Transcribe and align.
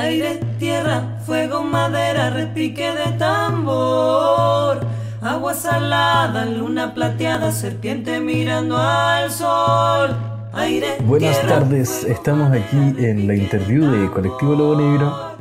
Aire, 0.00 0.40
tierra, 0.58 1.18
fuego, 1.26 1.62
madera, 1.62 2.30
repique 2.30 2.90
de 2.90 3.18
tambor. 3.18 4.80
Agua 5.20 5.52
salada, 5.52 6.46
luna 6.46 6.94
plateada, 6.94 7.52
serpiente 7.52 8.18
mirando 8.18 8.78
al 8.78 9.30
sol. 9.30 10.16
Aire, 10.54 10.96
Buenas 11.04 11.42
tardes, 11.42 12.04
estamos 12.04 12.50
aquí 12.50 12.78
en 12.96 13.26
la 13.26 13.34
interview 13.34 13.90
de 13.90 14.10
Colectivo 14.10 14.54
Lobo 14.54 14.76
Negro. 14.76 15.32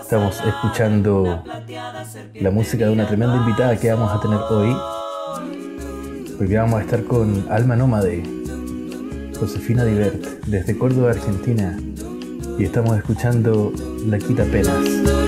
Estamos 0.00 0.40
escuchando 0.40 1.44
la 2.40 2.50
música 2.50 2.86
de 2.86 2.92
una 2.92 3.06
tremenda 3.06 3.36
invitada 3.36 3.76
que 3.76 3.92
vamos 3.92 4.10
a 4.10 4.20
tener 4.22 4.38
hoy. 4.48 4.74
Porque 6.38 6.56
vamos 6.56 6.80
a 6.80 6.82
estar 6.82 7.04
con 7.04 7.46
Alma 7.50 7.76
Nómade, 7.76 8.22
Josefina 9.38 9.84
Divert, 9.84 10.24
desde 10.46 10.78
Córdoba, 10.78 11.10
Argentina. 11.10 11.76
Y 12.62 12.66
estamos 12.66 12.96
escuchando 12.96 13.72
La 14.06 14.18
Quita 14.18 14.44
Penas. 14.44 15.21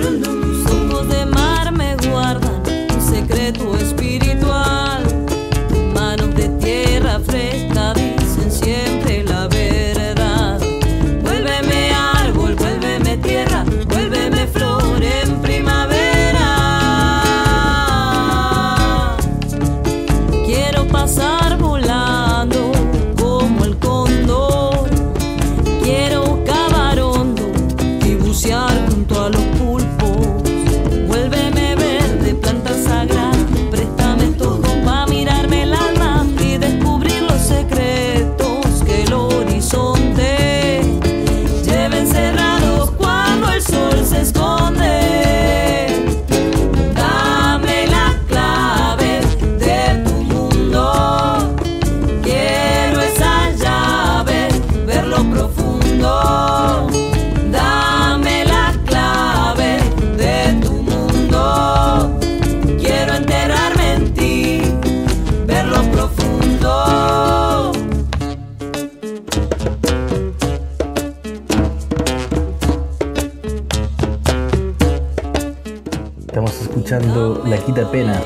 Quita 77.75 77.91
Pena 77.91 78.23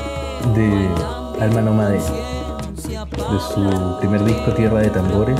de 0.53 1.43
Alma 1.43 1.61
Nómade, 1.63 1.97
de 1.97 3.39
su 3.51 3.97
primer 3.99 4.23
disco 4.23 4.51
Tierra 4.51 4.81
de 4.81 4.91
Tambores. 4.91 5.39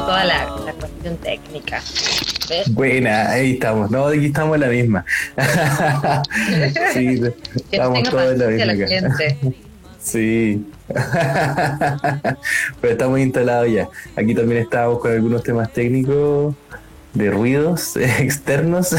Toda 0.00 0.24
la, 0.24 0.44
la 0.64 0.72
cuestión 0.72 1.16
técnica. 1.18 1.82
¿Ves? 2.48 2.72
Buena, 2.74 3.30
ahí 3.30 3.52
estamos. 3.52 3.90
No, 3.90 4.06
aquí 4.06 4.26
estamos 4.26 4.54
en 4.56 4.60
la 4.60 4.68
misma. 4.68 5.04
sí, 6.92 7.22
estamos 7.70 8.02
todos 8.08 8.32
en 8.32 8.66
la 8.66 8.74
misma. 8.74 9.16
Sí. 10.00 10.66
Pero 12.80 12.92
estamos 12.92 13.20
instalados 13.20 13.70
ya. 13.70 13.88
Aquí 14.16 14.34
también 14.34 14.62
estamos 14.62 14.98
con 14.98 15.12
algunos 15.12 15.42
temas 15.42 15.72
técnicos 15.72 16.54
de 17.14 17.30
ruidos 17.30 17.96
externos. 18.18 18.96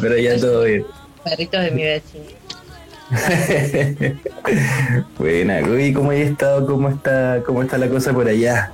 Pero 0.00 0.18
ya 0.18 0.38
todo 0.38 0.64
bien. 0.64 0.84
Perritos 1.24 1.64
de 1.64 1.70
mi 1.70 1.82
vecino. 1.82 2.24
Buena, 5.18 5.60
uy, 5.60 5.92
¿cómo 5.92 6.10
has 6.10 6.16
estado? 6.16 6.66
¿Cómo 6.66 6.88
está, 6.88 7.40
cómo 7.46 7.62
está 7.62 7.78
la 7.78 7.88
cosa 7.88 8.12
por 8.12 8.26
allá? 8.26 8.72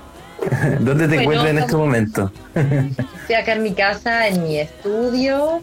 ¿Dónde 0.80 1.08
te 1.08 1.14
Bueno, 1.25 1.32
encuentras 1.42 1.50
en 1.50 1.58
este 1.58 1.76
momento? 1.76 2.32
Estoy 2.54 3.34
acá 3.36 3.53
en 3.54 3.62
mi 3.62 3.72
casa, 3.72 4.26
en 4.28 4.42
mi 4.44 4.58
estudio. 4.58 5.62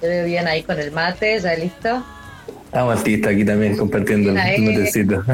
Te 0.00 0.08
veo 0.08 0.26
bien 0.26 0.46
ahí 0.46 0.62
con 0.62 0.78
el 0.78 0.92
mate, 0.92 1.40
¿ya 1.40 1.54
listo? 1.54 2.04
Estamos 2.66 3.00
aquí, 3.00 3.14
está 3.14 3.30
aquí 3.30 3.44
también 3.44 3.76
compartiendo 3.76 4.32
un 4.32 4.38
Ahí. 4.38 4.60
matecito. 4.60 5.22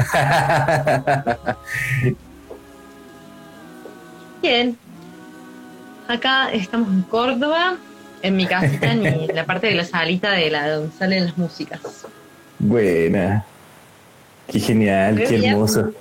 Bien. 4.41 4.77
Acá 6.07 6.51
estamos 6.51 6.89
en 6.89 7.01
Córdoba, 7.03 7.77
en 8.21 8.35
mi 8.35 8.45
casita, 8.45 8.91
en 8.91 9.27
la 9.35 9.45
parte 9.45 9.67
de 9.67 9.75
la 9.75 9.85
salita 9.85 10.31
de 10.31 10.49
la 10.51 10.69
donde 10.69 10.91
salen 10.97 11.25
las 11.25 11.37
músicas. 11.37 11.79
Buena. 12.59 13.45
Qué 14.47 14.59
genial, 14.59 15.15
¿Ve 15.15 15.23
qué 15.25 15.47
hermoso. 15.47 15.91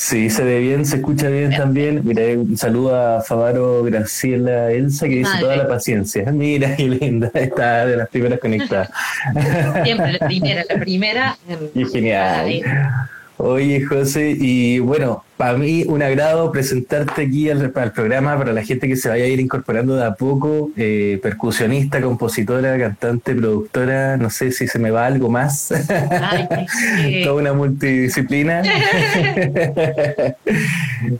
Sí, 0.00 0.30
se 0.30 0.42
ve 0.42 0.60
bien, 0.60 0.86
se 0.86 0.96
escucha 0.96 1.28
bien 1.28 1.50
también. 1.50 2.00
Mira, 2.02 2.22
un 2.34 2.56
saludo 2.56 2.96
a 2.96 3.20
Favaro 3.20 3.82
Graciela 3.82 4.72
Elsa 4.72 5.06
que 5.06 5.16
dice 5.16 5.30
toda 5.38 5.56
la 5.56 5.68
paciencia. 5.68 6.24
Mira, 6.32 6.74
qué 6.74 6.88
linda, 6.88 7.30
está 7.34 7.84
de 7.84 7.98
las 7.98 8.08
primeras 8.08 8.40
conectadas. 8.40 8.90
Siempre, 9.84 10.12
la 10.14 10.26
primera, 10.26 10.64
la 10.66 10.76
primera. 10.80 11.36
Qué 11.74 11.84
genial. 11.84 12.62
Oye, 13.42 13.82
José, 13.86 14.36
y 14.38 14.80
bueno, 14.80 15.24
para 15.38 15.56
mí 15.56 15.84
un 15.86 16.02
agrado 16.02 16.52
presentarte 16.52 17.22
aquí 17.22 17.48
al, 17.48 17.70
programa 17.70 18.36
para 18.36 18.52
la 18.52 18.62
gente 18.62 18.86
que 18.86 18.96
se 18.96 19.08
vaya 19.08 19.24
a 19.24 19.28
ir 19.28 19.40
incorporando 19.40 19.96
de 19.96 20.04
a 20.04 20.12
poco, 20.12 20.70
eh, 20.76 21.18
percusionista, 21.22 22.02
compositora, 22.02 22.78
cantante, 22.78 23.34
productora, 23.34 24.18
no 24.18 24.28
sé 24.28 24.52
si 24.52 24.66
se 24.68 24.78
me 24.78 24.90
va 24.90 25.06
algo 25.06 25.30
más, 25.30 25.72
Ay, 25.72 27.22
toda 27.24 27.40
una 27.40 27.54
multidisciplina. 27.54 28.60
la 28.62 30.34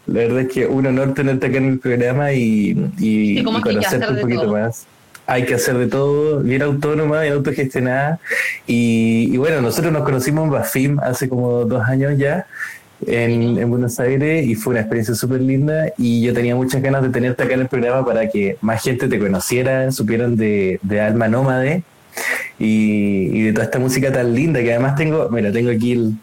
verdad 0.06 0.40
es 0.40 0.48
que 0.48 0.66
un 0.66 0.86
honor 0.88 1.14
tenerte 1.14 1.46
acá 1.46 1.56
en 1.56 1.68
el 1.70 1.78
programa 1.78 2.34
y, 2.34 2.76
y, 2.98 3.38
Sí, 3.38 3.42
¿cómo 3.42 3.60
y 3.60 3.62
conocerte 3.62 4.12
un 4.12 4.20
poquito 4.20 4.42
todo? 4.42 4.52
más. 4.52 4.86
Hay 5.26 5.44
que 5.44 5.54
hacer 5.54 5.78
de 5.78 5.86
todo, 5.86 6.40
bien 6.40 6.62
autónoma, 6.62 7.20
bien 7.20 7.34
autogestionada. 7.34 8.18
Y, 8.66 9.30
y 9.32 9.36
bueno, 9.36 9.60
nosotros 9.60 9.92
nos 9.92 10.02
conocimos 10.02 10.44
en 10.44 10.50
Bafim 10.50 10.98
hace 11.00 11.28
como 11.28 11.64
dos 11.64 11.88
años 11.88 12.18
ya, 12.18 12.46
en, 13.06 13.56
en 13.58 13.70
Buenos 13.70 14.00
Aires, 14.00 14.44
y 14.46 14.56
fue 14.56 14.72
una 14.72 14.80
experiencia 14.80 15.14
súper 15.14 15.40
linda. 15.40 15.92
Y 15.96 16.22
yo 16.22 16.34
tenía 16.34 16.56
muchas 16.56 16.82
ganas 16.82 17.02
de 17.02 17.10
tenerte 17.10 17.44
acá 17.44 17.54
en 17.54 17.60
el 17.60 17.68
programa 17.68 18.04
para 18.04 18.28
que 18.28 18.56
más 18.60 18.82
gente 18.82 19.06
te 19.06 19.18
conociera, 19.18 19.92
supieran 19.92 20.36
de, 20.36 20.80
de 20.82 21.00
Alma 21.00 21.28
Nómade 21.28 21.84
y, 22.58 23.30
y 23.32 23.42
de 23.44 23.52
toda 23.52 23.64
esta 23.66 23.78
música 23.78 24.12
tan 24.12 24.34
linda 24.34 24.60
que 24.60 24.72
además 24.72 24.96
tengo, 24.96 25.28
mira, 25.30 25.52
tengo 25.52 25.70
aquí 25.70 25.92
el, 25.92 26.14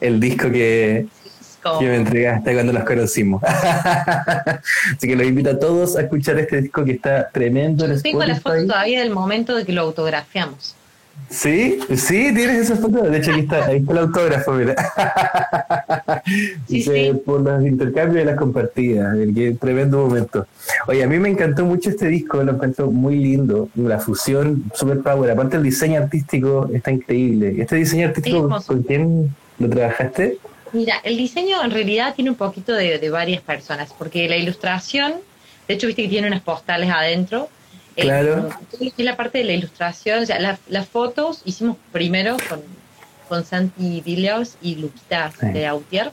el 0.00 0.18
disco 0.18 0.50
que, 0.50 1.06
que 1.78 1.86
me 1.86 1.96
entregaste 1.96 2.54
cuando 2.54 2.72
nos 2.72 2.84
conocimos. 2.84 3.42
Así 4.96 5.06
que 5.08 5.16
los 5.16 5.26
invito 5.26 5.50
a 5.50 5.58
todos 5.58 5.96
a 5.96 6.02
escuchar 6.02 6.38
este 6.38 6.60
disco 6.62 6.84
que 6.84 6.92
está 6.92 7.28
tremendo 7.30 7.84
en 7.84 8.00
Tengo 8.02 8.20
la 8.24 8.34
foto 8.36 8.48
Spotify. 8.50 8.66
todavía 8.68 9.00
del 9.00 9.10
momento 9.10 9.54
de 9.54 9.64
que 9.64 9.72
lo 9.72 9.82
autografiamos. 9.82 10.74
Sí, 11.30 11.78
sí, 11.96 12.32
tienes 12.34 12.70
esa 12.70 12.76
foto. 12.76 13.02
De 13.02 13.16
hecho, 13.18 13.30
aquí 13.32 13.40
está, 13.40 13.64
ahí 13.66 13.78
está 13.78 13.92
el 13.92 13.98
autógrafo, 13.98 14.52
mira. 14.52 14.74
Sí, 16.68 16.82
sí. 16.82 17.12
Por 17.24 17.40
los 17.42 17.64
intercambios 17.64 18.22
y 18.22 18.26
las 18.26 18.36
compartidas. 18.36 19.16
que- 19.34 19.56
tremendo 19.60 19.98
momento. 20.06 20.46
Oye, 20.88 21.02
a 21.04 21.06
mí 21.06 21.18
me 21.18 21.28
encantó 21.28 21.64
mucho 21.64 21.90
este 21.90 22.08
disco, 22.08 22.42
lo 22.42 22.52
encuentro 22.52 22.90
muy 22.90 23.16
lindo. 23.16 23.68
La 23.76 23.98
fusión, 23.98 24.64
super 24.74 25.00
power. 25.00 25.30
Aparte, 25.30 25.56
el 25.56 25.62
diseño 25.62 26.02
artístico 26.02 26.68
está 26.72 26.90
increíble. 26.90 27.54
¿Este 27.60 27.76
diseño 27.76 28.08
artístico 28.08 28.48
con 28.66 28.82
quién 28.82 29.34
lo 29.58 29.68
trabajaste? 29.70 30.38
Mira, 30.72 31.00
el 31.04 31.16
diseño 31.16 31.62
en 31.62 31.70
realidad 31.70 32.14
tiene 32.14 32.30
un 32.30 32.36
poquito 32.36 32.72
de, 32.72 32.98
de 32.98 33.10
varias 33.10 33.40
personas, 33.42 33.92
porque 33.96 34.28
la 34.28 34.36
ilustración, 34.36 35.14
de 35.68 35.74
hecho, 35.74 35.86
viste 35.86 36.02
que 36.02 36.08
tiene 36.08 36.26
unas 36.28 36.42
postales 36.42 36.90
adentro. 36.90 37.48
Eh, 37.96 38.02
Claro. 38.02 38.50
es 38.78 38.92
la 38.98 39.16
parte 39.16 39.38
de 39.38 39.44
la 39.44 39.52
ilustración, 39.54 40.22
o 40.22 40.26
sea, 40.26 40.38
la- 40.38 40.58
las 40.68 40.86
fotos 40.88 41.40
hicimos 41.46 41.76
primero 41.92 42.36
con, 42.48 42.60
con 43.28 43.44
Santi 43.44 44.02
Villiers 44.04 44.56
y 44.60 44.74
Luquita 44.76 45.32
Sí. 45.40 45.46
de 45.48 45.66
Autier. 45.66 46.10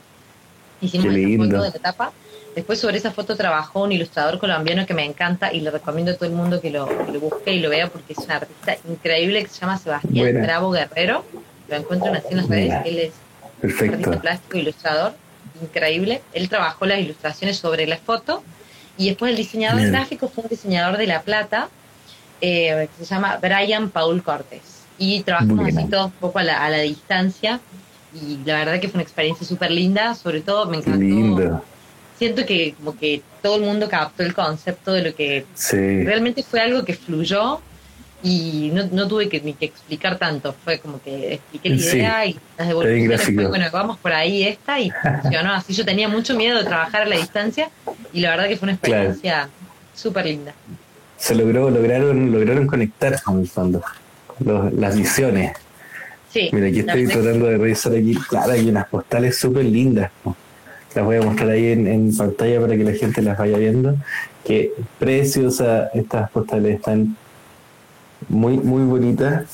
Hicimos 0.80 1.14
esa 1.14 1.36
foto 1.36 1.62
de 1.62 1.70
la 1.70 1.78
tapa. 1.78 2.12
Después 2.54 2.78
sobre 2.78 2.98
esa 2.98 3.10
foto 3.10 3.36
trabajó 3.36 3.82
un 3.82 3.92
ilustrador 3.92 4.38
colombiano 4.38 4.86
que 4.86 4.94
me 4.94 5.04
encanta 5.04 5.52
y 5.52 5.60
le 5.60 5.70
recomiendo 5.72 6.12
a 6.12 6.14
todo 6.14 6.26
el 6.26 6.34
mundo 6.34 6.60
que 6.60 6.70
lo, 6.70 6.86
que 7.04 7.12
lo 7.12 7.20
busque 7.20 7.52
y 7.52 7.58
lo 7.60 7.68
vea 7.68 7.88
porque 7.88 8.12
es 8.12 8.18
un 8.20 8.30
artista 8.30 8.76
increíble 8.88 9.42
que 9.42 9.48
se 9.50 9.60
llama 9.60 9.76
Sebastián 9.78 10.14
Buena. 10.14 10.40
Bravo 10.42 10.70
Guerrero. 10.70 11.24
Lo 11.68 11.76
encuentran 11.76 12.14
así 12.16 12.28
en 12.30 12.36
las 12.36 12.48
redes. 12.48 12.74
Él 12.84 12.98
es 12.98 13.12
Perfecto. 13.66 13.94
artista 13.96 14.20
plástico, 14.20 14.58
ilustrador, 14.58 15.14
increíble. 15.62 16.22
Él 16.32 16.48
trabajó 16.48 16.86
las 16.86 16.98
ilustraciones 16.98 17.56
sobre 17.58 17.86
la 17.86 17.96
foto 17.96 18.42
y 18.96 19.08
después 19.08 19.30
el 19.30 19.36
diseñador 19.36 19.80
Bien. 19.80 19.92
gráfico 19.92 20.28
fue 20.28 20.44
un 20.44 20.50
diseñador 20.50 20.96
de 20.98 21.06
La 21.06 21.22
Plata 21.22 21.68
eh, 22.40 22.88
que 22.98 23.04
se 23.04 23.14
llama 23.14 23.38
Brian 23.40 23.90
Paul 23.90 24.22
Cortés. 24.22 24.60
Y 24.98 25.22
trabajamos 25.22 25.66
así 25.66 25.88
todos 25.88 26.06
un 26.06 26.12
poco 26.12 26.38
a 26.38 26.42
la, 26.44 26.64
a 26.64 26.70
la 26.70 26.78
distancia 26.78 27.60
y 28.14 28.38
la 28.44 28.58
verdad 28.58 28.78
que 28.80 28.88
fue 28.88 28.98
una 28.98 29.02
experiencia 29.02 29.44
súper 29.46 29.70
linda, 29.72 30.14
sobre 30.14 30.40
todo 30.40 30.66
me 30.66 30.76
encantó. 30.76 30.98
Lindo. 31.00 31.64
Siento 32.16 32.46
que 32.46 32.74
como 32.74 32.96
que 32.96 33.22
todo 33.42 33.56
el 33.56 33.62
mundo 33.62 33.88
captó 33.88 34.22
el 34.22 34.34
concepto 34.34 34.92
de 34.92 35.02
lo 35.02 35.14
que 35.16 35.44
Sí. 35.54 36.04
realmente 36.04 36.44
fue 36.44 36.60
algo 36.60 36.84
que 36.84 36.94
fluyó 36.94 37.60
y 38.24 38.70
no, 38.72 38.86
no 38.90 39.06
tuve 39.06 39.28
que 39.28 39.40
ni 39.42 39.52
que 39.52 39.66
explicar 39.66 40.18
tanto. 40.18 40.54
Fue 40.64 40.78
como 40.78 41.00
que 41.00 41.34
expliqué 41.34 41.68
la 41.68 41.78
Sí, 41.78 41.96
idea 41.98 42.26
y 42.26 42.36
las 42.58 42.68
devoluciones 42.68 43.22
fue, 43.22 43.46
bueno, 43.46 43.66
vamos 43.72 43.98
por 43.98 44.12
ahí 44.12 44.42
esta 44.44 44.80
y 44.80 44.90
funcionó. 45.22 45.52
Así 45.52 45.74
yo 45.74 45.84
tenía 45.84 46.08
mucho 46.08 46.34
miedo 46.34 46.58
de 46.58 46.64
trabajar 46.64 47.02
a 47.02 47.04
la 47.06 47.16
distancia 47.16 47.68
y 48.12 48.20
la 48.20 48.30
verdad 48.30 48.48
que 48.48 48.56
fue 48.56 48.68
una 48.70 48.78
Claro. 48.78 49.02
experiencia 49.10 49.48
súper 49.94 50.24
linda. 50.26 50.54
Se 51.18 51.34
logró, 51.34 51.68
lograron, 51.70 52.32
lograron 52.32 52.66
conectar 52.66 53.22
con 53.22 53.40
el 53.40 53.46
fondo. 53.48 53.82
Los- 54.44 54.72
las 54.72 54.96
visiones. 54.96 55.52
Sí, 56.32 56.48
Mira, 56.52 56.66
aquí 56.66 56.80
estoy 56.80 57.06
tratando 57.06 57.46
de 57.46 57.58
revisar 57.58 57.92
aquí. 57.92 58.14
Claro, 58.28 58.52
hay 58.52 58.68
unas 58.68 58.88
postales 58.88 59.38
súper 59.38 59.64
lindas. 59.66 60.10
Las 60.94 61.04
voy 61.04 61.16
a 61.16 61.22
mostrar 61.22 61.50
ahí 61.50 61.72
en, 61.72 61.86
en 61.86 62.16
pantalla 62.16 62.60
para 62.60 62.76
que 62.76 62.84
la 62.84 62.92
gente 62.92 63.20
las 63.22 63.36
vaya 63.38 63.56
viendo. 63.58 63.94
Qué 64.44 64.72
preciosas 64.98 65.90
estas 65.94 66.30
postales 66.30 66.76
están 66.76 67.16
muy, 68.28 68.56
muy 68.56 68.82
bonitas. 68.84 69.44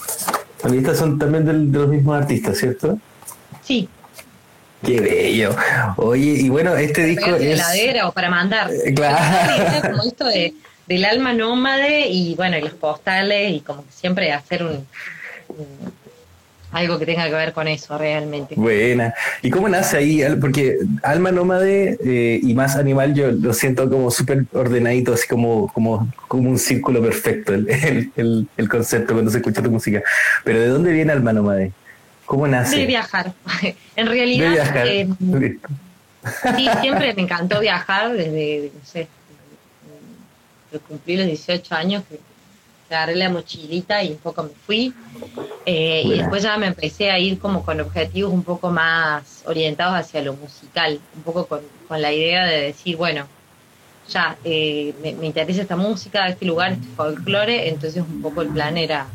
Y 0.70 0.76
estas 0.76 0.98
son 0.98 1.18
también 1.18 1.44
del- 1.44 1.72
de 1.72 1.78
los 1.78 1.88
mismos 1.88 2.20
artistas, 2.20 2.58
¿cierto? 2.58 2.98
sí, 3.62 3.88
Qué 4.84 4.98
bello. 4.98 5.54
Oye, 5.96 6.30
y 6.40 6.48
bueno, 6.48 6.74
este 6.74 7.04
disco 7.04 7.34
es. 7.36 7.42
heladera 7.42 8.08
o 8.08 8.12
para 8.12 8.30
mandar. 8.30 8.70
Eh, 8.72 8.94
claro. 8.94 9.90
Como 9.90 10.02
esto 10.04 10.24
de, 10.26 10.54
del 10.86 11.04
alma 11.04 11.34
nómade 11.34 12.08
y 12.08 12.34
bueno, 12.34 12.56
y 12.56 12.62
los 12.62 12.72
postales 12.72 13.52
y 13.52 13.60
como 13.60 13.84
siempre 13.90 14.32
hacer 14.32 14.62
un, 14.64 14.86
un- 15.48 15.92
algo 16.72 16.98
que 16.98 17.06
tenga 17.06 17.26
que 17.26 17.34
ver 17.34 17.52
con 17.52 17.66
eso 17.68 17.98
realmente. 17.98 18.54
Buena. 18.56 19.12
¿Y 19.42 19.50
cómo 19.50 19.68
nace 19.68 19.96
ahí? 19.96 20.22
Porque 20.40 20.76
Alma 21.02 21.32
Nómade 21.32 21.98
eh, 22.04 22.40
y 22.42 22.54
más 22.54 22.76
animal 22.76 23.14
yo 23.14 23.30
lo 23.32 23.52
siento 23.54 23.88
como 23.90 24.10
súper 24.10 24.44
ordenadito, 24.52 25.12
así 25.14 25.26
como, 25.28 25.66
como, 25.72 26.08
como 26.28 26.48
un 26.50 26.58
círculo 26.58 27.02
perfecto 27.02 27.54
el, 27.54 27.68
el, 28.16 28.48
el- 28.56 28.68
concepto 28.68 29.14
cuando 29.14 29.30
se 29.30 29.38
escucha 29.38 29.62
tu 29.62 29.70
música. 29.70 30.02
Pero 30.44 30.60
¿de 30.60 30.68
dónde 30.68 30.92
viene 30.92 31.12
Alma 31.12 31.32
Nómade? 31.32 31.72
¿Cómo 32.24 32.46
nace? 32.46 32.76
De 32.76 32.86
viajar. 32.86 33.32
en 33.96 34.06
realidad, 34.06 34.44
De 34.46 34.52
viajar. 34.52 34.86
eh, 34.86 35.08
sí, 36.56 36.68
siempre 36.80 37.12
me 37.14 37.22
encantó 37.22 37.58
viajar 37.60 38.12
desde, 38.12 38.70
no 38.72 38.84
sé, 38.86 39.08
cumplí 40.86 41.16
los 41.16 41.26
18 41.26 41.74
años, 41.74 42.04
que 42.08 42.20
agarré 42.96 43.16
la 43.16 43.28
mochilita 43.28 44.02
y 44.02 44.12
un 44.12 44.18
poco 44.18 44.42
me 44.42 44.50
fui. 44.66 44.92
Eh, 45.66 46.02
y 46.04 46.18
después 46.18 46.42
ya 46.42 46.56
me 46.56 46.66
empecé 46.66 47.10
a 47.10 47.18
ir 47.18 47.38
como 47.38 47.64
con 47.64 47.80
objetivos 47.80 48.32
un 48.32 48.42
poco 48.42 48.70
más 48.70 49.42
orientados 49.46 49.94
hacia 49.94 50.22
lo 50.22 50.34
musical, 50.34 51.00
un 51.16 51.22
poco 51.22 51.46
con, 51.46 51.60
con 51.86 52.00
la 52.00 52.12
idea 52.12 52.46
de 52.46 52.62
decir, 52.62 52.96
bueno, 52.96 53.26
ya, 54.08 54.36
eh, 54.44 54.94
me, 55.02 55.12
me 55.12 55.26
interesa 55.26 55.62
esta 55.62 55.76
música, 55.76 56.28
este 56.28 56.44
lugar, 56.44 56.72
este 56.72 56.86
folclore, 56.96 57.68
entonces 57.68 58.02
un 58.02 58.22
poco 58.22 58.42
el 58.42 58.48
plan 58.48 58.76
era 58.76 59.06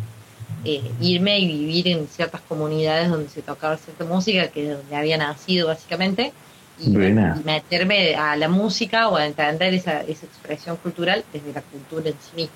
eh, 0.64 0.82
irme 1.02 1.40
y 1.40 1.48
vivir 1.48 1.88
en 1.90 2.08
ciertas 2.08 2.42
comunidades 2.42 3.10
donde 3.10 3.30
se 3.30 3.42
tocaba 3.42 3.78
cierta 3.78 4.06
música, 4.06 4.48
que 4.48 4.64
es 4.70 4.78
donde 4.78 4.96
había 4.96 5.18
nacido 5.18 5.68
básicamente, 5.68 6.32
y, 6.80 6.92
y 7.40 7.44
meterme 7.44 8.16
a 8.16 8.36
la 8.36 8.48
música 8.50 9.10
o 9.10 9.16
a 9.16 9.26
entender 9.26 9.74
esa, 9.74 10.02
esa 10.02 10.26
expresión 10.26 10.78
cultural 10.78 11.24
desde 11.34 11.54
la 11.54 11.62
cultura 11.62 12.10
en 12.10 12.16
sí 12.16 12.36
misma. 12.36 12.56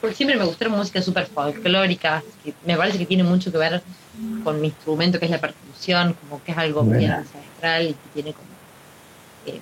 Porque 0.00 0.14
siempre 0.16 0.36
me 0.36 0.44
gustaron 0.44 0.76
músicas 0.76 1.04
súper 1.04 1.26
folclóricas, 1.26 2.22
que 2.44 2.52
me 2.64 2.76
parece 2.76 2.98
que 2.98 3.06
tiene 3.06 3.24
mucho 3.24 3.50
que 3.50 3.58
ver 3.58 3.82
con 4.44 4.60
mi 4.60 4.68
instrumento, 4.68 5.18
que 5.18 5.24
es 5.24 5.30
la 5.30 5.38
percusión, 5.40 6.14
como 6.14 6.42
que 6.42 6.52
es 6.52 6.58
algo 6.58 6.82
bien 6.82 6.96
Buena. 6.98 7.16
ancestral 7.18 7.82
y 7.88 7.92
que 7.94 8.08
tiene 8.14 8.32
como, 8.32 8.48
eh, 9.46 9.60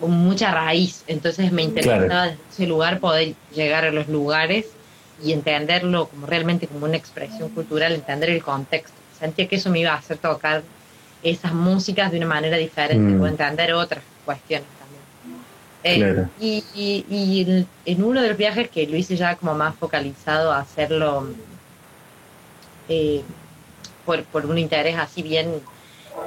como 0.00 0.14
mucha 0.16 0.50
raíz. 0.52 1.02
Entonces 1.06 1.50
me 1.50 1.62
interesaba 1.62 2.04
Claro. 2.06 2.30
desde 2.30 2.42
ese 2.52 2.66
lugar 2.66 3.00
poder 3.00 3.34
llegar 3.54 3.84
a 3.84 3.90
los 3.90 4.08
lugares 4.08 4.66
y 5.24 5.32
entenderlo 5.32 6.06
como 6.08 6.26
realmente 6.26 6.66
como 6.66 6.84
una 6.86 6.96
expresión 6.96 7.48
cultural, 7.50 7.92
entender 7.94 8.30
el 8.30 8.42
contexto. 8.42 8.92
Sentía 9.18 9.48
que 9.48 9.56
eso 9.56 9.70
me 9.70 9.80
iba 9.80 9.92
a 9.92 9.96
hacer 9.96 10.18
tocar 10.18 10.62
esas 11.22 11.54
músicas 11.54 12.10
de 12.12 12.18
una 12.18 12.26
manera 12.26 12.56
diferente 12.58 13.14
Mm. 13.14 13.20
o 13.22 13.26
entender 13.26 13.72
otras 13.72 14.02
cuestiones. 14.24 14.68
Eh, 15.84 15.96
Claro. 15.98 16.28
Y, 16.40 16.64
y, 16.74 17.04
y 17.10 17.66
en, 17.84 18.02
uno 18.04 18.20
de 18.22 18.28
los 18.30 18.38
viajes 18.38 18.68
que 18.70 18.86
lo 18.86 18.96
hice 18.96 19.16
ya 19.16 19.36
como 19.36 19.54
más 19.54 19.74
focalizado 19.76 20.50
a 20.50 20.58
hacerlo 20.60 21.28
eh, 22.88 23.22
por, 24.04 24.22
por 24.24 24.46
un 24.46 24.58
interés 24.58 24.96
así 24.96 25.22
bien 25.22 25.60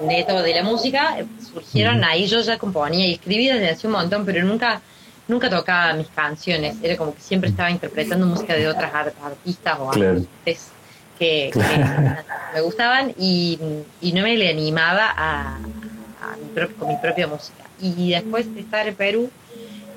neto 0.02 0.42
de 0.42 0.54
la 0.54 0.64
música, 0.64 1.16
surgieron 1.52 2.04
ahí, 2.04 2.28
yo 2.28 2.42
ya 2.42 2.58
componía 2.58 3.08
y 3.08 3.14
escribía 3.14 3.56
desde 3.56 3.70
hace 3.72 3.88
un 3.88 3.94
montón, 3.94 4.26
pero 4.26 4.44
nunca 4.44 4.82
nunca 5.28 5.50
tocaba 5.50 5.94
mis 5.94 6.08
canciones, 6.08 6.78
era 6.82 6.96
como 6.96 7.14
que 7.14 7.22
siempre 7.22 7.50
estaba 7.50 7.70
interpretando 7.70 8.26
música 8.26 8.54
de 8.54 8.68
otras 8.68 8.94
ar- 8.94 9.14
artistas 9.24 9.78
o 9.80 9.90
Claro. 9.90 10.12
artistas 10.46 10.72
que, 11.20 11.52
que 11.52 11.60
me 12.54 12.62
gustaban 12.62 13.14
y, 13.18 13.60
y 14.02 14.12
no 14.14 14.22
me 14.22 14.38
le 14.38 14.50
animaba 14.50 15.14
a, 15.18 15.56
a 15.56 16.38
mi 16.38 16.68
con 16.76 16.88
mi 16.88 16.96
propia 16.96 17.28
música. 17.28 17.64
Y 17.82 18.12
después 18.12 18.54
de 18.54 18.62
estar 18.62 18.88
en 18.88 18.96
Perú 18.96 19.30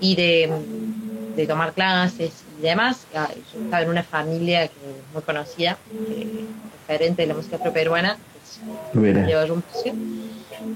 y 0.00 0.14
de, 0.16 0.50
de 1.37 1.47
tomar 1.47 1.73
clases 1.73 2.33
y 2.59 2.62
demás, 2.62 3.07
ah, 3.14 3.28
yo 3.52 3.61
estaba 3.62 3.83
en 3.83 3.90
una 3.90 4.02
familia 4.02 4.69
que 4.69 4.75
es 4.75 5.12
muy 5.12 5.23
conocida, 5.23 5.76
que 5.90 6.23
es 6.23 6.28
referente 6.88 7.23
de 7.23 7.28
la 7.28 7.35
música 7.35 7.57
afroperuana, 7.57 8.16
Buena. 8.92 9.26
Leo 9.26 9.47
Rumpucio. 9.47 9.95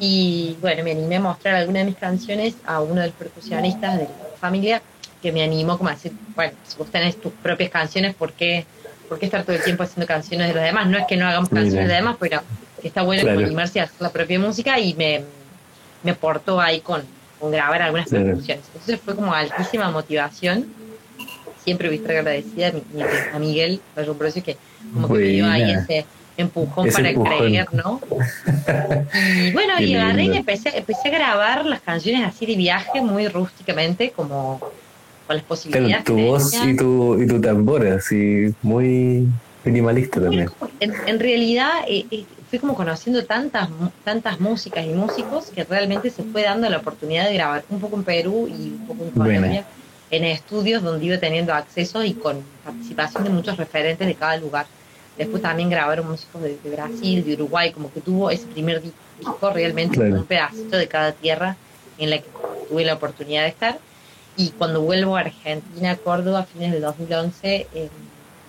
Y 0.01 0.57
bueno, 0.61 0.83
me 0.85 0.93
animé 0.93 1.17
a 1.17 1.21
mostrar 1.21 1.55
algunas 1.57 1.83
de 1.83 1.87
mis 1.91 1.97
canciones 1.99 2.55
a 2.65 2.81
uno 2.81 3.01
de 3.01 3.09
los 3.09 3.17
percusionistas 3.17 3.99
de 3.99 4.05
la 4.05 4.37
familia 4.41 4.83
que 5.21 5.33
me 5.33 5.43
animó 5.43 5.77
como 5.79 5.91
a 5.91 5.95
decir, 5.95 6.13
bueno, 6.35 6.53
si 6.67 6.77
vos 6.79 6.91
tenés 6.91 7.17
tus 7.21 7.33
propias 7.33 7.71
canciones, 7.71 8.15
¿por 8.15 8.33
qué, 8.33 8.65
por 9.09 9.19
qué 9.19 9.27
estar 9.27 9.43
todo 9.45 9.57
el 9.57 9.63
tiempo 9.63 9.83
haciendo 9.83 10.07
canciones 10.07 10.49
de 10.49 10.55
los 10.55 10.63
demás? 10.63 10.87
No 10.87 10.99
es 10.99 11.07
que 11.07 11.17
no 11.17 11.27
hagamos 11.27 11.51
Mira. 11.51 11.63
canciones 11.63 11.89
de 11.89 11.95
los 11.95 12.03
demás, 12.03 12.17
pero 12.21 12.43
está 12.83 13.03
bueno 13.03 13.23
Claro. 13.23 13.41
animarse 13.41 13.81
a 13.81 13.85
hacer 13.85 14.01
la 14.01 14.11
propia 14.11 14.39
música 14.39 14.79
y 14.79 14.95
me, 14.95 15.25
me 16.03 16.11
aportó 16.13 16.61
ahí 16.61 16.81
con, 16.81 17.03
con 17.45 17.53
grabar 17.53 17.83
algunas 17.83 18.09
Claro. 18.09 18.25
percusiones. 18.25 18.65
Entonces 18.69 19.01
fue 19.05 19.15
como 19.15 19.35
altísima 19.35 19.91
motivación. 19.91 20.65
Siempre 21.63 21.89
voy 21.89 21.99
a 21.99 22.01
estar 22.01 22.17
agradecida 22.17 22.69
a, 22.69 22.73
mi- 22.73 22.83
mi- 22.95 23.03
a 23.35 23.39
Miguel 23.39 23.81
Rumpucio 23.97 24.43
que 24.43 24.57
como 24.95 25.09
que 25.09 25.15
me 25.15 25.29
dio 25.29 25.47
ahí 25.47 25.73
ese 25.73 26.07
empujón 26.39 26.89
Ese 26.89 26.97
para 26.97 27.11
empujón. 27.11 27.39
creer, 27.39 27.67
¿no? 27.73 28.01
Y 29.15 29.51
bueno, 29.53 29.75
Qué 29.79 29.85
y 29.85 29.95
agarré 29.95 30.25
y 30.25 30.37
empecé, 30.37 30.77
empecé 30.77 31.09
a 31.09 31.13
grabar 31.13 31.67
las 31.67 31.83
canciones 31.83 32.27
así 32.27 32.47
de 32.47 32.57
viaje, 32.57 33.03
muy 33.03 33.29
rústicamente, 33.29 34.11
como 34.11 34.59
con 34.59 35.37
las 35.37 35.45
Claro, 35.45 35.49
posibilidades. 35.49 36.05
tu 36.05 36.17
que 36.17 36.23
voz 36.25 36.55
y 36.65 36.77
tu, 36.77 37.23
y 37.23 37.27
tu 37.27 37.41
tambor, 37.43 37.87
así, 37.89 38.55
muy 38.63 39.27
minimalista 39.65 40.21
también. 40.21 40.51
En, 40.81 40.93
en 41.07 41.21
realidad 41.21 41.71
eh, 41.89 42.07
eh, 42.11 42.25
fui 42.51 42.59
como 42.59 42.75
conociendo 42.75 43.25
tantas 43.25 43.69
tantas 44.05 44.41
músicas 44.41 44.85
y 44.85 44.91
músicos 44.91 45.47
que 45.47 45.65
realmente 45.65 46.11
se 46.11 46.23
fue 46.23 46.43
dando 46.43 46.69
la 46.69 46.79
oportunidad 46.79 47.27
de 47.27 47.35
grabar 47.35 47.65
un 47.71 47.81
poco 47.81 47.97
en 47.97 48.05
Perú 48.05 48.49
y 48.49 48.71
un 48.71 48.87
poco 48.87 49.05
en. 49.05 49.11
Colombia, 49.11 49.67
en 50.11 50.25
estudios 50.25 50.83
donde 50.83 51.05
iba 51.07 51.19
teniendo 51.19 51.53
acceso 51.53 52.05
y 52.05 52.15
con 52.15 52.43
participación 52.65 53.25
de 53.25 53.31
muchos 53.31 53.57
referentes 53.57 54.07
de 54.07 54.15
cada 54.15 54.37
lugar. 54.37 54.67
Después 55.19 55.43
también 55.43 55.71
grabaron 55.71 56.09
músicos 56.09 56.43
de, 56.43 56.59
Brasil, 56.65 57.25
de 57.25 57.35
Uruguay, 57.35 57.73
como 57.73 57.93
que 57.93 58.01
tuvo 58.01 58.31
ese 58.31 58.47
primer 58.47 58.83
disco 58.83 59.51
realmente 59.51 60.01
un 60.01 60.25
pedacito 60.25 60.77
de 60.77 60.89
cada 60.89 61.13
tierra 61.13 61.57
en 61.99 62.11
la 62.11 62.19
que 62.19 62.29
tuve 62.69 62.85
la 62.85 62.95
oportunidad 62.95 63.43
de 63.43 63.49
estar. 63.49 63.79
Y 64.37 64.51
cuando 64.51 64.83
vuelvo 64.83 65.17
a 65.17 65.21
Argentina, 65.21 65.97
Córdoba, 65.97 66.41
a 66.41 66.45
fines 66.45 66.73
del 66.73 66.83
2011, 66.83 67.69
eh, 67.73 67.89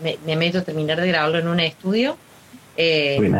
me, 0.01 0.35
meto 0.35 0.59
a 0.59 0.61
terminar 0.61 0.99
de 0.99 1.07
grabarlo 1.07 1.39
en 1.39 1.47
un 1.47 1.59
estudio. 1.59 2.17
Eh, 2.77 3.31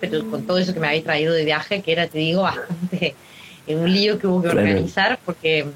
pero 0.00 0.30
con 0.30 0.46
todo 0.46 0.58
eso 0.58 0.74
que 0.74 0.80
me 0.80 0.88
había 0.88 1.02
traído 1.02 1.32
de 1.32 1.44
viaje, 1.44 1.82
que 1.82 1.92
era, 1.92 2.06
te 2.06 2.18
digo, 2.18 2.42
bastante 2.42 3.14
en 3.66 3.78
un 3.78 3.92
lío 3.92 4.18
que 4.18 4.26
hubo 4.26 4.42
que 4.42 4.48
organizar, 4.48 5.18
porque 5.24 5.66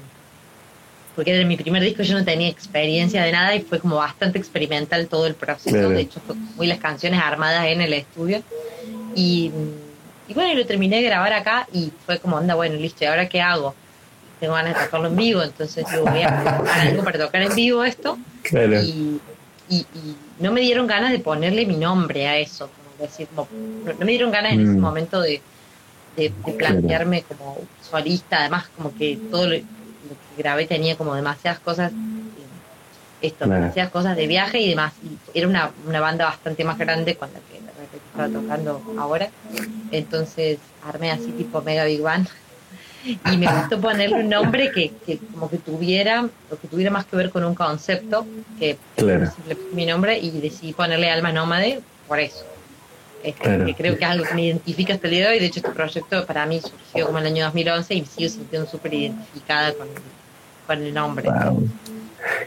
porque 1.15 1.33
era 1.33 1.45
mi 1.47 1.55
primer 1.55 1.81
disco, 1.81 2.03
yo 2.03 2.17
no 2.17 2.25
tenía 2.25 2.49
experiencia 2.49 3.23
de 3.23 3.31
nada 3.31 3.55
y 3.55 3.61
fue 3.61 3.79
como 3.79 3.95
bastante 3.95 4.37
experimental 4.37 5.07
todo 5.07 5.27
el 5.27 5.33
proceso. 5.33 5.89
De 5.89 6.01
hecho, 6.01 6.19
fue 6.27 6.35
muy 6.35 6.67
las 6.67 6.79
canciones 6.79 7.21
armadas 7.21 7.65
en 7.67 7.79
el 7.79 7.93
estudio. 7.93 8.43
Y, 9.15 9.49
y 10.27 10.33
bueno, 10.33 10.53
lo 10.55 10.65
terminé 10.65 10.97
de 10.97 11.03
grabar 11.03 11.31
acá 11.31 11.67
y 11.71 11.93
fue 12.05 12.19
como, 12.19 12.37
anda, 12.37 12.55
bueno, 12.55 12.75
listo, 12.75 13.05
¿y 13.05 13.07
ahora 13.07 13.29
qué 13.29 13.39
hago? 13.39 13.73
Tengo 14.41 14.55
ganas 14.55 14.77
de 14.77 14.83
tocarlo 14.83 15.07
en 15.07 15.15
vivo, 15.15 15.41
entonces 15.41 15.85
yo 15.93 16.03
voy 16.03 16.21
a 16.21 16.59
buscar 16.59 16.79
algo 16.81 17.03
para 17.05 17.17
tocar 17.17 17.41
en 17.41 17.55
vivo 17.55 17.85
esto. 17.85 18.17
Y, 18.51 19.21
y, 19.69 19.85
no 20.39 20.51
me 20.51 20.61
dieron 20.61 20.85
ganas 20.85 21.11
de 21.11 21.19
ponerle 21.19 21.65
mi 21.65 21.77
nombre 21.77 22.27
a 22.27 22.37
eso, 22.37 22.69
como 22.69 23.07
decir, 23.07 23.27
no, 23.35 23.47
me 23.99 24.11
dieron 24.11 24.31
ganas 24.31 24.53
en 24.53 24.61
ese 24.61 24.77
mm. 24.77 24.79
momento 24.79 25.21
de, 25.21 25.41
de, 26.17 26.31
plantearme 26.57 27.23
como 27.23 27.57
solista, 27.81 28.39
además 28.41 28.67
como 28.75 28.93
que 28.95 29.17
todo 29.31 29.47
lo, 29.47 29.55
que 29.55 29.63
grabé 30.37 30.67
tenía 30.67 30.97
como 30.97 31.15
demasiadas 31.15 31.59
cosas, 31.59 31.91
esto, 33.21 33.47
demasiadas 33.47 33.91
cosas 33.91 34.15
de 34.15 34.27
viaje 34.27 34.59
y 34.59 34.69
demás. 34.69 34.93
era 35.33 35.47
una, 35.47 35.71
una 35.87 35.99
banda 36.01 36.25
bastante 36.25 36.63
más 36.63 36.77
grande 36.77 37.15
con 37.15 37.29
la 37.31 37.39
que 37.39 37.55
estaba 37.97 38.27
tocando 38.29 38.81
ahora. 38.99 39.29
Entonces 39.91 40.59
armé 40.85 41.11
así 41.11 41.31
tipo 41.31 41.61
Mega 41.61 41.85
Big 41.85 42.01
Bang. 42.01 42.27
Y 43.05 43.37
me 43.37 43.47
gustó 43.47 43.79
ponerle 43.79 44.17
un 44.17 44.29
nombre 44.29 44.71
que, 44.71 44.91
que 45.05 45.17
como 45.17 45.49
que 45.49 45.57
tuviera, 45.57 46.27
o 46.49 46.55
que 46.57 46.67
tuviera 46.67 46.91
más 46.91 47.05
que 47.05 47.15
ver 47.15 47.29
con 47.29 47.43
un 47.43 47.53
concepto, 47.53 48.25
que 48.59 48.77
claro. 48.95 49.31
mi 49.73 49.85
nombre, 49.85 50.17
y 50.17 50.31
decidí 50.31 50.73
ponerle 50.73 51.09
Alma 51.09 51.31
Nómade 51.31 51.81
por 52.07 52.19
eso. 52.19 52.45
Este, 53.23 53.65
que 53.65 53.73
creo 53.73 53.97
que 53.97 54.03
es 54.03 54.09
algo 54.09 54.23
que 54.23 54.35
me 54.35 54.43
identifica 54.43 54.93
hasta 54.93 55.07
el 55.07 55.13
día 55.13 55.25
de 55.25 55.33
hoy. 55.33 55.39
De 55.39 55.47
hecho, 55.47 55.59
este 55.59 55.71
proyecto 55.71 56.25
para 56.27 56.45
mí 56.45 56.61
surgió 56.61 57.07
como 57.07 57.17
en 57.17 57.25
el 57.25 57.33
año 57.33 57.45
2011 57.45 57.93
y 57.95 58.01
me 58.01 58.07
sigo 58.07 58.29
sintiendo 58.29 58.69
súper 58.69 58.93
identificada 58.93 59.73
con, 59.73 59.87
con, 60.67 60.83
el 60.83 60.93
nombre. 60.93 61.27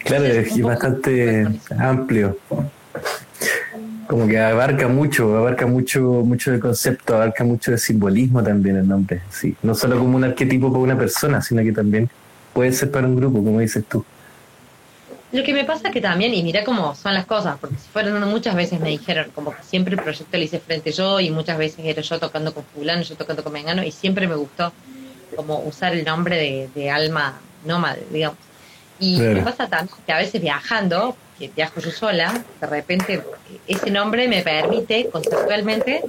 Claro, 0.05 0.25
es 0.25 0.61
bastante 0.63 1.49
amplio. 1.79 2.39
Como 4.07 4.27
que 4.27 4.39
abarca 4.39 4.89
mucho, 4.89 5.37
abarca 5.37 5.67
mucho, 5.67 6.01
mucho 6.01 6.51
de 6.51 6.59
concepto, 6.59 7.15
abarca 7.15 7.45
mucho 7.45 7.71
de 7.71 7.79
simbolismo 7.79 8.43
también 8.43 8.77
el 8.77 8.89
nombre. 8.89 9.21
Sí, 9.31 9.55
no 9.63 9.75
solo 9.75 9.99
como 9.99 10.17
un 10.17 10.25
arquetipo 10.25 10.71
para 10.71 10.83
una 10.83 10.99
persona, 10.99 11.43
sino 11.43 11.63
que 11.63 11.73
también 11.73 12.09
puede 12.55 12.73
ser 12.73 12.91
para 12.91 13.07
un 13.07 13.17
grupo, 13.17 13.45
como 13.45 13.61
dices 13.61 13.85
tú. 13.87 14.05
Lo 15.31 15.43
que 15.43 15.53
me 15.53 15.65
pasa 15.65 15.91
que 15.91 16.01
también, 16.01 16.33
y 16.33 16.43
mira 16.43 16.65
cómo 16.65 16.95
son 16.95 17.13
las 17.13 17.27
cosas, 17.27 17.59
porque 17.61 17.77
si 17.77 17.89
fueron 17.91 18.27
muchas 18.31 18.55
veces 18.55 18.81
me 18.81 18.89
dijeron, 18.89 19.31
como 19.35 19.55
que 19.55 19.63
siempre 19.63 19.95
el 19.95 20.01
proyecto 20.01 20.39
lo 20.39 20.43
hice 20.43 20.59
frente 20.59 20.91
yo, 20.91 21.21
y 21.21 21.31
muchas 21.31 21.59
veces 21.59 21.85
era 21.85 22.01
yo 22.01 22.19
tocando 22.19 22.55
con 22.55 22.65
fulano, 22.65 23.03
yo 23.03 23.15
tocando 23.15 23.45
con 23.45 23.53
mengano, 23.53 23.83
y 23.85 23.93
siempre 23.93 24.27
me 24.27 24.37
gustó 24.37 24.73
como 25.37 25.61
usar 25.61 25.93
el 25.93 26.05
nombre 26.05 26.69
de, 26.75 26.91
alma 26.91 27.39
nómade, 27.67 28.07
digamos. 28.11 28.39
Y 29.01 29.19
me 29.19 29.43
pasa 29.43 29.69
también 29.69 29.97
que 30.07 30.13
a 30.13 30.19
veces 30.19 30.41
viajando, 30.41 31.17
que 31.39 31.51
viajo 31.55 31.81
yo 31.81 31.91
sola, 31.91 32.45
de 32.61 32.67
repente 32.67 33.23
ese 33.67 33.91
nombre 33.91 34.27
me 34.29 34.43
permite 34.43 35.09
conceptualmente 35.11 36.03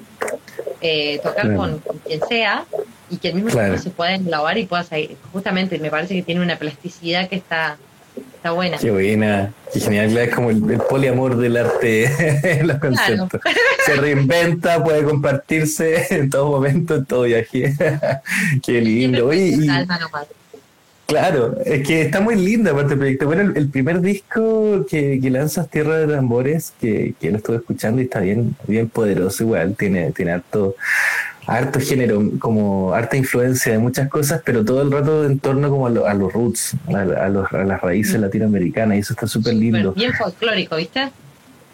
eh, 0.81 1.19
tocar 1.21 1.55
con, 1.55 1.83
quien 2.05 2.21
sea 2.27 2.65
y 3.09 3.17
que 3.17 3.29
el 3.29 3.35
mismo 3.35 3.51
claro. 3.51 3.77
se 3.77 3.89
pueda 3.89 4.15
englobar 4.15 4.57
y 4.57 4.65
pueda 4.65 4.83
seguir. 4.83 5.17
Justamente 5.31 5.77
me 5.77 5.89
parece 5.89 6.15
que 6.15 6.23
tiene 6.23 6.41
una 6.41 6.57
plasticidad 6.57 7.29
que 7.29 7.35
está 7.35 7.77
Está 8.39 8.51
buena. 8.51 8.77
Qué 8.77 8.89
buena. 8.89 9.51
Qué 9.73 9.81
genial. 9.81 10.17
Es 10.17 10.33
como 10.33 10.49
el, 10.49 10.61
poliamor 10.89 11.35
del 11.35 11.57
arte 11.57 12.05
en 12.61 12.67
los 12.69 12.79
conceptos. 12.79 13.41
Se 13.85 13.95
reinventa, 13.97 14.81
puede 14.81 15.03
compartirse 15.03 16.07
en 16.15 16.29
todo 16.29 16.49
momento, 16.51 16.95
en 16.95 17.05
todo 17.05 17.23
viaje. 17.23 17.73
Qué 18.65 18.79
lindo. 18.79 19.29
Claro, 21.09 21.57
es 21.65 21.85
que 21.85 22.03
está 22.03 22.21
muy 22.21 22.35
lindo 22.35 22.71
aparte 22.71 22.93
el 22.93 22.99
proyecto. 22.99 23.25
Bueno, 23.25 23.51
el, 23.55 23.67
primer 23.69 23.99
disco 23.99 24.85
que, 24.89 25.19
que, 25.19 25.29
lanzas, 25.29 25.67
Tierra 25.69 25.97
de 25.97 26.07
Tambores, 26.07 26.73
que, 26.79 27.15
que 27.19 27.31
lo 27.31 27.37
estuve 27.37 27.57
escuchando 27.57 27.99
y 27.99 28.05
está 28.05 28.19
bien, 28.19 28.55
bien 28.67 28.87
poderoso 28.87 29.43
igual. 29.43 29.75
Tiene, 29.75 30.11
tiene 30.11 30.31
harto 30.31 30.75
harto 31.47 31.79
género, 31.79 32.21
como 32.37 32.93
harta 32.93 33.17
influencia 33.17 33.71
de 33.71 33.79
muchas 33.79 34.07
cosas, 34.07 34.41
pero 34.45 34.63
todo 34.63 34.83
el 34.83 34.91
rato 34.91 35.25
en 35.25 35.39
torno 35.39 35.69
como 35.71 35.87
a, 35.87 36.13
los 36.13 36.31
roots, 36.31 36.75
a, 36.87 37.29
las 37.29 37.81
raíces 37.81 38.19
mm. 38.19 38.21
latinoamericanas, 38.21 38.97
y 38.97 38.99
eso 38.99 39.13
está 39.13 39.25
súper 39.25 39.55
lindo. 39.55 39.93
Bien 39.93 40.13
folclórico, 40.13 40.75
¿viste? 40.75 41.09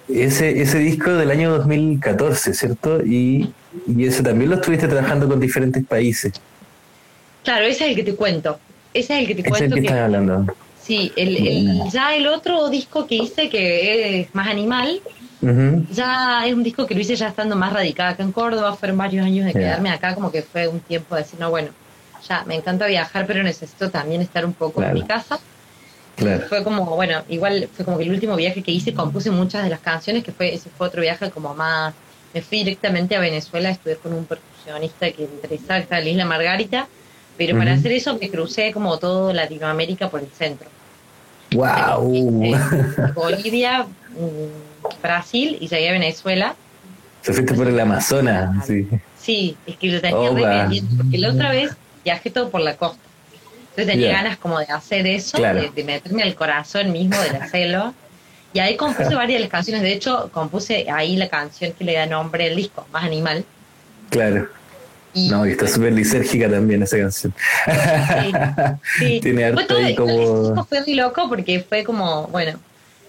Ese, 0.08 0.62
ese 0.62 0.80
disco 0.80 1.12
del 1.12 1.30
año 1.30 1.52
2014, 1.58 2.54
¿cierto? 2.54 3.04
Y, 3.04 3.54
y 3.86 4.06
ese 4.06 4.24
también 4.24 4.50
lo 4.50 4.56
estuviste 4.56 4.88
trabajando 4.88 5.28
con 5.28 5.42
diferentes 5.42 5.84
países. 5.84 6.34
Claro, 7.44 7.66
ese 7.66 7.86
es 7.86 7.90
el 7.92 7.96
que 7.98 8.04
te 8.04 8.16
cuento. 8.16 8.60
Ese 8.96 9.14
es 9.14 9.20
el 9.20 9.28
que 9.28 9.36
te 9.36 9.50
cuento. 9.50 9.66
Es 9.66 9.72
el 9.72 9.74
que, 9.74 9.88
estás 9.88 10.00
hablando. 10.00 10.56
Sí, 10.82 11.12
el, 11.16 11.82
ya 11.92 12.16
el 12.16 12.28
otro 12.28 12.70
disco 12.70 13.06
que 13.06 13.16
hice, 13.16 13.50
que 13.50 14.22
es 14.22 14.34
más 14.34 14.48
animal, 14.48 15.02
ya 15.92 16.46
es 16.48 16.54
un 16.54 16.64
disco 16.64 16.88
que 16.88 16.96
lo 16.96 17.02
hice 17.02 17.16
ya 17.16 17.28
estando 17.28 17.56
más 17.56 17.74
radicada 17.74 18.12
acá 18.12 18.24
en 18.24 18.32
Córdoba, 18.32 18.76
fueron 18.76 18.98
varios 18.98 19.26
años 19.26 19.46
de 19.46 19.54
quedarme 19.54 19.90
acá, 19.90 20.16
como 20.16 20.32
que 20.32 20.42
fue 20.42 20.68
un 20.68 20.80
tiempo 20.80 21.16
de 21.16 21.22
decir, 21.24 21.40
no, 21.40 21.50
bueno, 21.50 21.70
ya 22.28 22.44
me 22.46 22.56
encanta 22.56 22.88
viajar, 22.88 23.28
pero 23.28 23.44
necesito 23.44 23.90
también 23.90 24.22
estar 24.22 24.46
un 24.46 24.54
poco 24.54 24.82
en 24.82 24.94
mi 24.94 25.04
casa. 25.04 25.40
Fue 26.48 26.64
como, 26.64 26.86
bueno, 26.96 27.24
igual 27.28 27.68
fue 27.76 27.84
como 27.84 27.98
que 27.98 28.06
el 28.06 28.12
último 28.12 28.36
viaje 28.36 28.64
que 28.64 28.72
hice 28.72 28.94
compuse 28.94 29.30
muchas 29.30 29.64
de 29.64 29.70
las 29.70 29.82
canciones, 29.82 30.24
que 30.24 30.32
fue 30.32 30.54
ese 30.54 30.70
fue 30.70 30.88
otro 30.88 31.02
viaje 31.02 31.30
como 31.32 31.54
más, 31.54 31.94
me 32.34 32.42
fui 32.42 32.60
directamente 32.60 33.16
a 33.16 33.20
Venezuela 33.20 33.70
a 33.70 33.72
estudiar 33.74 33.98
con 33.98 34.14
un 34.14 34.26
percusionista 34.26 35.12
que 35.12 35.28
me 35.28 35.34
interesaba, 35.36 35.82
que 35.82 35.96
en 35.96 36.04
la 36.04 36.10
isla 36.10 36.26
Margarita, 36.26 36.88
pero 37.38 37.58
para 37.58 37.74
hacer 37.74 37.92
eso 37.92 38.18
me 38.18 38.30
crucé 38.30 38.72
como 38.72 38.98
todo 38.98 39.34
Latinoamérica 39.34 40.10
por 40.10 40.22
el 40.22 40.30
centro. 40.30 40.68
¡Wow! 41.54 42.56
Bolivia, 43.16 43.84
mm, 43.84 45.02
Brasil 45.02 45.58
y 45.60 45.68
llegué 45.68 45.90
a 45.90 45.94
Venezuela. 45.94 46.56
Se 47.22 47.34
fuiste 47.34 47.54
por 47.54 47.68
el 47.68 47.80
Amazonas, 47.80 48.66
sí. 48.66 48.88
Sí, 49.20 49.58
es 49.66 49.78
que 49.78 49.88
lo 49.88 50.02
tenía 50.02 50.30
rependiente, 50.30 50.96
porque 50.96 51.18
la 51.18 51.32
otra 51.32 51.52
vez 51.52 51.76
viajé 52.04 52.30
todo 52.30 52.50
por 52.50 52.62
la 52.62 52.76
costa. 52.78 53.00
Entonces 53.72 53.94
tenía 53.94 54.12
ganas 54.12 54.38
como 54.38 54.60
de 54.60 54.66
hacer 54.66 55.06
eso, 55.08 55.38
de, 55.38 55.84
meterme 55.84 56.24
al 56.24 56.36
corazón 56.36 56.92
mismo, 56.92 57.18
de 57.20 57.38
hacerlo. 57.38 57.94
Y 58.54 58.60
ahí 58.60 58.78
compuse 58.78 59.14
varias 59.16 59.40
de 59.40 59.40
las 59.42 59.50
canciones. 59.50 59.82
De 59.82 59.92
hecho, 59.92 60.30
compuse 60.32 60.86
ahí 60.90 61.18
la 61.18 61.28
canción 61.28 61.74
que 61.74 61.84
le 61.84 61.94
da 61.94 62.06
nombre 62.06 62.48
al 62.48 62.56
disco, 62.56 62.88
Más 62.94 63.04
Animal. 63.04 63.44
Claro. 64.12 64.48
No, 65.16 65.46
y 65.46 65.52
está 65.52 65.68
súper 65.68 65.94
lisérgica 65.94 66.50
también 66.50 66.84
esa 66.84 66.98
canción. 66.98 67.34
Sí, 69.00 69.20
Tiene 69.22 69.46
harto 69.46 69.78
ahí 69.78 69.96
como... 69.96 70.66
Fue 70.66 70.82
muy 70.82 70.96
loco 70.96 71.28
porque 71.30 71.66
fue 71.68 71.84
como, 71.84 72.28
bueno, 72.28 72.60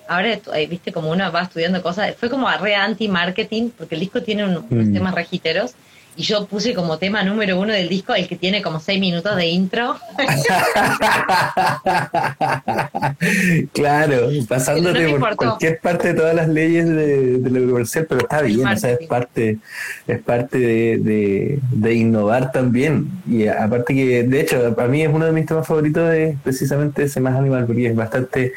ahora, 0.08 0.38
eh, 0.54 0.66
viste, 0.68 0.92
como 0.92 1.10
uno 1.10 1.30
va 1.32 1.42
estudiando 1.42 1.82
cosas, 1.82 2.14
fue 2.16 2.30
como 2.30 2.48
re 2.50 2.74
anti-marketing, 2.74 3.70
porque 3.76 3.94
el 3.94 4.00
disco 4.02 4.22
tiene 4.22 4.44
unos 4.44 4.64
mm. 4.68 4.92
temas 4.92 5.14
regiteros, 5.14 5.74
y 6.16 6.22
yo 6.22 6.46
puse 6.46 6.74
como 6.74 6.98
tema 6.98 7.22
número 7.22 7.60
uno 7.60 7.72
del 7.72 7.88
disco 7.88 8.14
el 8.14 8.26
que 8.26 8.36
tiene 8.36 8.62
como 8.62 8.80
seis 8.80 8.98
minutos 8.98 9.36
de 9.36 9.46
intro. 9.46 9.96
claro, 13.72 14.28
pasándote 14.48 15.16
por 15.18 15.36
cualquier 15.36 15.78
parte 15.80 16.08
de 16.08 16.14
todas 16.14 16.34
las 16.34 16.48
leyes 16.48 16.88
de, 16.88 17.38
lo 17.42 17.70
comercial, 17.70 18.06
pero 18.08 18.22
está 18.22 18.42
bien, 18.42 18.66
o 18.66 18.76
sea, 18.76 18.92
es 18.92 19.06
parte, 19.06 19.58
es 20.06 20.22
parte 20.22 20.58
de, 20.58 21.60
de, 21.70 21.94
innovar 21.94 22.52
también. 22.52 23.10
Y 23.28 23.48
aparte 23.48 23.94
que, 23.94 24.22
de 24.22 24.40
hecho, 24.40 24.74
para 24.74 24.88
mí 24.88 25.02
es 25.02 25.10
uno 25.12 25.26
de 25.26 25.32
mis 25.32 25.46
temas 25.46 25.66
favoritos 25.66 26.10
de 26.10 26.36
precisamente 26.42 27.04
ese 27.04 27.20
más 27.20 27.36
animal, 27.36 27.66
porque 27.66 27.88
es 27.88 27.96
bastante 27.96 28.52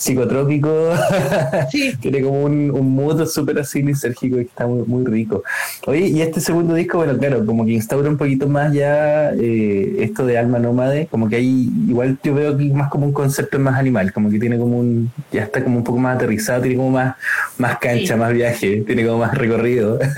psicotrópico, 0.00 0.94
tiene 2.00 2.22
como 2.22 2.44
un, 2.44 2.70
un 2.70 2.94
mood 2.94 3.26
súper 3.26 3.58
así 3.58 3.82
lisérgico 3.82 4.38
y 4.38 4.44
está 4.44 4.66
muy, 4.66 4.82
muy 4.86 5.04
rico. 5.04 5.42
Oye, 5.86 6.08
y 6.08 6.22
este 6.22 6.40
segundo 6.40 6.72
disco, 6.72 6.96
bueno, 6.98 7.18
claro, 7.18 7.44
como 7.44 7.66
que 7.66 7.72
instaura 7.72 8.08
un 8.08 8.16
poquito 8.16 8.48
más 8.48 8.72
ya 8.72 9.30
eh, 9.32 9.96
esto 9.98 10.24
de 10.24 10.38
alma 10.38 10.58
nómade, 10.58 11.06
como 11.06 11.28
que 11.28 11.36
ahí 11.36 11.68
igual 11.86 12.18
yo 12.22 12.34
veo 12.34 12.54
aquí 12.54 12.70
más 12.70 12.88
como 12.88 13.04
un 13.04 13.12
concepto 13.12 13.58
más 13.58 13.78
animal, 13.78 14.10
como 14.10 14.30
que 14.30 14.38
tiene 14.38 14.56
como 14.56 14.78
un, 14.78 15.12
ya 15.30 15.42
está 15.42 15.62
como 15.62 15.76
un 15.76 15.84
poco 15.84 15.98
más 15.98 16.16
aterrizado, 16.16 16.62
tiene 16.62 16.76
como 16.76 16.90
más, 16.92 17.16
más 17.58 17.78
cancha, 17.78 18.16
más 18.16 18.32
viaje, 18.32 18.82
tiene 18.86 19.04
como 19.04 19.18
más 19.18 19.34
recorrido. 19.36 19.98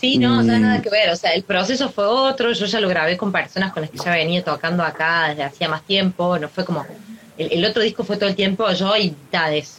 Sí, 0.00 0.18
no, 0.18 0.42
no 0.42 0.58
nada 0.58 0.82
que 0.82 0.90
ver, 0.90 1.10
o 1.10 1.16
sea, 1.16 1.32
el 1.32 1.42
proceso 1.44 1.90
fue 1.90 2.04
otro, 2.04 2.52
yo 2.52 2.66
ya 2.66 2.80
lo 2.80 2.88
grabé 2.88 3.16
con 3.16 3.30
personas 3.30 3.72
con 3.72 3.82
las 3.82 3.90
que 3.90 3.98
ya 3.98 4.10
venía 4.10 4.42
tocando 4.42 4.82
acá 4.82 5.28
desde 5.28 5.44
hacía 5.44 5.68
más 5.68 5.82
tiempo, 5.82 6.38
no 6.38 6.48
fue 6.48 6.64
como 6.64 6.84
el, 7.50 7.64
otro 7.64 7.82
disco 7.82 8.04
fue 8.04 8.16
todo 8.16 8.28
el 8.28 8.34
tiempo 8.36 8.70
yo 8.72 8.96
y 8.96 9.10
mitades. 9.10 9.78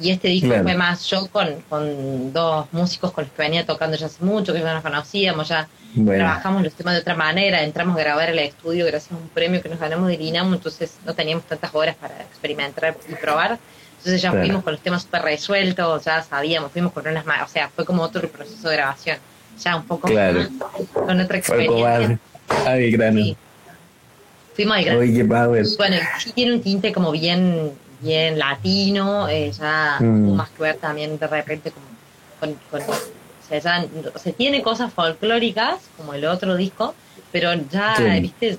Y 0.00 0.10
este 0.10 0.28
disco 0.28 0.48
Claro. 0.48 0.62
fue 0.64 0.74
más 0.74 1.04
yo 1.10 1.26
con, 1.28 1.60
con 1.68 2.32
dos 2.32 2.66
músicos 2.72 3.12
con 3.12 3.24
los 3.24 3.32
que 3.32 3.42
venía 3.42 3.64
tocando 3.66 3.96
ya 3.96 4.06
hace 4.06 4.24
mucho, 4.24 4.52
que 4.52 4.60
ya 4.60 4.72
nos 4.74 4.82
conocíamos, 4.82 5.48
ya 5.48 5.68
Bueno, 5.94 6.24
trabajamos 6.24 6.62
los 6.62 6.72
temas 6.72 6.94
de 6.94 7.00
otra 7.00 7.14
manera, 7.14 7.62
entramos 7.62 7.96
a 7.96 8.00
grabar 8.00 8.30
el 8.30 8.38
estudio 8.38 8.86
gracias 8.86 9.12
a 9.12 9.16
un 9.16 9.28
premio 9.28 9.60
que 9.62 9.68
nos 9.68 9.78
ganamos 9.78 10.08
del 10.08 10.20
INAMU, 10.20 10.54
entonces 10.54 10.96
no 11.04 11.14
teníamos 11.14 11.44
tantas 11.46 11.72
horas 11.74 11.94
para 11.96 12.20
experimentar 12.22 12.96
y 13.08 13.14
probar. 13.14 13.58
Entonces 13.98 14.20
ya 14.22 14.30
Claro. 14.30 14.44
fuimos 14.46 14.64
con 14.64 14.72
los 14.72 14.82
temas 14.82 15.02
súper 15.02 15.22
resueltos, 15.22 16.04
ya 16.04 16.22
sabíamos, 16.22 16.72
fuimos 16.72 16.92
con 16.92 17.06
unas 17.06 17.24
más, 17.26 17.48
o 17.48 17.52
sea, 17.52 17.68
fue 17.68 17.84
como 17.84 18.02
otro 18.02 18.26
proceso 18.28 18.68
de 18.70 18.76
grabación, 18.76 19.18
ya 19.62 19.76
un 19.76 19.84
poco 19.84 20.08
Claro. 20.08 20.40
más, 20.40 20.48
con 20.92 21.20
otra 21.20 21.26
fue 21.42 21.64
experiencia. 21.64 21.98
grano. 21.98 22.18
Sí. 23.12 23.36
Fuimos 24.54 24.76
al 24.76 24.84
gran 24.84 24.98
Oye, 24.98 25.14
qué 25.14 25.24
power. 25.24 25.64
bueno, 25.78 25.96
sí 26.20 26.32
tiene 26.32 26.52
un 26.54 26.62
tinte 26.62 26.92
como 26.92 27.10
bien, 27.10 27.72
bien 28.00 28.38
latino, 28.38 29.28
eh, 29.28 29.50
ya 29.52 29.96
Mm. 30.00 30.34
más 30.34 30.50
que 30.50 30.62
ver 30.62 30.76
también 30.76 31.18
de 31.18 31.26
repente 31.26 31.70
como 31.70 31.86
con, 32.40 32.54
con- 32.70 32.82
o 32.82 33.48
sea, 33.48 33.58
ya, 33.58 33.86
o 34.14 34.18
sea, 34.18 34.32
tiene 34.32 34.62
cosas 34.62 34.92
folclóricas 34.92 35.76
como 35.96 36.12
el 36.14 36.24
otro 36.26 36.56
disco, 36.56 36.94
pero 37.30 37.52
ya, 37.70 37.94
Sí. 37.96 38.20
viste, 38.20 38.58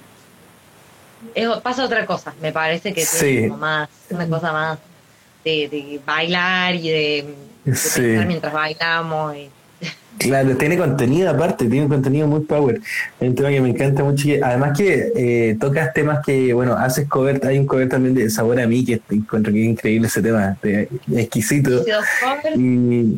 es- 1.36 1.48
pasa 1.62 1.86
otra 1.86 2.06
cosa, 2.06 2.34
me 2.42 2.52
parece 2.52 2.94
que 2.94 3.06
Sí. 3.06 3.26
tiene 3.26 3.48
como 3.50 3.60
más, 3.62 3.90
una 4.10 4.28
cosa 4.28 4.52
más 4.52 4.80
de, 5.46 5.68
de 5.70 6.02
bailar 6.06 6.76
y 6.76 6.90
de, 6.90 7.36
de 7.66 7.76
Sí. 7.76 8.02
pensar 8.02 8.26
mientras 8.28 8.54
bailamos. 8.54 9.36
y- 9.36 9.50
Claro, 10.20 10.56
tiene 10.56 10.78
contenido 10.78 11.30
aparte, 11.32 11.66
tiene 11.66 11.84
un 11.84 11.90
contenido 11.90 12.28
muy 12.28 12.42
power. 12.42 12.80
Es 13.20 13.28
un 13.30 13.36
tema 13.36 13.50
que 13.50 13.60
me 13.60 13.70
encanta 13.70 14.04
mucho. 14.04 14.30
además 14.44 14.78
que 14.78 15.12
eh, 15.16 15.58
tocas 15.60 15.92
temas 15.94 16.24
que, 16.26 16.54
bueno, 16.54 16.74
haces 16.78 17.10
cover, 17.10 17.42
hay 17.46 17.58
un 17.60 17.66
cover 17.66 17.90
también 17.90 18.14
de 18.14 18.30
Sabor 18.30 18.60
a 18.62 18.68
mí, 18.68 18.86
que 18.86 19.02
encuentro 19.10 19.52
que 19.52 19.62
es 19.62 19.68
increíble 19.70 20.08
ese 20.08 20.22
tema, 20.22 20.56
de- 20.62 20.88
exquisito. 21.16 21.84
Y 22.56 23.18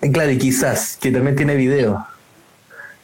eh, 0.00 0.10
claro, 0.12 0.30
y 0.30 0.38
quizás, 0.38 0.98
que 1.00 1.10
también 1.12 1.36
tiene 1.36 1.54
video. 1.54 2.04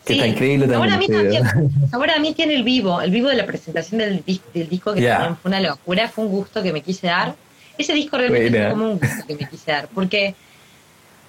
Que 0.04 0.14
Sí. 0.14 0.20
está 0.20 0.26
increíble 0.26 0.66
también. 0.66 0.94
a 0.94 0.98
mí 0.98 1.04
ese 1.04 1.22
video. 1.22 1.42
también. 1.44 1.70
Ahora 1.92 2.14
a 2.16 2.18
mí 2.20 2.32
tiene 2.34 2.54
el 2.56 2.64
vivo, 2.64 3.00
el 3.02 3.10
vivo 3.10 3.28
de 3.28 3.36
la 3.36 3.46
presentación 3.46 3.98
del, 3.98 4.24
del 4.54 4.68
disco 4.68 4.94
que 4.94 5.02
Ya. 5.02 5.18
también 5.18 5.36
fue 5.36 5.50
una 5.50 5.60
locura, 5.60 6.08
fue 6.08 6.24
un 6.24 6.30
gusto 6.30 6.62
que 6.62 6.72
me 6.72 6.80
quise 6.80 7.06
dar. 7.08 7.36
Ese 7.76 7.92
disco 7.92 8.16
realmente 8.16 8.48
Buena. 8.50 8.64
fue 8.70 8.78
como 8.78 8.92
un 8.92 8.98
gusto 8.98 9.24
que 9.26 9.34
me 9.36 9.48
quise 9.48 9.70
dar, 9.70 9.88
porque 9.94 10.34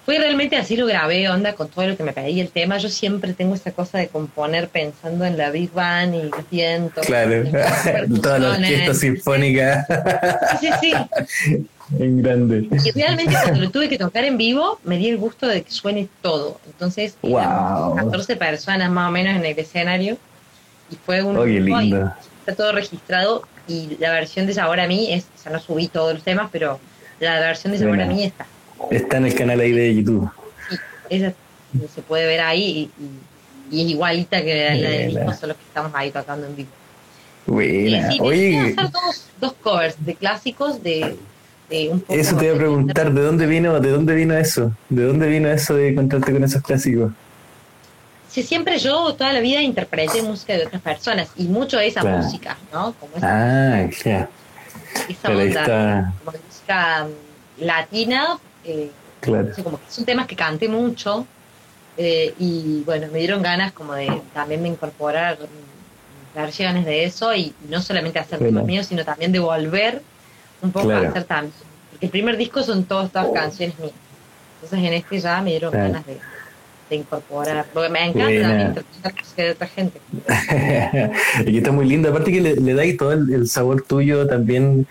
fue 0.04 0.18
realmente 0.18 0.56
así 0.56 0.76
lo 0.76 0.86
grabé, 0.86 1.28
onda, 1.28 1.52
con 1.54 1.68
todo 1.68 1.86
lo 1.86 1.96
que 1.96 2.02
me 2.02 2.12
pedía 2.12 2.42
el 2.42 2.48
tema. 2.50 2.78
Yo 2.78 2.88
siempre 2.88 3.32
tengo 3.34 3.54
esa 3.54 3.70
cosa 3.72 3.98
de 3.98 4.08
componer 4.08 4.68
pensando 4.68 5.24
en 5.24 5.36
la 5.36 5.50
Big 5.50 5.72
Bang 5.72 6.14
y 6.14 6.22
los 6.22 6.50
vientos. 6.50 7.06
Claro, 7.06 7.44
toda 8.22 8.38
la 8.38 8.50
orquesta 8.50 8.94
sinfónica 8.94 9.86
Sí, 10.60 10.68
sí, 10.80 10.92
sí. 11.28 11.66
en 11.98 12.22
grande. 12.22 12.68
Y 12.84 12.90
realmente 12.92 13.34
cuando 13.40 13.60
lo 13.60 13.70
tuve 13.70 13.88
que 13.88 13.98
tocar 13.98 14.24
en 14.24 14.36
vivo, 14.38 14.78
me 14.84 14.96
di 14.96 15.08
el 15.08 15.18
gusto 15.18 15.46
de 15.46 15.62
que 15.62 15.70
suene 15.70 16.08
todo. 16.22 16.60
Entonces, 16.66 17.16
Wow. 17.22 17.38
éramos 17.40 17.96
14 18.04 18.36
personas 18.36 18.90
más 18.90 19.08
o 19.08 19.12
menos 19.12 19.34
en 19.36 19.44
el 19.44 19.58
escenario. 19.58 20.16
Y 20.90 20.96
fue 20.96 21.22
un 21.22 21.48
y 21.48 21.60
lindo. 21.60 22.12
está 22.40 22.54
todo 22.54 22.72
registrado. 22.72 23.42
Y 23.68 23.96
la 24.00 24.10
versión 24.12 24.46
de 24.46 24.54
Sabor 24.54 24.80
a 24.80 24.86
mí 24.88 25.12
es, 25.12 25.24
o 25.38 25.42
sea, 25.42 25.52
no 25.52 25.60
subí 25.60 25.86
todos 25.88 26.14
los 26.14 26.22
temas, 26.24 26.48
pero 26.50 26.80
la 27.20 27.38
versión 27.38 27.72
de 27.72 27.78
Sabor 27.78 28.00
a 28.00 28.06
mí 28.06 28.24
está. 28.24 28.46
Está 28.90 29.18
en 29.18 29.26
el 29.26 29.34
canal 29.34 29.60
ahí 29.60 29.72
de 29.72 29.94
YouTube. 29.94 30.30
Sí, 30.68 30.78
esa 31.10 31.32
se 31.94 32.02
puede 32.02 32.26
ver 32.26 32.40
ahí 32.40 32.90
y, 32.98 33.02
y- 33.04 33.76
y 33.76 33.84
es 33.84 33.90
igualita 33.90 34.42
que 34.42 34.54
la, 34.70 34.74
Buena. 34.74 35.20
disco, 35.20 35.40
solo 35.40 35.54
que 35.54 35.62
estamos 35.62 35.92
ahí 35.94 36.10
tocando 36.10 36.46
en 36.46 36.56
vivo. 36.56 36.68
Y 37.46 37.50
Buena. 37.50 37.98
decidí 38.08 38.20
Oye, 38.20 38.72
hacer 38.72 38.90
dos, 38.90 39.26
dos 39.40 39.52
covers 39.62 40.04
de 40.04 40.14
clásicos 40.16 40.82
de, 40.82 41.16
de 41.68 41.88
un 41.90 42.00
poco 42.00 42.14
eso 42.14 42.36
te 42.36 42.46
iba 42.46 42.54
a 42.54 42.58
preguntar, 42.58 43.12
¿de 43.12 43.22
dónde 43.22 43.46
vino, 43.46 43.78
de 43.78 43.90
dónde 43.90 44.14
vino 44.14 44.34
eso? 44.36 44.72
¿De 44.88 45.04
dónde 45.04 45.28
vino 45.28 45.48
eso 45.48 45.74
de 45.74 45.90
encontrarte 45.90 46.32
con 46.32 46.42
esos 46.42 46.62
clásicos? 46.62 47.12
Sí, 48.28 48.42
siempre 48.42 48.78
yo 48.78 49.14
toda 49.14 49.32
la 49.32 49.40
vida 49.40 49.60
interpreté 49.62 50.22
música 50.22 50.52
de 50.56 50.66
otras 50.66 50.82
personas 50.82 51.28
y 51.36 51.44
mucho 51.44 51.78
de 51.78 51.86
esa 51.88 52.00
Claro. 52.00 52.18
música, 52.18 52.56
¿no? 52.72 52.92
Como 52.94 53.16
esa, 53.16 53.28
Ah, 53.82 53.90
ya. 54.04 54.28
esa 55.08 55.28
Pero 55.28 55.38
onda, 55.40 55.60
está, 55.62 56.12
como 56.20 56.32
de 56.32 56.38
música 56.46 57.04
mm, 57.04 57.64
latina, 57.64 58.38
eh, 58.64 58.90
claro. 59.20 59.48
no 59.48 59.54
sé, 59.54 59.62
como 59.62 59.78
que 59.78 59.84
son 59.90 60.04
temas 60.04 60.26
que 60.26 60.36
canté 60.36 60.68
mucho 60.68 61.26
eh, 61.96 62.34
y 62.38 62.82
bueno, 62.84 63.06
me 63.12 63.18
dieron 63.18 63.42
ganas 63.42 63.72
como 63.72 63.94
de 63.94 64.08
también 64.32 64.62
de 64.62 64.68
incorporar 64.68 65.38
versiones 66.34 66.84
de 66.84 67.04
eso 67.04 67.34
y 67.34 67.52
no 67.68 67.82
solamente 67.82 68.18
hacer 68.18 68.38
Bueno. 68.38 68.52
temas 68.58 68.66
míos, 68.66 68.86
sino 68.86 69.04
también 69.04 69.32
de 69.32 69.38
volver 69.40 70.02
un 70.62 70.70
poco 70.72 70.86
Claro. 70.86 71.06
a 71.06 71.10
hacer 71.10 71.24
también. 71.24 71.52
Porque 71.90 72.06
el 72.06 72.10
primer 72.12 72.36
disco 72.36 72.62
son 72.62 72.84
todas 72.84 73.06
estas 73.06 73.28
canciones 73.30 73.78
mías. 73.78 73.92
Entonces 74.62 74.86
en 74.88 74.94
este 74.94 75.18
ya 75.18 75.40
me 75.42 75.50
dieron 75.50 75.70
Claro. 75.72 75.86
ganas 75.88 76.06
de, 76.06 76.18
de 76.90 76.96
incorporar, 76.96 77.66
porque 77.72 77.88
me 77.88 78.04
encanta 78.06 78.62
interpretar 78.62 79.14
de 79.36 79.50
otra 79.50 79.66
gente. 79.66 80.00
y 81.46 81.58
está 81.58 81.72
muy 81.72 81.86
lindo, 81.86 82.08
aparte 82.10 82.30
que 82.32 82.40
le, 82.40 82.54
le 82.56 82.74
dais 82.74 82.96
todo 82.96 83.12
el, 83.12 83.32
el 83.32 83.48
sabor 83.48 83.82
tuyo 83.82 84.26
también, 84.26 84.86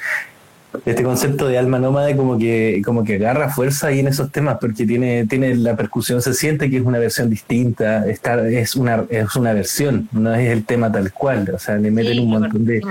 este 0.86 1.04
concepto 1.04 1.48
de 1.48 1.58
alma 1.58 1.80
nómade 1.80 2.16
como 2.16 2.38
que, 2.38 2.82
como 2.86 3.04
que 3.04 3.16
agarra 3.16 3.50
fuerza 3.50 3.88
ahí 3.88 4.00
en 4.00 4.08
esos 4.08 4.32
temas, 4.32 4.58
porque 4.62 4.86
tiene, 4.86 5.26
tiene 5.28 5.56
la 5.56 5.76
percusión, 5.76 6.22
se 6.22 6.34
siente 6.34 6.70
que 6.70 6.78
es 6.78 6.84
una 6.84 7.00
versión 7.00 7.30
distinta, 7.30 8.08
está, 8.08 8.48
es 8.48 8.76
una, 8.76 9.06
es 9.10 9.36
una 9.36 9.54
versión, 9.54 10.08
no 10.12 10.34
es 10.36 10.50
el 10.50 10.66
tema 10.66 10.92
tal 10.92 11.12
cual, 11.12 11.50
o 11.54 11.60
sea, 11.60 11.78
le 11.78 11.90
meten 11.92 12.14
Sí, 12.14 12.20
un 12.20 12.30
montón 12.30 12.66
de, 12.66 12.82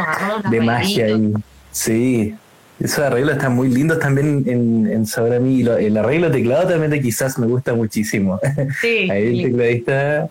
de 0.51 0.61
magia 0.61 1.07
ahí. 1.07 1.33
Sí, 1.71 2.35
esos 2.81 2.99
arreglos 3.01 3.37
están 3.37 3.55
muy 3.55 3.69
lindos 3.69 3.99
también 3.99 4.45
en, 4.47 4.87
en 4.91 5.07
Sabor 5.07 5.35
a 5.35 5.41
mí. 5.41 5.61
Y 5.61 5.63
lo- 5.65 5.77
el 5.79 5.97
arreglo 5.97 6.31
teclado 6.31 6.69
también 6.69 6.91
de 6.91 7.01
quizás 7.01 7.39
me 7.39 7.47
gusta 7.47 7.75
muchísimo. 7.75 8.41
Sí, 8.81 9.09
Ahí 9.11 9.41
el 9.41 9.51
tecladista 9.51 10.29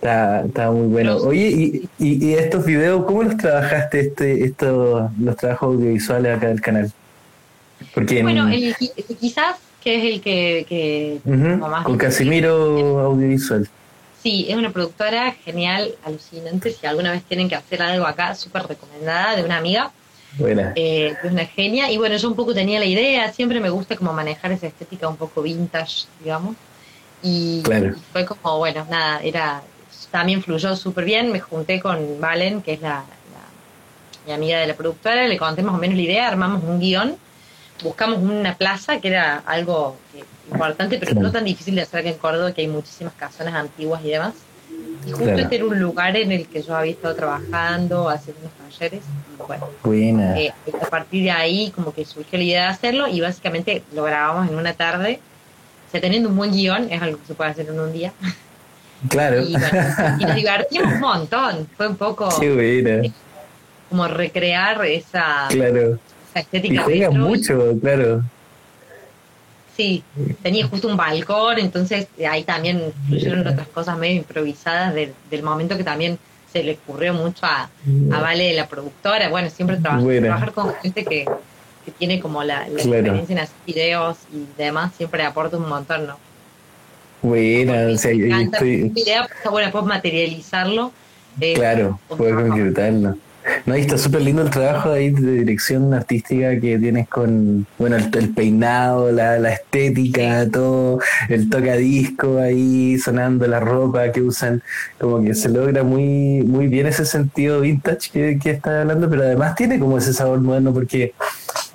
está, 0.00 0.44
está 0.44 0.70
muy 0.70 0.86
bueno. 0.88 1.16
Oye, 1.18 1.48
y, 1.48 1.88
y, 1.98 2.26
y 2.26 2.34
estos 2.34 2.64
videos, 2.64 3.04
¿cómo 3.04 3.22
los 3.22 3.36
trabajaste, 3.36 4.00
este, 4.00 4.44
estos, 4.44 5.10
los 5.18 5.36
trabajos 5.36 5.74
audiovisuales 5.74 6.36
acá 6.36 6.48
del 6.48 6.60
canal? 6.60 6.92
Porque 7.94 8.18
en- 8.20 8.24
Bueno, 8.24 8.48
qui- 8.48 8.92
el 8.96 9.16
quizás, 9.16 9.56
que 9.82 9.96
es 9.96 10.14
el 10.14 10.20
que... 10.20 10.66
que 10.68 11.20
Ujú, 11.24 11.58
como 11.60 11.68
más 11.68 11.84
con. 11.84 11.98
Casimiro 11.98 13.00
Audiovisual. 13.00 13.68
Sí, 14.22 14.46
es 14.48 14.56
una 14.56 14.70
productora 14.70 15.32
genial, 15.44 15.94
alucinante. 16.04 16.72
Si 16.72 16.86
alguna 16.86 17.12
vez 17.12 17.22
tienen 17.22 17.48
que 17.48 17.54
hacer 17.54 17.80
algo 17.82 18.06
acá, 18.06 18.34
súper 18.34 18.66
recomendada 18.66 19.36
de 19.36 19.44
una 19.44 19.58
amiga, 19.58 19.92
Buena. 20.36 20.72
eh, 20.74 21.14
es 21.22 21.30
una 21.30 21.44
genia. 21.46 21.92
Y 21.92 21.96
bueno, 21.96 22.16
yo 22.16 22.28
un 22.28 22.34
poco 22.34 22.52
tenía 22.52 22.80
la 22.80 22.86
idea, 22.86 23.32
siempre 23.32 23.60
me 23.60 23.70
gusta 23.70 23.94
como 23.96 24.12
manejar 24.12 24.50
esa 24.50 24.66
estética 24.66 25.06
un 25.06 25.16
poco 25.16 25.42
vintage, 25.42 26.06
digamos. 26.24 26.56
Y, 27.22 27.62
Claro. 27.62 27.94
y 27.96 28.00
fue 28.12 28.24
como, 28.26 28.58
bueno, 28.58 28.84
nada, 28.90 29.20
era 29.22 29.62
también 30.16 30.42
fluyó 30.42 30.74
súper 30.76 31.04
bien. 31.04 31.30
Me 31.30 31.40
junté 31.40 31.78
con 31.78 32.18
Valen, 32.20 32.62
que 32.62 32.72
es 32.72 32.80
la, 32.80 32.88
la- 33.34 34.24
mi 34.26 34.32
amiga 34.32 34.58
de 34.58 34.66
la 34.66 34.74
productora, 34.74 35.26
le 35.28 35.36
conté 35.36 35.62
más 35.62 35.74
o 35.74 35.78
menos 35.78 35.94
la 35.96 36.02
idea, 36.02 36.26
armamos 36.28 36.62
un 36.64 36.80
guion, 36.80 37.16
buscamos 37.82 38.18
una 38.18 38.54
plaza 38.56 38.98
que 39.00 39.08
era 39.08 39.42
algo 39.46 39.96
que- 40.12 40.24
importante, 40.50 40.96
pero 40.98 41.12
Claro. 41.12 41.26
no 41.26 41.32
tan 41.32 41.44
difícil 41.44 41.74
de 41.74 41.82
hacer 41.82 42.02
que 42.02 42.10
en 42.10 42.18
Córdoba, 42.18 42.52
que 42.52 42.62
hay 42.62 42.68
muchísimas 42.68 43.12
casonas 43.14 43.52
antiguas 43.54 44.00
y 44.04 44.08
demás. 44.10 44.32
Y 45.04 45.10
justo 45.10 45.24
Claro. 45.24 45.38
este 45.38 45.56
era 45.56 45.64
un 45.66 45.78
lugar 45.78 46.16
en 46.16 46.32
el 46.32 46.46
que 46.48 46.62
yo 46.62 46.74
había 46.74 46.92
estado 46.92 47.14
trabajando, 47.14 48.08
haciendo 48.08 48.40
unos 48.42 48.52
talleres. 48.78 49.02
Y 49.04 49.42
bueno, 49.46 49.68
eh, 50.36 50.52
a 50.82 50.86
partir 50.86 51.24
de 51.24 51.30
ahí 51.30 51.70
como 51.74 51.92
que 51.92 52.04
surgió 52.06 52.38
la 52.38 52.44
idea 52.44 52.62
de 52.62 52.68
hacerlo 52.68 53.06
y 53.08 53.20
básicamente 53.20 53.82
lo 53.92 54.02
grabamos 54.04 54.48
en 54.48 54.56
una 54.56 54.72
tarde. 54.72 55.20
O 55.88 55.90
sea, 55.92 56.00
teniendo 56.00 56.28
un 56.30 56.36
buen 56.36 56.50
guion, 56.52 56.90
es 56.90 57.00
algo 57.02 57.18
que 57.20 57.26
se 57.26 57.34
puede 57.34 57.50
hacer 57.50 57.66
en 57.68 57.78
un 57.78 57.92
día. 57.92 58.12
claro. 59.08 59.40
Y, 59.42 59.52
bueno, 59.52 59.68
y 60.18 60.24
nos 60.24 60.34
divertimos 60.36 60.92
un 60.94 61.00
montón. 61.00 61.68
Fue 61.76 61.88
un 61.88 61.96
poco 61.96 62.28
Qué 62.40 62.52
buena. 62.82 63.08
como 63.88 64.08
recrear 64.08 64.84
esa, 64.84 65.46
Claro. 65.48 65.98
esa 66.30 66.40
estética. 66.40 66.74
Y 66.74 66.78
juegas 66.78 67.12
mucho, 67.12 67.74
claro. 67.80 68.22
Sí, 69.76 70.02
tenía 70.42 70.66
justo 70.66 70.88
un 70.88 70.96
balcón, 70.96 71.58
entonces 71.58 72.06
eh, 72.16 72.26
ahí 72.26 72.44
también 72.44 72.82
fluyeron 73.06 73.46
otras 73.46 73.68
cosas 73.68 73.98
medio 73.98 74.16
improvisadas 74.16 74.94
del, 74.94 75.12
del 75.30 75.42
momento 75.42 75.76
que 75.76 75.84
también 75.84 76.18
se 76.50 76.62
le 76.62 76.72
ocurrió 76.82 77.12
mucho 77.12 77.44
a, 77.44 77.68
a 78.12 78.20
Vale, 78.20 78.54
la 78.54 78.66
productora. 78.68 79.28
Bueno, 79.28 79.50
siempre 79.50 79.76
trabajar 79.76 80.52
con 80.52 80.74
gente 80.76 81.04
que, 81.04 81.26
que 81.84 81.90
tiene 81.90 82.20
como 82.20 82.42
la, 82.42 82.60
la 82.60 82.80
Claro. 82.82 82.96
experiencia 82.96 83.32
en 83.34 83.38
hacer 83.40 83.56
videos 83.66 84.16
y 84.32 84.46
demás, 84.56 84.92
siempre 84.96 85.22
aporta 85.24 85.58
un 85.58 85.68
montón, 85.68 86.06
¿no? 86.06 86.16
Buena, 87.22 87.88
o 87.92 87.96
sea, 87.96 88.12
Me 88.12 88.18
yo 88.18 88.26
encanta 88.26 88.56
estoy, 88.58 88.82
una 88.82 89.00
idea, 89.00 89.24
está 89.24 89.50
buena, 89.50 89.72
puedes 89.72 89.88
materializarlo. 89.88 90.92
eh, 91.40 91.54
Claro, 91.54 91.98
trabajo. 92.08 92.48
concretarlo. 92.48 93.16
No, 93.64 93.76
y 93.76 93.80
está 93.82 93.96
súper 93.96 94.22
lindo 94.22 94.42
el 94.42 94.50
trabajo 94.50 94.90
ahí 94.90 95.10
de 95.10 95.32
dirección 95.38 95.94
artística 95.94 96.58
que 96.60 96.78
tienes 96.80 97.08
con, 97.08 97.64
bueno, 97.78 97.94
el, 97.94 98.10
el 98.18 98.30
peinado, 98.30 99.12
la, 99.12 99.38
la 99.38 99.52
estética, 99.52 100.48
todo, 100.50 100.98
el 101.28 101.48
tocadisco 101.48 102.38
ahí 102.38 102.98
sonando, 102.98 103.46
la 103.46 103.60
ropa 103.60 104.10
que 104.10 104.20
usan, 104.20 104.62
como 104.98 105.22
que 105.22 105.32
se 105.34 105.48
logra 105.48 105.84
muy, 105.84 106.42
muy 106.44 106.66
bien 106.66 106.88
ese 106.88 107.04
sentido 107.04 107.60
vintage 107.60 108.10
que, 108.12 108.38
que 108.42 108.50
estás 108.50 108.80
hablando, 108.80 109.08
pero 109.08 109.22
además 109.22 109.54
tiene 109.54 109.78
como 109.78 109.96
ese 109.98 110.12
sabor 110.12 110.40
moderno 110.40 110.74
porque 110.74 111.12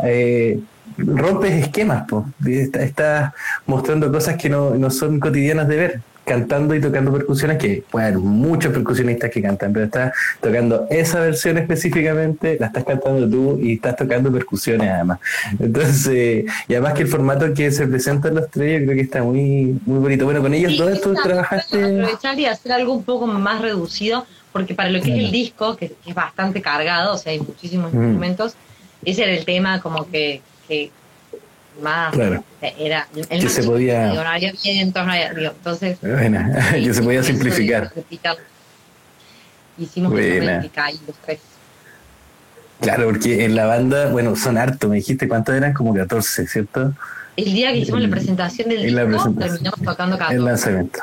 eh, 0.03 0.59
rompes 1.05 1.53
esquemas, 1.53 2.07
po. 2.07 2.25
Estás 2.45 2.83
está 2.83 3.33
mostrando 3.65 4.11
cosas 4.11 4.35
que 4.35 4.49
no, 4.49 4.71
no 4.71 4.89
son 4.89 5.19
cotidianas 5.19 5.67
de 5.67 5.75
ver 5.75 6.01
cantando 6.25 6.75
y 6.75 6.81
tocando 6.81 7.11
percusiones, 7.11 7.57
que 7.57 7.83
puede 7.89 8.07
haber 8.07 8.19
muchos 8.19 8.71
percusionistas 8.71 9.29
que 9.31 9.41
cantan, 9.41 9.73
pero 9.73 9.85
estás 9.85 10.13
tocando 10.39 10.87
esa 10.89 11.19
versión 11.19 11.57
específicamente, 11.57 12.57
la 12.59 12.67
estás 12.67 12.83
cantando 12.83 13.29
tú 13.29 13.59
y 13.61 13.73
estás 13.73 13.95
tocando 13.95 14.31
percusiones 14.31 14.89
además. 14.89 15.19
Entonces, 15.59 16.45
y 16.67 16.73
además 16.73 16.93
que 16.93 17.01
el 17.01 17.07
formato 17.07 17.53
que 17.53 17.71
se 17.71 17.87
presenta 17.87 18.29
en 18.29 18.35
los 18.35 18.49
tres, 18.49 18.79
yo 18.79 18.85
creo 18.85 18.95
que 18.95 19.01
está 19.01 19.23
muy, 19.23 19.79
muy 19.85 19.99
bonito. 19.99 20.25
Bueno, 20.25 20.41
con 20.41 20.53
ellos 20.53 20.77
todos 20.77 21.01
tú 21.01 21.13
trabajaste. 21.15 21.83
Aprovechar 21.83 22.39
y 22.39 22.45
hacer 22.45 22.71
algo 22.71 22.93
un 22.93 23.03
poco 23.03 23.25
más 23.27 23.61
reducido, 23.61 24.25
porque 24.51 24.75
para 24.75 24.89
lo 24.89 25.01
que 25.01 25.11
es 25.11 25.19
el 25.19 25.31
disco, 25.31 25.75
que, 25.75 25.91
es 26.05 26.15
bastante 26.15 26.61
cargado, 26.61 27.15
o 27.15 27.17
sea, 27.17 27.31
hay 27.31 27.39
muchísimos 27.39 27.91
mm. 27.93 28.03
instrumentos, 28.03 28.55
ese 29.03 29.23
era 29.23 29.33
el 29.33 29.43
tema 29.43 29.81
como 29.81 30.09
que, 30.09 30.41
que 30.67 30.91
más 31.81 32.13
claro. 32.13 32.43
era 32.61 33.07
el 33.15 33.41
que 33.41 33.49
se 33.49 33.63
podía 33.63 34.09
digo, 34.09 35.51
entonces 35.51 35.97
bueno, 36.01 36.53
que 36.71 36.93
se 36.93 37.01
podía 37.01 37.23
simplificar. 37.23 37.91
hicimos 39.77 40.11
Buena. 40.11 40.63
y 40.65 41.05
los 41.07 41.15
tres 41.25 41.39
claro 42.81 43.05
porque 43.05 43.45
en 43.45 43.55
la 43.55 43.65
banda 43.65 44.09
bueno 44.09 44.35
son 44.35 44.57
harto 44.57 44.89
me 44.89 44.97
dijiste 44.97 45.27
cuántos 45.27 45.55
eran 45.55 45.73
como 45.73 45.93
14 45.93 46.47
cierto 46.47 46.93
el 47.43 47.53
día 47.53 47.71
que 47.71 47.79
hicimos 47.79 48.01
la 48.01 48.09
presentación 48.09 48.69
del 48.69 48.83
disco, 48.83 49.33
terminamos 49.33 49.81
tocando 49.83 50.17
14. 50.17 50.35
El 50.35 50.45
lanzamiento. 50.45 50.99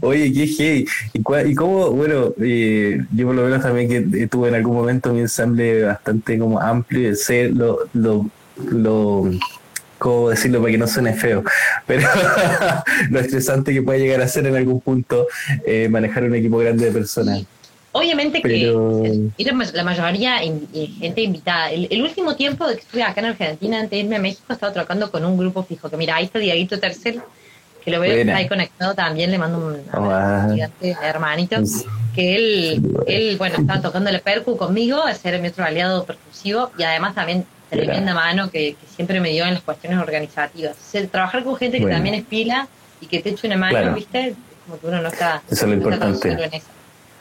Oye, 0.00 0.32
qué 0.32 0.46
hey. 0.58 0.86
¿Y, 1.12 1.50
¿Y 1.50 1.54
cómo, 1.54 1.90
bueno, 1.90 2.32
eh, 2.40 3.00
yo 3.14 3.26
por 3.26 3.34
lo 3.34 3.42
menos 3.42 3.62
también 3.62 3.88
que 3.88 4.26
tuve 4.26 4.48
en 4.48 4.54
algún 4.54 4.76
momento 4.76 5.12
mi 5.12 5.20
ensamble 5.20 5.84
bastante 5.84 6.38
como 6.38 6.60
amplio, 6.60 7.14
sé 7.14 7.50
lo, 7.50 7.78
lo, 7.92 8.26
lo 8.70 9.30
cómo 9.98 10.30
decirlo 10.30 10.60
para 10.60 10.72
que 10.72 10.78
no 10.78 10.88
suene 10.88 11.14
feo, 11.14 11.44
pero 11.86 12.08
lo 13.10 13.20
estresante 13.20 13.72
que 13.72 13.82
puede 13.82 14.00
llegar 14.00 14.20
a 14.20 14.28
ser 14.28 14.46
en 14.46 14.56
algún 14.56 14.80
punto 14.80 15.28
eh, 15.64 15.88
manejar 15.88 16.24
un 16.24 16.34
equipo 16.34 16.58
grande 16.58 16.86
de 16.86 16.92
personas. 16.92 17.44
Obviamente 17.92 18.40
que 18.40 19.30
era 19.36 19.56
la 19.74 19.84
mayoría 19.84 20.38
gente 20.38 21.20
invitada. 21.20 21.70
El, 21.70 22.02
último 22.02 22.34
tiempo 22.36 22.66
de 22.66 22.76
que 22.76 22.80
estuve 22.80 23.02
acá 23.02 23.20
en 23.20 23.26
Argentina, 23.26 23.76
antes 23.76 23.90
de 23.90 23.98
irme 23.98 24.16
a 24.16 24.18
México, 24.18 24.50
estaba 24.50 24.72
trabajando 24.72 25.10
con 25.10 25.24
un 25.26 25.36
grupo 25.36 25.62
fijo. 25.62 25.90
Que 25.90 25.98
mira, 25.98 26.16
ahí 26.16 26.24
está 26.24 26.38
Diaguito 26.38 26.80
Tercel, 26.80 27.20
que 27.84 27.90
lo 27.90 28.00
veo 28.00 28.34
ahí 28.34 28.48
conectado 28.48 28.94
también. 28.94 29.30
Le 29.30 29.36
mando 29.36 29.58
un 29.58 30.54
gigante 30.54 30.96
hermanito. 31.02 31.56
Que 32.14 32.36
él, 32.36 32.94
él, 33.06 33.36
bueno, 33.36 33.56
estaba 33.58 33.80
tocando 33.80 34.08
el 34.08 34.20
percu 34.20 34.56
conmigo, 34.56 35.06
ese 35.06 35.38
mi 35.38 35.48
otro 35.48 35.64
aliado 35.64 36.04
percusivo. 36.04 36.70
Y 36.78 36.84
además 36.84 37.14
también 37.14 37.44
tremenda 37.68 38.14
mano 38.14 38.50
que, 38.50 38.76
siempre 38.94 39.20
me 39.20 39.30
dio 39.30 39.44
en 39.44 39.54
las 39.54 39.62
cuestiones 39.62 39.98
organizativas. 39.98 40.76
trabajar 41.10 41.44
con 41.44 41.56
gente 41.56 41.78
que 41.78 41.86
también 41.86 42.14
es 42.14 42.24
pila 42.24 42.68
y 43.02 43.06
que 43.06 43.20
te 43.20 43.30
eche 43.30 43.46
una 43.46 43.56
mano, 43.56 43.94
¿viste? 43.94 44.34
Como 44.64 44.78
que 44.80 44.86
uno 44.86 45.02
no 45.02 45.08
está. 45.08 45.42
Eso 45.50 45.66
es 45.66 45.70
lo 45.70 45.74
importante. 45.74 46.62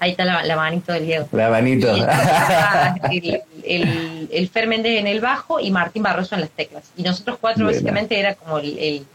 Ahí 0.02 0.12
está 0.12 0.26
la, 0.26 0.56
manito 0.56 0.92
del 0.94 1.06
Diego. 1.06 1.30
La 1.32 1.52
manito. 1.52 1.94
el, 3.12 4.28
el, 4.32 4.50
Fer 4.50 4.66
Méndez 4.66 5.00
en 5.00 5.06
el 5.06 5.22
bajo 5.22 5.60
y 5.60 5.70
Martín 5.70 6.02
Barroso 6.02 6.34
en 6.34 6.42
las 6.42 6.50
teclas. 6.50 6.92
Y 6.98 7.04
nosotros 7.04 7.38
cuatro 7.40 7.68
básicamente 7.68 8.20
era 8.20 8.34
como 8.34 8.58
el, 8.58 9.06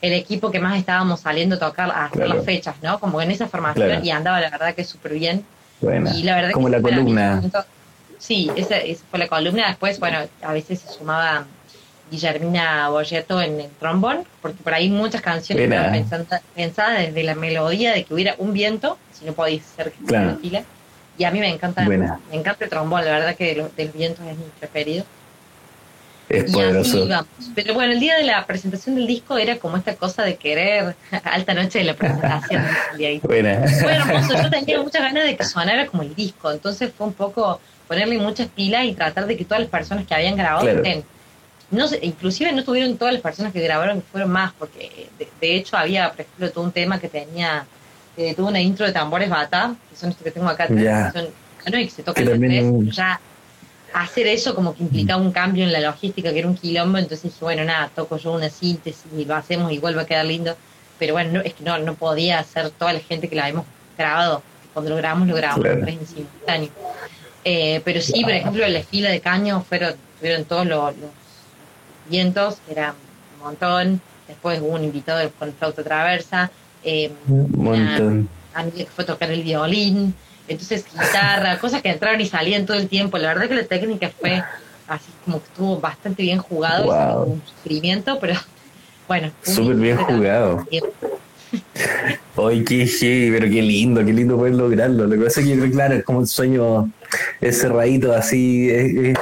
equipo 0.00 0.50
que 0.50 0.58
más 0.58 0.78
estábamos 0.78 1.20
saliendo 1.20 1.56
a 1.56 1.58
tocar 1.58 1.90
a 1.90 2.06
hacer 2.06 2.26
las 2.26 2.42
fechas, 2.42 2.74
¿no? 2.80 2.98
Como 2.98 3.20
en 3.20 3.32
esa 3.32 3.48
formación 3.48 4.02
y 4.02 4.10
andaba 4.12 4.40
la 4.40 4.48
verdad 4.48 4.74
que 4.74 4.82
súper 4.82 5.12
bien. 5.12 5.44
Y 5.82 6.22
la 6.22 6.36
verdad 6.36 6.52
como 6.52 6.70
la 6.70 6.80
columna. 6.80 7.42
sí, 8.16 8.50
esa, 8.56 8.76
fue 9.10 9.18
la 9.18 9.28
columna. 9.28 9.68
Después, 9.68 10.00
bueno, 10.00 10.20
a 10.40 10.52
veces 10.54 10.80
se 10.80 10.88
sumaba 10.88 11.44
Guillermina 12.10 12.88
Boyeto 12.88 13.40
en 13.40 13.60
el 13.60 13.70
trombón, 13.70 14.24
porque 14.42 14.62
por 14.62 14.74
ahí 14.74 14.88
muchas 14.88 15.20
canciones 15.20 15.70
estaban 15.70 16.26
pensadas 16.54 16.98
desde 16.98 17.22
la 17.22 17.34
melodía 17.34 17.92
de 17.92 18.04
que 18.04 18.14
hubiera 18.14 18.34
un 18.38 18.52
viento 18.52 18.98
si 19.12 19.24
no 19.24 19.32
podéis 19.32 19.62
ser 19.76 19.92
que 19.92 20.04
claro. 20.04 20.36
fila. 20.40 20.62
Y 21.18 21.24
a 21.24 21.30
mí 21.30 21.38
me 21.38 21.48
encanta, 21.48 21.82
me 21.82 21.96
encanta 22.32 22.64
el 22.64 22.70
trombón, 22.70 23.04
la 23.04 23.10
verdad 23.10 23.36
que 23.36 23.54
los 23.54 23.74
del 23.76 23.88
viento 23.90 24.22
es 24.22 24.36
mi 24.36 24.44
preferido. 24.58 25.04
Es 26.30 26.52
poderoso. 26.52 27.08
Pero 27.56 27.74
bueno, 27.74 27.92
el 27.92 28.00
día 28.00 28.16
de 28.16 28.22
la 28.22 28.46
presentación 28.46 28.94
del 28.94 29.06
disco 29.06 29.36
era 29.36 29.58
como 29.58 29.76
esta 29.76 29.96
cosa 29.96 30.22
de 30.22 30.36
querer 30.36 30.94
alta 31.24 31.54
noche 31.54 31.80
de 31.80 31.84
la 31.84 31.94
presentación. 31.94 32.64
Buena. 33.22 33.64
Bueno, 33.82 34.28
yo 34.42 34.50
tenía 34.50 34.80
muchas 34.82 35.02
ganas 35.02 35.24
de 35.24 35.36
que 35.36 35.44
sonara 35.44 35.86
como 35.86 36.02
el 36.02 36.14
disco, 36.14 36.52
entonces 36.52 36.92
fue 36.96 37.08
un 37.08 37.14
poco 37.14 37.60
ponerle 37.88 38.16
muchas 38.18 38.46
pilas 38.46 38.84
y 38.84 38.92
tratar 38.94 39.26
de 39.26 39.36
que 39.36 39.44
todas 39.44 39.60
las 39.60 39.68
personas 39.68 40.06
que 40.06 40.14
habían 40.14 40.36
grabado 40.36 40.68
estén. 40.68 41.04
No 41.70 41.86
inclusive 42.02 42.52
no 42.52 42.64
tuvieron 42.64 42.96
todas 42.96 43.14
las 43.14 43.22
personas 43.22 43.52
que 43.52 43.60
grabaron, 43.60 44.02
fueron 44.02 44.30
más, 44.30 44.52
porque 44.58 45.08
de 45.40 45.56
hecho 45.56 45.76
había, 45.76 46.10
por 46.10 46.22
ejemplo, 46.22 46.50
todo 46.50 46.64
un 46.64 46.72
tema 46.72 46.98
que 46.98 47.08
tenía 47.08 47.64
eh, 48.16 48.34
tuvo 48.34 48.48
una 48.48 48.60
intro 48.60 48.86
de 48.86 48.92
tambores 48.92 49.30
bata, 49.30 49.74
que 49.88 49.96
son 49.96 50.10
estos 50.10 50.24
que 50.24 50.30
tengo 50.30 50.48
acá, 50.48 50.66
que 50.66 51.10
son 51.12 51.28
y 51.66 51.84
que 51.84 51.90
se 51.90 52.02
tocan 52.02 52.24
los 52.24 52.38
tres, 52.38 52.96
ya 52.96 53.20
hacer 53.94 54.26
eso 54.26 54.54
como 54.54 54.74
que 54.74 54.82
implicaba 54.82 55.22
un 55.22 55.32
cambio 55.32 55.64
en 55.64 55.72
la 55.72 55.80
logística, 55.80 56.32
que 56.32 56.38
era 56.38 56.48
un 56.48 56.56
quilombo, 56.56 56.98
entonces 56.98 57.24
dije, 57.24 57.38
bueno, 57.40 57.64
nada, 57.64 57.90
toco 57.94 58.16
yo 58.16 58.32
una 58.32 58.48
síntesis 58.48 59.04
y 59.16 59.24
lo 59.24 59.34
hacemos 59.34 59.72
y 59.72 59.78
vuelve 59.78 60.02
a 60.02 60.06
quedar 60.06 60.26
lindo, 60.26 60.56
pero 60.98 61.14
bueno, 61.14 61.40
es 61.40 61.54
que 61.54 61.64
no, 61.64 61.78
no 61.78 61.94
podía 61.94 62.40
hacer 62.40 62.70
toda 62.70 62.92
la 62.92 63.00
gente 63.00 63.28
que 63.28 63.36
la 63.36 63.44
habíamos 63.44 63.66
grabado, 63.96 64.42
cuando 64.72 64.90
lo 64.90 64.96
grabamos, 64.96 65.28
lo 65.28 65.34
grabamos 65.34 65.66
en 65.66 66.06
simultáneo. 66.06 66.70
Eh, 67.44 67.80
pero 67.84 68.00
sí, 68.00 68.22
por 68.22 68.32
ejemplo, 68.32 68.64
en 68.64 68.74
la 68.74 68.82
fila 68.82 69.10
de 69.10 69.20
caño 69.20 69.64
fueron, 69.66 69.94
tuvieron 70.18 70.44
todos 70.44 70.66
los, 70.66 70.94
vientos, 72.10 72.58
que 72.66 72.72
era 72.72 72.94
un 73.38 73.44
montón, 73.44 74.00
después 74.28 74.60
hubo 74.60 74.74
un 74.74 74.84
invitado 74.84 75.30
con 75.38 75.52
flauta 75.52 75.82
traversa, 75.82 76.50
eh, 76.84 77.10
un 77.28 78.28
que 78.74 78.86
fue 78.86 79.04
tocar 79.04 79.30
el 79.30 79.42
violín, 79.42 80.14
entonces 80.48 80.84
guitarra, 80.92 81.58
cosas 81.60 81.82
que 81.82 81.90
entraron 81.90 82.20
y 82.20 82.26
salían 82.26 82.66
todo 82.66 82.76
el 82.76 82.88
tiempo. 82.88 83.18
La 83.18 83.28
verdad 83.28 83.48
que 83.48 83.54
la 83.54 83.64
técnica 83.64 84.10
fue 84.20 84.42
así 84.88 85.10
como 85.24 85.38
que 85.40 85.46
estuvo 85.46 85.80
bastante 85.80 86.22
bien 86.22 86.38
jugado, 86.38 87.24
un 87.24 87.42
sufrimiento, 87.46 88.18
pero 88.20 88.34
bueno. 89.08 89.30
Súper 89.42 89.76
bien 89.76 89.96
jugado. 89.96 90.66
Oye, 92.36 92.64
qué, 92.64 93.30
pero 93.32 93.46
qué 93.46 93.62
lindo, 93.62 94.04
qué 94.04 94.12
lindo 94.12 94.36
poder 94.36 94.54
lograrlo. 94.54 95.06
Lo 95.06 95.16
que 95.16 95.24
pasa 95.24 95.40
es 95.40 95.46
que 95.46 95.54
yo 95.54 95.60
creo, 95.60 95.72
claro, 95.72 95.94
es 95.94 96.04
como 96.04 96.20
un 96.20 96.26
sueño 96.26 96.90
cerradito, 97.40 98.12
así, 98.12 98.70
es, 98.70 99.18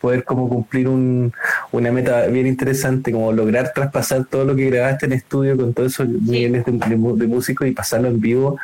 poder 0.00 0.24
como 0.24 0.48
cumplir 0.48 0.88
un, 0.88 1.32
una 1.72 1.92
meta 1.92 2.26
bien 2.26 2.46
interesante, 2.46 3.12
como 3.12 3.32
lograr 3.32 3.72
traspasar 3.72 4.24
todo 4.26 4.44
lo 4.44 4.56
que 4.56 4.70
grabaste 4.70 5.06
en 5.06 5.12
estudio 5.12 5.56
con 5.56 5.74
todos 5.74 5.92
esos 5.92 6.08
niveles 6.08 6.64
de, 6.64 6.72
de, 6.72 7.26
músico 7.26 7.64
y 7.64 7.72
pasarlo 7.72 8.08
en 8.08 8.20
vivo 8.20 8.58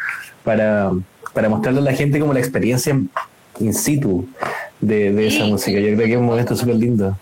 para, 0.44 0.90
para 1.32 1.48
mostrarle 1.48 1.80
a 1.80 1.84
la 1.84 1.92
gente 1.92 2.18
como 2.18 2.32
la 2.32 2.40
experiencia 2.40 2.98
in 3.60 3.74
situ 3.74 4.28
de, 4.80 5.26
esa 5.26 5.44
música. 5.44 5.78
Yo 5.78 5.94
creo 5.94 6.06
que 6.06 6.12
es 6.12 6.18
un 6.18 6.26
momento 6.26 6.56
súper 6.56 6.76
lindo. 6.76 7.16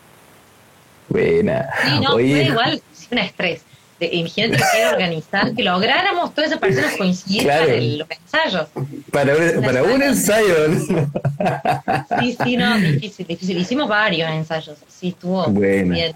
Buena. 1.08 1.68
Sí, 1.84 2.00
no, 2.02 2.14
Oye, 2.14 2.34
fue 2.34 2.44
igual, 2.44 2.82
un 3.10 3.18
estrés 3.18 3.62
imagínate 4.06 4.62
que 4.72 4.86
organizar, 4.86 5.54
que 5.54 5.62
lográramos 5.62 6.34
todas 6.34 6.50
esas 6.50 6.60
personas 6.60 6.96
coincidir 6.96 7.48
en 7.48 7.98
los 7.98 8.08
ensayos. 8.10 8.68
Para, 9.12 9.34
un, 9.34 9.62
para 9.62 9.82
un 9.82 10.02
ensayo. 10.02 10.54
Sí, 12.20 12.36
sí, 12.42 12.56
no, 12.56 12.78
difícil, 12.78 13.26
difícil. 13.26 13.58
Hicimos 13.58 13.88
varios 13.88 14.30
ensayos, 14.30 14.78
sí, 14.88 15.08
estuvo 15.08 15.46
bueno. 15.48 15.94
bien. 15.94 16.14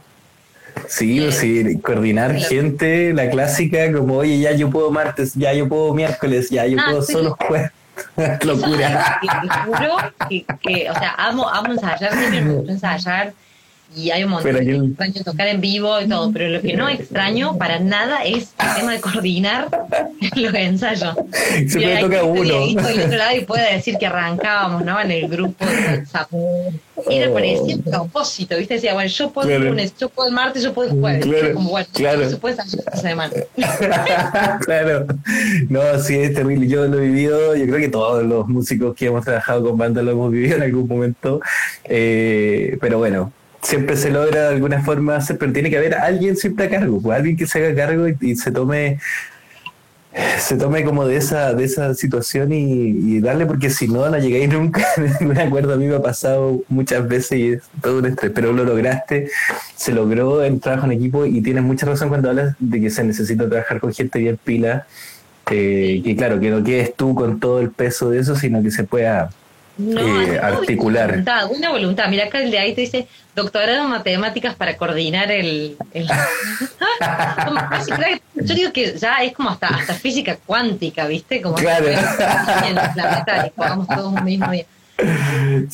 Sí, 0.89 1.31
sí, 1.33 1.79
coordinar 1.81 2.35
gente, 2.35 3.13
la 3.13 3.31
clásica, 3.31 3.93
como, 3.93 4.17
oye, 4.17 4.39
ya 4.41 4.53
yo 4.53 4.71
puedo 4.71 4.91
martes, 4.91 5.35
ya 5.35 5.53
yo 5.53 5.69
puedo 5.69 5.95
miércoles, 5.95 6.51
ya 6.51 6.67
yo 6.67 6.79
ah, 6.81 6.85
puedo 6.87 7.03
solo 7.03 7.37
jueves. 7.39 7.71
Locura. 8.45 9.21
Te 9.21 9.49
juro 9.67 9.97
que, 10.29 10.45
que, 10.61 10.91
o 10.91 10.95
sea, 10.95 11.15
amo, 11.17 11.49
amo 11.49 11.73
ensayar, 11.73 12.13
siempre 12.13 12.41
me 12.41 12.53
gusta 12.55 12.73
ensayar 12.73 13.35
y 13.97 14.11
hay 14.11 14.25
un 14.25 14.31
montón 14.31 14.55
de 14.55 14.77
extraño 14.77 15.25
tocar 15.25 15.49
en 15.49 15.61
vivo 15.61 16.01
y 16.01 16.09
todo, 16.09 16.33
pero 16.33 16.49
lo 16.49 16.61
que 16.61 16.75
no 16.75 16.89
extraño 17.05 17.57
para 17.59 17.79
nada 17.79 18.25
es 18.25 18.55
el 18.59 18.75
tema 18.77 18.93
de 18.93 19.01
coordinar 19.01 19.69
los 20.37 20.55
ensayos. 20.55 21.15
Se 21.69 21.79
me 21.79 22.01
toca 22.01 22.25
uno. 22.25 22.67
Y 22.67 22.77
otro 22.77 23.17
lado 23.17 23.37
y 23.37 23.41
puede 23.47 23.75
decir 23.75 23.97
que 23.99 24.07
arrancábamos, 24.07 24.85
¿no? 24.85 25.01
En 25.01 25.11
el 25.11 25.29
grupo 25.29 25.65
de 25.65 25.99
WhatsApp. 25.99 26.31
Era 27.11 27.33
parecía 27.33 27.77
un 27.77 27.83
propósito, 27.83 28.57
¿viste? 28.57 28.75
Decía, 28.75 28.95
bueno, 28.95 29.09
yo 29.09 29.31
puedo 29.31 29.51
el 29.51 29.65
lunes, 29.65 29.95
yo 29.99 30.09
puedo 30.09 30.29
el 30.29 30.35
martes, 30.35 30.63
yo 30.63 30.73
puedo 30.73 30.91
el 30.91 31.01
jueves. 31.01 31.27
Claro, 31.27 31.55
como, 31.55 31.71
bueno, 31.71 31.87
claro. 31.93 32.31
se 32.31 32.37
puede 32.37 32.57
salir 32.57 32.79
esta 32.79 32.97
semana. 32.97 33.33
claro. 34.65 35.07
No, 35.69 35.99
sí, 35.99 36.17
es 36.17 36.35
terrible. 36.35 36.67
Yo 36.67 36.87
lo 36.87 36.99
he 36.99 37.07
vivido, 37.07 37.57
yo 37.57 37.67
creo 37.67 37.79
que 37.79 37.89
todos 37.89 38.25
los 38.25 38.49
músicos 38.49 38.95
que 38.95 39.07
hemos 39.07 39.25
trabajado 39.25 39.65
con 39.65 39.77
bandas 39.77 40.05
lo 40.05 40.13
hemos 40.13 40.33
vivido 40.33 40.57
en 40.57 40.63
algún 40.63 40.89
momento. 40.89 41.41
Eh, 41.85 42.79
pero 42.81 42.99
bueno, 42.99 43.33
siempre 43.65 43.97
se 43.97 44.11
logra 44.11 44.43
de 44.43 44.49
alguna 44.55 44.83
forma 44.83 45.17
hacer, 45.17 45.39
pero 45.39 45.53
tiene 45.53 45.71
que 45.71 45.79
haber 45.79 45.95
alguien 45.95 46.37
siempre 46.37 46.67
a 46.67 46.71
cargo, 46.71 47.01
pues, 47.01 47.17
alguien 47.17 47.37
que 47.37 47.47
se 47.47 47.59
haga 47.59 47.75
cargo 47.75 48.07
y, 48.21 48.37
se 48.37 48.53
tome 48.53 48.99
se 50.39 50.57
tome 50.57 50.85
como 50.85 51.07
de 51.07 51.17
esa, 51.17 51.55
de 51.55 51.65
esa 51.65 51.93
situación 51.95 52.53
y, 52.53 53.19
darle, 53.19 53.47
porque 53.47 53.69
si 53.69 53.89
no, 53.89 54.09
no 54.09 54.17
llegáis 54.17 54.49
nunca. 54.49 54.87
me 55.21 55.43
acuerdo, 55.43 55.75
a 55.75 55.77
mí 55.77 55.87
me 55.87 55.97
ha 55.97 56.03
pasado 56.03 56.63
muchas 56.69 57.09
veces 57.09 57.39
y 57.39 57.53
es 57.55 57.63
todo 57.83 57.99
un 57.99 58.07
estrés, 58.07 58.31
pero 58.33 58.53
lo 58.53 58.65
lograste, 58.65 59.29
se 59.75 59.93
logró 59.93 60.45
el 60.45 60.61
trabajo 60.61 60.87
en 60.87 60.93
equipo 60.93 61.27
y 61.27 61.41
tienes 61.41 61.65
mucha 61.65 61.87
razón 61.87 62.11
cuando 62.11 62.31
hablas 62.31 62.55
de 62.61 62.81
que 62.81 62.91
se 62.91 63.03
necesita 63.03 63.49
trabajar 63.49 63.81
con 63.81 63.93
gente 63.93 64.21
bien 64.21 64.37
pila, 64.37 64.87
eh, 65.51 66.01
que 66.05 66.15
claro, 66.15 66.39
que 66.39 66.51
no 66.51 66.63
quedes 66.63 66.95
tú 66.95 67.15
con 67.17 67.41
todo 67.41 67.61
el 67.61 67.71
peso 67.71 68.11
de 68.11 68.21
eso, 68.21 68.37
sino 68.37 68.63
que 68.63 68.71
se 68.71 68.85
pueda 68.85 69.31
no, 69.77 70.23
eh, 70.23 70.39
articular. 70.39 71.09
Una 71.09 71.13
voluntad, 71.13 71.51
una 71.51 71.71
voluntad. 71.71 72.09
Mira 72.09 72.27
acá 72.27 72.43
el 72.43 72.51
de 72.51 72.59
ahí 72.59 72.75
te 72.75 72.83
dice 72.83 73.09
doctorado 73.35 73.85
en 73.85 73.91
matemáticas 73.91 74.55
para 74.55 74.77
coordinar 74.77 75.31
el. 75.31 75.77
yo 78.35 78.55
digo 78.55 78.73
que 78.73 78.97
ya 78.97 79.23
es 79.23 79.33
como 79.33 79.51
hasta, 79.51 79.69
hasta 79.69 79.95
física 79.95 80.37
cuántica, 80.37 81.07
¿viste? 81.07 81.43
Como 81.43 81.57
claro. 81.57 81.89
en 81.89 82.79
el 82.79 82.91
planeta 82.93 83.47
y 83.47 83.53
jugamos 83.55 83.89
todos 83.89 84.13
un 84.13 84.25
mismo 84.25 84.51
día. 84.51 84.67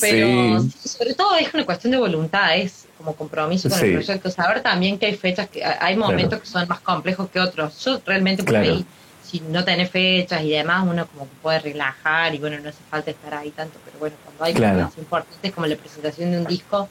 Pero 0.01 0.63
sobre 0.83 1.15
todo 1.15 1.37
es 1.37 1.53
una 1.53 1.67
cuestión 1.67 1.91
de 1.91 1.99
voluntad, 1.99 2.57
es 2.57 2.87
como 2.97 3.15
compromiso 3.15 3.69
con 3.69 3.79
el 3.81 3.95
proyecto. 3.95 4.31
Saber 4.31 4.63
también 4.63 4.99
que 4.99 5.07
hay 5.07 5.17
fechas, 5.17 5.49
que 5.49 5.65
hay 5.65 5.97
momentos 5.97 6.41
que 6.41 6.47
son 6.47 6.67
más 6.69 6.81
complejos 6.81 7.29
que 7.31 7.41
otros. 7.41 7.85
Yo 7.85 8.01
realmente 8.05 8.43
por 8.43 8.57
ahí 8.57 8.85
si 9.31 9.41
no 9.41 9.65
tenés 9.65 9.91
fechas 9.91 10.43
y 10.43 10.51
demás, 10.51 10.85
uno 10.87 11.07
como 11.07 11.25
que 11.25 11.37
puede 11.41 11.61
relajar 11.61 12.35
y 12.35 12.39
bueno, 12.39 12.59
no 12.59 12.69
hace 12.69 12.83
falta 12.91 13.13
estar 13.13 13.35
ahí 13.35 13.51
tanto, 13.51 13.79
pero 13.85 13.99
bueno, 13.99 14.17
cuando 14.25 14.45
hay 14.45 14.55
cosas 14.55 14.99
importantes 14.99 15.53
como 15.53 15.67
la 15.67 15.77
presentación 15.77 16.33
de 16.33 16.39
un 16.39 16.47
disco, 16.47 16.89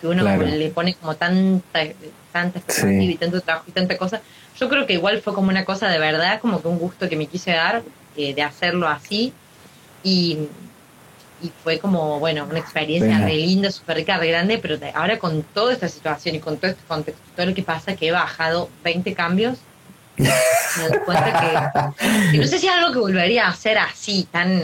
que 0.00 0.08
uno 0.08 0.22
le 0.24 0.68
pone 0.70 0.94
como 0.94 1.14
tanta, 1.14 1.80
tanta 2.32 2.58
expectativa 2.58 3.12
y 3.12 3.16
tanto 3.16 3.40
trabajo 3.40 3.66
y 3.68 3.72
tanta 3.72 3.96
cosa, 3.96 4.20
yo 4.58 4.68
creo 4.68 4.86
que 4.86 4.94
igual 4.94 5.22
fue 5.22 5.32
como 5.32 5.48
una 5.48 5.64
cosa 5.64 5.88
de 5.88 5.98
verdad, 5.98 6.40
como 6.40 6.60
que 6.60 6.68
un 6.68 6.78
gusto 6.78 7.08
que 7.08 7.16
me 7.16 7.26
quise 7.26 7.52
dar 7.52 7.82
eh, 8.16 8.34
de 8.34 8.42
hacerlo 8.42 8.88
así. 8.88 9.32
Y, 10.02 10.38
y 11.42 11.52
fue 11.62 11.78
como, 11.78 12.18
bueno, 12.18 12.46
una 12.48 12.58
experiencia 12.58 13.18
re 13.18 13.34
linda, 13.34 13.70
súper 13.70 13.96
rica, 13.98 14.16
re 14.18 14.28
grande, 14.28 14.58
pero 14.58 14.78
ahora 14.94 15.18
con 15.18 15.42
toda 15.42 15.72
esta 15.72 15.88
situación 15.88 16.34
y 16.34 16.40
con 16.40 16.56
todo 16.56 16.70
este 16.70 16.82
contexto, 16.88 17.22
todo 17.34 17.46
lo 17.46 17.54
que 17.54 17.62
pasa, 17.62 17.94
que 17.94 18.08
he 18.08 18.12
bajado 18.12 18.70
20 18.84 19.14
cambios 19.14 19.58
me 20.22 20.88
doy 20.88 20.98
cuenta 21.04 21.94
que, 22.32 22.38
no 22.38 22.46
sé 22.46 22.58
si 22.58 22.66
es 22.66 22.72
algo 22.72 22.92
que 22.92 22.98
volvería 22.98 23.46
a 23.46 23.50
hacer 23.50 23.78
así, 23.78 24.28
tan, 24.30 24.62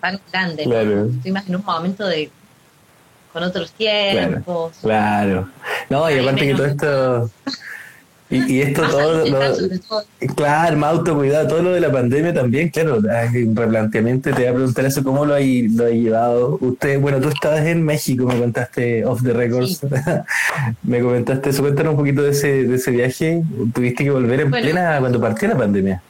tan 0.00 0.20
grande. 0.32 0.62
Estoy 1.16 1.32
más 1.32 1.48
en 1.48 1.56
un 1.56 1.64
momento 1.64 2.06
de 2.06 2.30
con 3.32 3.42
otros 3.42 3.72
tiempos. 3.72 4.78
Claro. 4.80 5.48
No, 5.90 6.10
y 6.10 6.18
aparte 6.18 6.46
que 6.46 6.54
todo 6.54 6.66
esto 6.66 7.30
y, 8.28 8.60
esto 8.60 8.82
todo, 8.88 9.24
claro, 10.34 10.76
más 10.76 10.90
autocuidado, 10.90 11.46
todo 11.46 11.62
lo 11.62 11.72
de 11.72 11.80
la 11.80 11.92
pandemia 11.92 12.34
también, 12.34 12.70
claro, 12.70 12.96
un 12.96 13.56
replanteamiento, 13.56 14.30
te 14.30 14.36
voy 14.36 14.46
a 14.46 14.54
preguntar 14.54 14.84
eso, 14.84 15.04
¿cómo 15.04 15.24
lo 15.24 15.34
ha, 15.34 15.38
lo 15.38 15.88
llevado? 15.88 16.58
Usted, 16.60 16.98
bueno, 16.98 17.20
tú 17.20 17.28
estabas 17.28 17.64
en 17.66 17.84
México, 17.84 18.26
me 18.26 18.36
contaste 18.38 19.04
off 19.04 19.22
the 19.22 19.32
records, 19.32 19.80
me 20.82 21.00
comentaste 21.00 21.50
eso, 21.50 21.62
cuéntanos 21.62 21.92
un 21.92 21.98
poquito 21.98 22.22
de 22.22 22.30
ese, 22.30 22.64
de 22.64 22.74
ese 22.74 22.90
viaje, 22.90 23.42
tuviste 23.72 24.02
que 24.02 24.10
volver 24.10 24.40
en 24.40 24.50
plena, 24.50 24.98
cuando 24.98 25.20
partió 25.20 25.46
la 25.46 25.56
pandemia. 25.56 26.02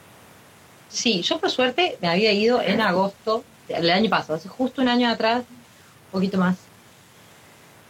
Sí, 0.89 1.21
yo 1.21 1.39
por 1.39 1.51
suerte 1.51 1.97
me 2.01 2.07
había 2.07 2.31
ido 2.31 2.61
en 2.63 2.81
agosto 2.81 3.43
del 3.67 3.91
año 3.91 4.09
pasado, 4.09 4.35
hace 4.35 4.49
justo 4.49 4.81
un 4.81 4.87
año 4.87 5.07
atrás, 5.07 5.41
un 5.41 6.11
poquito 6.11 6.39
más. 6.39 6.57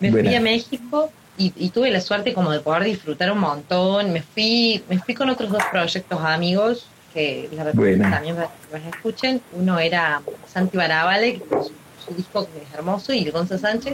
Me 0.01 0.11
fui 0.11 0.35
a 0.35 0.41
México 0.41 1.11
y, 1.37 1.69
tuve 1.69 1.91
la 1.91 2.01
suerte 2.01 2.33
como 2.33 2.51
de 2.51 2.59
poder 2.59 2.83
disfrutar 2.83 3.31
un 3.31 3.39
montón. 3.39 4.11
Me 4.11 4.21
fui, 4.21 4.83
me 4.89 4.99
fui 4.99 5.13
con 5.13 5.29
otros 5.29 5.51
dos 5.51 5.63
proyectos 5.71 6.19
amigos 6.21 6.87
que 7.13 7.47
les 7.51 7.63
recomiendo 7.63 8.09
también 8.09 8.35
para 8.35 8.47
que 8.47 8.77
los 8.77 8.95
escuchen. 8.95 9.41
Uno 9.53 9.79
era 9.79 10.21
Santi 10.47 10.77
Barabale, 10.77 11.33
que 11.33 11.45
su, 12.05 12.15
disco 12.15 12.47
es 12.55 12.73
hermoso, 12.73 13.13
y 13.13 13.29
Gonza 13.29 13.57
Sánchez. 13.57 13.93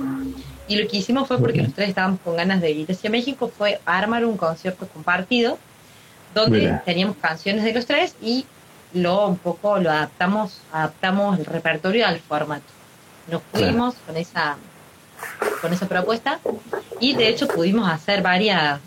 Y 0.67 0.77
lo 0.77 0.87
que 0.87 0.97
hicimos 0.97 1.27
fue 1.27 1.37
porque 1.37 1.61
los 1.61 1.73
tres 1.73 1.89
estábamos 1.89 2.21
con 2.21 2.37
ganas 2.37 2.61
de 2.61 2.71
ir 2.71 2.91
hacia 2.91 3.09
México, 3.09 3.51
fue 3.55 3.81
armar 3.85 4.25
un 4.25 4.37
concierto 4.37 4.87
compartido 4.87 5.57
donde 6.33 6.79
teníamos 6.85 7.17
canciones 7.17 7.63
de 7.63 7.73
los 7.73 7.85
tres 7.85 8.15
y 8.21 8.45
lo 8.93 9.27
un 9.27 9.37
poco 9.37 9.77
lo 9.79 9.89
adaptamos, 9.91 10.61
adaptamos 10.71 11.37
el 11.39 11.45
repertorio 11.45 12.07
al 12.07 12.19
formato. 12.19 12.65
Nos 13.29 13.41
fuimos 13.51 13.95
con 14.05 14.17
esa 14.17 14.57
con 15.61 15.73
esa 15.73 15.87
propuesta. 15.87 16.39
Y 16.99 17.15
de 17.15 17.29
hecho 17.29 17.47
pudimos 17.47 17.89
hacer 17.89 18.21
varias, 18.21 18.79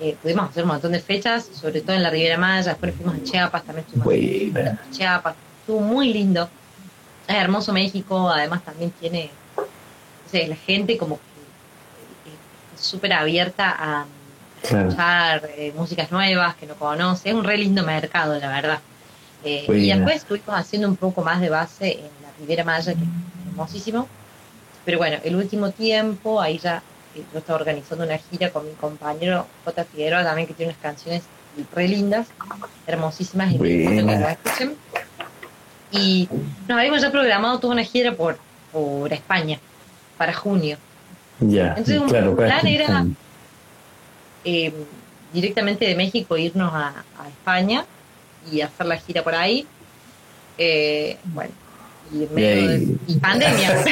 eh, 0.00 0.16
pudimos 0.22 0.50
hacer 0.50 0.64
un 0.64 0.70
montón 0.70 0.92
de 0.92 1.00
fechas, 1.00 1.48
sobre 1.52 1.80
todo 1.80 1.96
en 1.96 2.02
la 2.02 2.10
Riviera 2.10 2.38
Maya, 2.38 2.70
después 2.70 2.94
fuimos 2.94 3.16
a 3.16 3.22
Chiapas, 3.22 3.64
también 3.64 3.86
estuvimos 3.86 4.06
Chiapas, 4.90 5.34
estuvo 5.60 5.80
muy 5.80 6.12
lindo, 6.12 6.48
es 7.26 7.36
hermoso 7.36 7.72
México, 7.72 8.28
además 8.28 8.64
también 8.64 8.90
tiene, 8.92 9.30
la 10.32 10.56
gente 10.56 10.96
como 10.96 11.16
que 11.16 12.80
súper 12.80 13.12
abierta 13.12 13.74
a 13.78 14.06
escuchar 14.62 15.48
eh, 15.56 15.72
músicas 15.76 16.10
nuevas 16.10 16.54
que 16.56 16.66
no 16.66 16.74
conoce, 16.74 17.30
es 17.30 17.34
un 17.34 17.44
re 17.44 17.58
lindo 17.58 17.82
mercado, 17.82 18.38
la 18.38 18.48
verdad. 18.48 18.80
Eh, 19.44 19.64
y 19.68 19.88
después 19.88 20.16
estuvimos 20.16 20.54
haciendo 20.54 20.88
un 20.88 20.96
poco 20.96 21.22
más 21.22 21.40
de 21.40 21.48
base 21.48 21.92
en 21.92 22.10
la 22.22 22.30
Riviera 22.38 22.64
Maya, 22.64 22.92
que 22.92 23.00
es 23.00 23.48
hermosísimo. 23.48 24.08
Pero 24.84 24.98
bueno, 24.98 25.18
el 25.24 25.36
último 25.36 25.70
tiempo, 25.70 26.40
ahí 26.40 26.58
ya 26.58 26.82
eh, 27.14 27.22
yo 27.32 27.38
estaba 27.38 27.58
organizando 27.58 28.04
una 28.04 28.18
gira 28.18 28.50
con 28.50 28.66
mi 28.66 28.72
compañero 28.72 29.46
J. 29.64 29.84
Figueroa 29.84 30.24
también, 30.24 30.46
que 30.46 30.54
tiene 30.54 30.72
unas 30.72 30.82
canciones 30.82 31.22
re 31.74 31.88
lindas, 31.88 32.28
hermosísimas, 32.86 33.52
y 33.52 33.58
que 33.58 34.02
las 34.02 34.30
escuchen. 34.32 34.76
Y 35.92 36.28
nos 36.68 36.78
habíamos 36.78 37.02
ya 37.02 37.10
programado 37.10 37.58
toda 37.58 37.74
una 37.74 37.84
gira 37.84 38.12
por, 38.12 38.38
por 38.72 39.12
España, 39.12 39.58
para 40.16 40.32
junio. 40.32 40.76
Ya, 41.40 41.68
Entonces, 41.68 41.98
un 41.98 42.36
plan 42.36 42.66
era 42.66 43.06
eh, 44.44 44.72
directamente 45.32 45.86
de 45.86 45.94
México 45.94 46.36
irnos 46.36 46.72
a, 46.72 47.04
a, 47.18 47.28
España 47.28 47.84
y 48.50 48.60
hacer 48.60 48.86
la 48.86 48.96
gira 48.96 49.22
por 49.24 49.34
ahí. 49.34 49.66
Eh, 50.58 51.16
bueno, 51.24 51.52
y 52.12 52.24
en 52.24 52.34
medio 52.34 52.68
de 52.68 52.96
pandemia. 53.20 53.84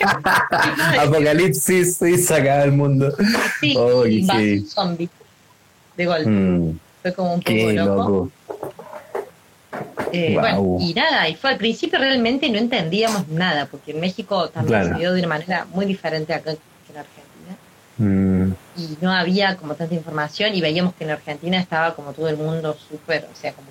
Apocalipsis 1.00 2.00
y 2.02 2.18
sacaba 2.18 2.64
el 2.64 2.72
mundo. 2.72 3.14
Sí, 3.60 3.74
oh, 3.76 4.04
sí. 4.04 4.66
zombie 4.68 5.08
de 5.96 6.06
golpe. 6.06 6.30
Mm. 6.30 6.78
Fue 7.02 7.12
como 7.12 7.34
un 7.34 7.42
poco 7.42 7.72
loco. 7.72 8.30
Eh, 10.12 10.36
bueno, 10.38 10.76
y 10.80 10.94
nada, 10.94 11.28
y 11.28 11.34
fue 11.34 11.50
al 11.50 11.56
principio 11.56 11.98
realmente 11.98 12.48
no 12.48 12.58
entendíamos 12.58 13.28
nada, 13.28 13.66
porque 13.66 13.90
en 13.90 14.00
México 14.00 14.48
también 14.48 14.84
se 14.84 14.94
vio 14.94 15.12
de 15.12 15.18
una 15.18 15.28
manera 15.28 15.66
muy 15.72 15.86
diferente 15.86 16.32
acá 16.32 16.52
que 16.52 16.92
en 16.92 16.98
Argentina. 16.98 17.56
Mm. 17.98 18.54
Y 18.76 18.96
no 19.00 19.10
había 19.12 19.56
como 19.56 19.74
tanta 19.74 19.94
información 19.94 20.54
y 20.54 20.60
veíamos 20.60 20.94
que 20.94 21.04
en 21.04 21.10
Argentina 21.10 21.58
estaba 21.58 21.94
como 21.96 22.12
todo 22.12 22.28
el 22.28 22.36
mundo 22.36 22.76
súper, 22.88 23.28
o 23.32 23.36
sea, 23.36 23.52
como 23.52 23.66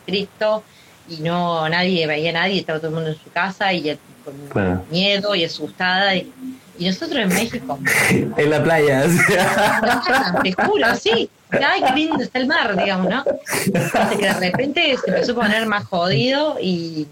estricto 0.00 0.62
y 1.08 1.16
no 1.16 1.68
nadie 1.68 2.06
veía 2.06 2.30
a 2.30 2.34
nadie, 2.34 2.60
estaba 2.60 2.78
todo 2.78 2.88
el 2.88 2.94
mundo 2.94 3.10
en 3.10 3.18
su 3.18 3.30
casa 3.30 3.72
y 3.72 3.96
con 4.22 4.82
miedo 4.90 5.34
y 5.34 5.44
asustada. 5.44 6.16
Y, 6.16 6.32
nosotros 6.80 7.22
en 7.22 7.28
México. 7.28 7.78
en 8.36 8.50
la 8.50 8.62
playa. 8.62 9.04
te 10.42 10.52
juro, 10.52 10.96
sí. 10.96 11.30
Ay, 11.50 11.82
qué 11.86 11.94
lindo 11.94 12.20
está 12.20 12.40
el 12.40 12.48
mar, 12.48 12.76
digamos, 12.76 13.08
¿no? 13.08 13.24
Hasta 13.74 14.10
que 14.10 14.26
de 14.26 14.32
repente 14.32 14.96
se 14.96 15.10
empezó 15.10 15.32
a 15.32 15.34
poner 15.36 15.66
más 15.66 15.84
jodido 15.84 16.56
y. 16.60 17.06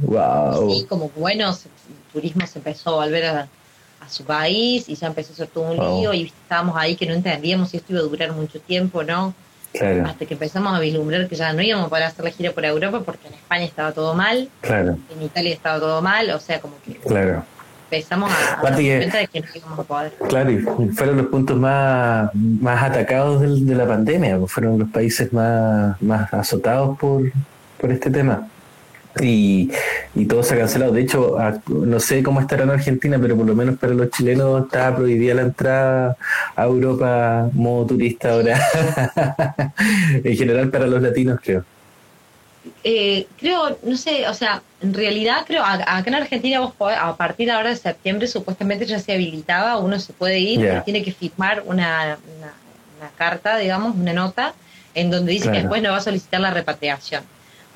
Wow. 0.00 0.70
Sí, 0.70 0.86
como 0.88 1.10
bueno, 1.10 1.50
el 1.50 2.12
turismo 2.12 2.46
se 2.46 2.58
empezó 2.58 3.00
a 3.00 3.04
volver 3.04 3.26
a, 3.26 3.48
su 4.08 4.24
país 4.24 4.88
y 4.88 4.96
ya 4.96 5.06
empezó 5.06 5.32
a 5.32 5.36
ser 5.36 5.46
todo 5.46 5.70
un 5.70 5.76
lío 5.76 6.12
y 6.12 6.24
estábamos 6.24 6.74
ahí 6.76 6.96
que 6.96 7.06
no 7.06 7.14
entendíamos 7.14 7.70
si 7.70 7.76
esto 7.76 7.92
iba 7.92 8.00
a 8.00 8.04
durar 8.04 8.32
mucho 8.32 8.58
tiempo, 8.58 9.04
¿no? 9.04 9.34
Hasta 9.74 10.26
que 10.26 10.34
empezamos 10.34 10.74
a 10.74 10.80
vislumbrar 10.80 11.28
que 11.28 11.36
ya 11.36 11.52
no 11.52 11.62
íbamos 11.62 11.86
a 11.86 11.88
poder 11.88 12.04
hacer 12.04 12.24
la 12.24 12.30
gira 12.30 12.52
por 12.52 12.64
Europa 12.64 13.02
porque 13.04 13.28
en 13.28 13.34
España 13.34 13.64
estaba 13.64 13.92
todo 13.92 14.14
mal, 14.14 14.48
en 14.62 15.22
Italia 15.22 15.52
estaba 15.52 15.78
todo 15.78 16.02
mal, 16.02 16.30
o 16.30 16.40
sea, 16.40 16.60
como 16.60 16.74
que 16.84 16.98
empezamos 17.90 18.32
a, 18.32 18.60
dar 18.62 18.74
cuenta 18.74 19.18
de 19.18 19.26
que 19.28 19.40
no 19.40 19.46
íbamos 19.54 19.78
a 19.78 19.82
poder. 19.84 20.12
Claro, 20.28 20.50
y 20.50 20.58
fueron 20.58 21.16
los 21.18 21.26
puntos 21.26 21.56
más, 21.56 22.34
más 22.34 22.82
atacados 22.82 23.40
de, 23.40 23.74
la 23.74 23.86
pandemia, 23.86 24.38
pues 24.38 24.50
fueron 24.50 24.78
los 24.78 24.90
países 24.90 25.32
más, 25.32 26.00
más 26.02 26.32
azotados 26.34 26.98
por, 26.98 27.30
por 27.78 27.92
este 27.92 28.10
tema 28.10 28.48
y, 29.20 29.70
y 30.14 30.26
todo 30.26 30.42
se 30.42 30.54
ha 30.54 30.58
cancelado. 30.58 30.92
De 30.92 31.00
hecho, 31.00 31.36
no 31.68 32.00
sé 32.00 32.22
cómo 32.22 32.40
estará 32.40 32.62
en 32.62 32.70
Argentina, 32.70 33.18
pero 33.20 33.36
por 33.36 33.46
lo 33.46 33.54
menos 33.54 33.78
para 33.78 33.94
los 33.94 34.10
chilenos 34.10 34.64
está 34.64 34.94
prohibida 34.94 35.34
la 35.34 35.42
entrada 35.42 36.16
a 36.54 36.64
Europa 36.64 37.48
modo 37.52 37.86
turista 37.86 38.32
ahora. 38.32 38.60
en 40.24 40.36
general 40.36 40.70
para 40.70 40.86
los 40.86 41.02
latinos, 41.02 41.40
creo. 41.42 41.64
Eh, 42.84 43.26
creo, 43.38 43.78
no 43.82 43.96
sé, 43.96 44.28
o 44.28 44.34
sea, 44.34 44.62
en 44.82 44.92
realidad 44.92 45.44
creo, 45.46 45.64
acá 45.64 46.04
en 46.06 46.14
Argentina 46.14 46.60
vos 46.60 46.74
a 46.78 47.16
partir 47.16 47.46
de 47.46 47.52
ahora 47.52 47.70
de 47.70 47.76
septiembre 47.76 48.26
supuestamente 48.26 48.84
ya 48.84 48.98
se 48.98 49.14
habilitaba, 49.14 49.78
uno 49.78 49.98
se 49.98 50.12
puede 50.12 50.38
ir, 50.38 50.82
tiene 50.84 51.02
que 51.02 51.12
firmar 51.12 51.62
una, 51.64 52.18
una, 52.36 52.52
una 52.98 53.10
carta, 53.16 53.56
digamos, 53.56 53.96
una 53.96 54.12
nota 54.12 54.54
en 54.94 55.10
donde 55.10 55.32
dice 55.32 55.50
que 55.50 55.58
después 55.58 55.82
no 55.82 55.90
va 55.90 55.98
a 55.98 56.02
solicitar 56.02 56.40
la 56.40 56.50
repatriación. 56.50 57.22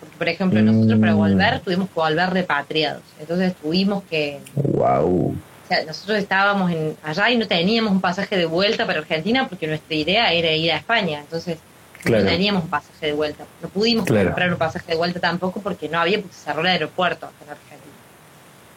Porque, 0.04 0.18
por 0.18 0.28
ejemplo, 0.28 0.62
nosotros 0.62 1.00
para 1.00 1.12
Mm. 1.14 1.16
volver 1.16 1.60
tuvimos 1.60 1.88
que 1.88 1.94
volver 1.94 2.30
repatriados. 2.30 3.02
Entonces 3.18 3.54
tuvimos 3.56 4.02
que 4.04 4.38
Wow. 4.54 5.28
o 5.30 5.68
sea, 5.68 5.84
nosotros 5.84 6.18
estábamos 6.18 6.70
en, 6.70 6.96
allá 7.02 7.30
y 7.30 7.36
no 7.36 7.46
teníamos 7.48 7.92
un 7.92 8.00
pasaje 8.00 8.36
de 8.36 8.46
vuelta 8.46 8.86
para 8.86 8.98
Argentina 9.00 9.48
porque 9.48 9.66
nuestra 9.66 9.94
idea 9.94 10.32
era 10.32 10.52
ir 10.52 10.70
a 10.72 10.76
España. 10.76 11.20
Entonces, 11.20 11.58
Claro. 12.02 12.22
no 12.24 12.30
teníamos 12.30 12.64
un 12.64 12.68
pasaje 12.70 13.06
de 13.06 13.12
vuelta. 13.14 13.44
No 13.62 13.68
pudimos 13.70 14.04
Claro. 14.04 14.26
comprar 14.28 14.50
un 14.52 14.58
pasaje 14.58 14.92
de 14.92 14.96
vuelta 14.98 15.20
tampoco 15.20 15.60
porque 15.60 15.88
no 15.88 15.98
había, 16.00 16.20
porque 16.20 16.34
se 16.36 16.44
cerró 16.44 16.60
el 16.60 16.66
aeropuerto 16.66 17.26
acá 17.26 17.34
en 17.44 17.50
Argentina. 17.50 17.80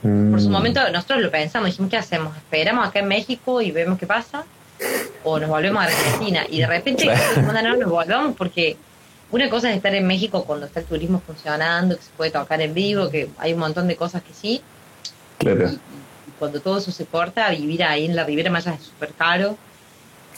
Mm. 0.03 0.31
Por 0.31 0.41
su 0.41 0.49
momento, 0.49 0.79
nosotros 0.91 1.21
lo 1.21 1.29
pensamos, 1.31 1.67
dijimos, 1.69 1.89
¿qué 1.91 1.97
hacemos? 1.97 2.37
¿Esperamos 2.37 2.87
acá 2.87 2.99
en 2.99 3.07
México 3.07 3.61
y 3.61 3.71
vemos 3.71 3.99
qué 3.99 4.07
pasa? 4.07 4.45
¿O 5.23 5.39
nos 5.39 5.49
volvemos 5.49 5.81
a 5.83 5.87
Argentina? 5.87 6.45
Y 6.49 6.59
de 6.59 6.67
repente, 6.67 7.03
Claro. 7.03 7.75
nos 7.77 7.89
volvamos 7.89 8.35
porque 8.37 8.77
una 9.31 9.49
cosa 9.49 9.69
es 9.69 9.75
estar 9.77 9.93
en 9.93 10.07
México 10.07 10.43
cuando 10.45 10.65
está 10.67 10.79
el 10.79 10.85
turismo 10.85 11.21
funcionando, 11.25 11.95
que 11.97 12.01
se 12.03 12.11
puede 12.15 12.31
tocar 12.31 12.61
en 12.61 12.73
vivo, 12.73 13.09
que 13.09 13.29
hay 13.37 13.53
un 13.53 13.59
montón 13.59 13.87
de 13.87 13.95
cosas 13.95 14.21
que 14.23 14.33
sí, 14.33 14.61
Claro. 15.37 15.69
y, 15.69 15.73
y 15.73 16.31
cuando 16.39 16.59
todo 16.61 16.77
eso 16.79 16.91
se 16.91 17.05
corta, 17.05 17.49
vivir 17.51 17.83
ahí 17.83 18.05
en 18.05 18.15
la 18.15 18.23
Riviera 18.23 18.49
Maya 18.49 18.73
es 18.73 18.83
súper 18.83 19.09
caro. 19.13 19.57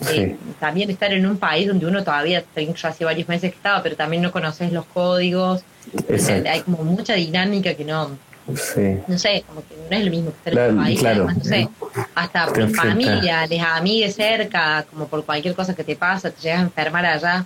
Sí. 0.01 0.17
Eh, 0.17 0.37
también 0.61 0.89
estar 0.89 1.11
en 1.11 1.25
un 1.25 1.37
país 1.37 1.67
donde 1.67 1.85
uno 1.85 2.03
todavía, 2.03 2.43
yo 2.55 2.73
hace 2.87 3.03
varios 3.03 3.27
meses 3.27 3.51
que 3.51 3.57
estaba, 3.57 3.83
pero 3.83 3.95
también 3.97 4.21
no 4.23 4.31
conoces 4.31 4.71
los 4.71 4.85
códigos, 4.85 5.61
Exacto. 6.07 6.49
hay 6.49 6.61
como 6.61 6.83
mucha 6.83 7.13
dinámica 7.15 7.73
que 7.73 7.83
no, 7.83 8.11
Sí. 8.55 8.97
no 9.07 9.19
sé, 9.19 9.43
como 9.45 9.61
que 9.67 9.75
no 9.91 9.97
es 9.97 10.05
lo 10.05 10.09
mismo 10.11 10.31
que 10.31 10.37
estar 10.37 10.53
Claro, 10.53 10.69
en 10.71 10.77
un 10.77 10.83
país, 10.85 10.99
claro. 11.01 11.15
además, 11.25 11.37
no 11.37 11.43
sé, 11.43 11.69
hasta 12.15 12.45
por 12.47 12.69
familia, 12.75 13.45
les 13.45 13.61
amigues 13.61 14.15
cerca, 14.15 14.85
como 14.89 15.07
por 15.07 15.23
cualquier 15.25 15.53
cosa 15.53 15.75
que 15.75 15.83
te 15.83 15.95
pasa, 15.97 16.31
te 16.31 16.41
llegas 16.41 16.59
a 16.59 16.63
enfermar 16.63 17.05
allá, 17.05 17.45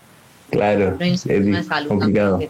Claro. 0.53 0.95
no 0.97 1.03
hay 1.05 1.11
un 1.11 1.55
Es 1.55 1.67
salud 1.67 1.89
complicado. 1.89 2.39
que 2.39 2.49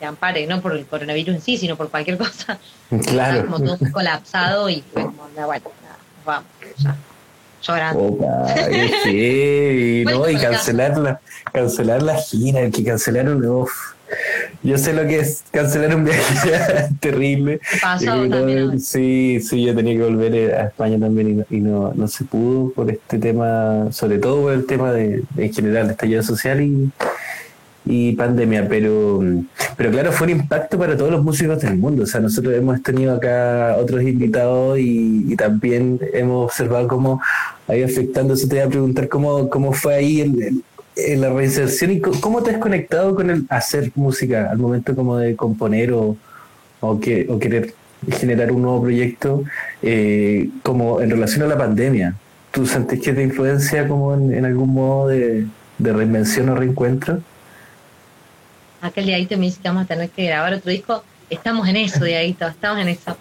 te 0.00 0.06
ampare, 0.06 0.46
no 0.46 0.60
por 0.60 0.72
el 0.76 0.84
coronavirus 0.86 1.36
en 1.36 1.40
sí, 1.40 1.56
sino 1.56 1.76
por 1.76 1.88
cualquier 1.90 2.18
cosa. 2.18 2.58
Claro. 3.06 3.46
como 3.46 3.58
todo 3.64 3.78
colapsado 3.92 4.68
y 4.68 4.84
"No, 4.94 5.12
bueno, 5.46 5.62
vamos, 6.24 6.44
ya, 6.78 6.94
llorando. 7.62 8.00
Opa, 8.02 8.54
qué 8.54 8.88
heavy, 9.02 10.04
¿no? 10.04 10.28
Y 10.28 10.36
cancelar 10.36 10.98
la, 10.98 11.20
cancelar 11.52 12.02
la 12.02 12.16
gira, 12.16 12.70
que 12.70 12.84
cancelaron, 12.84 13.44
uff. 13.44 13.93
Yo 14.62 14.78
sé 14.78 14.92
lo 14.92 15.02
que 15.02 15.18
es 15.20 15.42
cancelar 15.50 15.94
un 15.96 16.04
viaje 16.04 16.88
terrible. 17.00 17.60
Sí, 18.80 19.40
sí, 19.40 19.64
yo 19.64 19.74
tenía 19.74 19.94
que 19.94 20.02
volver 20.04 20.54
a 20.54 20.64
España 20.66 20.98
también 20.98 21.28
y, 21.30 21.32
no, 21.34 21.44
y 21.50 21.60
no, 21.60 21.92
no 21.94 22.08
se 22.08 22.24
pudo 22.24 22.70
por 22.72 22.90
este 22.90 23.18
tema, 23.18 23.88
sobre 23.92 24.18
todo 24.18 24.42
por 24.42 24.52
el 24.52 24.66
tema 24.66 24.92
de, 24.92 25.22
en 25.36 25.52
general, 25.52 25.86
de 25.86 25.92
estallido 25.92 26.22
social 26.22 26.60
y, 26.62 26.90
y 27.86 28.12
pandemia, 28.16 28.66
pero, 28.68 29.22
pero 29.76 29.90
claro, 29.90 30.10
fue 30.12 30.26
un 30.28 30.40
impacto 30.40 30.78
para 30.78 30.96
todos 30.96 31.10
los 31.10 31.22
músicos 31.22 31.60
del 31.60 31.76
mundo. 31.76 32.04
O 32.04 32.06
sea, 32.06 32.20
nosotros 32.20 32.54
hemos 32.54 32.82
tenido 32.82 33.14
acá 33.14 33.76
otros 33.78 34.02
invitados 34.02 34.78
y, 34.78 35.26
y 35.28 35.36
también 35.36 36.00
hemos 36.14 36.46
observado 36.46 36.88
cómo 36.88 37.20
ahí 37.68 37.82
afectando 37.82 38.32
eso. 38.34 38.48
Te 38.48 38.56
voy 38.56 38.64
a 38.64 38.68
preguntar 38.68 39.08
cómo, 39.08 39.50
cómo 39.50 39.72
fue 39.74 39.94
ahí 39.96 40.20
el- 40.22 40.42
el- 40.42 40.64
en 40.96 41.20
la 41.20 41.30
reinserción 41.30 41.90
y 41.90 42.00
cómo 42.00 42.42
te 42.42 42.52
has 42.52 42.58
conectado 42.58 43.14
con 43.14 43.30
el 43.30 43.46
hacer 43.48 43.90
música 43.94 44.50
al 44.50 44.58
momento 44.58 44.94
como 44.94 45.16
de 45.16 45.34
componer 45.34 45.92
o, 45.92 46.16
o, 46.80 47.00
que, 47.00 47.26
o 47.28 47.38
querer 47.38 47.74
generar 48.10 48.52
un 48.52 48.62
nuevo 48.62 48.82
proyecto 48.82 49.44
eh, 49.82 50.48
como 50.62 51.00
en 51.00 51.10
relación 51.10 51.42
a 51.42 51.46
la 51.46 51.58
pandemia. 51.58 52.14
¿Tú 52.50 52.66
sentís 52.66 53.00
que 53.00 53.12
te 53.12 53.22
influencia 53.22 53.88
como 53.88 54.14
en, 54.14 54.44
algún 54.44 54.72
modo 54.72 55.08
de, 55.08 55.46
de 55.78 55.92
reinvención 55.92 56.48
o 56.50 56.54
reencuentro? 56.54 57.20
Aquel 58.80 59.06
Diaguito 59.06 59.36
me 59.36 59.46
dice 59.46 59.60
que 59.60 59.68
vamos 59.68 59.84
a 59.84 59.86
tener 59.86 60.10
que 60.10 60.26
grabar 60.26 60.54
otro 60.54 60.70
disco. 60.70 61.02
Estamos 61.30 61.66
en 61.68 61.76
eso, 61.76 62.04
Diaguito, 62.04 62.46
estamos 62.46 62.80
en 62.82 62.88
eso. 62.88 63.16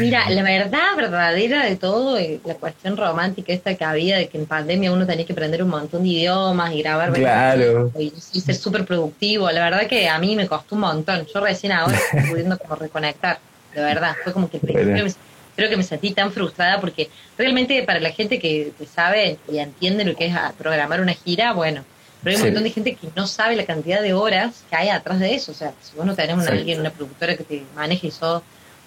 Mira, 0.00 0.28
la 0.30 0.42
verdad 0.42 0.96
verdadera 0.96 1.64
de 1.64 1.76
todo, 1.76 2.18
eh, 2.18 2.40
la 2.44 2.54
cuestión 2.54 2.96
romántica 2.96 3.52
esta 3.52 3.74
que 3.74 3.84
había 3.84 4.16
de 4.18 4.28
que 4.28 4.38
en 4.38 4.46
pandemia 4.46 4.92
uno 4.92 5.06
tenía 5.06 5.24
que 5.26 5.32
aprender 5.32 5.62
un 5.62 5.70
montón 5.70 6.02
de 6.02 6.08
idiomas 6.10 6.72
y 6.72 6.82
grabar 6.82 7.12
Claro. 7.12 7.90
y, 7.98 8.12
y 8.32 8.40
ser 8.40 8.54
súper 8.54 8.84
productivo. 8.84 9.50
La 9.50 9.64
verdad 9.64 9.86
que 9.86 10.08
a 10.08 10.18
mí 10.18 10.36
me 10.36 10.46
costó 10.46 10.74
un 10.74 10.82
montón. 10.82 11.26
Yo 11.32 11.40
recién 11.40 11.72
ahora 11.72 11.96
estoy 12.12 12.30
pudiendo 12.30 12.58
como 12.58 12.74
reconectar, 12.76 13.38
de 13.74 13.80
verdad. 13.82 14.14
Fue 14.24 14.32
como 14.32 14.48
que 14.50 14.58
Bueno. 14.58 15.04
me- 15.04 15.12
creo 15.56 15.68
que 15.70 15.76
me 15.76 15.82
sentí 15.82 16.12
tan 16.12 16.30
frustrada 16.30 16.80
porque 16.80 17.10
realmente 17.36 17.82
para 17.82 17.98
la 17.98 18.10
gente 18.10 18.38
que, 18.38 18.72
que 18.78 18.86
sabe 18.86 19.38
y 19.50 19.58
entiende 19.58 20.04
lo 20.04 20.14
que 20.14 20.26
es 20.26 20.34
programar 20.56 21.00
una 21.00 21.14
gira, 21.14 21.52
bueno, 21.52 21.82
pero 22.28 22.36
hay 22.36 22.36
un 22.36 22.40
Sí. 22.40 22.46
montón 22.48 22.64
de 22.64 22.70
gente 22.70 22.94
que 22.94 23.08
no 23.16 23.26
sabe 23.26 23.56
la 23.56 23.64
cantidad 23.64 24.02
de 24.02 24.12
horas 24.12 24.62
que 24.68 24.76
hay 24.76 24.88
atrás 24.90 25.18
de 25.18 25.34
eso. 25.34 25.52
O 25.52 25.54
sea, 25.54 25.72
si 25.82 25.96
vos 25.96 26.04
no 26.04 26.14
tenés 26.14 26.36
una, 26.36 26.46
alguien, 26.48 26.80
una 26.80 26.90
productora 26.90 27.36
que 27.36 27.44
te 27.44 27.62
maneje 27.74 28.08
y 28.08 28.10
sos 28.10 28.42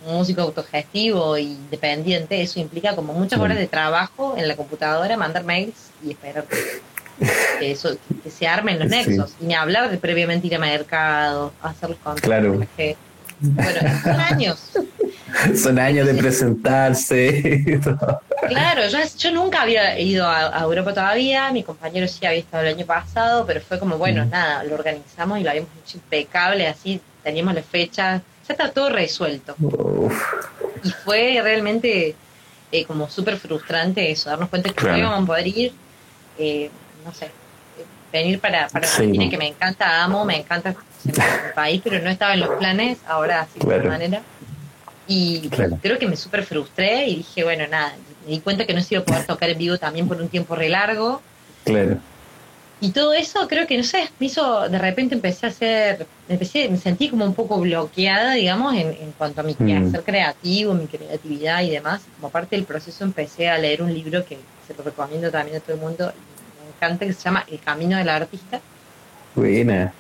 un 0.06 0.16
músico 0.16 0.42
autogestivo 0.42 1.36
e 1.36 1.42
independiente, 1.42 2.42
eso 2.42 2.60
implica 2.60 2.96
como 2.96 3.14
muchas 3.14 3.40
horas 3.40 3.58
de 3.58 3.68
trabajo 3.68 4.36
en 4.38 4.48
la 4.48 4.56
computadora, 4.56 5.16
mandar 5.18 5.44
mails 5.44 5.90
y 6.04 6.12
esperar 6.12 6.46
que, 7.60 7.72
eso, 7.72 7.98
que 8.24 8.30
se 8.32 8.48
armen 8.48 8.80
los 8.80 8.90
Sí. 8.90 8.96
nexos. 8.96 9.34
Y 9.42 9.46
ni 9.46 9.54
hablar 9.56 9.90
de 9.92 9.98
previamente 9.98 10.48
ir 10.48 10.56
a 10.56 10.60
mercado, 10.60 11.54
hacer 11.62 11.90
los 11.90 12.00
contactos 12.00 12.28
Claro. 12.28 12.50
con 12.52 12.60
la 12.62 12.66
gente. 12.78 12.98
Bueno, 13.42 13.80
son 14.04 14.20
años. 14.20 14.60
Son 15.56 15.80
años 15.80 16.06
de 16.08 16.14
presentarse. 16.14 17.80
Claro, 18.48 18.88
yo, 18.88 18.98
yo 19.18 19.32
nunca 19.32 19.62
había 19.62 19.98
ido 20.00 20.28
a, 20.28 20.58
a 20.58 20.62
Europa 20.64 20.94
todavía, 20.94 21.52
mi 21.52 21.64
compañero 21.64 22.08
sí 22.08 22.26
había 22.26 22.40
estado 22.40 22.64
el 22.64 22.76
año 22.76 22.86
pasado, 22.86 23.46
pero 23.46 23.62
fue 23.62 23.80
como, 23.80 23.98
bueno, 23.98 24.26
Mm. 24.26 24.30
nada, 24.30 24.64
lo 24.66 24.76
organizamos 24.76 25.40
y 25.40 25.44
lo 25.44 25.50
habíamos 25.50 25.72
hecho 25.84 25.98
impecable, 25.98 26.68
así 26.68 27.00
teníamos 27.24 27.54
la 27.54 27.64
fecha, 27.64 28.18
ya 28.48 28.54
está 28.54 28.72
todo 28.72 28.90
resuelto. 28.90 29.56
Uf, 29.60 30.22
Y 30.84 30.90
fue 30.90 31.40
realmente 31.42 32.16
eh, 32.72 32.86
como 32.86 33.10
súper 33.10 33.38
frustrante 33.38 34.12
eso, 34.12 34.30
darnos 34.30 34.50
cuenta 34.50 34.70
que 34.70 34.76
Claro. 34.76 34.94
no 34.94 35.00
íbamos 35.00 35.24
a 35.24 35.26
poder 35.28 35.48
ir, 35.48 35.72
eh, 36.38 36.70
no 37.06 37.14
sé, 37.14 37.32
venir 38.12 38.40
para, 38.40 38.68
para 38.68 38.86
Sí, 38.88 39.30
que 39.30 39.38
me 39.38 39.48
encanta, 39.48 40.04
amo, 40.04 40.26
me 40.26 40.38
encanta 40.38 40.76
mi 41.06 41.14
país, 41.56 41.82
pero 41.84 42.00
no 42.00 42.10
estaba 42.10 42.34
en 42.34 42.42
los 42.42 42.50
planes, 42.58 43.00
ahora 43.08 43.46
sí 43.54 43.60
de 43.60 43.66
Claro. 43.66 43.76
alguna 43.82 43.94
manera. 43.98 44.22
Y 45.08 45.50
Claro. 45.50 45.78
creo 45.82 45.98
que 46.00 46.08
me 46.08 46.16
súper 46.16 46.44
frustré 46.44 47.08
y 47.08 47.16
dije, 47.18 47.44
bueno, 47.44 47.68
nada, 47.68 47.94
me 48.26 48.32
di 48.32 48.40
cuenta 48.40 48.66
que 48.66 48.74
no 48.74 48.82
se 48.82 48.96
iba 48.96 49.02
a 49.02 49.06
poder 49.06 49.26
tocar 49.26 49.50
en 49.50 49.58
vivo 49.58 49.78
también 49.78 50.08
por 50.08 50.18
un 50.22 50.30
tiempo 50.30 50.56
re 50.56 50.70
largo. 50.70 51.22
claro. 51.66 51.98
Y 52.84 52.90
todo 52.94 53.14
eso 53.14 53.48
creo 53.48 53.68
que, 53.68 53.78
no 53.78 53.84
sé, 53.84 54.10
me 54.18 54.26
hizo, 54.26 54.68
de 54.68 54.80
repente 54.80 55.14
empecé 55.14 55.46
a 55.46 55.50
hacer, 55.50 56.08
empecé, 56.28 56.68
me 56.68 56.78
sentí 56.78 57.10
como 57.10 57.24
un 57.26 57.36
poco 57.36 57.60
bloqueada, 57.60 58.34
digamos, 58.34 58.74
en, 58.74 58.88
en 58.88 59.12
cuanto 59.20 59.42
a 59.42 59.44
mi 59.44 59.54
Mm. 59.54 59.68
quehacer 59.68 60.02
creativo, 60.04 60.74
mi 60.74 60.88
creatividad 60.88 61.62
y 61.62 61.70
demás. 61.70 62.02
Como 62.20 62.32
parte 62.32 62.56
del 62.56 62.66
proceso 62.66 63.04
empecé 63.04 63.50
a 63.50 63.60
leer 63.60 63.84
un 63.84 63.94
libro 63.94 64.26
que 64.26 64.40
se 64.68 64.74
lo 64.74 64.84
recomiendo 64.84 65.30
también 65.30 65.58
a 65.58 65.60
todo 65.60 65.76
el 65.76 65.80
mundo, 65.80 66.12
me 66.64 66.70
encanta, 66.88 67.06
que 67.06 67.14
se 67.14 67.22
llama 67.22 67.46
El 67.52 67.60
Camino 67.60 67.98
del 67.98 68.10
Artista, 68.10 68.60
Buena. 69.36 69.94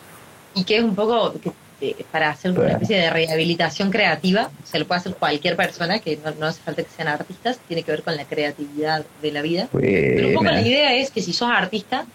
Y 0.53 0.63
que 0.63 0.77
es 0.77 0.83
un 0.83 0.95
poco 0.95 1.33
que, 1.39 1.51
eh, 1.81 2.05
para 2.11 2.29
hacer 2.29 2.51
una 2.51 2.71
especie 2.71 2.97
de 2.97 3.09
rehabilitación 3.09 3.89
creativa, 3.89 4.51
se 4.63 4.79
lo 4.79 4.85
puede 4.85 4.99
hacer 4.99 5.15
cualquier 5.15 5.55
persona, 5.55 5.99
que 5.99 6.17
no, 6.17 6.31
no 6.39 6.45
hace 6.47 6.61
falta 6.61 6.83
que 6.83 6.89
sean 6.95 7.07
artistas, 7.07 7.59
tiene 7.67 7.83
que 7.83 7.91
ver 7.91 8.03
con 8.03 8.15
la 8.15 8.25
creatividad 8.25 9.05
de 9.21 9.31
la 9.31 9.41
vida. 9.41 9.67
Pero 9.71 10.27
un 10.27 10.33
poco 10.33 10.45
la 10.45 10.61
idea 10.61 10.95
es 10.95 11.11
que 11.11 11.21
si 11.21 11.33
sos 11.33 11.49
artista, 11.49 12.05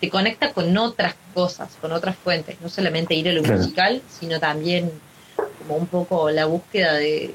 te 0.00 0.08
conecta 0.08 0.52
con 0.52 0.76
otras 0.78 1.14
cosas, 1.34 1.76
con 1.80 1.92
otras 1.92 2.16
fuentes, 2.16 2.56
no 2.60 2.68
solamente 2.68 3.14
ir 3.14 3.28
a 3.28 3.32
lo 3.32 3.42
musical, 3.42 4.00
sino 4.08 4.40
también 4.40 4.90
como 5.36 5.76
un 5.76 5.86
poco 5.86 6.30
la 6.30 6.46
búsqueda 6.46 6.94
de, 6.94 7.34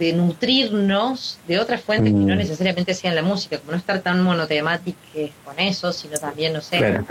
de, 0.00 0.14
nutrirnos 0.14 1.38
de 1.46 1.58
otras 1.60 1.82
fuentes 1.82 2.10
que 2.12 2.18
no 2.18 2.34
Mm. 2.34 2.38
necesariamente 2.38 2.94
sean 2.94 3.14
la 3.14 3.22
música, 3.22 3.58
como 3.58 3.72
no 3.72 3.76
estar 3.78 4.00
tan 4.00 4.22
monotemáticos 4.22 5.30
con 5.44 5.58
eso, 5.60 5.92
sino 5.92 6.18
también, 6.18 6.54
no 6.54 6.62
sé, 6.62 6.78
Claro. 6.78 7.04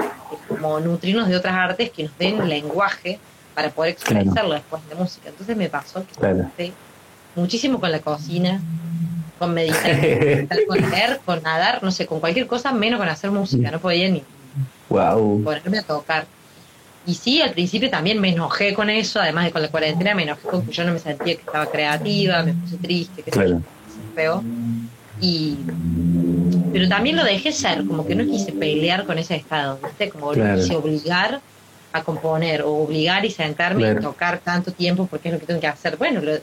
como 0.48 0.80
nutrirnos 0.80 1.28
de 1.30 1.36
otras 1.36 1.54
artes 1.54 1.92
que 1.92 2.04
nos 2.04 2.18
den 2.18 2.50
lenguaje 2.50 3.20
para 3.54 3.70
poder 3.70 3.96
Claro. 3.96 4.22
expresarlo 4.22 4.54
después 4.56 4.82
de 4.90 4.96
música. 4.96 5.30
Entonces 5.30 5.56
me 5.56 5.70
pasó 5.70 6.04
que 6.04 6.16
Claro. 6.16 6.52
muchísimo 7.36 7.80
con 7.80 7.92
la 7.92 8.00
cocina, 8.00 8.60
con 9.38 9.54
meditar, 9.54 9.80
con 10.68 10.90
leer, 10.90 11.22
con 11.24 11.44
nadar, 11.44 11.84
no 11.84 11.92
sé, 11.92 12.08
con 12.08 12.20
cualquier 12.20 12.48
cosa, 12.48 12.72
menos 12.74 13.00
con 13.00 13.08
hacer 13.08 13.30
música. 13.30 13.70
No 13.70 13.80
podía 13.80 14.10
ni 14.10 14.24
Wow. 14.90 15.44
ponerme 15.44 15.78
a 15.78 15.84
tocar. 15.84 16.26
Y 17.10 17.16
sí, 17.16 17.42
al 17.42 17.54
principio 17.54 17.90
también 17.90 18.20
me 18.22 18.30
enojé 18.30 18.74
con 18.76 18.90
eso, 18.90 19.20
además 19.20 19.46
de 19.46 19.52
con 19.52 19.64
la 19.64 19.72
cuarentena, 19.72 20.14
me 20.14 20.24
enojé 20.24 20.48
con 20.48 20.64
que 20.64 20.72
yo 20.72 20.84
no 20.86 20.94
me 20.94 21.00
sentía 21.00 21.36
que 21.36 21.42
estaba 21.44 21.68
creativa, 21.70 22.44
me 22.44 22.54
puse 22.54 22.78
triste, 22.78 23.24
que 23.24 23.32
Claro. 23.32 23.64
feo. 24.14 24.48
Y, 25.20 25.66
pero 26.72 26.88
también 26.88 27.16
lo 27.16 27.24
dejé 27.24 27.52
ser, 27.52 27.86
como 27.86 28.06
que 28.06 28.16
no 28.16 28.26
quise 28.28 28.54
pelear 28.54 29.06
con 29.06 29.18
ese 29.18 29.36
estado, 29.36 29.80
¿viste? 29.80 30.10
Como 30.10 30.32
Claro. 30.32 30.50
no 30.52 30.56
quise 30.56 30.76
obligar 30.76 31.42
a 31.94 32.04
componer 32.04 32.62
o 32.62 32.72
obligar 32.74 33.26
y 33.26 33.32
sentarme 33.32 33.82
Claro. 33.82 34.00
y 34.00 34.04
tocar 34.04 34.42
tanto 34.42 34.74
tiempo 34.74 35.08
porque 35.08 35.30
es 35.30 35.34
lo 35.34 35.40
que 35.40 35.48
tengo 35.48 35.60
que 35.62 35.68
hacer. 35.68 35.98
Bueno, 35.98 36.22
lo- 36.22 36.38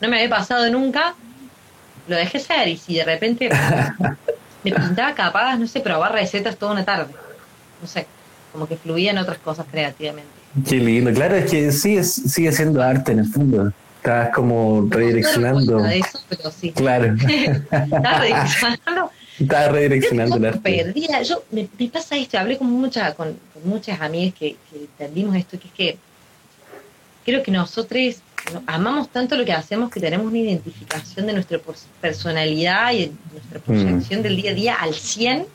no 0.00 0.08
me 0.08 0.16
había 0.16 0.28
pasado 0.30 0.68
nunca, 0.70 1.16
lo 2.06 2.16
dejé 2.16 2.40
ser 2.40 2.68
y 2.68 2.78
si 2.78 2.94
de 2.96 3.04
repente 3.04 3.48
me 4.62 4.72
pintaba 4.72 5.14
capadas, 5.14 5.58
no 5.60 5.66
sé, 5.66 5.80
probar 5.80 6.12
recetas 6.12 6.58
toda 6.58 6.72
una 6.72 6.84
tarde. 6.84 7.16
No 7.80 7.86
sé, 7.86 8.12
como 8.52 8.66
que 8.66 8.76
fluía 8.76 9.10
en 9.10 9.18
otras 9.18 9.38
cosas 9.38 9.66
creativamente. 9.70 10.30
Qué 10.68 10.76
lindo, 10.76 11.12
claro, 11.12 11.36
es 11.36 11.50
que 11.50 11.72
sigue, 11.72 12.02
sigue 12.04 12.52
siendo 12.52 12.82
arte 12.82 13.12
en 13.12 13.20
el 13.20 13.26
fondo. 13.26 13.72
Estás 13.96 14.30
como 14.34 14.86
redireccionando. 14.88 15.84
Eso, 15.86 16.20
pero 16.28 16.50
sí. 16.50 16.72
Claro. 16.72 17.14
Estaba 17.70 18.20
redireccionando. 18.20 19.10
Estaba 19.38 19.68
redireccionando 19.68 20.36
el 20.36 20.44
arte. 20.46 20.84
Perdida. 20.84 21.22
Yo, 21.22 21.44
me, 21.50 21.68
me, 21.78 21.88
pasa 21.88 22.16
esto, 22.16 22.38
hablé 22.38 22.58
con, 22.58 22.70
mucha, 22.70 23.14
con, 23.14 23.36
con 23.52 23.68
muchas 23.68 24.00
amigas 24.00 24.34
que, 24.34 24.56
que 24.70 24.78
entendimos 24.78 25.36
esto, 25.36 25.58
que 25.58 25.68
es 25.68 25.74
que 25.74 25.98
creo 27.24 27.42
que 27.42 27.50
nosotros 27.50 28.22
amamos 28.66 29.10
tanto 29.10 29.36
lo 29.36 29.44
que 29.44 29.52
hacemos 29.52 29.90
que 29.90 30.00
tenemos 30.00 30.26
una 30.26 30.38
identificación 30.38 31.26
de 31.26 31.34
nuestra 31.34 31.60
personalidad 32.00 32.92
y 32.92 33.06
de 33.06 33.12
nuestra 33.32 33.58
proyección 33.60 34.20
mm. 34.20 34.22
del 34.22 34.36
día 34.36 34.50
a 34.50 34.54
día 34.54 34.74
al 34.76 34.94
100, 34.94 35.46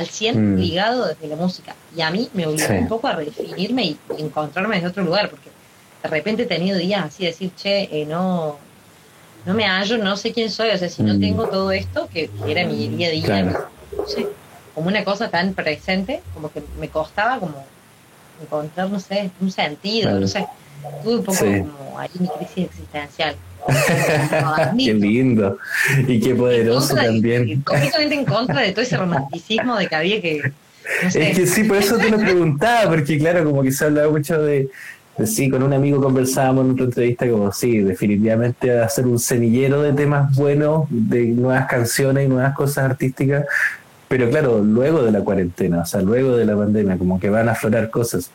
al 0.00 0.06
100 0.06 0.54
mm. 0.54 0.58
ligado 0.58 1.06
desde 1.06 1.28
la 1.28 1.36
música. 1.36 1.74
Y 1.96 2.00
a 2.00 2.10
mí 2.10 2.28
me 2.34 2.46
obligó 2.46 2.74
un 2.74 2.88
poco 2.88 3.08
a 3.08 3.14
redefinirme 3.14 3.84
y 3.84 3.98
encontrarme 4.18 4.78
en 4.78 4.86
otro 4.86 5.04
lugar, 5.04 5.30
porque 5.30 5.50
de 6.02 6.08
repente 6.08 6.42
he 6.44 6.46
tenido 6.46 6.78
días 6.78 7.04
así 7.04 7.24
de 7.24 7.30
decir, 7.30 7.52
che, 7.54 7.88
eh, 7.92 8.06
no, 8.06 8.58
no 9.46 9.54
me 9.54 9.64
hallo, 9.64 9.98
no 9.98 10.16
sé 10.16 10.32
quién 10.32 10.50
soy, 10.50 10.70
o 10.70 10.78
sea, 10.78 10.88
si 10.88 11.02
no 11.02 11.14
mm. 11.14 11.20
tengo 11.20 11.48
todo 11.48 11.70
esto, 11.70 12.08
que, 12.12 12.30
era 12.46 12.66
mi 12.66 12.88
día 12.88 13.08
a 13.08 13.10
día, 13.10 13.42
no 13.42 14.06
sé, 14.06 14.26
como 14.74 14.88
una 14.88 15.04
cosa 15.04 15.28
tan 15.28 15.54
presente, 15.54 16.22
como 16.34 16.50
que 16.50 16.62
me 16.78 16.88
costaba 16.88 17.38
como 17.38 17.64
encontrar, 18.42 18.88
no 18.88 18.98
sé, 18.98 19.30
un 19.40 19.50
sentido, 19.50 20.18
no 20.18 20.26
sé 20.26 20.46
Tuve 21.02 21.16
un 21.16 21.24
poco 21.24 21.38
como 21.38 21.98
ahí 21.98 22.10
mi 22.18 22.28
crisis 22.28 22.66
existencial. 22.66 23.36
Qué 24.76 24.94
lindo 24.94 25.58
y 26.06 26.20
qué 26.20 26.34
poderoso 26.34 26.94
también. 26.94 27.62
completamente 27.62 28.14
en 28.14 28.24
contra 28.24 28.60
de 28.62 28.72
todo 28.72 28.82
ese 28.82 28.96
romanticismo 28.96 29.76
de 29.76 29.86
que 29.86 29.94
había 29.94 30.20
que. 30.20 30.52
Es 31.04 31.36
que 31.36 31.46
sí, 31.46 31.64
por 31.64 31.76
eso 31.76 31.98
te 31.98 32.10
lo 32.10 32.18
preguntaba, 32.18 32.90
porque 32.90 33.18
claro, 33.18 33.44
como 33.44 33.62
que 33.62 33.70
se 33.70 33.84
hablaba 33.84 34.10
mucho 34.10 34.42
de, 34.42 34.68
sí, 35.26 35.50
con 35.50 35.62
un 35.62 35.72
amigo 35.72 36.02
conversábamos 36.02 36.64
en 36.64 36.72
otra 36.72 36.84
entrevista 36.86 37.28
como 37.28 37.52
sí, 37.52 37.78
definitivamente 37.78 38.78
hacer 38.78 39.06
un 39.06 39.18
semillero 39.18 39.82
de 39.82 39.92
temas 39.92 40.34
buenos, 40.34 40.86
de 40.90 41.26
nuevas 41.26 41.66
canciones 41.66 42.26
y 42.26 42.28
nuevas 42.28 42.54
cosas 42.54 42.84
artísticas, 42.84 43.44
pero 44.08 44.28
claro, 44.30 44.58
luego 44.58 45.02
de 45.02 45.12
la 45.12 45.20
cuarentena, 45.20 45.82
o 45.82 45.86
sea, 45.86 46.00
luego 46.02 46.36
de 46.36 46.44
la 46.44 46.56
pandemia, 46.56 46.98
como 46.98 47.20
que 47.20 47.30
van 47.30 47.48
a 47.48 47.52
aflorar 47.52 47.90
cosas 47.90 48.30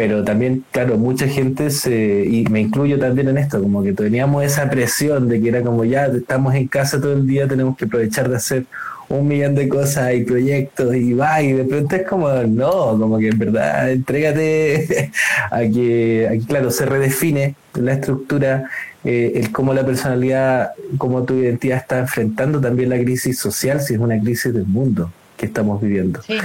pero 0.00 0.24
también, 0.24 0.64
claro, 0.72 0.96
mucha 0.96 1.28
gente 1.28 1.68
se, 1.68 2.24
y 2.24 2.46
me 2.46 2.60
incluyo 2.60 2.98
también 2.98 3.28
en 3.28 3.36
esto, 3.36 3.60
como 3.60 3.82
que 3.82 3.92
teníamos 3.92 4.42
esa 4.42 4.70
presión 4.70 5.28
de 5.28 5.42
que 5.42 5.50
era 5.50 5.60
como 5.60 5.84
ya 5.84 6.06
estamos 6.06 6.54
en 6.54 6.68
casa 6.68 6.98
todo 6.98 7.12
el 7.12 7.26
día, 7.26 7.46
tenemos 7.46 7.76
que 7.76 7.84
aprovechar 7.84 8.30
de 8.30 8.36
hacer 8.36 8.64
un 9.10 9.28
millón 9.28 9.54
de 9.54 9.68
cosas 9.68 10.14
y 10.14 10.24
proyectos 10.24 10.94
y 10.94 11.12
va, 11.12 11.42
y 11.42 11.52
de 11.52 11.64
pronto 11.64 11.96
es 11.96 12.08
como, 12.08 12.30
no, 12.30 12.98
como 12.98 13.18
que 13.18 13.28
en 13.28 13.38
verdad, 13.38 13.90
entrégate 13.90 15.10
a 15.50 15.58
que, 15.58 16.40
claro, 16.48 16.70
se 16.70 16.86
redefine 16.86 17.54
la 17.74 17.92
estructura, 17.92 18.70
eh, 19.04 19.32
el 19.34 19.52
cómo 19.52 19.74
la 19.74 19.84
personalidad, 19.84 20.70
cómo 20.96 21.24
tu 21.24 21.34
identidad 21.34 21.76
está 21.76 21.98
enfrentando 21.98 22.58
también 22.58 22.88
la 22.88 22.98
crisis 22.98 23.38
social, 23.38 23.82
si 23.82 23.92
es 23.92 24.00
una 24.00 24.18
crisis 24.18 24.54
del 24.54 24.64
mundo 24.64 25.12
que 25.36 25.44
estamos 25.44 25.82
viviendo. 25.82 26.22
Sí. 26.22 26.38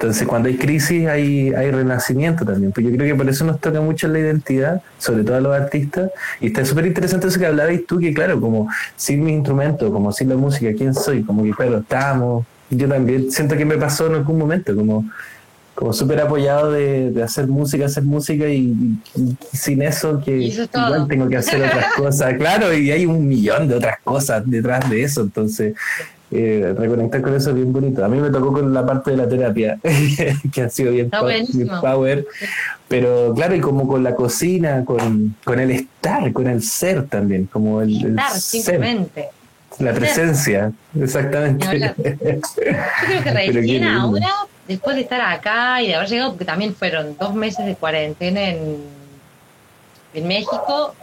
Entonces, 0.00 0.28
cuando 0.28 0.48
hay 0.48 0.56
crisis, 0.56 1.08
hay, 1.08 1.52
hay 1.52 1.72
renacimiento 1.72 2.44
también. 2.44 2.70
Pues 2.70 2.86
yo 2.86 2.92
creo 2.92 3.04
que 3.04 3.16
por 3.16 3.28
eso 3.28 3.44
nos 3.44 3.60
toca 3.60 3.80
mucho 3.80 4.06
la 4.06 4.20
identidad, 4.20 4.80
sobre 4.96 5.24
todo 5.24 5.34
a 5.34 5.40
los 5.40 5.52
artistas. 5.52 6.12
Y 6.40 6.46
está 6.46 6.64
súper 6.64 6.86
interesante 6.86 7.26
eso 7.26 7.36
que 7.40 7.46
hablabas 7.46 7.80
tú, 7.84 7.98
que 7.98 8.14
claro, 8.14 8.40
como 8.40 8.68
sin 8.94 9.24
mi 9.24 9.32
instrumento, 9.32 9.90
como 9.90 10.12
sin 10.12 10.28
la 10.28 10.36
música, 10.36 10.72
¿quién 10.78 10.94
soy? 10.94 11.24
Como 11.24 11.42
que, 11.42 11.50
claro, 11.50 11.78
estamos. 11.78 12.46
Yo 12.70 12.88
también 12.88 13.32
siento 13.32 13.56
que 13.56 13.64
me 13.64 13.76
pasó 13.76 14.06
en 14.06 14.14
algún 14.14 14.38
momento, 14.38 14.76
como, 14.76 15.04
como 15.74 15.92
súper 15.92 16.20
apoyado 16.20 16.70
de, 16.70 17.10
de, 17.10 17.20
hacer 17.24 17.48
música, 17.48 17.86
hacer 17.86 18.04
música 18.04 18.48
y, 18.48 19.00
sin 19.52 19.82
eso 19.82 20.22
que 20.24 20.36
igual 20.36 21.08
tengo 21.08 21.28
que 21.28 21.38
hacer 21.38 21.60
otras 21.60 21.92
cosas. 21.96 22.34
Claro, 22.34 22.72
y 22.72 22.92
hay 22.92 23.04
un 23.04 23.26
millón 23.26 23.66
de 23.66 23.74
otras 23.74 23.98
cosas 24.04 24.44
detrás 24.46 24.88
de 24.88 25.02
eso. 25.02 25.22
Entonces, 25.22 25.74
eh, 26.30 26.74
reconectar 26.76 27.22
con 27.22 27.34
eso 27.34 27.50
es 27.50 27.56
bien 27.56 27.72
bonito. 27.72 28.04
A 28.04 28.08
mí 28.08 28.18
me 28.18 28.30
tocó 28.30 28.52
con 28.52 28.72
la 28.74 28.84
parte 28.84 29.12
de 29.12 29.16
la 29.16 29.28
terapia, 29.28 29.78
que 30.52 30.62
ha 30.62 30.68
sido 30.68 30.92
bien, 30.92 31.10
power, 31.10 32.26
pero 32.86 33.32
claro, 33.34 33.54
y 33.54 33.60
como 33.60 33.88
con 33.88 34.02
la 34.02 34.14
cocina, 34.14 34.84
con, 34.84 35.36
con 35.44 35.58
el 35.58 35.70
estar, 35.70 36.32
con 36.32 36.46
el 36.46 36.62
ser 36.62 37.06
también, 37.06 37.46
como 37.46 37.80
el, 37.80 38.10
estar, 38.10 38.30
simplemente. 38.32 39.28
La 39.78 39.92
presencia, 39.92 40.72
exactamente. 41.00 41.64
Yo 41.64 41.94
creo 41.94 42.34
que 43.22 43.52
recién 43.52 43.84
ahora, 43.84 44.28
después 44.66 44.96
de 44.96 45.02
estar 45.02 45.20
acá 45.20 45.80
y 45.82 45.88
de 45.88 45.94
haber 45.94 46.08
llegado, 46.08 46.30
porque 46.30 46.44
también 46.44 46.74
fueron 46.74 47.16
dos 47.18 47.34
meses 47.34 47.64
de 47.64 47.74
cuarentena 47.74 48.50
en, 48.50 48.82
en 50.14 50.26
México, 50.26 50.94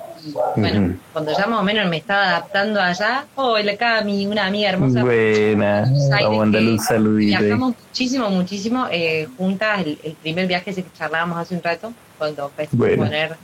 bueno, 0.56 0.96
cuando 1.14 1.32
ya 1.38 1.46
más 1.48 1.60
o 1.60 1.64
menos 1.64 1.88
me 1.90 1.98
estaba 1.98 2.30
adaptando 2.30 2.82
allá, 2.82 3.26
oh, 3.36 3.56
acá 3.56 4.02
mi, 4.02 4.26
una 4.26 4.46
amiga 4.46 4.70
hermosa. 4.70 5.02
Buena, 5.04 5.82
vamos 5.82 6.12
a 6.12 6.30
mandarle 6.30 6.72
un 6.72 6.80
saludito. 6.80 7.40
Viajamos 7.40 7.76
muchísimo, 7.88 8.30
muchísimo 8.30 8.88
eh, 8.92 9.28
juntas. 9.38 9.86
El, 9.86 10.16
primer 10.22 10.48
viaje 10.48 10.72
ese 10.72 10.84
que 10.84 10.90
charlábamos 10.98 11.38
hace 11.38 11.56
un 11.56 11.64
rato, 11.64 11.94
cuando 12.18 12.52
empecé 12.58 12.94
a 12.94 12.98
poner. 12.98 13.38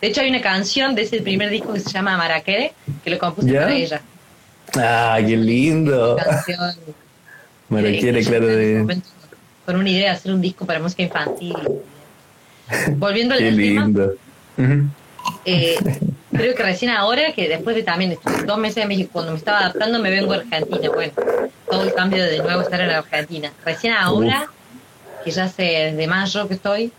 De 0.00 0.08
hecho, 0.08 0.20
hay 0.20 0.28
una 0.28 0.40
canción 0.40 0.94
de 0.94 1.02
ese 1.02 1.22
primer 1.22 1.50
disco 1.50 1.72
que 1.72 1.80
se 1.80 1.90
llama 1.90 2.16
Maraquere, 2.16 2.72
que 3.02 3.10
lo 3.10 3.18
compuse 3.18 3.52
para 3.52 3.72
ella. 3.72 4.02
¡Ah, 4.76 5.18
qué 5.20 5.36
lindo! 5.36 6.16
Canción. 6.16 6.74
Maraquere, 7.68 8.22
claro, 8.24 8.46
de. 8.46 9.00
Con 9.64 9.76
una 9.76 9.88
idea 9.88 10.10
de 10.10 10.16
hacer 10.16 10.32
un 10.32 10.40
disco 10.40 10.66
para 10.66 10.78
música 10.80 11.02
infantil. 11.02 11.56
Volviendo 12.96 13.34
al 13.34 13.40
qué 13.40 13.50
lindo. 13.50 14.14
Eh, 15.44 15.76
creo 16.34 16.54
que 16.54 16.62
recién 16.62 16.90
ahora, 16.90 17.32
que 17.32 17.48
después 17.48 17.76
de 17.76 17.82
también 17.82 18.18
dos 18.46 18.58
meses 18.58 18.76
de 18.76 18.86
México, 18.86 19.10
cuando 19.12 19.32
me 19.32 19.38
estaba 19.38 19.60
adaptando, 19.60 19.98
me 19.98 20.10
vengo 20.10 20.32
a 20.32 20.36
Argentina. 20.36 20.90
Bueno, 20.92 21.12
todo 21.70 21.82
el 21.82 21.94
cambio 21.94 22.24
de, 22.24 22.38
nuevo 22.38 22.62
estar 22.62 22.80
en 22.80 22.90
Argentina. 22.90 23.52
Recién 23.64 23.94
ahora, 23.94 24.48
que 25.24 25.30
ya 25.30 25.44
hace 25.44 25.62
desde 25.62 26.06
mayo 26.06 26.48
que 26.48 26.54
estoy, 26.54 26.92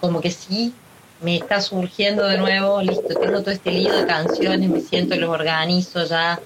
como 0.00 0.20
que 0.20 0.30
sí, 0.30 0.74
me 1.22 1.36
está 1.36 1.60
surgiendo 1.62 2.26
de 2.26 2.36
nuevo, 2.36 2.82
listo, 2.82 3.08
tengo 3.18 3.40
todo 3.40 3.50
este 3.50 3.70
lío 3.70 3.96
de 3.96 4.06
canciones, 4.06 4.68
me 4.68 4.80
siento, 4.80 5.16
los 5.16 5.30
organizo 5.30 6.04
ya, 6.04 6.38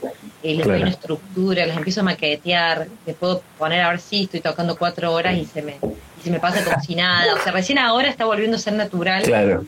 eh, 0.45 0.55
les 0.55 0.65
doy 0.65 0.81
una 0.81 0.91
estructura, 0.91 1.67
les 1.67 1.77
empiezo 1.77 2.01
a 2.01 2.05
maquetear, 2.05 2.87
les 3.05 3.17
puedo 3.17 3.43
poner 3.59 3.81
a 3.81 3.91
ver 3.91 4.01
si 4.01 4.25
estoy 4.25 4.41
tocando 4.41 4.77
cuatro 4.77 5.13
horas 5.13 5.37
y 5.37 5.45
se 5.45 5.63
me, 5.63 5.79
y 6.21 6.23
se 6.23 6.31
me 6.31 6.39
pasa 6.39 6.63
como 6.63 6.81
si 6.81 6.95
nada. 6.95 7.35
O 7.35 7.43
sea, 7.43 7.51
recién 7.51 7.79
ahora 7.79 8.09
está 8.09 8.25
volviendo 8.27 8.57
a 8.57 8.61
ser 8.61 8.75
natural. 8.75 9.25
Claro 9.25 9.65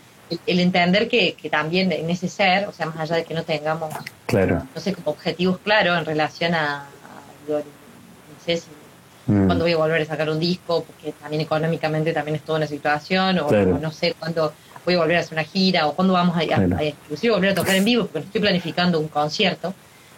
el, 0.47 0.61
entender 0.61 1.09
que, 1.09 1.35
que, 1.35 1.51
también 1.51 1.91
en 1.93 2.09
ese 2.11 2.29
ser, 2.29 2.69
o 2.69 2.73
sea, 2.73 2.87
más 2.87 2.99
allá 2.99 3.17
de 3.17 3.25
que 3.25 3.35
no 3.35 3.43
tengamos, 3.43 3.93
claro. 4.27 4.63
no 4.75 4.81
sé, 4.81 4.93
como 4.93 5.11
objetivos 5.11 5.59
claros 5.59 5.99
en 5.99 6.05
relación 6.05 6.55
a, 6.55 6.87
no 7.49 7.61
sé 8.45 8.59
si 8.59 8.69
mm. 9.27 9.47
cuándo 9.47 9.65
voy 9.65 9.73
a 9.73 9.77
volver 9.77 10.03
a 10.03 10.05
sacar 10.05 10.31
un 10.31 10.39
disco, 10.39 10.85
porque 10.85 11.13
también 11.13 11.43
económicamente 11.43 12.13
también 12.13 12.37
es 12.37 12.43
toda 12.43 12.59
una 12.59 12.67
situación, 12.67 13.39
o, 13.41 13.51
no 13.51 13.91
sé 13.91 14.15
cuándo 14.19 14.53
voy 14.85 14.95
a 14.95 14.99
volver 14.99 15.17
a 15.17 15.21
hacer 15.21 15.35
una 15.35 15.45
gira, 15.45 15.87
o 15.87 15.95
cuándo 15.95 16.15
vamos 16.15 16.37
a, 16.37 16.45
inclusive 16.85 17.33
volver 17.33 17.51
a 17.51 17.55
tocar 17.55 17.77
en 17.77 17.85
vivo, 17.85 18.05
porque 18.05 18.21
no 18.21 18.27
estoy 18.27 18.41
planificando 18.41 18.99
un 18.99 19.09
concierto, 19.09 19.75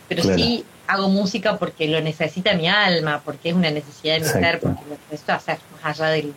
pero 0.09 0.23
sí 0.23 0.65
hago 0.87 1.09
música 1.09 1.57
porque 1.57 1.89
lo 1.89 2.01
necesita 2.01 2.55
mi 2.55 2.69
alma, 2.69 3.23
porque 3.25 3.51
es 3.51 3.55
una 3.55 3.71
necesidad 3.71 4.15
de 4.15 4.21
mi 4.21 4.27
ser, 4.27 4.61
porque 4.61 4.83
lo 4.89 4.97
necesito 4.97 5.33
hacer 5.33 5.59
más 5.73 6.01
allá 6.01 6.11
del, 6.11 6.35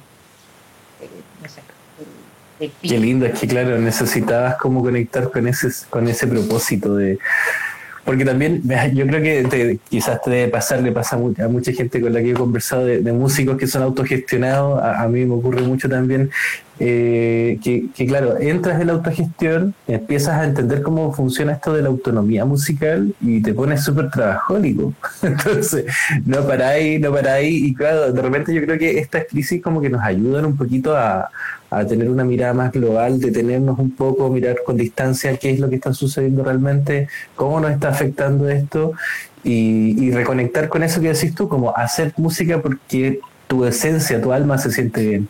no 1.41 1.49
sé, 1.49 1.61
Qué 2.59 2.97
lindo, 2.97 3.25
es 3.25 3.39
que 3.39 3.47
claro, 3.47 3.77
necesitabas 3.77 4.55
como 4.57 4.81
conectar 4.81 5.29
con 5.31 5.47
ese, 5.47 5.69
con 5.89 6.07
ese 6.07 6.27
propósito 6.27 6.95
de... 6.95 7.19
Porque 8.03 8.23
también 8.23 8.63
yo 8.93 9.05
creo 9.05 9.21
que 9.21 9.79
quizás 9.89 10.21
te 10.21 10.29
debe 10.29 10.47
pasar, 10.47 10.81
le 10.81 10.93
pasa 10.93 11.17
a 11.17 11.47
mucha 11.49 11.73
gente 11.73 11.99
con 11.99 12.13
la 12.13 12.21
que 12.21 12.31
he 12.31 12.33
conversado 12.33 12.85
de, 12.85 13.11
músicos 13.11 13.57
que 13.57 13.67
son 13.67 13.83
autogestionados, 13.83 14.81
a, 14.81 15.03
a, 15.03 15.07
mí 15.09 15.25
me 15.25 15.33
ocurre 15.33 15.61
mucho 15.61 15.89
también, 15.89 16.31
eh, 16.79 17.59
que, 17.63 18.05
claro, 18.05 18.37
entras 18.39 18.79
en 18.79 18.87
la 18.87 18.93
autogestión, 18.93 19.73
empiezas 19.87 20.35
a 20.35 20.43
entender 20.43 20.83
cómo 20.83 21.11
funciona 21.11 21.53
esto 21.53 21.73
de 21.73 21.81
la 21.81 21.87
autonomía 21.87 22.45
musical 22.45 23.13
y 23.19 23.41
te 23.41 23.53
pones 23.53 23.83
súper 23.83 24.11
trabajólico. 24.11 24.93
Entonces, 25.23 25.85
no 26.25 26.45
paráis, 26.45 27.01
no 27.01 27.11
paráis, 27.11 27.63
y 27.63 27.73
claro, 27.73 28.13
de 28.13 28.21
repente 28.21 28.53
yo 28.53 28.61
creo 28.61 28.77
que 28.77 28.99
estas 28.99 29.25
crisis 29.27 29.61
como 29.61 29.81
que 29.81 29.89
nos 29.89 30.01
ayudan 30.01 30.45
un 30.45 30.55
poquito 30.55 30.95
a, 30.95 31.29
a 31.69 31.85
tener 31.85 32.09
una 32.09 32.23
mirada 32.23 32.53
más 32.53 32.71
global, 32.71 33.19
detenernos 33.19 33.77
un 33.79 33.91
poco, 33.91 34.29
mirar 34.29 34.57
con 34.65 34.77
distancia 34.77 35.35
qué 35.37 35.51
es 35.51 35.59
lo 35.59 35.69
que 35.69 35.75
está 35.75 35.93
sucediendo 35.93 36.43
realmente, 36.43 37.07
cómo 37.35 37.59
nos 37.59 37.71
está 37.71 37.89
afectando 37.89 38.49
esto 38.49 38.93
y, 39.43 40.03
y 40.03 40.11
reconectar 40.11 40.69
con 40.69 40.83
eso 40.83 41.01
que 41.01 41.13
decís 41.13 41.35
tú, 41.35 41.47
como 41.49 41.75
hacer 41.75 42.13
música 42.17 42.61
porque 42.61 43.19
tu 43.47 43.65
esencia, 43.65 44.21
tu 44.21 44.31
alma 44.31 44.57
se 44.57 44.71
siente 44.71 45.05
bien. 45.05 45.29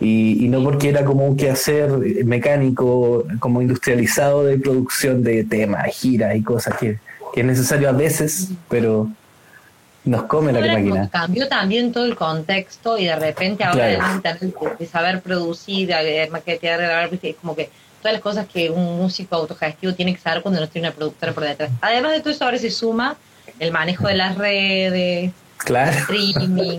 Y, 0.00 0.46
no 0.48 0.62
porque 0.62 0.88
era 0.88 1.04
como 1.04 1.26
un 1.26 1.36
quehacer 1.36 1.90
mecánico, 2.24 3.26
como 3.40 3.60
industrializado 3.60 4.44
de 4.44 4.58
producción 4.58 5.22
de 5.22 5.44
temas, 5.44 5.86
giras 5.94 6.36
y 6.36 6.42
cosas 6.42 6.76
que, 6.78 6.98
es 7.34 7.44
necesario 7.44 7.90
a 7.90 7.92
veces, 7.92 8.48
pero, 8.70 9.10
nos 10.06 10.22
come 10.22 10.52
la 10.52 10.60
máquina. 10.60 11.08
Cambió 11.10 11.48
también 11.48 11.92
todo 11.92 12.04
el 12.04 12.16
contexto 12.16 12.96
y 12.96 13.06
de 13.06 13.16
repente 13.16 13.64
ahora 13.64 13.86
de, 13.86 14.86
saber 14.86 15.20
producir, 15.20 15.88
de 15.88 16.28
maquetear, 16.30 17.10
es 17.22 17.36
como 17.36 17.56
que 17.56 17.68
todas 18.00 18.12
las 18.12 18.22
cosas 18.22 18.46
que 18.46 18.70
un 18.70 18.98
músico 18.98 19.34
autogestivo 19.34 19.92
tiene 19.94 20.14
que 20.14 20.20
saber 20.20 20.42
cuando 20.42 20.60
no 20.60 20.68
tiene 20.68 20.88
una 20.88 20.96
productora 20.96 21.32
por 21.32 21.42
detrás. 21.42 21.70
Además 21.80 22.12
de 22.12 22.20
todo 22.20 22.30
eso, 22.30 22.44
ahora 22.44 22.58
se 22.58 22.70
suma 22.70 23.16
el 23.58 23.72
manejo 23.72 24.06
de 24.06 24.14
las 24.14 24.38
redes, 24.38 25.32
claro. 25.58 25.90
streaming, 25.90 26.78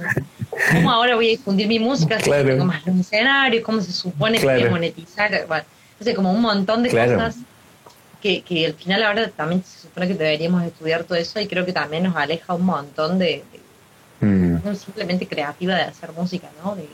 cómo 0.72 0.92
ahora 0.92 1.16
voy 1.16 1.28
a 1.28 1.30
difundir 1.32 1.68
mi 1.68 1.80
música, 1.80 2.18
claro. 2.18 2.44
si 2.44 2.50
tengo 2.50 2.66
más 2.66 2.86
un 2.86 3.02
escenario, 3.02 3.62
cómo 3.62 3.82
se 3.82 3.92
supone 3.92 4.40
que 4.40 4.46
voy 4.46 4.64
a 4.64 4.70
monetizar, 4.70 5.46
bueno, 5.48 5.66
entonces 5.92 6.16
como 6.16 6.32
un 6.32 6.42
montón 6.42 6.84
de 6.84 6.90
cosas 6.92 7.36
que, 8.22 8.42
que 8.42 8.66
al 8.66 8.74
final 8.74 9.04
ahora 9.04 9.30
también 9.30 9.64
se 9.64 9.82
supone 9.82 10.08
que 10.08 10.16
deberíamos 10.16 10.64
estudiar 10.64 11.04
todo 11.04 11.18
eso 11.18 11.40
y 11.40 11.48
creo 11.48 11.66
que 11.66 11.74
también 11.74 12.04
nos 12.04 12.16
aleja 12.16 12.54
un 12.54 12.66
montón 12.66 13.20
de, 13.20 13.44
mm. 14.22 14.74
simplemente 14.76 15.28
creativa 15.28 15.76
de 15.76 15.84
hacer 15.84 16.12
música, 16.14 16.50
¿no? 16.64 16.76
De, 16.76 16.88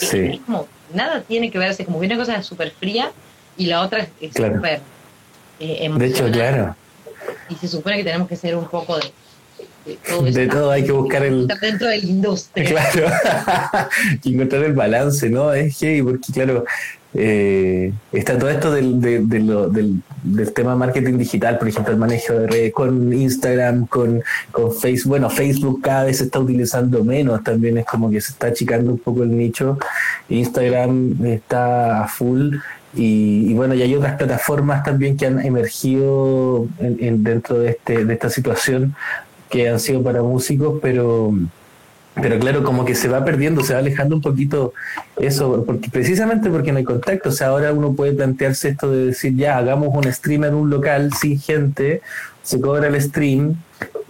es, 0.00 0.40
como, 0.46 0.68
nada 0.94 1.22
tiene 1.22 1.50
que 1.50 1.58
verse, 1.58 1.84
como 1.84 2.00
que 2.00 2.06
una 2.06 2.16
cosa 2.16 2.36
es 2.36 2.46
súper 2.46 2.70
fría 2.70 3.10
y 3.56 3.66
la 3.66 3.82
otra 3.82 4.06
es 4.20 4.32
súper 4.32 4.80
eh, 5.58 5.90
De 5.92 6.06
hecho, 6.06 6.30
claro. 6.30 6.76
Y 7.48 7.56
se 7.56 7.66
supone 7.66 7.96
que 7.96 8.04
tenemos 8.04 8.28
que 8.28 8.36
ser 8.36 8.54
un 8.54 8.68
poco 8.68 8.96
de, 8.98 10.32
de 10.32 10.46
todo 10.46 10.70
hay 10.70 10.84
que 10.84 10.92
buscar 10.92 11.24
el 11.24 11.46
dentro 11.46 11.88
de 11.88 11.98
la 11.98 12.06
industria. 12.06 12.64
Claro. 12.92 13.88
Y 14.22 14.34
encontrar 14.34 14.64
el 14.64 14.74
balance 14.74 15.28
no 15.30 15.52
es 15.52 15.76
que 15.78 16.02
porque 16.02 16.32
claro 16.32 16.64
eh, 17.14 17.92
está 18.12 18.38
todo 18.38 18.50
esto 18.50 18.70
del, 18.70 19.00
del, 19.00 20.52
tema 20.52 20.76
marketing 20.76 21.16
digital, 21.16 21.58
por 21.58 21.68
ejemplo, 21.68 21.92
el 21.92 21.98
manejo 21.98 22.34
de 22.34 22.46
redes 22.46 22.72
con 22.72 23.12
Instagram, 23.12 23.86
con, 23.86 24.22
con 24.52 24.72
Facebook. 24.74 25.10
Bueno, 25.10 25.30
Facebook 25.30 25.80
cada 25.82 26.04
vez 26.04 26.18
se 26.18 26.24
está 26.24 26.38
utilizando 26.38 27.02
menos, 27.04 27.42
también 27.42 27.78
es 27.78 27.86
como 27.86 28.10
que 28.10 28.20
se 28.20 28.32
está 28.32 28.48
achicando 28.48 28.90
un 28.90 28.98
poco 28.98 29.22
el 29.22 29.36
nicho. 29.36 29.78
Instagram 30.28 31.24
está 31.24 32.04
a 32.04 32.08
full. 32.08 32.56
Y, 32.94 33.52
bueno, 33.54 33.74
y 33.74 33.82
hay 33.82 33.94
otras 33.94 34.16
plataformas 34.16 34.82
también 34.82 35.16
que 35.16 35.26
han 35.26 35.44
emergido 35.44 36.66
en, 36.78 37.22
dentro 37.22 37.58
de, 37.58 37.70
este, 37.70 38.04
de 38.04 38.14
esta 38.14 38.30
situación 38.30 38.94
que 39.50 39.68
han 39.68 39.78
sido 39.78 40.02
para 40.02 40.22
músicos, 40.22 40.78
pero 40.82 41.32
pero 42.20 42.38
claro, 42.38 42.62
como 42.62 42.84
que 42.84 42.94
se 42.94 43.08
va 43.08 43.24
perdiendo, 43.24 43.62
se 43.62 43.74
va 43.74 43.80
alejando 43.80 44.16
un 44.16 44.22
poquito 44.22 44.72
eso, 45.16 45.64
porque 45.64 45.90
precisamente 45.90 46.50
porque 46.50 46.72
no 46.72 46.78
hay 46.78 46.84
contacto. 46.84 47.28
O 47.30 47.32
sea, 47.32 47.48
ahora 47.48 47.72
uno 47.72 47.92
puede 47.94 48.12
plantearse 48.12 48.70
esto 48.70 48.90
de 48.90 49.06
decir, 49.06 49.34
ya, 49.36 49.56
hagamos 49.56 49.94
un 49.94 50.12
stream 50.12 50.44
en 50.44 50.54
un 50.54 50.70
local 50.70 51.12
sin 51.12 51.38
gente, 51.38 52.02
se 52.42 52.60
cobra 52.60 52.88
el 52.88 53.00
stream, 53.00 53.56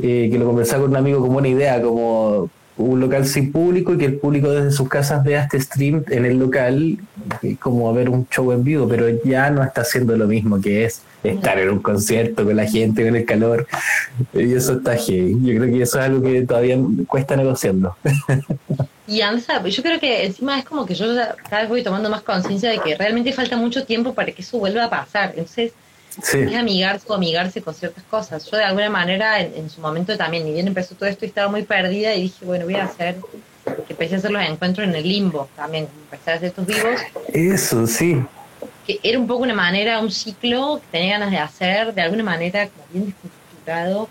eh, 0.00 0.28
que 0.30 0.38
lo 0.38 0.46
conversaba 0.46 0.82
con 0.82 0.90
un 0.90 0.96
amigo 0.96 1.20
como 1.20 1.38
una 1.38 1.48
idea, 1.48 1.80
como 1.82 2.50
un 2.78 3.00
local 3.00 3.26
sin 3.26 3.52
público 3.52 3.92
y 3.92 3.98
que 3.98 4.06
el 4.06 4.14
público 4.14 4.50
desde 4.50 4.70
sus 4.70 4.88
casas 4.88 5.22
vea 5.24 5.42
este 5.42 5.60
stream 5.60 6.04
en 6.08 6.24
el 6.24 6.38
local 6.38 6.98
como 7.58 7.88
a 7.88 7.92
ver 7.92 8.08
un 8.08 8.26
show 8.28 8.52
en 8.52 8.64
vivo, 8.64 8.88
pero 8.88 9.08
ya 9.24 9.50
no 9.50 9.62
está 9.62 9.82
haciendo 9.82 10.16
lo 10.16 10.26
mismo 10.26 10.60
que 10.60 10.84
es 10.84 11.02
estar 11.22 11.58
en 11.58 11.70
un 11.70 11.80
concierto 11.80 12.44
con 12.44 12.56
la 12.56 12.66
gente, 12.66 13.04
con 13.04 13.16
el 13.16 13.24
calor. 13.24 13.66
Y 14.32 14.54
eso 14.54 14.74
está 14.74 14.96
heavy. 14.96 15.36
Yo 15.42 15.58
creo 15.58 15.72
que 15.72 15.82
eso 15.82 15.98
es 15.98 16.04
algo 16.04 16.22
que 16.22 16.42
todavía 16.42 16.78
cuesta 17.06 17.36
negociando. 17.36 17.96
Y 19.06 19.22
Ansa, 19.22 19.66
yo 19.66 19.82
creo 19.82 19.98
que 19.98 20.26
encima 20.26 20.58
es 20.58 20.64
como 20.64 20.84
que 20.84 20.94
yo 20.94 21.06
cada 21.48 21.62
vez 21.62 21.68
voy 21.68 21.82
tomando 21.82 22.10
más 22.10 22.22
conciencia 22.22 22.70
de 22.70 22.78
que 22.78 22.94
realmente 22.94 23.32
falta 23.32 23.56
mucho 23.56 23.84
tiempo 23.84 24.14
para 24.14 24.32
que 24.32 24.42
eso 24.42 24.58
vuelva 24.58 24.84
a 24.84 24.90
pasar. 24.90 25.30
Entonces, 25.30 25.72
es 26.20 26.56
amigarse 26.56 27.06
o 27.08 27.14
amigarse 27.14 27.62
con 27.62 27.74
ciertas 27.74 28.04
cosas. 28.04 28.44
Yo 28.50 28.56
de 28.56 28.64
alguna 28.64 28.90
manera 28.90 29.40
en, 29.40 29.70
su 29.70 29.80
momento 29.80 30.16
también, 30.16 30.44
ni 30.44 30.52
bien 30.52 30.66
empezó 30.66 30.94
todo 30.94 31.08
esto, 31.08 31.24
estaba 31.24 31.48
muy 31.48 31.62
perdida 31.62 32.14
y 32.14 32.22
dije, 32.22 32.44
bueno, 32.44 32.64
voy 32.64 32.74
a 32.74 32.84
hacer, 32.84 33.16
que 33.64 33.92
empecé 33.92 34.16
a 34.16 34.18
hacer 34.18 34.30
los 34.30 34.42
encuentros 34.42 34.86
en 34.86 34.94
el 34.94 35.08
limbo 35.08 35.48
también, 35.56 35.88
empecé 36.04 36.30
a 36.30 36.34
hacer 36.34 36.48
estos 36.48 36.66
vivos. 36.66 37.00
Eso, 37.32 37.86
sí. 37.86 38.22
Que 38.86 38.98
era 39.02 39.18
un 39.18 39.26
poco 39.26 39.42
una 39.42 39.54
manera, 39.54 40.00
un 40.00 40.10
ciclo 40.10 40.80
que 40.80 40.98
tenía 40.98 41.18
ganas 41.18 41.30
de 41.30 41.38
hacer, 41.38 41.94
de 41.94 42.02
alguna 42.02 42.24
manera 42.24 42.68
como 42.68 42.84
bien 42.92 43.04
desconstructurado. 43.06 44.08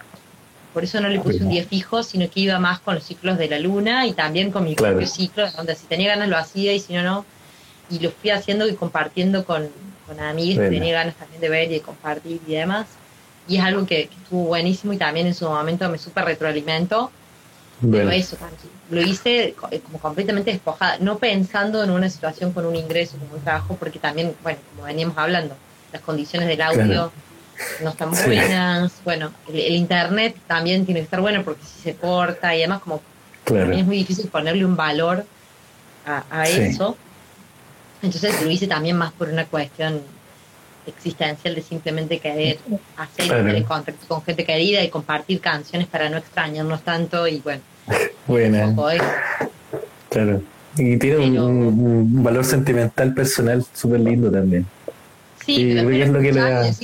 Por 0.73 0.83
eso 0.83 1.01
no 1.01 1.09
le 1.09 1.19
puse 1.19 1.43
un 1.43 1.49
día 1.49 1.65
fijo, 1.65 2.03
sino 2.03 2.29
que 2.29 2.41
iba 2.41 2.59
más 2.59 2.79
con 2.79 2.95
los 2.95 3.03
ciclos 3.03 3.37
de 3.39 3.47
la 3.47 3.57
luna 3.57 4.05
y 4.05 4.13
también 4.13 4.51
con 4.51 4.63
mi 4.63 4.75
propio 4.75 5.07
ciclo, 5.07 5.49
donde 5.51 5.75
si 5.75 5.87
tenía 5.87 6.09
ganas 6.09 6.29
lo 6.29 6.37
hacía 6.37 6.73
y 6.73 6.79
si 6.79 6.93
no, 6.93 7.01
no. 7.01 7.25
Y 7.89 7.99
lo 7.99 8.11
fui 8.11 8.29
haciendo 8.29 8.67
y 8.67 8.75
compartiendo 8.75 9.43
con, 9.43 9.69
con 10.07 10.19
amigos 10.19 10.63
que 10.63 10.69
tenía 10.69 10.93
ganas 10.93 11.15
también 11.15 11.41
de 11.41 11.49
ver 11.49 11.69
y 11.69 11.75
de 11.75 11.81
compartir 11.81 12.41
y 12.47 12.53
demás. 12.53 12.87
Y 13.47 13.57
es 13.57 13.63
algo 13.63 13.85
que, 13.85 14.03
estuvo 14.03 14.45
buenísimo 14.45 14.93
y 14.93 14.97
también 14.97 15.27
en 15.27 15.33
su 15.33 15.47
momento 15.47 15.87
me 15.89 15.97
súper 15.97 16.25
retroalimentó. 16.25 17.11
Pero 17.79 18.09
eso, 18.09 18.37
lo 18.89 19.01
hice 19.01 19.53
eh, 19.69 19.81
como 19.81 19.99
completamente 19.99 20.51
despojada, 20.51 20.97
no 20.99 21.19
pensando 21.19 21.83
en 21.83 21.91
una 21.91 22.09
situación 22.09 22.51
con 22.51 22.65
un 22.65 22.75
ingreso, 22.75 23.17
con 23.17 23.37
un 23.37 23.43
trabajo, 23.43 23.75
porque 23.79 23.99
también, 23.99 24.33
bueno, 24.41 24.57
como 24.71 24.87
veníamos 24.87 25.15
hablando, 25.15 25.55
las 25.93 26.01
condiciones 26.01 26.47
del 26.47 26.59
audio 26.61 27.11
no 27.83 27.89
están 27.91 28.09
buenas, 28.09 28.93
bueno, 29.03 29.31
el, 29.47 29.75
internet 29.75 30.35
también 30.47 30.85
tiene 30.85 31.01
que 31.01 31.05
estar 31.05 31.21
bueno 31.21 31.43
porque 31.43 31.63
si 31.63 31.81
se 31.81 31.95
corta 31.95 32.55
y 32.55 32.59
además 32.59 32.81
como 32.81 33.01
también 33.43 33.79
es 33.79 33.85
muy 33.85 33.97
difícil 33.97 34.27
ponerle 34.27 34.65
un 34.65 34.75
valor 34.75 35.25
a, 36.05 36.23
a 36.29 36.43
eso. 36.47 36.97
Entonces 38.01 38.41
lo 38.41 38.49
hice 38.49 38.67
también 38.67 38.97
más 38.97 39.11
por 39.11 39.29
una 39.29 39.45
cuestión 39.45 40.01
existencial 40.85 41.55
de 41.55 41.61
simplemente 41.61 42.19
querer 42.19 42.59
hacer 42.95 43.31
el 43.47 43.65
contacto 43.65 44.07
con 44.07 44.23
gente 44.23 44.45
querida 44.45 44.83
y 44.83 44.89
compartir 44.89 45.41
canciones 45.41 45.87
para 45.87 46.09
no 46.09 46.17
extrañarnos 46.17 46.81
tanto 46.81 47.27
y 47.27 47.39
bueno. 47.39 47.61
Bueno. 48.27 48.75
Claro. 50.09 50.41
Y 50.77 50.97
tiene 50.97 51.39
un, 51.39 52.23
valor 52.23 52.43
sentimental 52.43 53.13
personal 53.13 53.65
súper 53.73 54.01
lindo 54.01 54.29
también. 54.29 54.65
Sí, 55.47 55.71
pero 55.73 55.89
es 55.89 56.09
lo 56.09 56.19
que 56.19 56.31
le 56.33 56.41
da. 56.41 56.71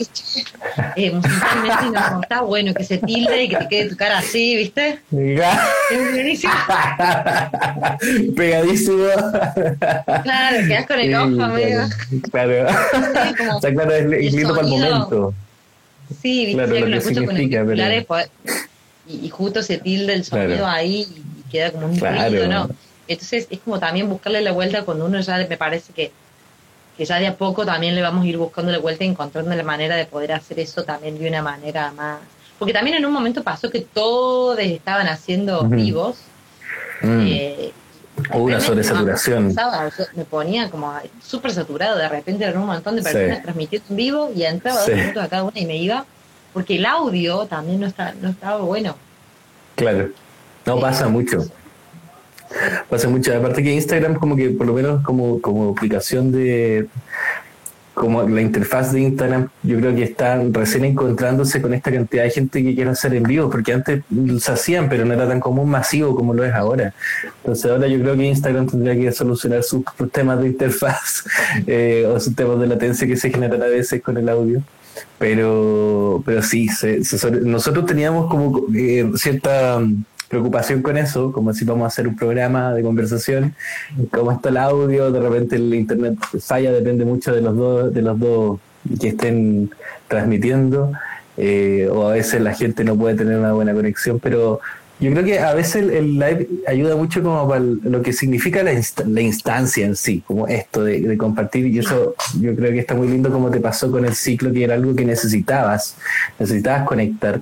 Eh, 0.95 1.11
musicalmente 1.11 1.85
no, 1.91 2.21
está 2.21 2.41
bueno 2.41 2.73
que 2.73 2.83
se 2.83 2.97
tilde 2.97 3.43
y 3.43 3.49
que 3.49 3.57
te 3.57 3.67
quede 3.67 3.89
tu 3.89 3.95
cara 3.95 4.19
así, 4.19 4.55
¿viste? 4.55 4.99
es 5.11 6.11
buenísimo. 6.11 6.53
Pegadísimo. 8.35 9.05
Claro, 10.23 10.67
quedas 10.67 10.87
con 10.87 10.99
el 10.99 11.15
ojo, 11.15 11.43
amigo. 11.43 11.81
Claro. 12.31 12.67
o 13.55 13.61
sea, 13.61 13.73
claro, 13.73 13.91
es, 13.91 14.33
lindo 14.33 14.55
para 14.55 14.67
el 14.67 14.67
momento. 14.67 15.33
Sí, 16.21 16.45
viste, 16.47 16.63
claro, 16.63 16.79
lo, 16.79 16.87
lo 16.87 16.97
escucho 16.97 17.25
con 17.25 17.35
auriculares 17.35 18.05
pues, 18.05 18.29
y, 19.07 19.25
y, 19.25 19.29
justo 19.29 19.61
se 19.61 19.77
tilde 19.77 20.13
el 20.13 20.23
sonido 20.23 20.65
ahí 20.65 21.07
y 21.15 21.51
queda 21.51 21.71
como 21.71 21.87
un 21.87 21.97
claro. 21.97 22.47
¿no? 22.47 22.69
Entonces 23.07 23.47
es 23.49 23.59
como 23.59 23.79
también 23.79 24.09
buscarle 24.09 24.41
la 24.41 24.53
vuelta 24.53 24.83
cuando 24.83 25.05
uno 25.05 25.19
ya 25.19 25.37
me 25.47 25.57
parece 25.57 25.93
que 25.93 26.11
que 26.97 27.05
ya 27.05 27.19
de 27.19 27.27
a 27.27 27.35
poco 27.35 27.65
también 27.65 27.95
le 27.95 28.01
vamos 28.01 28.23
a 28.23 28.27
ir 28.27 28.37
buscando 28.37 28.71
la 28.71 28.79
vuelta 28.79 29.03
y 29.03 29.07
encontrando 29.07 29.53
la 29.55 29.63
manera 29.63 29.95
de 29.95 30.05
poder 30.05 30.33
hacer 30.33 30.59
eso 30.59 30.83
también 30.83 31.17
de 31.17 31.27
una 31.27 31.41
manera 31.41 31.91
más... 31.91 32.19
Porque 32.59 32.73
también 32.73 32.97
en 32.97 33.05
un 33.05 33.11
momento 33.11 33.43
pasó 33.43 33.69
que 33.69 33.81
todos 33.81 34.57
estaban 34.59 35.07
haciendo 35.07 35.63
vivos. 35.65 36.17
Mm. 37.01 37.21
Eh, 37.27 37.73
una 38.33 38.59
sobresaturación. 38.59 39.55
Me 40.15 40.23
ponía 40.25 40.69
como 40.69 40.93
súper 41.21 41.51
saturado, 41.51 41.97
de 41.97 42.07
repente 42.07 42.43
eran 42.43 42.61
un 42.61 42.67
montón 42.67 42.95
de 42.95 43.01
personas 43.01 43.41
transmitiendo 43.41 43.87
en 43.89 43.95
vivo 43.95 44.31
y 44.35 44.43
entraba 44.43 44.79
dos 44.79 44.89
minutos 44.89 45.23
a 45.23 45.27
cada 45.27 45.43
una 45.43 45.59
y 45.59 45.65
me 45.65 45.77
iba, 45.77 46.05
porque 46.53 46.75
el 46.75 46.85
audio 46.85 47.45
también 47.47 47.79
no, 47.79 47.87
está, 47.87 48.13
no 48.21 48.29
estaba 48.29 48.57
bueno. 48.61 48.95
Claro, 49.75 50.09
no 50.65 50.79
pasa 50.79 51.07
mucho. 51.07 51.43
Pasa 52.89 53.09
mucho. 53.09 53.35
Aparte 53.35 53.63
que 53.63 53.73
Instagram 53.73 54.15
como 54.15 54.35
que 54.35 54.49
por 54.49 54.67
lo 54.67 54.73
menos 54.73 55.03
como, 55.03 55.41
como 55.41 55.71
aplicación 55.71 56.31
de 56.31 56.87
como 57.93 58.23
la 58.23 58.41
interfaz 58.41 58.91
de 58.91 59.01
Instagram, 59.01 59.49
yo 59.61 59.77
creo 59.77 59.95
que 59.95 60.03
están 60.03 60.53
recién 60.53 60.83
encontrándose 60.83 61.61
con 61.61 61.73
esta 61.73 61.91
cantidad 61.91 62.23
de 62.23 62.31
gente 62.31 62.63
que 62.63 62.73
quiere 62.73 62.89
hacer 62.89 63.13
en 63.13 63.23
vivo, 63.23 63.49
porque 63.51 63.71
antes 63.71 64.01
se 64.39 64.51
hacían, 64.51 64.89
pero 64.89 65.05
no 65.05 65.13
era 65.13 65.27
tan 65.27 65.39
común 65.39 65.69
masivo 65.69 66.15
como 66.15 66.33
lo 66.33 66.43
es 66.43 66.53
ahora. 66.53 66.93
Entonces 67.37 67.69
ahora 67.69 67.87
yo 67.87 67.99
creo 67.99 68.15
que 68.15 68.25
Instagram 68.25 68.67
tendría 68.67 68.95
que 68.95 69.11
solucionar 69.11 69.61
sus, 69.61 69.83
temas 70.11 70.41
de 70.41 70.47
interfaz 70.47 71.23
eh, 71.67 72.07
o 72.07 72.19
sus 72.19 72.35
temas 72.35 72.59
de 72.59 72.67
latencia 72.67 73.07
que 73.07 73.15
se 73.15 73.29
generan 73.29 73.61
a 73.61 73.67
veces 73.67 74.01
con 74.01 74.17
el 74.17 74.27
audio. 74.27 74.63
Pero, 75.19 76.21
pero 76.25 76.41
sí, 76.41 76.67
nosotros 77.41 77.85
teníamos 77.85 78.29
como 78.29 78.65
eh, 78.75 79.11
cierta 79.15 79.79
preocupación 80.33 80.81
con 80.81 80.97
eso, 80.97 81.31
como 81.31 81.53
si 81.53 81.63
vamos 81.63 81.83
a 81.83 81.87
hacer 81.87 82.07
un 82.07 82.15
programa 82.15 82.73
de 82.73 82.81
conversación, 82.81 83.53
como 84.11 84.31
está 84.31 84.49
el 84.49 84.57
audio, 84.57 85.11
de 85.11 85.19
repente 85.19 85.57
el 85.57 85.71
internet 85.75 86.15
falla, 86.39 86.71
depende 86.71 87.05
mucho 87.05 87.33
de 87.33 87.41
los 87.41 87.55
dos, 87.55 87.93
de 87.93 88.01
los 88.01 88.19
dos 88.19 88.59
que 88.99 89.09
estén 89.09 89.69
transmitiendo, 90.07 90.91
eh, 91.37 91.87
o 91.91 92.07
a 92.07 92.13
veces 92.13 92.41
la 92.41 92.55
gente 92.55 92.83
no 92.83 92.95
puede 92.95 93.15
tener 93.15 93.37
una 93.37 93.53
buena 93.53 93.73
conexión, 93.73 94.19
pero 94.19 94.59
yo 94.99 95.11
creo 95.11 95.23
que 95.23 95.39
a 95.39 95.53
veces 95.53 95.87
el, 95.87 96.17
live 96.17 96.47
ayuda 96.67 96.95
mucho 96.95 97.21
como 97.21 97.47
para 97.47 97.59
lo 97.59 98.01
que 98.01 98.11
significa 98.11 98.63
la, 98.63 98.71
la 99.05 99.21
instancia 99.21 99.85
en 99.85 99.95
sí, 99.95 100.23
como 100.25 100.47
esto 100.47 100.83
de, 100.83 100.99
de, 101.01 101.17
compartir, 101.17 101.67
y 101.67 101.77
eso 101.77 102.15
yo 102.41 102.55
creo 102.55 102.71
que 102.71 102.79
está 102.79 102.95
muy 102.95 103.07
lindo 103.07 103.31
como 103.31 103.51
te 103.51 103.59
pasó 103.59 103.91
con 103.91 104.03
el 104.03 104.15
ciclo, 104.15 104.51
que 104.51 104.63
era 104.63 104.73
algo 104.73 104.95
que 104.95 105.05
necesitabas, 105.05 105.95
necesitabas 106.39 106.87
conectar 106.87 107.39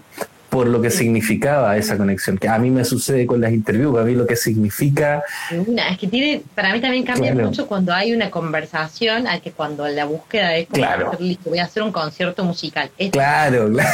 por 0.52 0.68
lo 0.68 0.82
que 0.82 0.92
significaba 0.92 1.78
esa 1.78 1.96
conexión, 1.98 2.38
que 2.38 2.50
a 2.50 2.60
mí 2.60 2.70
me 2.70 2.84
sucede 2.84 3.26
con 3.26 3.40
las 3.40 3.54
interviews, 3.54 3.98
a 3.98 4.04
mí 4.04 4.14
lo 4.16 4.28
que 4.28 4.36
significa... 4.36 5.24
Una, 5.66 5.88
es 5.90 5.98
que 5.98 6.08
tiene, 6.08 6.44
para 6.54 6.74
mí 6.74 6.82
también 6.82 7.06
cambia 7.06 7.32
Claro. 7.32 7.48
mucho 7.48 7.68
cuando 7.68 7.94
hay 7.94 8.12
una 8.14 8.30
conversación 8.30 9.28
a 9.28 9.40
que 9.40 9.54
cuando 9.54 9.88
la 9.88 10.04
búsqueda 10.04 10.58
es 10.58 10.68
como, 10.68 10.84
Claro. 10.84 11.18
voy 11.46 11.58
a 11.60 11.64
hacer 11.64 11.84
un 11.84 11.94
concierto 11.94 12.44
musical. 12.44 12.92
Es- 12.98 13.12
Claro, 13.12 13.70
claro. 13.72 13.90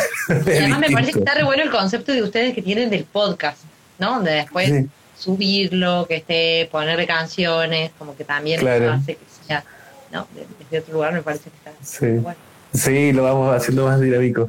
y 0.47 0.49
además 0.57 0.79
me 0.79 0.89
parece 0.89 1.11
que 1.13 1.19
está 1.19 1.35
re 1.35 1.43
bueno 1.43 1.61
el 1.61 1.69
concepto 1.69 2.11
de 2.11 2.23
ustedes 2.23 2.55
que 2.55 2.63
tienen 2.63 2.89
del 2.89 3.03
podcast, 3.03 3.59
¿no? 3.99 4.21
De 4.23 4.31
después 4.31 4.67
Sí. 4.67 4.87
subirlo, 5.15 6.07
que 6.09 6.15
esté, 6.15 6.67
ponerle 6.71 7.05
canciones, 7.05 7.91
como 7.99 8.15
que 8.17 8.23
también 8.23 8.59
Claro. 8.61 8.93
hace 8.93 9.13
que 9.13 9.25
sea, 9.47 9.63
¿no? 10.11 10.27
De- 10.33 10.47
Desde 10.63 10.79
otro 10.79 10.93
lugar 10.95 11.13
me 11.13 11.21
parece 11.21 11.51
que 11.51 11.57
está 11.69 11.71
Sí. 11.83 12.07
bueno. 12.19 12.46
Sí, 12.77 13.11
lo 13.11 13.23
vamos 13.23 13.55
haciendo 13.55 13.85
más 13.85 13.99
dinámico, 13.99 14.47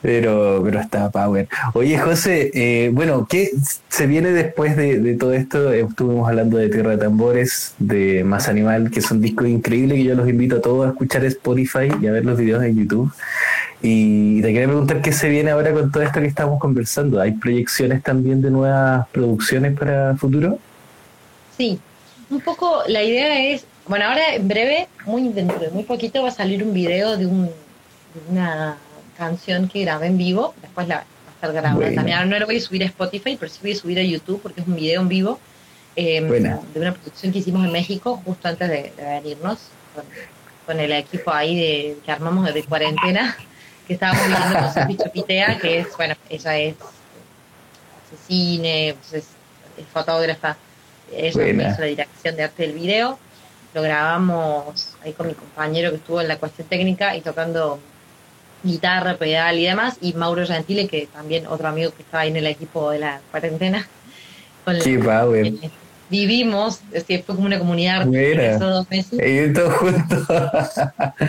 pero, 0.00 0.62
pero 0.64 0.80
está 0.80 1.10
power. 1.10 1.46
Oye, 1.74 1.98
José, 1.98 2.50
eh, 2.54 2.88
bueno, 2.90 3.26
¿qué 3.28 3.50
se 3.88 4.06
viene 4.06 4.30
después 4.30 4.76
de, 4.76 5.14
todo 5.16 5.34
esto? 5.34 5.70
Estuvimos 5.72 6.26
hablando 6.26 6.56
de 6.56 6.70
Tierra 6.70 6.92
de 6.92 6.96
Tambores, 6.96 7.74
de 7.78 8.24
Más 8.24 8.48
Animal, 8.48 8.90
que 8.90 9.02
son 9.02 9.20
discos 9.20 9.46
increíbles 9.46 9.98
que 9.98 10.04
yo 10.04 10.14
los 10.14 10.26
invito 10.26 10.56
a 10.56 10.60
todos 10.62 10.86
a 10.86 10.90
escuchar 10.90 11.24
Spotify 11.26 11.88
y 12.00 12.06
a 12.06 12.12
ver 12.12 12.24
los 12.24 12.38
videos 12.38 12.64
en 12.64 12.78
YouTube. 12.78 13.12
Y 13.82 14.40
te 14.40 14.54
quería 14.54 14.68
preguntar 14.68 15.02
qué 15.02 15.12
se 15.12 15.28
viene 15.28 15.50
ahora 15.50 15.72
con 15.74 15.92
todo 15.92 16.02
esto 16.02 16.20
que 16.20 16.26
estamos 16.26 16.58
conversando. 16.58 17.20
¿Hay 17.20 17.32
proyecciones 17.32 18.02
también 18.02 18.40
de 18.40 18.50
nuevas 18.50 19.06
producciones 19.08 19.78
para 19.78 20.16
futuro? 20.16 20.58
Sí, 21.58 21.78
un 22.30 22.40
poco 22.40 22.84
la 22.88 23.02
idea 23.02 23.52
es, 23.52 23.66
bueno, 23.86 24.06
ahora 24.06 24.34
en 24.34 24.48
breve, 24.48 24.88
muy 25.04 25.28
dentro 25.28 25.58
de 25.58 25.68
muy 25.70 25.82
poquito 25.82 26.22
va 26.22 26.30
a 26.30 26.32
salir 26.32 26.62
un 26.62 26.72
video 26.72 27.18
de, 27.18 27.26
un, 27.26 27.50
una 28.28 28.76
canción 29.16 29.68
que 29.68 29.82
grabé 29.82 30.06
en 30.08 30.18
vivo, 30.18 30.54
después 30.60 30.88
la 30.88 30.96
va 30.96 31.00
a 31.02 31.34
estar 31.34 31.52
grabada 31.52 31.74
Buena. 31.74 31.94
también. 31.94 32.18
Ahora 32.18 32.30
no 32.30 32.38
lo 32.38 32.46
voy 32.46 32.56
a 32.58 32.60
subir 32.60 32.82
a 32.82 32.86
Spotify, 32.86 33.36
pero 33.38 33.50
sí 33.50 33.58
voy 33.62 33.72
a 33.72 33.76
subir 33.76 33.98
a 33.98 34.02
YouTube 34.02 34.40
porque 34.42 34.60
es 34.60 34.66
un 34.66 34.76
video 34.76 35.00
en 35.00 35.08
vivo 35.08 35.40
eh, 35.96 36.20
de 36.20 36.80
una 36.80 36.92
producción 36.92 37.32
que 37.32 37.38
hicimos 37.38 37.64
en 37.64 37.72
México 37.72 38.20
justo 38.24 38.48
antes 38.48 38.68
de, 38.68 38.92
de 38.96 39.02
venirnos 39.02 39.58
con, 39.94 40.04
con 40.66 40.80
el 40.80 40.92
equipo 40.92 41.32
ahí 41.32 41.56
de, 41.56 41.98
que 42.04 42.12
armamos 42.12 42.52
de 42.52 42.62
cuarentena, 42.64 43.36
que 43.86 43.94
estábamos 43.94 44.26
viviendo 44.26 44.58
con 44.58 44.74
Sofi 44.74 44.96
Chopitea, 44.96 45.58
que 45.58 45.78
es, 45.80 45.96
bueno, 45.96 46.14
ella 46.28 46.58
es 46.58 46.74
hace 46.76 48.16
cine, 48.26 48.94
pues 48.98 49.24
es, 49.24 49.28
es 49.78 49.86
fotógrafa, 49.92 50.56
ella 51.12 51.32
Buena. 51.32 51.70
hizo 51.70 51.80
la 51.80 51.86
dirección 51.86 52.36
de 52.36 52.42
arte 52.42 52.62
del 52.64 52.72
video, 52.74 53.18
lo 53.74 53.82
grabamos 53.82 54.96
ahí 55.02 55.12
con 55.12 55.28
mi 55.28 55.34
compañero 55.34 55.90
que 55.90 55.96
estuvo 55.96 56.20
en 56.20 56.28
la 56.28 56.36
cuestión 56.38 56.66
técnica 56.68 57.16
y 57.16 57.20
tocando 57.20 57.78
guitarra, 58.66 59.16
pedal 59.16 59.58
y 59.58 59.64
demás, 59.64 59.96
y 60.00 60.12
Mauro 60.14 60.46
Gentile, 60.46 60.86
que 60.88 61.06
también 61.12 61.46
otro 61.46 61.68
amigo 61.68 61.92
que 61.94 62.02
estaba 62.02 62.22
ahí 62.22 62.30
en 62.30 62.36
el 62.36 62.46
equipo 62.46 62.90
de 62.90 62.98
la 62.98 63.20
cuarentena, 63.30 63.86
con 64.64 64.78
Qué 64.80 64.94
el 64.94 65.00
power. 65.04 65.42
que 65.60 65.70
vivimos, 66.10 66.80
es 66.92 67.06
decir, 67.06 67.22
fue 67.24 67.34
como 67.34 67.46
una 67.46 67.58
comunidad 67.58 68.06
esos 68.14 68.60
dos 68.60 68.90
meses, 68.90 69.18
Y 69.24 69.52
todos 69.52 69.72
juntos. 69.74 70.24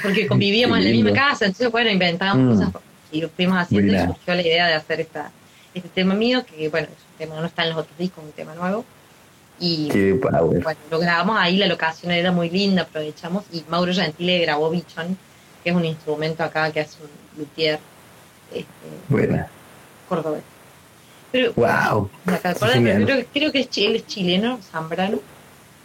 porque 0.04 0.28
convivíamos 0.28 0.78
en 0.80 0.84
la 0.86 0.90
misma 0.92 1.14
casa, 1.14 1.46
entonces 1.46 1.72
bueno, 1.72 1.90
inventábamos 1.90 2.58
Mm. 2.58 2.60
cosas 2.72 2.82
y 3.12 3.22
lo 3.22 3.30
fuimos 3.30 3.58
haciendo 3.58 3.94
y 3.96 4.00
surgió 4.00 4.36
la 4.36 4.42
idea 4.42 4.68
de 4.68 4.74
hacer 4.74 5.00
esta, 5.02 5.32
este 5.74 5.90
tema 5.90 6.14
mío, 6.14 6.44
que 6.46 6.70
bueno, 6.70 6.88
es 6.88 6.94
un 7.12 7.18
tema 7.18 7.40
no 7.40 7.46
está 7.48 7.64
en 7.64 7.70
los 7.70 7.78
otros 7.80 7.98
discos, 7.98 8.24
un 8.24 8.32
tema 8.34 8.54
nuevo. 8.56 8.84
Y 9.60 9.88
Qué 9.90 10.14
power. 10.22 10.62
bueno, 10.62 10.80
lo 10.92 11.00
grabamos 11.00 11.36
ahí, 11.40 11.58
la 11.58 11.66
locación 11.66 12.12
era 12.12 12.32
muy 12.32 12.50
linda, 12.50 12.84
aprovechamos. 12.84 13.44
Y 13.52 13.64
Mauro 13.70 13.92
Gentile 13.92 14.38
grabó 14.40 14.70
Bichon, 14.70 15.18
que 15.64 15.70
es 15.72 15.76
un 15.76 15.84
instrumento 15.86 16.44
acá 16.44 16.70
que 16.72 16.82
hace 16.82 16.98
un 17.02 17.10
luthier 17.38 17.80
este, 18.54 18.68
Buena. 19.10 19.48
cordobés. 20.10 20.44
Pero, 21.32 21.54
Wow. 21.56 22.10
acordar, 22.26 22.74
Genial. 22.74 23.04
pero 23.06 23.06
creo, 23.06 23.26
creo 23.34 23.52
que 23.52 23.60
es, 23.62 23.70
él 23.78 23.96
es 23.98 24.08
chileno, 24.08 24.60
zambrano, 24.72 25.20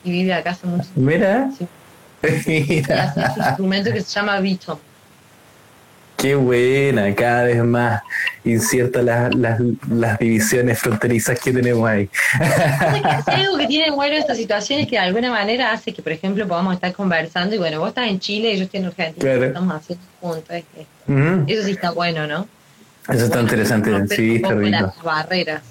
y 0.04 0.10
vive 0.12 0.32
acá 0.34 0.50
hace 0.50 0.66
mucho. 0.66 0.88
Mira. 0.94 1.50
Sí. 1.58 1.66
Mira. 2.68 3.02
hace 3.04 3.20
este 3.20 3.40
instrumento 3.40 3.92
que 3.92 4.00
se 4.00 4.10
llama 4.14 4.38
Bichon. 4.40 4.78
Qué 6.22 6.36
buena, 6.36 7.12
cada 7.16 7.42
vez 7.44 7.64
más 7.64 8.00
inciertas 8.44 9.02
las, 9.02 9.34
las, 9.34 9.60
las 9.90 10.18
divisiones 10.20 10.78
fronterizas 10.78 11.36
que 11.40 11.52
tenemos 11.52 11.88
ahí. 11.88 12.08
Algo 13.26 13.58
que 13.58 13.66
tiene 13.66 13.90
bueno 13.90 14.14
esta 14.16 14.36
situación 14.36 14.78
es 14.80 14.86
que 14.86 14.92
de 14.92 14.98
alguna 15.02 15.30
manera 15.32 15.72
hace 15.72 15.92
que, 15.92 16.00
por 16.00 16.12
ejemplo, 16.12 16.46
podamos 16.46 16.74
estar 16.74 16.92
conversando 16.92 17.56
y 17.56 17.58
bueno, 17.58 17.80
vos 17.80 17.88
estás 17.88 18.06
en 18.06 18.20
Chile 18.20 18.52
y 18.52 18.58
yo 18.58 18.64
estoy 18.64 18.78
en 18.80 18.86
Argentina, 18.86 19.20
Claro. 19.20 19.44
estamos 19.46 19.74
haciendo 19.74 20.04
juntos. 20.20 20.50
es 20.50 20.64
que 20.72 21.12
Ujú. 21.12 21.44
Eso 21.48 21.62
sí 21.64 21.70
está 21.72 21.90
bueno, 21.90 22.26
¿no? 22.28 22.46
Eso 23.08 23.24
está 23.24 23.26
Bueno, 23.28 23.42
interesante, 23.42 24.14
sí, 24.14 24.36
está 24.36 24.54
rico. 24.54 24.70
las 24.70 25.02
barreras. 25.02 25.62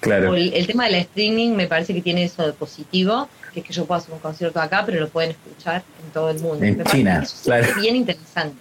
Claro, 0.00 0.34
El, 0.34 0.52
el 0.52 0.66
tema 0.66 0.86
del 0.86 0.96
streaming 0.96 1.50
me 1.50 1.68
parece 1.68 1.94
que 1.94 2.02
tiene 2.02 2.24
eso 2.24 2.44
de 2.44 2.52
positivo, 2.54 3.28
que 3.54 3.60
es 3.60 3.66
que 3.66 3.72
yo 3.72 3.84
puedo 3.84 4.00
hacer 4.00 4.12
un 4.12 4.18
concierto 4.18 4.60
acá, 4.60 4.82
pero 4.84 4.98
lo 4.98 5.08
pueden 5.08 5.30
escuchar 5.30 5.84
en 6.04 6.10
todo 6.12 6.30
el 6.30 6.40
mundo. 6.40 6.64
En 6.64 6.76
Me 6.78 6.82
parece 6.82 6.96
China, 6.96 7.18
que 7.20 7.24
eso 7.26 7.36
sí 7.36 7.44
claro. 7.44 7.64
es 7.66 7.76
bien 7.76 7.94
interesante. 7.94 8.56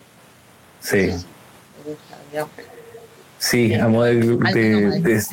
Sí. 0.82 1.12
Sí, 1.12 1.26
me 1.86 1.92
gusta, 1.92 2.18
digamos. 2.32 2.52
Sí, 3.40 3.74
a 3.74 3.88
modo 3.88 4.04
de, 4.06 4.16
de- 5.02 5.24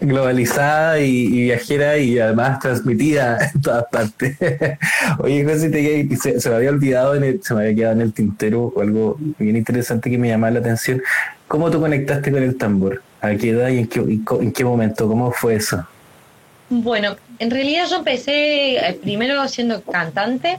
globalizada 0.00 1.00
y, 1.00 1.26
y 1.26 1.42
viajera 1.44 1.98
y 1.98 2.18
además 2.20 2.60
transmitida 2.60 3.50
en 3.54 3.60
todas 3.62 3.84
partes. 3.90 4.36
Oye, 5.18 5.44
José, 5.44 5.70
te- 5.70 6.16
se, 6.16 6.40
se 6.40 6.50
me 6.50 6.56
había 6.56 6.70
olvidado, 6.70 7.14
en 7.16 7.24
el- 7.24 7.42
se 7.42 7.54
me 7.54 7.62
había 7.62 7.74
quedado 7.74 7.94
en 7.94 8.00
el 8.02 8.12
tintero 8.12 8.72
algo 8.80 9.16
bien 9.38 9.56
interesante 9.56 10.08
que 10.10 10.18
me 10.18 10.28
llamaba 10.28 10.52
la 10.52 10.60
atención. 10.60 11.02
¿Cómo 11.48 11.70
tú 11.70 11.80
conectaste 11.80 12.30
con 12.30 12.42
el 12.42 12.56
tambor? 12.56 13.02
¿A 13.20 13.34
qué 13.34 13.50
edad 13.50 13.68
y 13.70 13.78
en 13.78 13.88
qué, 13.88 14.00
y 14.00 14.22
en 14.40 14.52
qué 14.52 14.64
momento? 14.64 15.08
¿Cómo 15.08 15.32
fue 15.32 15.56
eso? 15.56 15.84
Bueno, 16.70 17.16
en 17.38 17.50
realidad 17.50 17.86
yo 17.90 17.96
empecé 17.96 18.76
eh, 18.76 18.98
primero 19.02 19.48
siendo 19.48 19.82
cantante, 19.82 20.58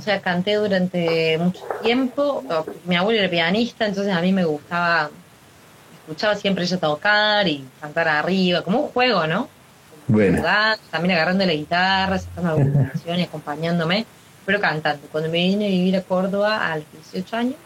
o 0.00 0.02
sea, 0.02 0.20
canté 0.22 0.54
durante 0.54 1.36
mucho 1.38 1.62
tiempo. 1.82 2.42
Mi 2.86 2.96
abuelo 2.96 3.20
era 3.20 3.28
pianista, 3.28 3.86
entonces 3.86 4.12
a 4.14 4.20
mí 4.22 4.32
me 4.32 4.44
gustaba, 4.44 5.10
escuchaba 6.00 6.34
siempre 6.36 6.64
ella 6.64 6.78
tocar 6.78 7.46
y 7.46 7.64
cantar 7.80 8.08
arriba, 8.08 8.62
como 8.62 8.80
un 8.80 8.88
juego, 8.88 9.26
¿no? 9.26 9.48
Bueno, 10.08 10.38
Jugar, 10.38 10.78
también 10.90 11.14
agarrando 11.16 11.44
la 11.44 11.52
guitarra, 11.52 12.18
sacando 12.18 12.50
alguna 12.50 12.88
canción 12.92 13.20
y 13.20 13.22
acompañándome, 13.24 14.06
pero 14.46 14.58
cantando. 14.58 15.06
Cuando 15.12 15.28
me 15.28 15.36
vine 15.38 15.66
a 15.66 15.68
vivir 15.68 15.96
a 15.96 16.02
Córdoba 16.02 16.72
a 16.72 16.76
los 16.76 16.86
18 17.12 17.36
años, 17.36 17.56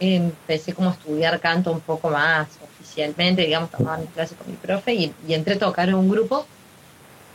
empecé 0.00 0.72
como 0.72 0.88
a 0.90 0.92
estudiar 0.92 1.38
canto 1.40 1.70
un 1.70 1.80
poco 1.80 2.08
más 2.10 2.48
oficialmente, 2.62 3.42
digamos, 3.42 3.70
tomaba 3.70 3.98
mi 3.98 4.06
clase 4.06 4.34
con 4.34 4.46
mi 4.50 4.56
profe 4.56 4.94
y, 4.94 5.14
y 5.28 5.34
entré 5.34 5.54
a 5.54 5.58
tocar 5.58 5.88
en 5.90 5.96
un 5.96 6.08
grupo 6.08 6.46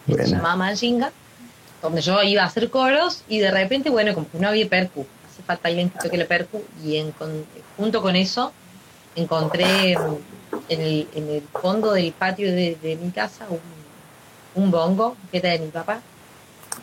que 0.08 0.14
se 0.14 0.22
Buena. 0.24 0.38
llamaba 0.38 0.56
donde 1.82 2.02
yo 2.02 2.22
iba 2.24 2.44
a 2.44 2.46
hacer 2.46 2.70
coros 2.70 3.24
y 3.28 3.40
de 3.40 3.52
repente, 3.52 3.90
bueno, 3.90 4.14
como 4.14 4.30
que 4.30 4.40
no 4.40 4.48
había 4.50 4.68
percu, 4.68 5.06
hace 5.30 5.42
falta 5.44 5.68
alguien 5.68 5.90
que 5.90 6.00
toque 6.00 6.18
la 6.18 6.26
percu 6.26 6.64
y 6.84 6.98
en- 6.98 7.12
con- 7.12 7.46
junto 7.78 8.02
con 8.02 8.16
eso 8.16 8.52
encontré 9.16 9.94
en 9.94 10.82
el, 10.82 11.08
en 11.16 11.30
el 11.30 11.42
fondo 11.62 11.92
del 11.94 12.12
patio 12.14 12.52
de, 12.52 12.78
de 12.82 12.96
mi 12.98 13.12
casa 13.12 13.46
un, 13.50 13.60
un 14.64 14.72
bongo 14.72 15.16
que 15.32 15.38
era 15.40 15.50
de 15.52 15.60
mi 15.60 15.68
papá 15.68 16.02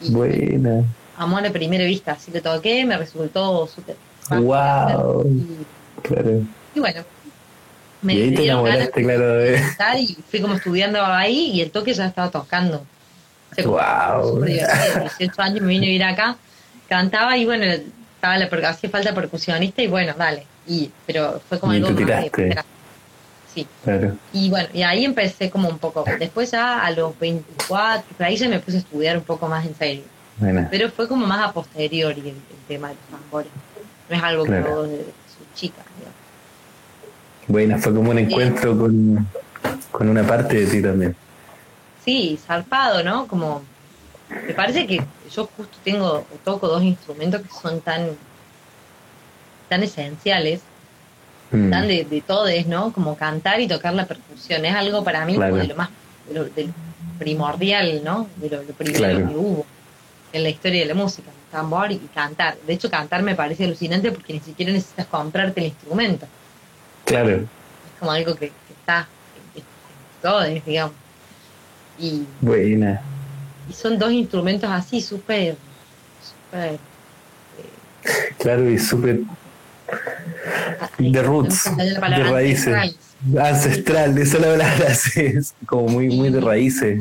y 0.03 0.11
buena. 0.11 0.84
amor 1.16 1.46
a 1.46 1.51
primera 1.51 1.84
vista, 1.84 2.12
así 2.12 2.30
lo 2.32 2.40
toqué, 2.42 2.84
me 2.84 2.96
resultó 2.96 3.66
súper 3.66 3.96
Wow. 4.30 5.24
y, 5.26 5.66
Claro. 6.03 6.42
y 6.74 6.80
bueno, 6.80 7.03
me 8.03 8.14
y 8.14 8.22
ahí 8.22 8.34
te 8.34 8.44
enamoraste, 8.44 9.03
claro, 9.03 9.26
de... 9.36 9.59
tocar 9.70 9.99
y 9.99 10.16
fui 10.30 10.40
como 10.40 10.55
estudiando 10.55 11.03
ahí 11.05 11.51
y 11.55 11.61
el 11.62 11.70
toque 11.70 11.94
ya 11.94 12.07
estaba 12.07 12.30
tocando. 12.30 12.84
Como 13.57 13.76
Wow. 13.78 14.44
divertido. 14.44 15.01
18 15.18 15.42
años 15.42 15.61
me 15.62 15.68
vine 15.68 15.86
a 15.86 15.88
vivir 15.88 16.05
acá, 16.05 16.36
cantaba 16.88 17.36
y 17.36 17.44
bueno, 17.44 17.64
estaba 17.64 18.36
la 18.38 18.68
hacía 18.68 18.90
falta 18.90 19.14
percusionista 19.14 19.82
y 19.82 19.86
bueno, 19.88 20.14
dale. 20.16 20.46
Y, 20.66 20.90
pero 21.07 21.40
fue 21.49 21.59
como 21.59 21.72
Y 21.72 21.76
algo 21.76 21.90
más 21.90 21.96
de. 22.32 22.59
Sí. 23.55 23.66
Claro. 23.82 24.16
Y 24.32 24.51
bueno, 24.51 24.68
y 24.72 24.82
ahí 24.82 25.05
empecé 25.05 25.51
como 25.51 25.68
un 25.68 25.78
poco. 25.78 26.05
Después 26.18 26.51
ya 26.51 26.84
a 26.84 26.90
los 26.90 27.18
24, 27.18 28.05
por 28.16 28.26
ahí 28.26 28.36
ya 28.36 28.49
me 28.49 28.61
puse 28.61 28.76
a 28.76 28.80
estudiar 28.80 29.16
un 29.16 29.24
poco 29.24 29.49
más 29.49 29.64
en 29.66 29.74
serio. 29.74 30.03
Buena. 30.36 30.68
Pero 30.70 30.90
fue 30.90 31.09
como 31.09 31.26
más 31.26 31.49
a 31.49 31.53
posteriori 31.53 32.20
el, 32.20 32.26
el 32.28 32.34
tema 32.68 32.88
de 32.88 32.94
los 32.94 33.20
tambores. 33.20 33.51
No 34.09 34.16
es 34.16 34.22
algo 34.22 34.44
que 34.44 34.51
Claro. 34.51 34.66
hago 34.72 34.82
desde 34.84 35.05
que 35.05 35.12
chica. 35.55 35.82
digamos. 35.96 36.14
Buena, 37.49 37.78
fue 37.78 37.94
como 37.94 38.11
un 38.11 38.18
encuentro 38.18 38.78
con, 38.78 39.26
con 39.90 40.09
una 40.09 40.22
parte 40.22 40.59
de 40.61 40.66
ti 40.66 40.82
también. 40.82 41.16
Sí, 42.09 42.39
zarpado, 42.43 43.03
¿no? 43.03 43.27
Como 43.27 43.61
me 44.47 44.55
parece 44.55 44.87
que 44.87 44.97
yo 45.31 45.47
justo 45.55 45.77
tengo 45.85 46.07
o 46.07 46.37
toco 46.43 46.67
dos 46.67 46.83
instrumentos 46.83 47.43
que 47.43 47.49
son 47.51 47.83
tan 47.83 48.09
tan 49.69 49.83
esenciales, 49.83 50.63
Mm. 51.51 51.71
tan 51.71 51.87
de, 51.87 52.05
de 52.05 52.21
todes, 52.23 52.67
¿no? 52.67 52.95
Como 52.95 53.15
cantar 53.15 53.61
y 53.61 53.69
tocar 53.69 53.93
la 53.93 54.07
percusión. 54.07 54.65
Es 54.65 54.75
algo 54.75 55.05
para 55.05 55.27
mí 55.27 55.35
Claro. 55.35 55.51
como 55.51 55.61
de 55.63 55.69
lo 55.69 55.77
más 55.77 55.91
de 56.29 56.35
lo, 56.35 56.45
de 56.45 56.65
lo 56.69 56.73
primordial, 57.19 58.01
¿no? 58.03 58.27
De 58.37 58.49
lo, 58.49 58.63
lo 58.63 58.73
primero 58.73 58.99
Claro. 59.01 59.29
que 59.29 59.35
hubo 59.37 59.67
en 60.33 60.43
la 60.45 60.49
historia 60.49 60.81
de 60.81 60.87
la 60.87 60.95
música, 60.95 61.29
tambor 61.53 61.93
y 61.93 61.99
cantar. 62.15 62.57
De 62.67 62.73
hecho, 62.73 62.89
cantar 62.91 63.23
me 63.23 63.35
parece 63.35 63.65
alucinante 63.67 64.11
porque 64.13 64.33
ni 64.33 64.41
siquiera 64.41 64.73
necesitas 64.73 65.07
comprarte 65.09 65.61
el 65.61 65.67
instrumento. 65.67 66.27
Claro, 67.05 67.29
Es 67.37 67.43
como 67.99 68.13
algo 68.13 68.33
que, 68.35 68.49
que 68.49 68.73
está 68.79 69.07
todos, 70.23 70.47
digamos. 70.65 70.95
Y, 71.99 72.24
Buena. 72.40 73.01
y 73.68 73.72
son 73.72 73.99
dos 73.99 74.12
instrumentos 74.12 74.70
así, 74.70 75.01
súper, 75.01 75.57
súper... 76.22 76.78
Claro, 78.38 78.70
y 78.70 78.78
súper 78.78 79.20
de 80.99 81.22
roots, 81.22 81.64
de 81.76 82.24
raíces. 82.24 82.68
ancestrales. 82.74 82.96
Ancestral, 83.38 84.18
esa 84.18 84.36
es 84.36 84.42
la 84.42 84.49
palabra, 84.49 84.86
es 85.16 85.55
como 85.66 85.88
muy, 85.88 86.09
muy 86.09 86.30
de 86.30 86.40
raíces. 86.40 87.01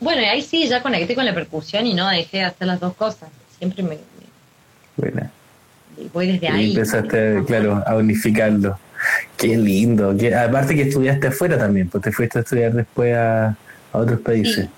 Bueno, 0.00 0.20
y 0.20 0.26
ahí 0.26 0.42
sí, 0.42 0.68
ya 0.68 0.82
conecté 0.82 1.14
con 1.14 1.24
la 1.24 1.34
percusión 1.34 1.86
y 1.86 1.94
no 1.94 2.06
dejé 2.08 2.38
de 2.38 2.44
hacer 2.44 2.66
las 2.66 2.78
dos 2.78 2.94
cosas. 2.94 3.30
Siempre 3.58 3.82
me, 3.82 3.90
me- 3.90 4.00
Buena. 4.98 5.30
voy 6.12 6.26
desde 6.32 6.46
Y 6.46 6.50
ahí. 6.50 6.70
empezaste, 6.74 7.42
claro, 7.46 7.82
a 7.86 7.96
unificarlo. 7.96 8.78
Qué 9.36 9.56
lindo. 9.56 10.14
Qué- 10.18 10.34
aparte 10.34 10.74
que 10.74 10.82
estudiaste 10.82 11.28
afuera 11.28 11.58
también, 11.58 11.88
pues 11.88 12.02
te 12.02 12.12
fuiste 12.12 12.38
a 12.38 12.42
estudiar 12.42 12.72
después 12.72 13.14
a, 13.14 13.48
a 13.48 13.56
otros 13.98 14.20
países. 14.20 14.66
Sí, 14.66 14.70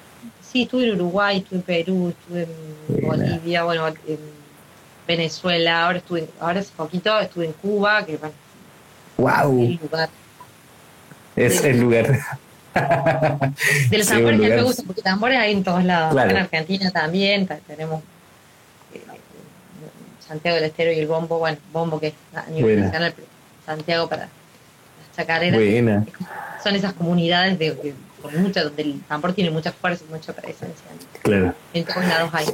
sí, 0.53 0.63
estuve 0.63 0.85
en 0.89 0.95
Uruguay, 0.95 1.39
estuve 1.39 1.57
en 1.59 1.63
Perú, 1.63 2.09
estuve 2.21 2.43
en. 2.43 3.07
Bolivia, 3.07 3.65
bueno, 3.65 3.87
en 3.89 4.19
Venezuela, 5.07 5.85
ahora 5.87 5.99
estuve, 5.99 6.29
ahora 6.41 6.61
hace 6.61 6.71
poquito 6.77 7.19
estuve 7.21 7.47
en 7.47 7.53
Cuba, 7.53 8.05
que 8.05 8.17
bueno, 8.17 8.35
¡Wow! 9.17 9.63
el 9.63 9.79
lugar 9.83 10.09
Es 11.37 11.65
el 11.65 11.81
lugar. 11.81 12.07
de 12.13 12.19
los 13.99 14.07
Sí, 14.07 14.13
tambores 14.13 14.41
que 14.41 14.49
me 14.49 14.63
gustan, 14.63 14.87
porque 14.87 15.03
tambores 15.03 15.39
hay 15.39 15.53
en 15.53 15.65
todos 15.65 15.85
lados. 15.85 16.13
Claro. 16.13 16.31
En 16.31 16.37
Argentina 16.37 16.91
también 16.91 17.47
ta- 17.47 17.59
tenemos 17.67 18.03
eh, 18.95 19.01
Santiago 20.27 20.57
del 20.57 20.65
Estero 20.65 20.93
y 20.93 20.99
el 20.99 21.07
bombo, 21.07 21.39
bueno, 21.39 21.59
bombo 21.73 21.99
que 22.01 22.09
es 22.09 22.15
a 22.35 22.47
nivel 22.51 22.81
nacional, 22.81 23.13
pero 23.17 23.27
Santiago 23.69 24.09
para 24.09 24.23
las 24.23 24.31
chacareras. 25.17 25.61
Buena. 25.61 26.07
Son 26.65 26.75
esas 26.75 26.93
comunidades 26.95 27.59
de, 27.59 27.73
de- 27.73 27.95
con 28.23 28.35
mucha, 28.43 28.65
donde 28.65 28.83
el 28.83 29.01
tambor 29.03 29.33
tiene 29.33 29.51
mucha 29.51 29.71
fuerza 29.73 30.05
y 30.09 30.13
mucha 30.13 30.33
presencia. 30.33 30.87
Claro. 31.23 31.55
En 31.73 31.85
todos 31.85 32.05
lados 32.05 32.31
hay. 32.33 32.47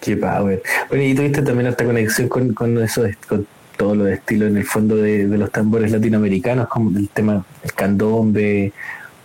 Qué 0.00 0.16
power. 0.16 0.62
Bueno, 0.88 1.04
y 1.04 1.14
tuviste 1.14 1.42
también 1.42 1.68
esta 1.68 1.84
conexión 1.84 2.28
con, 2.28 2.52
con 2.52 2.82
eso, 2.82 3.02
con 3.28 3.46
todo 3.76 3.94
lo 3.94 4.04
de 4.04 4.14
estilo 4.14 4.46
en 4.46 4.56
el 4.56 4.64
fondo 4.64 4.96
de, 4.96 5.28
de 5.28 5.38
los 5.38 5.50
tambores 5.52 5.92
latinoamericanos, 5.92 6.66
como 6.68 6.96
el 6.98 7.08
tema 7.10 7.44
el 7.62 7.72
candombe, 7.74 8.72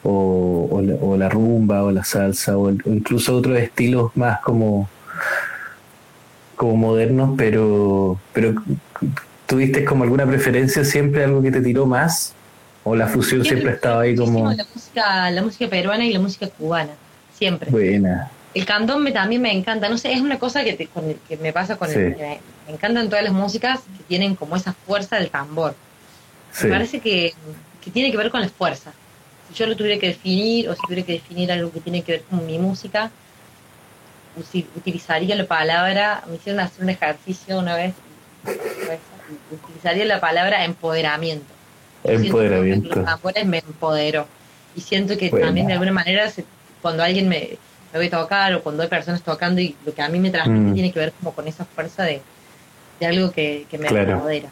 o, 0.03 0.67
o, 0.71 0.81
la, 0.81 0.93
o 0.95 1.17
la 1.17 1.29
rumba, 1.29 1.83
o 1.83 1.91
la 1.91 2.03
salsa, 2.03 2.57
o, 2.57 2.69
el- 2.69 2.81
o 2.85 2.89
incluso 2.89 3.35
otros 3.35 3.57
estilos 3.57 4.11
más 4.15 4.39
como, 4.41 4.89
como 6.55 6.75
modernos, 6.75 7.31
pero, 7.37 8.19
pero 8.33 8.53
¿tuviste 9.51 9.83
como 9.83 10.05
alguna 10.05 10.25
preferencia 10.25 10.85
siempre, 10.85 11.25
algo 11.25 11.41
que 11.41 11.51
te 11.51 11.59
tiró 11.61 11.85
más? 11.85 12.33
¿O 12.85 12.95
la 12.95 13.05
fusión 13.07 13.43
siempre 13.43 13.73
estaba 13.73 14.01
ahí 14.03 14.15
como 14.15 14.49
La 14.53 14.65
música, 14.73 15.29
la 15.29 15.41
música 15.43 15.69
peruana 15.69 16.05
y 16.05 16.13
la 16.13 16.19
música 16.19 16.47
cubana, 16.47 16.93
siempre. 17.37 17.69
buena? 17.69 18.31
El 18.53 18.65
candombe 18.65 19.11
también 19.11 19.41
me 19.41 19.51
encanta, 19.51 19.89
no 19.89 19.97
sé, 19.97 20.13
es 20.13 20.21
una 20.21 20.39
cosa 20.39 20.63
que, 20.63 20.73
te- 20.73 20.87
con 20.87 21.05
el- 21.09 21.17
que 21.27 21.35
me 21.37 21.51
pasa 21.53 21.75
con 21.75 21.89
Sí. 21.89 21.99
el... 21.99 22.15
me, 22.15 22.39
me 22.67 22.73
encantan 22.73 23.09
todas 23.09 23.23
las 23.25 23.33
músicas 23.33 23.81
que 23.97 24.03
tienen 24.05 24.35
como 24.35 24.55
esa 24.55 24.71
fuerza 24.73 25.17
del 25.17 25.29
tambor. 25.29 25.75
Sí, 26.53 26.67
Me 26.67 26.71
parece 26.73 26.99
que, 27.01 27.33
que 27.83 27.91
tiene 27.91 28.09
que 28.09 28.17
ver 28.17 28.29
con 28.31 28.39
la 28.41 28.49
fuerza. 28.49 28.91
Si 29.49 29.53
yo 29.55 29.67
lo 29.67 29.75
tuviera 29.75 29.99
que 29.99 30.07
definir, 30.07 30.69
o 30.69 30.73
si 30.75 30.81
tuviera 30.87 31.05
que 31.05 31.13
definir 31.13 31.51
algo 31.51 31.71
que 31.71 31.81
tiene 31.81 32.01
que 32.03 32.13
ver 32.13 32.21
con 32.23 32.45
mi 32.45 32.57
música, 32.57 33.11
utilizaría 34.75 35.35
la 35.35 35.45
palabra, 35.45 36.23
me 36.29 36.35
hicieron 36.35 36.61
hacer 36.61 36.83
un 36.83 36.89
ejercicio 36.89 37.59
una 37.59 37.75
vez, 37.75 37.93
y 38.47 38.49
utilizaría 39.51 40.05
la 40.05 40.19
palabra 40.19 40.63
empoderamiento. 40.65 41.45
Que 42.03 42.13
empoderamiento. 42.13 42.95
Los 42.95 43.05
tambores 43.05 43.45
me 43.45 43.59
empoderó. 43.59 44.27
Y 44.75 44.81
siento 44.81 45.17
que 45.17 45.29
también 45.29 45.67
de 45.67 45.73
alguna 45.73 45.91
manera 45.91 46.29
se- 46.29 46.45
cuando 46.81 47.03
alguien 47.03 47.27
me, 47.29 47.57
me 47.93 47.99
ve 47.99 48.09
tocar 48.09 48.53
o 48.53 48.61
cuando 48.63 48.83
hay 48.83 48.89
personas 48.89 49.21
tocando 49.21 49.61
y 49.61 49.75
lo 49.85 49.93
que 49.93 50.01
a 50.01 50.09
mí 50.09 50.19
me 50.19 50.29
transmite 50.31 50.71
Mm. 50.71 50.73
tiene 50.73 50.91
que 50.91 50.99
ver 50.99 51.11
como 51.13 51.33
con 51.33 51.47
esa 51.47 51.65
fuerza 51.65 52.03
de, 52.03 52.21
de 52.99 53.05
algo 53.05 53.31
que, 53.31 53.65
que 53.69 53.77
me 53.77 53.87
Claro. 53.87 54.13
empodera. 54.13 54.49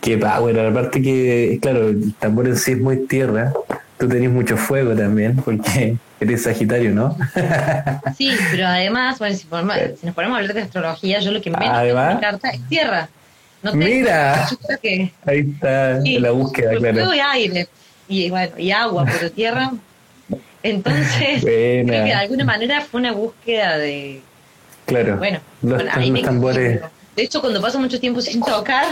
Qué 0.00 0.18
power, 0.18 0.60
aparte 0.60 1.02
que, 1.02 1.58
claro, 1.60 1.88
el 1.88 2.14
tambor 2.14 2.46
en 2.46 2.56
sí 2.56 2.72
es 2.72 2.78
muy 2.78 3.06
tierra. 3.06 3.52
Tú 3.98 4.06
tenés 4.08 4.30
mucho 4.30 4.56
fuego 4.56 4.94
también, 4.94 5.36
porque 5.36 5.96
eres 6.20 6.42
Sagitario, 6.44 6.92
¿no? 6.92 7.16
Sí, 8.16 8.36
pero 8.50 8.66
además, 8.66 9.18
bueno, 9.18 9.34
si, 9.34 9.46
ponemos- 9.46 9.76
si 9.98 10.06
nos 10.06 10.14
ponemos 10.14 10.36
a 10.36 10.40
hablar 10.40 10.54
de 10.54 10.62
astrología, 10.62 11.18
yo 11.20 11.32
lo 11.32 11.40
que 11.40 11.50
menos 11.50 11.66
en 11.82 12.14
mi 12.14 12.20
carta 12.20 12.50
es 12.50 12.60
tierra. 12.68 13.08
No 13.72 13.78
Mira. 13.78 14.46
yo 14.50 14.56
creo 14.58 14.78
que 14.80 15.12
Ahí 15.26 15.40
está 15.54 16.00
sí, 16.02 16.18
la 16.18 16.30
búsqueda, 16.30 16.74
claro. 16.76 17.14
y 17.14 17.20
aire, 17.20 17.68
y 18.08 18.30
bueno, 18.30 18.58
y 18.58 18.70
agua, 18.70 19.04
pero 19.06 19.30
tierra. 19.30 19.72
Entonces, 20.62 21.42
creo 21.42 21.86
que 21.86 21.92
de 21.92 22.12
alguna 22.12 22.44
manera 22.44 22.80
fue 22.80 23.00
una 23.00 23.12
búsqueda 23.12 23.78
de, 23.78 24.20
claro. 24.86 25.16
bueno, 25.16 25.38
los, 25.62 25.74
bueno, 25.76 25.90
ahí 25.94 26.10
los 26.10 26.20
me 26.20 26.22
tambores. 26.26 26.80
De 27.14 27.22
hecho, 27.22 27.40
cuando 27.40 27.60
paso 27.60 27.78
mucho 27.78 28.00
tiempo 28.00 28.20
sin 28.20 28.40
tocar, 28.40 28.84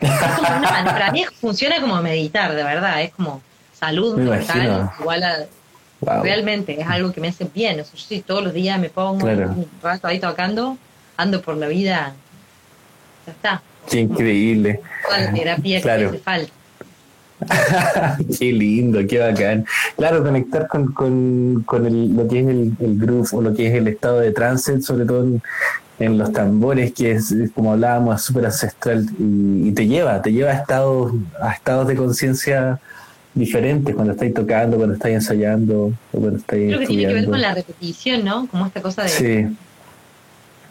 es 0.00 0.10
como 0.36 0.56
una- 0.58 0.84
para 0.84 1.12
mí 1.12 1.24
funciona 1.40 1.80
como 1.80 2.00
meditar, 2.02 2.54
de 2.54 2.62
verdad, 2.62 3.02
es 3.02 3.12
como 3.12 3.42
salud 3.78 4.16
Me 4.16 4.30
mental, 4.30 4.56
imagino. 4.64 4.92
igual 5.00 5.22
a, 5.22 5.38
wow. 6.00 6.22
Realmente 6.22 6.80
es 6.80 6.86
algo 6.88 7.12
que 7.12 7.20
me 7.20 7.28
hace 7.28 7.46
bien. 7.54 7.78
O 7.80 7.84
sea, 7.84 7.94
yo 7.94 8.04
sí 8.08 8.22
todos 8.26 8.42
los 8.42 8.52
días 8.54 8.78
me 8.80 8.88
pongo 8.88 9.18
Claro. 9.26 9.48
un 9.50 9.68
rato 9.82 10.06
ahí 10.08 10.18
tocando, 10.18 10.78
ando 11.16 11.42
por 11.42 11.56
la 11.56 11.68
vida. 11.68 12.14
Ya 13.26 13.32
está. 13.32 13.62
Qué 13.90 14.00
increíble. 14.00 14.80
Terapia 15.34 15.80
Claro. 15.80 16.00
que 16.10 16.16
hace 16.16 16.18
falta. 16.18 16.52
qué 18.38 18.52
lindo, 18.52 18.98
qué 19.06 19.18
bacán. 19.18 19.66
Claro, 19.96 20.22
conectar 20.22 20.66
con, 20.68 20.92
con, 20.92 21.62
con 21.66 21.86
el- 21.86 22.16
lo 22.16 22.26
que 22.28 22.40
es 22.40 22.46
el, 22.46 22.72
el 22.80 22.98
groove 22.98 23.28
o 23.32 23.42
lo 23.42 23.54
que 23.54 23.66
es 23.68 23.74
el 23.74 23.88
estado 23.88 24.20
de 24.20 24.32
trance, 24.32 24.80
sobre 24.80 25.04
todo 25.04 25.22
en, 25.24 25.42
en 25.98 26.16
los 26.18 26.32
tambores, 26.32 26.92
que 26.92 27.12
es, 27.12 27.34
como 27.54 27.72
hablábamos, 27.72 28.22
súper 28.22 28.46
ancestral 28.46 29.06
y, 29.18 29.68
y 29.68 29.72
te 29.72 29.86
lleva, 29.86 30.22
te 30.22 30.32
lleva 30.32 30.50
a 30.50 30.54
estados, 30.54 31.12
a 31.40 31.52
estados 31.52 31.86
de 31.88 31.94
conciencia 31.96 32.80
diferentes 33.34 33.94
cuando 33.94 34.14
estáis 34.14 34.32
tocando, 34.32 34.78
cuando 34.78 34.94
estáis 34.94 35.16
ensayando 35.16 35.92
o 36.12 36.18
cuando 36.18 36.38
estáis 36.38 36.68
Creo 36.68 36.80
que 36.80 36.86
tiene 36.86 37.06
que 37.06 37.14
ver 37.14 37.26
con 37.26 37.40
la 37.42 37.54
repetición, 37.54 38.24
¿no? 38.24 38.46
Como 38.46 38.64
esta 38.66 38.80
cosa 38.80 39.02
de, 39.02 39.08
Sí, 39.10 39.26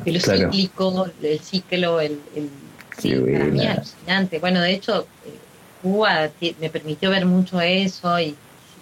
de 0.04 0.12
lo 0.12 0.20
claro. 0.20 0.40
cíclico, 0.52 1.08
el 1.22 1.40
ciclo, 1.42 2.02
el... 2.02 2.20
el 2.36 2.50
sí, 2.98 3.10
Qué 3.10 3.32
para 3.34 3.46
mí 3.46 3.66
alucinante. 3.68 4.40
Bueno, 4.40 4.62
de 4.62 4.72
hecho, 4.74 5.08
eh, 5.26 5.40
Cuba 5.82 6.30
me 6.60 6.70
permitió 6.70 7.10
ver 7.10 7.26
mucho 7.26 7.62
eso 7.62 8.20
y 8.20 8.36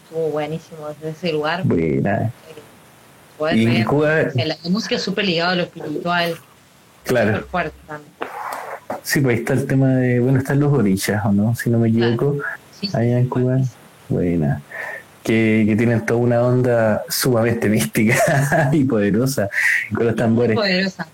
estuvo 0.03 0.29
buenísimo 0.29 0.87
desde 0.89 1.09
ese 1.09 1.31
lugar. 1.33 1.63
buena. 1.63 2.23
eh, 2.25 2.31
poder 3.37 3.57
Y 3.57 3.65
en 3.65 3.73
ver, 3.73 3.85
Cuba, 3.85 4.15
la, 4.35 4.57
música 4.69 4.95
es 4.95 5.01
súper 5.01 5.25
ligada 5.25 5.51
a 5.51 5.55
lo 5.55 5.63
espiritual, 5.63 6.37
claro. 7.03 7.45
fuerte 7.49 7.75
también. 7.87 8.11
Sí, 9.01 9.19
pues 9.19 9.35
ahí 9.35 9.39
está 9.41 9.53
el 9.53 9.65
tema 9.67 9.89
de, 9.89 10.19
bueno, 10.19 10.37
están 10.39 10.59
los 10.59 10.71
orillas, 10.71 11.25
¿o 11.25 11.31
no? 11.31 11.55
Si 11.55 11.69
no 11.69 11.79
me 11.79 11.89
equivoco, 11.89 12.37
sí, 12.79 12.89
allá 12.93 13.17
en 13.19 13.27
Cuba. 13.27 13.57
Buena. 14.07 14.61
Que, 15.23 15.63
que 15.67 15.75
tienen 15.77 16.05
toda 16.05 16.19
una 16.19 16.41
onda 16.41 17.03
sumamente 17.09 17.69
mística 17.69 18.69
y 18.73 18.83
poderosa 18.83 19.49
con 19.93 20.05
los 20.05 20.13
muy 20.15 20.15
tambores. 20.15 20.55
poderosa. 20.55 21.07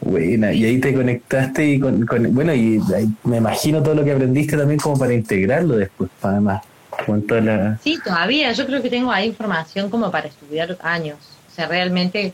Buena. 0.00 0.52
Y 0.52 0.64
ahí 0.64 0.78
te 0.80 0.94
conectaste 0.94 1.64
y 1.66 1.80
con, 1.80 2.06
con- 2.06 2.34
bueno, 2.34 2.54
y 2.54 2.80
me 3.24 3.38
imagino 3.38 3.82
todo 3.82 3.94
lo 3.94 4.04
que 4.04 4.12
aprendiste 4.12 4.56
también 4.56 4.78
como 4.78 4.96
para 4.98 5.12
integrarlo 5.12 5.76
después, 5.76 6.08
además, 6.22 6.62
con 7.04 7.22
toda 7.26 7.40
la... 7.40 7.78
Sí, 7.82 7.98
todavía. 8.02 8.52
Yo 8.52 8.64
creo 8.66 8.80
que 8.80 8.90
tengo 8.90 9.10
ahí 9.10 9.26
información 9.26 9.90
como 9.90 10.10
para 10.10 10.28
estudiar 10.28 10.76
años. 10.82 11.18
O 11.50 11.54
sea, 11.54 11.66
realmente, 11.66 12.32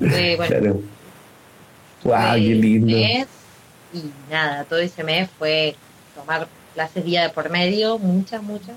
eh, 0.00 0.34
bueno, 0.36 0.56
Claro. 0.58 0.80
Wow, 2.04 2.34
qué 2.34 2.40
lindo. 2.40 2.86
mes 2.96 3.26
y 3.94 4.02
nada, 4.30 4.64
todo 4.64 4.78
ese 4.80 5.02
mes 5.04 5.28
fue 5.38 5.74
tomar 6.14 6.46
clases 6.74 7.04
día 7.04 7.22
de 7.22 7.28
por 7.30 7.50
medio, 7.50 7.98
muchas, 7.98 8.42
muchas. 8.42 8.74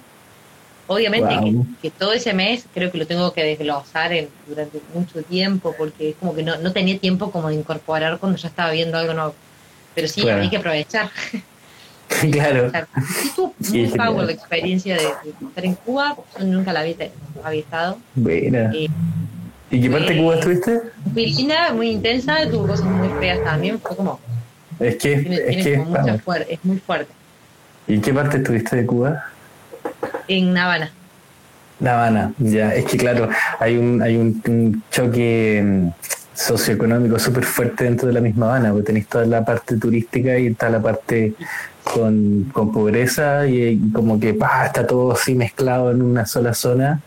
Obviamente 0.91 1.35
Wow. 1.35 1.65
que, 1.81 1.81
que 1.83 1.91
todo 1.91 2.13
ese 2.13 2.33
mes 2.33 2.65
creo 2.73 2.91
que 2.91 2.97
lo 2.97 3.05
tengo 3.05 3.31
que 3.31 3.43
desglosar 3.43 4.11
en, 4.11 4.27
durante 4.47 4.79
mucho 4.93 5.21
tiempo 5.21 5.73
porque 5.77 6.09
es 6.09 6.15
como 6.15 6.33
que 6.33 6.41
no, 6.41 6.57
no 6.57 6.71
tenía 6.73 6.97
tiempo 6.97 7.29
como 7.31 7.49
de 7.49 7.55
incorporar 7.55 8.17
cuando 8.17 8.37
ya 8.39 8.47
estaba 8.47 8.71
viendo 8.71 8.97
algo 8.97 9.13
nuevo. 9.13 9.35
Pero 9.93 10.07
sí, 10.07 10.21
Claro. 10.21 10.41
hay 10.41 10.49
que 10.49 10.57
aprovechar. 10.57 11.09
claro. 12.31 12.67
O 12.67 12.69
sea, 12.71 12.87
sí 13.21 13.31
tuvo 13.35 13.53
Qué 13.71 13.77
muy 13.87 13.97
power 13.97 14.25
la 14.25 14.31
experiencia 14.31 14.95
de, 14.97 15.03
de 15.03 15.47
estar 15.47 15.63
en 15.65 15.75
Cuba, 15.75 16.15
yo 16.39 16.45
nunca 16.45 16.73
la 16.73 16.79
había, 16.79 16.95
había 17.43 17.59
estado. 17.61 17.97
Buena. 18.15 18.71
Eh, 18.73 18.87
¿Y 19.71 19.81
qué 19.81 19.89
parte 19.91 20.13
de 20.15 20.19
Cuba 20.21 20.35
estuviste? 20.35 20.81
muy 21.13 21.25
linda, 21.27 21.71
muy 21.73 21.91
intensa, 21.91 22.49
tuvo 22.49 22.65
cosas 22.67 22.85
muy 22.87 23.09
feas 23.19 23.43
también, 23.43 23.79
fue 23.79 23.95
como, 23.95 24.19
Es 24.79 24.95
que, 24.95 25.17
tiene, 25.17 25.35
es 25.35 25.45
tiene 25.49 25.63
que 25.63 25.77
como 25.77 25.89
mucha 25.91 26.17
fuer- 26.17 26.45
es 26.49 26.59
muy 26.65 26.77
fuerte. 26.79 27.13
¿Y 27.87 27.93
en 27.93 28.01
qué 28.01 28.11
parte 28.11 28.37
estuviste 28.37 28.75
de 28.77 28.85
Cuba? 28.87 29.23
En 30.27 30.57
Habana. 30.57 30.91
Habana, 31.81 32.33
ya, 32.39 32.75
es 32.75 32.85
que 32.85 32.97
claro, 32.97 33.29
hay 33.59 33.77
un, 33.77 34.01
hay 34.01 34.17
un, 34.17 34.41
un 34.47 34.83
choque 34.91 35.61
mm, 35.63 35.87
socioeconómico 36.33 37.17
súper 37.19 37.45
fuerte 37.45 37.85
dentro 37.85 38.07
de 38.07 38.13
la 38.13 38.21
misma 38.21 38.47
Habana, 38.47 38.71
porque 38.71 38.87
tenéis 38.87 39.07
toda 39.07 39.25
la 39.25 39.45
parte 39.45 39.77
turística 39.77 40.37
y 40.37 40.47
está 40.47 40.69
la 40.69 40.81
parte 40.81 41.33
con, 41.83 42.49
con 42.51 42.71
pobreza 42.71 43.47
y, 43.47 43.63
y 43.63 43.91
como 43.91 44.19
que 44.19 44.29
está 44.31 44.85
todo 44.85 45.13
así 45.13 45.35
mezclado 45.35 45.91
en 45.91 46.01
una 46.01 46.25
sola 46.25 46.53
zona. 46.53 47.01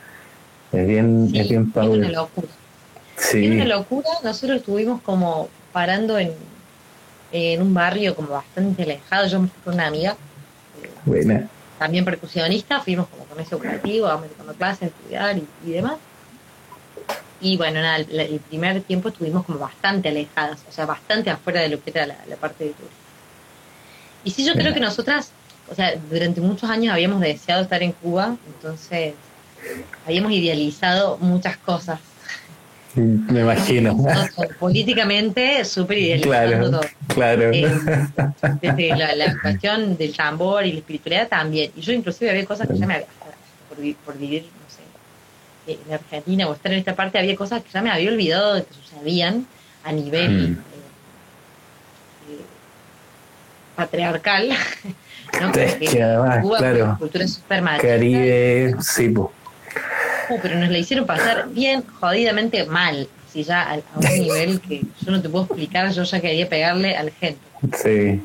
Es 0.72 0.86
bien, 0.86 1.28
Sí, 1.30 1.38
es 1.38 1.48
bien 1.48 1.72
es 1.74 1.88
una 1.88 2.08
locura. 2.08 2.48
Sí, 3.16 3.44
Es 3.46 3.52
una 3.52 3.64
locura. 3.66 4.08
Nosotros 4.24 4.58
estuvimos 4.60 5.02
como 5.02 5.48
parando 5.72 6.18
en, 6.18 6.32
en 7.30 7.60
un 7.60 7.74
barrio 7.74 8.14
como 8.14 8.28
bastante 8.28 8.82
alejado. 8.84 9.26
Yo 9.28 9.40
me 9.40 9.48
fui 9.48 9.60
con 9.64 9.74
una 9.74 9.86
amiga, 9.86 10.16
buena. 11.04 11.46
También 11.82 12.04
percusionista, 12.04 12.80
fuimos 12.80 13.08
como 13.08 13.24
con 13.24 13.40
ese 13.40 13.56
objetivo, 13.56 14.06
vamos 14.06 14.28
tomando 14.30 14.54
clases, 14.54 14.90
estudiar 14.90 15.36
y, 15.36 15.44
y 15.66 15.72
demás. 15.72 15.94
Y 17.40 17.56
bueno, 17.56 17.80
nada, 17.82 17.96
el, 17.96 18.20
el 18.20 18.38
primer 18.38 18.82
tiempo 18.82 19.08
estuvimos 19.08 19.44
como 19.44 19.58
bastante 19.58 20.08
alejadas, 20.08 20.60
o 20.68 20.70
sea, 20.70 20.86
bastante 20.86 21.28
afuera 21.28 21.60
de 21.60 21.70
lo 21.70 21.82
que 21.82 21.90
era 21.90 22.06
la, 22.06 22.16
la 22.28 22.36
parte 22.36 22.62
de 22.62 22.70
turismo. 22.70 22.96
Y 24.22 24.30
sí, 24.30 24.44
yo 24.44 24.52
creo 24.52 24.72
que 24.72 24.78
nosotras, 24.78 25.32
o 25.68 25.74
sea, 25.74 25.96
durante 26.08 26.40
muchos 26.40 26.70
años 26.70 26.92
habíamos 26.92 27.20
deseado 27.20 27.62
estar 27.62 27.82
en 27.82 27.90
Cuba, 27.90 28.36
entonces 28.46 29.14
habíamos 30.06 30.30
idealizado 30.30 31.18
muchas 31.18 31.56
cosas. 31.56 31.98
Me 32.94 33.40
imagino. 33.40 33.96
Políticamente, 34.58 35.64
súper 35.64 35.98
idealizando 35.98 36.30
Claro, 36.30 36.70
todo. 36.70 36.80
claro. 37.14 37.50
Eh, 37.52 37.72
desde 38.60 38.88
la, 38.96 39.14
la 39.14 39.34
cuestión 39.40 39.96
del 39.96 40.14
tambor 40.14 40.66
y 40.66 40.72
la 40.72 40.78
espiritualidad 40.78 41.28
también. 41.28 41.70
Y 41.74 41.80
yo 41.80 41.92
inclusive 41.92 42.30
había 42.30 42.44
cosas 42.44 42.68
que 42.68 42.76
ya 42.76 42.86
me 42.86 42.94
había, 42.94 43.06
por, 43.68 43.78
por 44.04 44.18
vivir, 44.18 44.42
no 44.42 44.68
sé, 44.74 45.72
eh, 45.72 45.78
en 45.88 45.94
Argentina 45.94 46.48
o 46.48 46.52
estar 46.54 46.70
en 46.72 46.78
esta 46.78 46.94
parte, 46.94 47.18
había 47.18 47.34
cosas 47.36 47.62
que 47.62 47.70
ya 47.70 47.80
me 47.80 47.90
había 47.90 48.10
olvidado 48.10 48.54
de 48.54 48.64
que 48.64 48.74
sucedían 48.74 49.46
a 49.84 49.92
nivel 49.92 50.30
Mm. 50.50 50.52
eh, 50.52 50.56
eh, 52.30 52.40
patriarcal. 53.76 54.50
¿no? 55.40 55.50
Es 55.54 55.74
que 55.76 56.02
además, 56.02 56.42
Cuba 56.42 56.58
claro. 56.58 56.96
cultura. 56.98 57.24
Caribe, 57.80 58.74
sí, 58.80 59.08
po. 59.08 59.32
Pero 60.40 60.58
nos 60.58 60.70
la 60.70 60.78
hicieron 60.78 61.06
pasar 61.06 61.48
bien 61.50 61.82
jodidamente 62.00 62.64
mal. 62.66 63.08
Si 63.32 63.42
ya 63.44 63.62
a, 63.62 63.72
a 63.74 63.98
un 63.98 64.18
nivel 64.20 64.60
que 64.60 64.82
yo 65.04 65.10
no 65.10 65.20
te 65.22 65.28
puedo 65.28 65.44
explicar, 65.44 65.90
yo 65.92 66.02
ya 66.02 66.20
quería 66.20 66.48
pegarle 66.48 66.96
a 66.96 67.02
la 67.04 67.10
gente. 67.12 67.38
sí. 67.82 68.20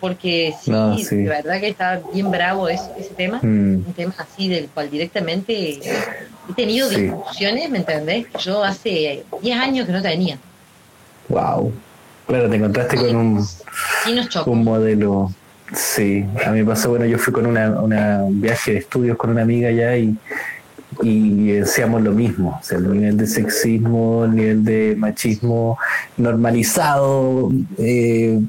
Porque 0.00 0.54
sí, 0.62 0.70
No, 0.70 0.96
sí. 0.96 1.16
de 1.16 1.28
verdad 1.28 1.58
que 1.58 1.66
estaba 1.70 1.98
bien 2.14 2.30
bravo 2.30 2.68
ese, 2.68 2.88
ese 2.98 3.10
tema. 3.14 3.38
Mm, 3.42 3.82
Un 3.84 3.92
tema 3.96 4.14
así 4.18 4.48
del 4.48 4.68
cual 4.68 4.88
directamente 4.90 5.70
he 5.80 6.52
tenido 6.54 6.88
Sí. 6.88 7.02
discusiones, 7.02 7.68
¿me 7.68 7.78
entendés? 7.78 8.26
Yo 8.38 8.62
hace 8.62 9.24
10 9.42 9.58
años 9.58 9.86
que 9.86 9.92
no 9.92 10.00
tenía. 10.00 10.38
wow. 11.28 11.72
Claro, 12.28 12.48
te 12.48 12.56
encontraste 12.56 12.96
con 12.96 13.16
un, 13.16 13.44
Sí 14.04 14.12
nos 14.14 14.28
chocó. 14.28 14.50
un 14.52 14.62
modelo. 14.62 15.32
Sí, 15.74 16.24
a 16.46 16.50
mí 16.50 16.60
me 16.60 16.64
pasó, 16.66 16.90
bueno, 16.90 17.04
yo 17.06 17.18
fui 17.18 17.32
con 17.32 17.44
una, 17.46 17.70
una 17.80 18.18
un 18.22 18.40
viaje 18.40 18.72
de 18.74 18.78
estudios 18.78 19.16
con 19.16 19.30
una 19.30 19.42
amiga 19.42 19.68
allá 19.70 19.96
y, 19.96 20.14
y 21.02 21.52
decíamos 21.52 22.02
lo 22.02 22.12
mismo, 22.12 22.60
el 22.70 22.90
nivel 22.92 23.16
de 23.16 23.26
sexismo, 23.26 24.24
el 24.24 24.34
nivel 24.34 24.64
de 24.64 24.94
machismo 24.98 25.78
normalizado, 26.16 27.50
eh, 27.78 28.40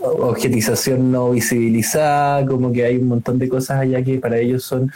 objetización 0.00 1.12
no 1.12 1.30
visibilizada, 1.30 2.44
como 2.46 2.72
que 2.72 2.84
hay 2.84 2.96
un 2.96 3.08
montón 3.08 3.38
de 3.38 3.48
cosas 3.48 3.80
allá 3.80 4.02
que 4.02 4.18
para 4.18 4.38
ellos 4.38 4.64
son 4.64 4.90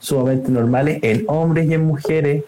sumamente 0.00 0.50
normales 0.50 0.98
en 1.02 1.24
hombres 1.28 1.68
y 1.68 1.74
en 1.74 1.84
mujeres. 1.86 2.44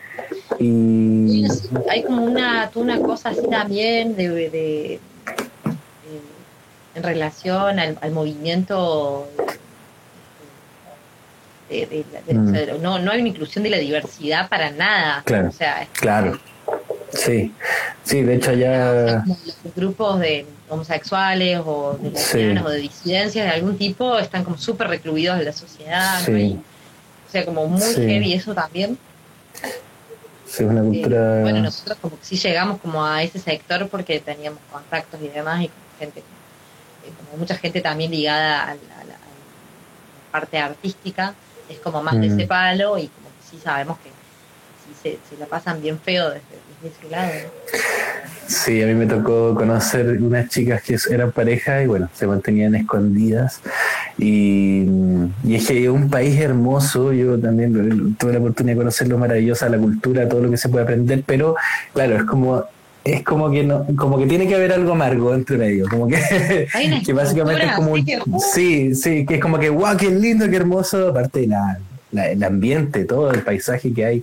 Y 0.58 1.44
hay 1.90 2.02
como 2.02 2.24
una, 2.24 2.70
una 2.74 2.98
cosa 3.00 3.30
así 3.30 3.40
también 3.50 4.14
de, 4.16 4.28
de- 4.28 4.50
de- 4.50 5.00
en 6.94 7.02
relación 7.02 7.78
al, 7.78 7.98
al 8.00 8.10
movimiento 8.12 9.26
de, 11.68 11.86
de- 11.86 12.04
de- 12.26 12.34
Mm. 12.34 12.82
no, 12.82 12.98
no 12.98 13.10
hay 13.10 13.20
una 13.20 13.28
inclusión 13.28 13.64
de 13.64 13.70
la 13.70 13.78
diversidad 13.78 14.48
para 14.48 14.70
nada. 14.70 15.22
Claro. 15.24 15.48
O 15.48 15.52
sea, 15.52 15.86
claro, 15.92 16.38
sí, 17.12 17.52
sí, 18.04 18.22
de 18.22 18.36
hecho 18.36 18.50
allá... 18.50 19.24
los 19.26 19.74
grupos 19.74 20.20
de 20.20 20.46
homosexuales 20.68 21.60
o 21.64 21.98
de 22.00 22.10
Sí. 22.18 22.38
lesbianas 22.38 22.64
o 22.66 22.68
de 22.70 22.78
disidencias 22.78 23.44
de 23.46 23.50
algún 23.52 23.76
tipo 23.78 24.18
están 24.18 24.44
como 24.44 24.58
súper 24.58 24.88
recluidos 24.88 25.38
en 25.38 25.44
la 25.44 25.52
sociedad. 25.52 26.20
Sí. 26.24 26.30
¿no? 26.32 26.38
Y, 26.38 26.52
o 26.54 27.30
sea, 27.30 27.44
como 27.44 27.66
muy 27.66 27.80
Sí. 27.80 27.94
heavy 28.06 28.32
eso 28.34 28.54
también. 28.54 28.98
Sí, 30.46 30.62
una 30.64 30.80
Eh, 30.80 30.84
cultura... 30.84 31.40
bueno, 31.42 31.60
nosotros 31.60 31.98
como 32.00 32.18
que 32.18 32.24
sí 32.24 32.36
llegamos 32.36 32.80
como 32.80 33.04
a 33.04 33.22
ese 33.22 33.38
sector 33.38 33.88
porque 33.88 34.20
teníamos 34.20 34.60
contactos 34.70 35.20
y 35.20 35.28
demás 35.28 35.62
y 35.62 35.68
como 35.68 35.80
gente, 35.98 36.20
eh, 36.20 37.12
como 37.24 37.38
mucha 37.38 37.56
gente 37.56 37.80
también 37.80 38.10
ligada 38.12 38.62
a 38.62 38.66
la- 38.74 39.00
a 39.00 39.04
la 39.04 39.16
parte 40.30 40.58
artística, 40.58 41.34
es 41.68 41.78
como 41.80 42.02
más 42.02 42.20
de 42.20 42.28
Mm. 42.28 42.32
ese 42.38 42.46
palo 42.46 42.98
y 42.98 43.08
como 43.08 43.28
que 43.28 43.48
sí 43.50 43.58
sabemos 43.62 43.98
que 43.98 44.10
sí 44.10 44.94
se, 45.02 45.18
se 45.34 45.38
la 45.40 45.46
pasan 45.46 45.80
bien 45.82 45.98
feo 45.98 46.30
desde, 46.30 46.42
desde 46.82 46.96
ese 46.98 47.10
lado. 47.10 47.32
¿no? 47.34 47.78
Sí, 48.48 48.80
a 48.80 48.86
mí 48.86 48.94
me 48.94 49.06
tocó 49.06 49.54
conocer 49.56 50.06
unas 50.22 50.48
chicas 50.48 50.80
que 50.82 50.96
eran 51.10 51.32
pareja 51.32 51.82
y 51.82 51.86
bueno, 51.88 52.08
se 52.14 52.28
mantenían 52.28 52.76
escondidas. 52.76 53.60
Y, 54.18 54.86
y 55.44 55.54
es 55.56 55.66
que 55.66 55.82
es 55.82 55.88
un 55.90 56.08
país 56.08 56.38
hermoso, 56.40 57.12
yo 57.12 57.38
también 57.40 58.14
tuve 58.16 58.32
la 58.32 58.38
oportunidad 58.38 58.74
de 58.74 58.78
conocerlo, 58.78 59.18
maravillosa 59.18 59.68
la 59.68 59.78
cultura, 59.78 60.28
todo 60.28 60.40
lo 60.42 60.50
que 60.50 60.56
se 60.56 60.68
puede 60.68 60.84
aprender, 60.84 61.24
pero 61.26 61.56
claro, 61.92 62.16
es 62.16 62.22
como 62.24 62.64
es 63.06 63.22
como 63.22 63.50
que 63.50 63.62
no, 63.62 63.86
como 63.96 64.18
que 64.18 64.26
tiene 64.26 64.48
que 64.48 64.54
haber 64.56 64.72
algo 64.72 64.92
amargo 64.92 65.32
entre 65.32 65.56
medio, 65.56 65.88
como 65.88 66.08
que, 66.08 66.16
que 67.06 67.12
básicamente 67.12 67.64
es 67.66 67.72
como 67.72 67.92
un- 67.92 68.04
que- 68.04 68.20
sí, 68.52 68.94
sí, 68.94 69.24
que 69.24 69.36
es 69.36 69.40
como 69.40 69.58
que 69.58 69.68
guau, 69.68 69.96
qué 69.96 70.10
lindo, 70.10 70.48
qué 70.50 70.56
hermoso, 70.56 71.08
aparte 71.08 71.40
de 71.40 71.46
la, 71.46 71.78
la- 72.10 72.28
el 72.30 72.42
ambiente, 72.42 73.04
todo 73.04 73.30
el 73.30 73.42
paisaje 73.42 73.92
que 73.92 74.04
hay, 74.04 74.22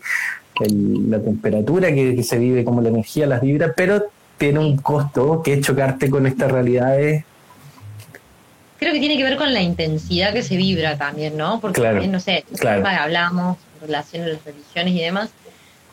el- 0.62 1.10
la 1.10 1.20
temperatura 1.20 1.94
que, 1.94 2.14
que 2.16 2.24
se 2.24 2.38
vive, 2.38 2.64
como 2.66 2.82
la 2.82 2.90
energía, 2.90 3.26
las 3.26 3.42
vibras, 3.42 3.72
pero 3.76 4.04
tiene 4.38 4.60
un 4.60 4.78
costo 4.78 5.42
que 5.42 5.54
es 5.54 5.62
chocarte 5.62 6.10
con 6.10 6.28
estas 6.28 6.52
realidades. 6.52 7.24
Creo 8.80 8.92
que 8.92 9.00
tiene 9.00 9.16
que 9.16 9.24
ver 9.24 9.38
con 9.38 9.54
la 9.54 9.62
intensidad 9.62 10.34
que 10.34 10.44
se 10.44 10.58
vibra 10.58 10.98
también, 10.98 11.38
¿no? 11.38 11.62
Porque 11.62 11.80
Claro, 11.80 11.96
también, 11.96 12.12
no 12.12 12.20
sé, 12.20 12.44
claro. 12.60 12.86
hablamos 12.86 13.58
en 13.82 13.88
relación 13.88 14.24
a 14.24 14.28
las 14.28 14.44
religiones 14.44 14.94
y 14.94 15.00
demás, 15.00 15.30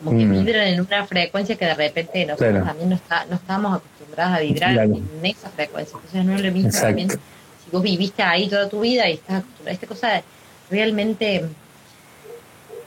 como 0.03 0.17
que 0.17 0.25
Mm. 0.25 0.31
vibran 0.45 0.67
en 0.67 0.81
una 0.81 1.05
frecuencia 1.05 1.55
que 1.55 1.65
de 1.65 1.73
repente 1.75 2.25
nosotros 2.25 2.49
Claro. 2.49 2.65
también 2.65 2.89
no, 2.89 2.95
está, 2.95 3.25
no 3.25 3.35
estamos 3.35 3.77
acostumbrados 3.77 4.37
a 4.37 4.39
vibrar 4.39 4.73
Claro. 4.73 4.95
en 4.95 5.25
esa 5.25 5.49
frecuencia. 5.49 5.95
Entonces 5.95 6.25
no 6.25 6.35
es 6.35 6.41
lo 6.41 6.51
mismo 6.51 6.69
Exacto. 6.69 6.87
también 6.87 7.09
si 7.09 7.71
vos 7.71 7.83
viviste 7.83 8.23
ahí 8.23 8.49
toda 8.49 8.67
tu 8.67 8.79
vida 8.81 9.07
y 9.09 9.13
estás 9.13 9.37
acostumbrado 9.39 9.69
a 9.69 9.73
esta 9.73 9.87
cosa 9.87 10.23
realmente 10.69 11.45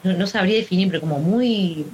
no, 0.02 0.12
no 0.14 0.26
sabría 0.26 0.56
definir, 0.56 0.88
pero 0.88 1.00
como 1.00 1.18
muy 1.18 1.86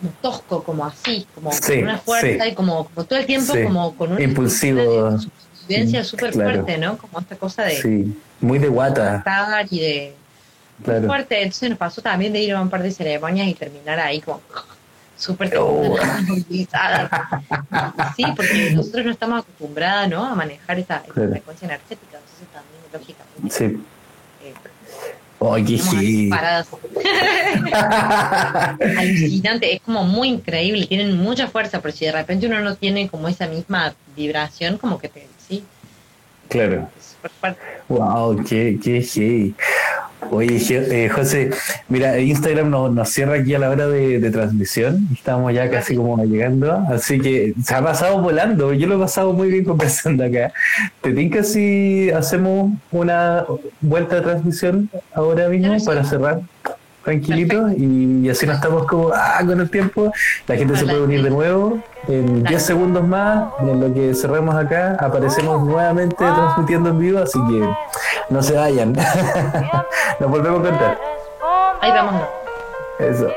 como 0.00 0.12
tosco, 0.20 0.62
como 0.62 0.84
así, 0.84 1.26
como 1.34 1.50
Sí, 1.52 1.60
con 1.74 1.82
una 1.84 1.98
fuerza 1.98 2.44
sí. 2.44 2.50
y 2.50 2.54
como, 2.54 2.84
como 2.88 3.04
todo 3.06 3.18
el 3.18 3.26
tiempo 3.26 3.52
Sí. 3.54 3.62
como 3.62 3.94
con 3.96 4.12
una 4.12 4.22
Impulsivo. 4.22 5.18
supervivencia 5.18 6.04
súper 6.04 6.30
Claro. 6.32 6.50
fuerte, 6.50 6.78
¿no? 6.78 6.98
Como 6.98 7.18
esta 7.20 7.36
cosa 7.36 7.62
de 7.62 7.76
Sí, 7.80 8.14
muy 8.40 8.58
de 8.58 8.68
guata, 8.68 9.24
y 9.70 9.80
de 9.80 10.14
claro. 10.84 11.06
fuerte. 11.06 11.42
Entonces 11.42 11.70
nos 11.70 11.78
pasó 11.78 12.00
también 12.02 12.32
de 12.32 12.40
ir 12.42 12.54
a 12.54 12.60
un 12.62 12.70
par 12.70 12.82
de 12.82 12.90
ceremonias 12.92 13.48
y 13.48 13.54
terminar 13.54 13.98
ahí 13.98 14.20
como 14.20 14.40
súper 15.16 15.52
Oh. 15.58 15.96
Sí, 18.16 18.24
porque 18.36 18.70
nosotros 18.74 19.04
no 19.04 19.10
estamos 19.12 19.40
acostumbradas, 19.42 20.08
¿no? 20.08 20.24
A 20.24 20.34
manejar 20.34 20.78
esa, 20.78 20.96
esa 21.04 21.12
Claro. 21.12 21.30
frecuencia 21.30 21.66
energética. 21.66 22.18
Entonces 22.18 22.48
también, 22.52 22.82
lógicamente, 22.92 23.50
Sí. 23.50 23.64
eh, 24.44 24.54
¡Ay, 25.40 25.64
qué 25.64 25.72
ahí 25.74 25.78
sí! 25.78 26.28
paradas. 26.30 26.68
Alucinante, 28.98 29.74
es 29.74 29.80
como 29.82 30.04
muy 30.04 30.28
increíble, 30.28 30.86
tienen 30.86 31.16
mucha 31.18 31.48
fuerza, 31.48 31.80
pero 31.80 31.94
si 31.94 32.04
de 32.06 32.12
repente 32.12 32.46
uno 32.46 32.60
no 32.60 32.74
tiene 32.76 33.08
como 33.08 33.28
esa 33.28 33.46
misma 33.46 33.94
vibración, 34.16 34.78
como 34.78 34.98
que 34.98 35.08
te, 35.08 35.26
sí, 35.46 35.64
claro. 36.48 36.88
es 36.98 37.04
súper 37.16 37.30
fuerte. 37.40 37.60
Wow, 37.88 38.44
qué, 38.44 38.78
qué 38.82 39.06
hey. 39.14 39.54
Oye, 40.30 40.58
eh, 40.70 41.08
José, 41.08 41.50
mira, 41.88 42.18
Instagram 42.18 42.70
nos, 42.70 42.92
nos 42.92 43.08
cierra 43.08 43.34
aquí 43.34 43.54
a 43.54 43.58
la 43.58 43.70
hora 43.70 43.86
de, 43.86 44.18
de 44.18 44.30
transmisión. 44.30 45.08
Estamos 45.12 45.52
ya 45.52 45.70
casi 45.70 45.96
como 45.96 46.22
llegando, 46.24 46.72
así 46.88 47.20
que 47.20 47.54
se 47.62 47.74
ha 47.74 47.82
pasado 47.82 48.20
volando. 48.20 48.72
Yo 48.72 48.86
lo 48.86 48.96
he 48.96 48.98
pasado 48.98 49.32
muy 49.32 49.48
bien 49.48 49.64
conversando 49.64 50.24
acá. 50.26 50.52
¿Te 51.00 51.12
tinca 51.12 51.42
si 51.42 52.10
hacemos 52.10 52.72
una 52.90 53.44
vuelta 53.80 54.16
de 54.16 54.22
transmisión 54.22 54.90
ahora 55.14 55.48
mismo 55.48 55.76
para 55.84 56.04
cerrar? 56.04 56.40
Tranquilito 57.04 57.68
y, 57.76 58.22
y 58.24 58.30
así 58.30 58.46
no 58.46 58.54
estamos 58.54 58.86
como 58.86 59.10
ah, 59.14 59.40
con 59.46 59.60
el 59.60 59.70
tiempo. 59.70 60.12
La 60.46 60.56
gente 60.56 60.76
se 60.76 60.84
puede 60.84 61.02
unir 61.02 61.22
de 61.22 61.30
nuevo. 61.30 61.78
En 62.08 62.42
10 62.42 62.62
segundos 62.62 63.06
más, 63.06 63.48
en 63.60 63.80
lo 63.80 63.92
que 63.92 64.14
cerramos 64.14 64.54
acá, 64.54 64.96
aparecemos 65.00 65.66
nuevamente 65.66 66.16
transmitiendo 66.16 66.90
en 66.90 66.98
vivo, 66.98 67.18
así 67.20 67.38
que 67.48 67.68
no 68.30 68.42
se 68.42 68.54
vayan. 68.54 68.92
Nos 70.20 70.30
volvemos 70.30 70.60
a 70.60 70.70
contar. 70.70 70.98
Ahí 71.80 71.90
vamos. 71.90 72.22
Eso. 72.98 73.28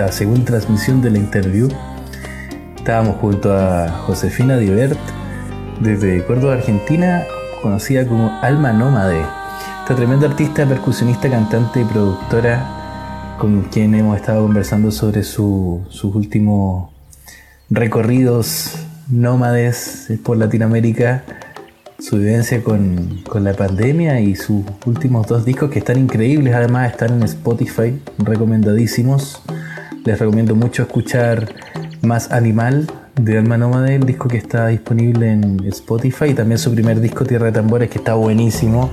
Esta 0.00 0.12
segunda 0.12 0.44
transmisión 0.46 1.02
de 1.02 1.10
la 1.10 1.18
interview. 1.18 1.68
Estábamos 2.74 3.16
junto 3.16 3.52
a 3.54 3.86
Josefina 4.06 4.56
Divert 4.56 4.98
desde 5.80 6.24
Córdoba, 6.24 6.54
Argentina, 6.54 7.22
conocida 7.60 8.06
como 8.06 8.30
Alma 8.40 8.72
Nómade. 8.72 9.20
Esta 9.82 9.94
tremenda 9.94 10.26
artista, 10.26 10.64
percusionista, 10.64 11.28
cantante 11.28 11.82
y 11.82 11.84
productora 11.84 13.36
con 13.38 13.62
quien 13.64 13.94
hemos 13.94 14.16
estado 14.16 14.42
conversando 14.42 14.90
sobre 14.90 15.22
su- 15.22 15.82
sus 15.90 16.14
últimos 16.14 16.88
recorridos 17.68 18.76
nómades 19.10 20.10
por 20.24 20.38
Latinoamérica, 20.38 21.24
su 21.98 22.16
vivencia 22.16 22.62
con, 22.64 23.20
con 23.28 23.44
la 23.44 23.52
pandemia 23.52 24.18
y 24.20 24.34
sus 24.34 24.64
últimos 24.86 25.26
dos 25.26 25.44
discos 25.44 25.70
que 25.70 25.80
están 25.80 25.98
increíbles, 25.98 26.54
además 26.54 26.90
están 26.90 27.12
en 27.12 27.22
Spotify, 27.24 28.00
recomendadísimos. 28.16 29.39
Les 30.04 30.18
recomiendo 30.18 30.54
mucho 30.54 30.82
escuchar 30.82 31.54
Más 32.00 32.32
Animal 32.32 32.86
de 33.16 33.36
Alma 33.36 33.58
Nómade, 33.58 33.96
el 33.96 34.06
disco 34.06 34.28
que 34.28 34.38
está 34.38 34.68
disponible 34.68 35.30
en 35.30 35.60
Spotify, 35.66 36.26
y 36.30 36.34
también 36.34 36.58
su 36.58 36.72
primer 36.72 37.00
disco 37.00 37.26
Tierra 37.26 37.46
de 37.46 37.52
Tambores 37.52 37.90
que 37.90 37.98
está 37.98 38.14
buenísimo. 38.14 38.90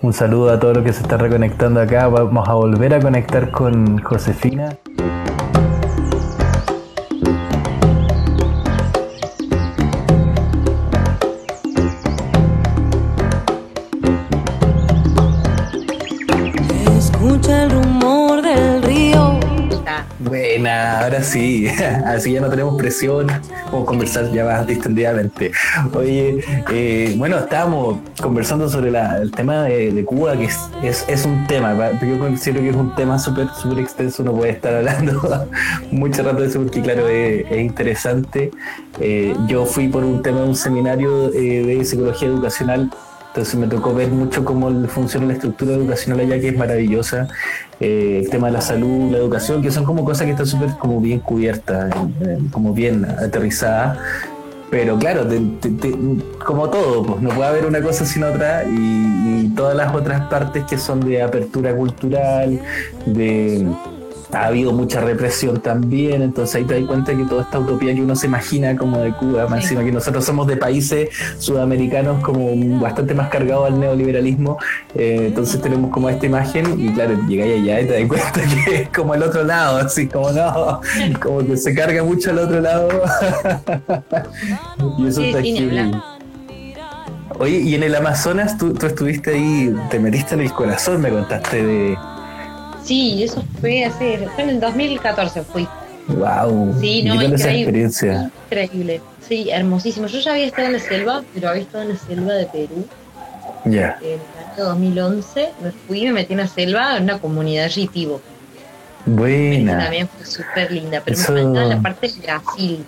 Un 0.00 0.12
saludo 0.12 0.50
a 0.50 0.60
todos 0.60 0.76
los 0.76 0.84
que 0.84 0.92
se 0.92 1.02
están 1.02 1.18
reconectando 1.18 1.80
acá. 1.80 2.06
Vamos 2.06 2.48
a 2.48 2.54
volver 2.54 2.94
a 2.94 3.00
conectar 3.00 3.50
con 3.50 3.98
Josefina. 3.98 4.76
Sí. 21.32 21.66
Así 22.06 22.32
ya 22.32 22.40
no 22.40 22.48
tenemos 22.48 22.76
presión. 22.76 23.26
Podemos 23.66 23.86
conversar 23.86 24.30
ya 24.32 24.44
más 24.44 24.66
distendidamente. 24.66 25.52
Oye, 25.94 26.44
eh, 26.70 27.14
bueno, 27.16 27.38
estábamos 27.38 27.98
conversando 28.20 28.68
sobre 28.68 28.90
la- 28.90 29.18
el 29.18 29.30
tema 29.30 29.64
de, 29.64 30.04
Cuba, 30.04 30.36
que 30.36 30.44
es, 30.44 30.58
es, 30.82 31.04
es 31.08 31.24
un 31.24 31.46
tema. 31.46 31.74
Yo 32.00 32.18
considero 32.18 32.60
que 32.62 32.70
es 32.70 32.76
un 32.76 32.94
tema 32.94 33.18
súper 33.18 33.48
súper 33.60 33.78
extenso. 33.80 34.22
Uno 34.22 34.32
puede 34.34 34.52
estar 34.52 34.74
hablando 34.74 35.20
mucho 35.90 36.22
rato 36.22 36.40
de 36.42 36.48
eso 36.48 36.60
porque, 36.62 36.82
claro, 36.82 37.08
es, 37.08 37.44
es 37.50 37.58
interesante. 37.60 38.50
Eh, 39.00 39.34
yo 39.46 39.64
fui 39.64 39.88
por 39.88 40.04
un 40.04 40.22
tema 40.22 40.40
de 40.40 40.48
un 40.48 40.56
seminario 40.56 41.32
eh, 41.32 41.64
de 41.64 41.84
psicología 41.84 42.28
educacional 42.28 42.90
entonces 43.32 43.54
me 43.54 43.66
tocó 43.66 43.94
ver 43.94 44.10
mucho 44.10 44.44
cómo 44.44 44.70
funciona 44.88 45.24
la 45.28 45.32
estructura 45.32 45.72
educacional 45.72 46.20
allá, 46.20 46.38
que 46.38 46.48
es 46.48 46.56
maravillosa. 46.56 47.28
Eh, 47.80 48.20
el 48.24 48.28
tema 48.28 48.48
de 48.48 48.52
la 48.52 48.60
salud, 48.60 49.10
la 49.10 49.16
educación, 49.16 49.62
que 49.62 49.70
son 49.70 49.86
como 49.86 50.04
cosas 50.04 50.26
que 50.26 50.32
están 50.32 50.44
súper 50.44 50.72
como 50.78 51.00
bien 51.00 51.18
cubiertas, 51.18 51.94
eh, 52.20 52.38
como 52.50 52.74
bien 52.74 53.06
aterrizadas. 53.06 53.96
Pero 54.70 54.98
claro, 54.98 55.26
como 56.44 56.68
todo, 56.68 57.04
pues 57.04 57.22
no 57.22 57.30
puede 57.30 57.48
haber 57.48 57.64
una 57.64 57.80
cosa 57.80 58.04
sin 58.04 58.22
otra 58.22 58.64
y 58.64 59.50
todas 59.56 59.76
las 59.76 59.94
otras 59.94 60.28
partes 60.28 60.64
que 60.64 60.76
son 60.76 61.00
de 61.00 61.22
apertura 61.22 61.74
cultural, 61.74 62.60
de 63.06 63.66
ha 64.32 64.46
habido 64.46 64.72
mucha 64.72 65.00
represión 65.00 65.60
también, 65.60 66.22
entonces 66.22 66.56
ahí 66.56 66.64
te 66.64 66.80
das 66.80 66.88
cuenta 66.88 67.14
que 67.14 67.24
toda 67.24 67.42
esta 67.42 67.58
utopía 67.58 67.94
que 67.94 68.02
uno 68.02 68.16
se 68.16 68.26
imagina 68.26 68.76
como 68.76 68.98
de 68.98 69.12
Cuba, 69.12 69.46
más 69.46 69.64
encima 69.64 69.84
que 69.84 69.92
nosotros 69.92 70.24
somos 70.24 70.46
de 70.46 70.56
países 70.56 71.10
sudamericanos 71.38 72.22
como 72.22 72.80
bastante 72.80 73.14
más 73.14 73.28
cargados 73.28 73.70
al 73.70 73.78
neoliberalismo, 73.78 74.58
eh, 74.94 75.26
entonces 75.28 75.60
tenemos 75.60 75.90
como 75.90 76.08
esta 76.08 76.26
imagen 76.26 76.80
y 76.80 76.92
claro, 76.94 77.14
llegáis 77.28 77.62
allá 77.62 77.80
y 77.80 77.86
te 77.86 78.00
das 78.00 78.08
cuenta 78.08 78.40
que 78.64 78.82
es 78.82 78.88
como 78.88 79.14
el 79.14 79.22
otro 79.22 79.44
lado, 79.44 79.78
así 79.78 80.06
como 80.08 80.30
no, 80.32 80.80
como 81.20 81.46
que 81.46 81.56
se 81.56 81.74
carga 81.74 82.02
mucho 82.02 82.30
al 82.30 82.38
otro 82.38 82.60
lado. 82.60 82.88
y 84.98 85.06
eso 85.06 85.22
está 85.22 85.38
hablar. 85.38 86.02
Oye, 87.38 87.58
y 87.58 87.74
en 87.74 87.82
el 87.82 87.94
Amazonas 87.94 88.58
tú, 88.58 88.74
tú 88.74 88.86
estuviste 88.86 89.34
ahí, 89.34 89.74
te 89.90 89.98
metiste 89.98 90.34
en 90.34 90.42
el 90.42 90.52
corazón, 90.52 91.00
me 91.00 91.10
contaste 91.10 91.64
de... 91.64 91.98
Sí, 92.84 93.22
eso 93.22 93.42
fue 93.60 93.84
hace, 93.84 94.28
fue 94.34 94.44
en 94.44 94.50
el 94.50 94.60
2014 94.60 95.42
fui. 95.42 95.66
Wow, 96.08 96.76
Sí, 96.80 97.02
no, 97.04 97.14
esa 97.14 97.24
increíble. 97.24 97.60
experiencia. 97.62 98.30
Increíble. 98.50 99.00
Sí, 99.26 99.50
hermosísimo. 99.50 100.06
Yo 100.08 100.18
ya 100.20 100.32
había 100.32 100.46
estado 100.46 100.66
en 100.66 100.72
la 100.74 100.78
selva, 100.80 101.22
pero 101.32 101.48
había 101.50 101.62
estado 101.62 101.84
en 101.84 101.90
la 101.90 101.96
selva 101.96 102.32
de 102.34 102.46
Perú 102.46 102.86
Ya, 103.64 103.96
en 104.02 104.14
el 104.14 104.20
año 104.58 104.64
2011. 104.64 105.50
Me 105.62 105.70
fui, 105.70 106.02
me 106.06 106.12
metí 106.12 106.32
en 106.32 106.40
la 106.40 106.48
selva 106.48 106.96
en 106.96 107.04
una 107.04 107.18
comunidad 107.20 107.70
que 107.70 108.20
buena. 109.06 109.78
También 109.78 110.08
fue 110.08 110.26
súper 110.26 110.72
linda, 110.72 111.00
pero 111.04 111.16
Eso- 111.16 111.32
me 111.32 111.42
faltaba 111.42 111.66
la 111.66 111.80
parte 111.80 112.08
de 112.08 112.20
Brasil. 112.20 112.84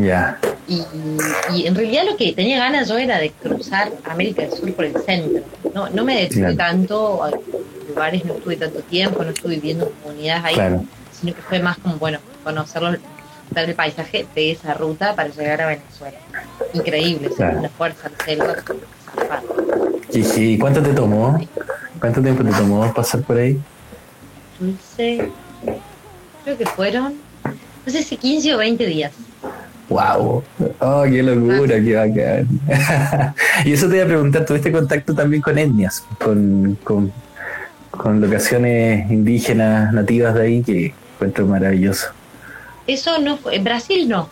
Ya, 0.00 0.38
Y, 0.68 0.82
y 1.54 1.66
en 1.66 1.74
realidad 1.74 2.04
lo 2.08 2.16
que 2.16 2.32
tenía 2.32 2.58
ganas 2.58 2.88
yo 2.88 2.96
era 2.98 3.18
de 3.18 3.30
cruzar 3.30 3.90
América 4.04 4.42
del 4.42 4.52
Sur 4.52 4.72
por 4.74 4.84
el 4.84 4.94
centro. 5.02 5.42
No, 5.74 5.88
no 5.90 6.04
me 6.04 6.14
detuve 6.22 6.40
Claro. 6.40 6.56
tanto, 6.56 7.24
a 7.24 7.30
lugares 7.88 8.24
no 8.24 8.34
estuve 8.34 8.56
tanto 8.56 8.78
tiempo, 8.80 9.24
no 9.24 9.30
estuve 9.30 9.56
viviendo 9.56 9.86
en 9.86 9.92
comunidades 10.02 10.44
ahí, 10.44 10.54
claro. 10.54 10.84
sino 11.20 11.34
que 11.34 11.42
fue 11.42 11.58
más 11.58 11.78
como, 11.78 11.96
bueno, 11.96 12.18
conocerlo, 12.44 12.90
ver 13.50 13.68
el 13.68 13.74
paisaje 13.74 14.24
de 14.34 14.52
esa 14.52 14.74
ruta 14.74 15.14
para 15.16 15.28
llegar 15.30 15.60
a 15.62 15.66
Venezuela. 15.66 16.16
Increíble, 16.74 17.28
Claro. 17.36 17.58
una 17.58 17.68
fuerza 17.68 18.08
de 18.08 18.24
selva. 18.24 18.54
¿Y, 20.12 20.20
y 20.54 20.58
cuánto 20.58 20.80
te 20.82 20.92
tomó? 20.92 21.38
¿Cuánto 21.98 22.22
tiempo 22.22 22.44
te 22.44 22.50
tomó 22.52 22.92
pasar 22.94 23.20
por 23.22 23.36
ahí? 23.36 23.58
Yo 24.60 24.66
hice, 24.68 25.28
creo 26.44 26.56
que 26.56 26.66
fueron, 26.66 27.14
no 27.44 27.92
sé 27.92 28.02
si 28.04 28.16
15 28.16 28.54
o 28.54 28.58
20 28.58 28.86
días. 28.86 29.12
¡Wow! 29.92 30.42
¡Oh, 30.80 31.02
qué 31.04 31.22
locura! 31.22 31.76
¡Qué 31.80 31.94
bacán! 31.94 33.34
y 33.64 33.72
eso 33.72 33.88
te 33.88 33.96
iba 33.96 34.04
a 34.04 34.08
preguntar, 34.08 34.44
¿tuviste 34.46 34.72
contacto 34.72 35.14
también 35.14 35.42
con 35.42 35.58
etnias? 35.58 36.02
Con, 36.18 36.78
con, 36.82 37.12
con 37.90 38.20
locaciones 38.20 39.10
indígenas, 39.10 39.92
nativas 39.92 40.34
de 40.34 40.42
ahí, 40.42 40.62
que 40.62 40.94
encuentro 41.16 41.46
maravilloso. 41.46 42.08
Eso 42.86 43.18
no 43.20 43.36
fue, 43.36 43.56
en 43.56 43.64
Brasil 43.64 44.08
no. 44.08 44.28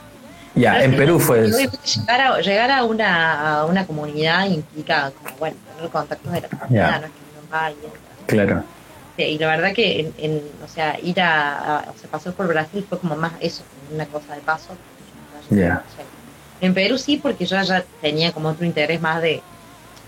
Ya, 0.55 0.83
en 0.83 0.97
Perú 0.97 1.15
no. 1.15 1.21
fue 1.21 1.45
eso. 1.47 1.59
Llegar 1.59 2.21
a, 2.21 2.41
llegar 2.41 2.71
a 2.71 2.85
una, 2.85 3.59
a 3.61 3.67
una 3.67 3.87
comunidad 3.87 4.47
implica, 4.49 5.13
como, 5.23 5.37
bueno, 5.39 5.57
tener 5.77 5.91
contactos 5.91 6.33
de 6.33 6.41
la 6.41 6.49
comunidad, 6.49 7.01
no 7.01 7.07
es 7.07 7.13
que 7.13 7.19
uno 7.39 7.49
vaya. 7.51 7.77
Claro, 8.27 8.65
Sí, 9.17 9.25
y 9.25 9.39
la 9.39 9.49
verdad 9.49 9.73
que, 9.75 10.01
en, 10.01 10.15
en- 10.19 10.43
o 10.65 10.69
sea, 10.69 10.97
ir 11.03 11.21
a, 11.21 11.79
a- 11.81 11.91
o 11.91 11.99
sea, 12.01 12.09
pasar 12.11 12.33
por 12.33 12.49
Brasil 12.49 12.85
fue 12.89 12.99
como 12.99 13.15
más 13.17 13.33
eso, 13.41 13.63
una 13.93 14.07
cosa 14.07 14.35
de 14.35 14.41
paso. 14.41 14.69
En 16.61 16.75
Perú 16.75 16.99
sí, 16.99 17.17
porque 17.17 17.47
yo 17.47 17.61
ya 17.63 17.85
tenía 18.01 18.33
como 18.33 18.51
otro 18.51 18.67
interés 18.67 19.01
más 19.01 19.23
de, 19.23 19.43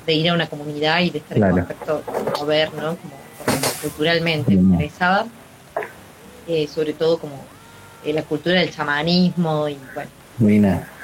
de 0.06 0.12
ir 0.12 0.28
a 0.30 0.34
una 0.34 0.46
comunidad 0.48 1.00
y 1.00 1.10
de 1.10 1.18
estar 1.18 1.36
Claro. 1.36 1.56
en 1.56 1.64
contacto, 1.64 2.02
como 2.04 2.46
ver, 2.46 2.72
¿no? 2.74 2.96
Como, 2.96 3.16
como 3.36 3.68
culturalmente 3.80 4.54
Mm. 4.54 4.56
me 4.56 4.62
interesaba, 4.74 5.26
eh, 6.46 6.66
sobre 6.68 6.92
todo 6.92 7.18
como 7.18 7.46
eh, 8.04 8.12
la 8.12 8.22
cultura 8.22 8.60
del 8.60 8.70
chamanismo 8.70 9.68
y 9.68 9.78
bueno, 9.94 10.10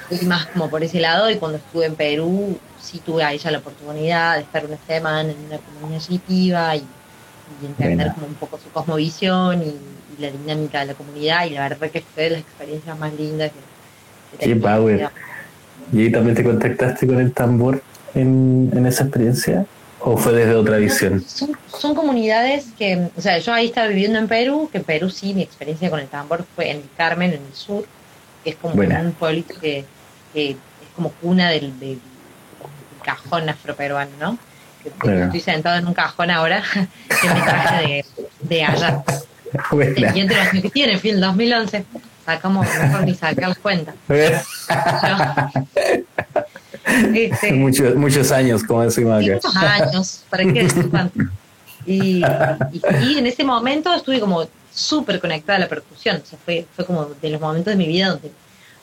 fui 0.09 0.19
más 0.27 0.47
como 0.47 0.69
por 0.69 0.83
ese 0.83 1.01
lado 1.01 1.31
y 1.31 1.37
cuando 1.37 1.59
estuve 1.59 1.87
en 1.87 1.95
Perú 1.95 2.59
sí 2.81 2.99
tuve 3.01 3.23
ahí 3.25 3.39
ya 3.39 3.51
la 3.51 3.59
oportunidad 3.59 4.37
de 4.37 4.43
estar 4.43 4.65
una 4.65 4.79
semana 4.87 5.31
en 5.31 5.39
una 5.47 5.59
comunidad 5.59 6.01
yipiva 6.09 6.75
y, 6.77 6.81
y 6.81 7.67
entender 7.67 8.09
como 8.15 8.27
un 8.27 8.35
poco 8.35 8.59
su 8.59 8.71
cosmovisión 8.71 9.63
y, 9.63 9.67
y 10.19 10.21
la 10.21 10.31
dinámica 10.31 10.81
de 10.81 10.87
la 10.87 10.95
comunidad 10.95 11.47
y 11.47 11.51
la 11.51 11.69
verdad 11.69 11.91
que 11.91 12.01
fue 12.03 12.25
de 12.25 12.31
las 12.31 12.41
experiencias 12.41 12.99
más 12.99 13.13
lindas 13.15 13.53
que 13.53 13.78
Qué 14.39 14.57
power. 14.57 15.11
¿Y 15.93 16.01
ahí 16.03 16.13
también 16.13 16.37
te 16.37 16.45
contactaste 16.45 17.07
con 17.07 17.19
el 17.19 17.33
tambor 17.33 17.83
en, 18.15 18.71
en 18.75 18.87
esa 18.87 19.05
experiencia? 19.05 19.67
¿O 20.01 20.17
fue 20.17 20.33
desde 20.33 20.55
otra 20.55 20.77
visión? 20.77 21.25
Son, 21.27 21.51
son, 21.67 21.95
comunidades 21.95 22.67
que, 22.79 23.09
o 23.17 23.21
sea, 23.21 23.39
yo 23.39 23.53
ahí 23.53 23.67
estaba 23.67 23.89
viviendo 23.89 24.19
en 24.19 24.29
Perú, 24.29 24.69
que 24.71 24.79
en 24.79 24.85
Perú 24.85 25.11
sí, 25.11 25.35
mi 25.35 25.43
experiencia 25.43 25.91
con 25.91 25.99
el 25.99 26.07
tambor 26.07 26.45
fue 26.55 26.71
en 26.71 26.83
Carmen, 26.97 27.33
en 27.33 27.43
el 27.45 27.55
sur, 27.55 27.85
que 28.45 28.51
es 28.51 28.57
como 28.57 28.75
Buena. 28.75 29.01
un 29.01 29.13
pueblito 29.13 29.55
que, 29.61 29.85
que, 30.33 30.51
es 30.51 30.57
como 30.95 31.11
cuna 31.11 31.51
del, 31.51 31.79
del 31.81 31.99
cajón 33.03 33.49
afroperuano, 33.49 34.13
¿no? 34.21 34.39
Que, 34.85 34.91
bueno. 35.03 35.25
Estoy 35.25 35.41
sentado 35.41 35.79
en 35.79 35.87
un 35.89 35.95
cajón 35.95 36.31
ahora, 36.31 36.63
en 36.75 37.35
mi 37.35 37.41
traje 37.41 37.87
de, 37.87 38.05
de 38.43 38.65
allá. 38.65 39.03
Buena. 39.73 40.17
Y 40.17 40.21
entre 40.21 40.37
los 40.37 40.49
que 40.63 40.71
tiene, 40.71 40.99
fui 40.99 41.11
en 41.11 41.21
2011 41.21 41.85
está 42.29 42.41
como 42.41 42.63
mejor 42.63 43.05
ni 43.05 43.15
sacar 43.15 43.57
cuenta. 43.59 43.95
este, 47.15 47.53
muchos, 47.53 47.95
muchos 47.95 48.31
años 48.31 48.63
con 48.63 48.87
esa 48.87 49.01
imagen. 49.01 49.35
Muchos 49.35 49.57
años, 49.57 50.25
¿para 50.29 50.45
qué? 50.45 50.69
Y, 51.87 52.23
y, 52.23 52.83
y, 53.03 53.19
en 53.19 53.27
ese 53.27 53.45
momento 53.45 53.95
estuve 53.95 54.21
como 54.21 54.47
súper 54.71 55.21
conectada 55.21 55.57
a 55.57 55.61
la 55.61 55.69
percusión, 55.69 56.21
o 56.23 56.27
sea, 56.27 56.39
fue, 56.45 56.67
fue 56.77 56.85
como 56.85 57.07
de 57.07 57.31
los 57.31 57.41
momentos 57.41 57.71
de 57.73 57.77
mi 57.77 57.89
vida 57.89 58.11
donde 58.11 58.31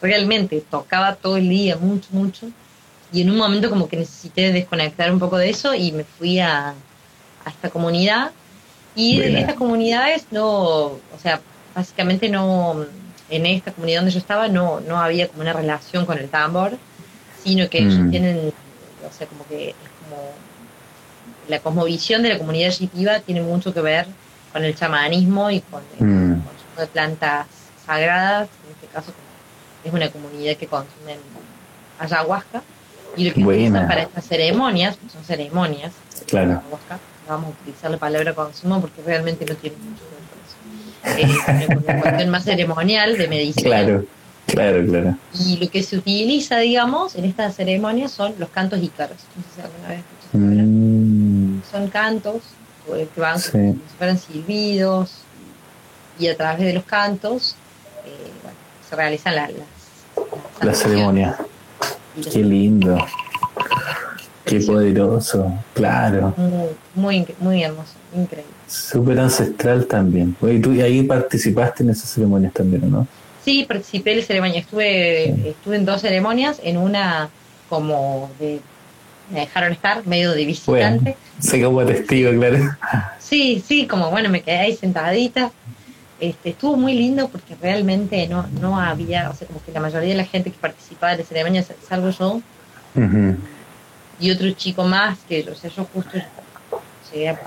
realmente 0.02 0.64
tocaba 0.72 1.14
todo 1.14 1.38
el 1.38 1.48
día, 1.48 1.78
mucho, 1.78 2.08
mucho, 2.12 2.48
y 3.14 3.22
en 3.22 3.30
un 3.30 3.38
momento 3.38 3.70
como 3.70 3.88
que 3.88 3.98
necesité 3.98 4.52
desconectar 4.52 5.12
un 5.12 5.20
poco 5.20 5.38
de 5.38 5.52
eso 5.52 5.76
y 5.76 5.92
me 5.92 6.04
fui 6.04 6.40
a, 6.40 6.70
a 6.70 7.50
esta 7.50 7.70
comunidad, 7.70 8.32
y 8.96 9.18
Buena. 9.18 9.40
estas 9.42 9.56
comunidades 9.56 10.26
no, 10.32 10.48
o 10.48 11.20
sea, 11.22 11.40
básicamente 11.76 12.28
no, 12.28 12.88
en 13.30 13.46
esta 13.46 13.72
comunidad 13.72 14.00
donde 14.02 14.12
yo 14.12 14.20
estaba 14.20 14.48
no, 14.48 14.80
no 14.82 15.00
había 15.00 15.28
como 15.28 15.42
una 15.42 15.54
relación 15.54 16.06
con 16.06 16.18
el 16.18 16.30
tambor, 16.30 16.78
sino 17.44 17.70
que 17.70 17.80
ellos 17.80 17.96
Mm. 18.00 18.10
tienen, 18.12 18.54
o 19.08 19.14
sea, 19.18 19.28
como 19.28 19.46
que 19.48 19.70
es 19.70 19.76
como 20.04 20.22
la 21.48 21.60
cosmovisión 21.60 22.24
de 22.24 22.30
la 22.30 22.38
comunidad 22.38 22.72
yipiba 22.72 23.20
tiene 23.20 23.42
mucho 23.42 23.74
que 23.74 23.82
ver 23.82 24.08
con 24.52 24.64
el 24.64 24.76
chamanismo 24.76 25.50
y 25.52 25.62
con 25.62 25.82
el 26.00 26.06
Mm. 26.06 26.32
consumo 26.42 26.80
de 26.80 26.88
plantas 26.88 27.48
sagradas, 27.86 28.50
en 28.66 28.72
este 28.74 28.88
caso 28.88 29.12
es 29.84 29.94
una 29.94 30.10
comunidad 30.10 30.56
que 30.58 30.66
consumen 30.68 31.18
ayahuasca 32.00 32.62
y 33.16 33.28
lo 33.30 33.34
que 33.34 33.44
Buena. 33.44 33.62
utilizan 33.62 33.88
para 33.88 34.02
estas 34.02 34.26
ceremonias, 34.26 34.98
son 35.12 35.24
ceremonias, 35.24 35.94
Claro. 36.28 36.52
ayahuasca, 36.60 36.96
no 37.28 37.34
vamos 37.34 37.46
a 37.48 37.62
utilizar 37.62 37.92
la 37.92 37.98
palabra 37.98 38.34
consumo 38.34 38.82
porque 38.82 39.02
realmente 39.06 39.46
no 39.46 39.56
tiene 39.56 39.78
mucho 39.78 40.02
que. 40.10 40.15
Eh, 41.18 41.68
una 41.88 42.02
cuestión 42.02 42.30
más 42.30 42.44
ceremonial 42.44 43.18
de 43.18 43.28
medicina. 43.28 43.70
Claro, 43.70 44.06
claro, 44.48 44.86
claro. 44.86 45.18
Y 45.40 45.58
lo 45.58 45.70
que 45.70 45.84
se 45.84 45.98
utiliza, 45.98 46.58
digamos, 46.58 47.16
en 47.16 47.26
estas 47.26 47.56
ceremonias 47.56 48.12
son 48.12 48.34
los 48.40 48.50
cantos 48.50 48.82
ícaros. 48.82 49.18
No 49.36 49.44
sé 49.44 49.50
si 49.56 49.62
alguna 49.62 49.88
vez. 49.90 50.02
Mm, 50.34 51.60
Son 51.72 51.88
cantos 51.90 52.36
eh, 52.96 53.08
que 53.14 53.22
van 53.22 53.40
Sí. 53.40 53.52
como 53.52 53.74
si 53.74 53.98
fueran 53.98 54.18
silbidos 54.18 55.12
y 56.20 56.28
a 56.28 56.36
través 56.38 56.66
de 56.66 56.74
los 56.74 56.84
cantos 56.84 57.56
eh, 58.06 58.10
bueno, 58.44 58.58
se 58.90 58.96
realizan 58.96 59.36
la- 59.36 59.50
las, 59.50 60.66
la 60.66 60.74
ceremonia. 60.74 61.38
Qué 62.32 62.40
lindo. 62.40 62.98
Qué 64.46 64.60
poderoso. 64.62 65.52
Claro. 65.74 66.34
Muy, 66.94 67.26
muy 67.40 67.64
hermoso, 67.64 67.94
increíble. 68.14 68.54
Súper 68.68 69.20
ancestral 69.20 69.86
también. 69.86 70.36
Oye, 70.42 70.60
tú 70.60 70.72
ahí 70.72 71.04
participaste 71.04 71.84
en 71.84 71.92
esas 71.92 72.10
ceremonias 72.10 72.54
también, 72.54 72.84
¿o 72.86 72.88
¿no? 72.88 73.08
Sí, 73.44 73.64
participé 73.68 74.12
de 74.12 74.16
la 74.18 74.24
ceremonia. 74.24 74.60
Estuve, 74.60 75.50
estuve 75.50 75.76
en 75.76 75.86
dos 75.86 76.02
ceremonias, 76.02 76.60
en 76.64 76.78
una 76.78 77.30
como 77.70 78.32
de 78.40 78.60
me 79.32 79.42
dejaron 79.42 79.72
estar, 79.72 80.06
medio 80.06 80.34
de 80.34 80.46
visitante. 80.46 81.04
Bueno, 81.04 81.18
sé 81.40 81.62
como 81.62 81.86
testigo, 81.86 82.32
claro. 82.32 82.76
Sí, 83.20 83.64
sí, 83.66 83.88
como 83.88 84.12
bueno, 84.12 84.30
me 84.30 84.42
quedé 84.42 84.58
ahí 84.58 84.76
sentadita. 84.76 85.52
Este, 86.20 86.52
estuvo 86.52 86.78
muy 86.78 86.94
lindo 86.94 87.28
porque 87.28 87.56
realmente 87.62 88.28
no, 88.28 88.48
no 88.62 88.80
había, 88.80 89.30
o 89.30 89.36
sea, 89.36 89.48
como 89.48 89.64
que 89.64 89.72
la 89.72 89.82
mayoría 89.82 90.10
de 90.10 90.16
la 90.16 90.26
gente 90.26 90.50
que 90.50 90.58
participaba 90.58 91.12
de 91.12 91.20
la 91.20 91.26
ceremonia, 91.26 91.66
salvo 91.88 92.10
yo, 92.10 92.42
Ujú. 92.96 93.36
y 94.20 94.32
otro 94.32 94.50
chico 94.52 94.86
más, 94.86 95.20
que 95.28 95.42
o 95.50 95.56
sea, 95.56 95.70
yo 95.70 95.86
justo 95.94 96.18
llegué 97.12 97.30
a, 97.30 97.40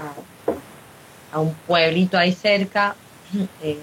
a 1.32 1.40
un 1.40 1.54
pueblito 1.66 2.18
ahí 2.18 2.32
cerca, 2.32 2.94
eh, 3.62 3.78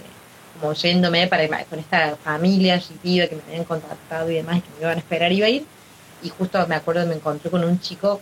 como 0.59 0.73
yéndome 0.73 1.27
para 1.27 1.47
con 1.65 1.79
esta 1.79 2.15
familia 2.23 2.77
shipiba 2.77 3.27
que 3.27 3.35
me 3.35 3.41
habían 3.47 3.65
contactado 3.65 4.29
y 4.31 4.35
demás, 4.35 4.57
y 4.57 4.61
que 4.61 4.69
me 4.75 4.81
iban 4.81 4.95
a 4.95 4.99
esperar, 4.99 5.31
iba 5.31 5.47
a 5.47 5.49
ir, 5.49 5.65
y 6.23 6.29
justo 6.29 6.65
me 6.67 6.75
acuerdo 6.75 7.05
me 7.05 7.15
encontré 7.15 7.51
con 7.51 7.63
un 7.63 7.79
chico 7.79 8.21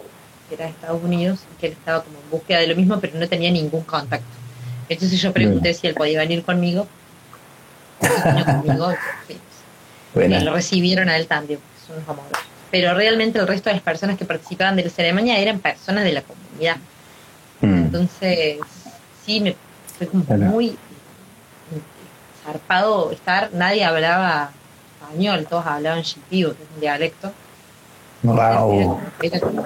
que 0.50 0.56
era 0.56 0.66
de 0.66 0.72
Estados 0.72 1.02
Unidos 1.04 1.40
y 1.54 1.60
que 1.60 1.68
él 1.68 1.74
estaba 1.74 2.04
como 2.04 2.18
en 2.18 2.30
búsqueda 2.30 2.60
de 2.60 2.68
lo 2.68 2.76
mismo, 2.76 3.00
pero 3.00 3.18
no 3.18 3.28
tenía 3.28 3.52
ningún 3.52 3.84
contacto. 3.84 4.26
Entonces 4.90 5.22
yo 5.22 5.32
pregunté 5.32 5.74
si 5.74 5.88
él 5.88 5.94
podía 5.94 6.20
venir 6.20 6.44
conmigo, 6.44 6.88
y 8.02 8.44
conmigo, 8.44 8.94
y 10.16 10.44
lo 10.44 10.54
recibieron 10.54 11.10
a 11.10 11.18
él 11.18 11.28
también, 11.28 11.60
son 11.86 11.98
unos 11.98 12.10
amorosos. 12.10 12.38
Pero 12.72 12.94
realmente 12.96 13.40
el 13.40 13.48
resto 13.48 13.70
de 13.70 13.76
las 13.76 13.84
personas 13.84 14.18
que 14.18 14.26
participaban 14.26 14.76
de 14.76 14.84
la 14.84 14.90
ceremonia 14.90 15.38
eran 15.38 15.60
personas 15.60 16.04
de 16.04 16.12
la 16.12 16.24
comunidad. 16.24 16.78
Mm. 17.62 17.74
Entonces, 17.76 18.58
sí, 19.26 19.40
me 19.42 19.56
fue 19.98 20.08
como 20.08 20.24
Claro. 20.26 20.44
muy 20.44 20.68
eh, 20.70 20.76
zarpado 22.46 23.12
estar. 23.12 23.50
Nadie 23.54 23.84
hablaba 23.86 24.52
español, 25.02 25.46
todos 25.50 25.66
hablaban 25.66 26.02
shipibo, 26.02 26.52
que 26.54 26.64
es 26.64 26.70
un 26.76 26.82
dialecto. 26.82 27.32
Wow. 28.24 29.00
Era 29.22 29.40
como- 29.40 29.64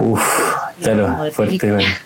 Uf, 0.00 0.22
claro, 0.82 1.30
fuerte. 1.32 1.72
bueno. 1.72 1.88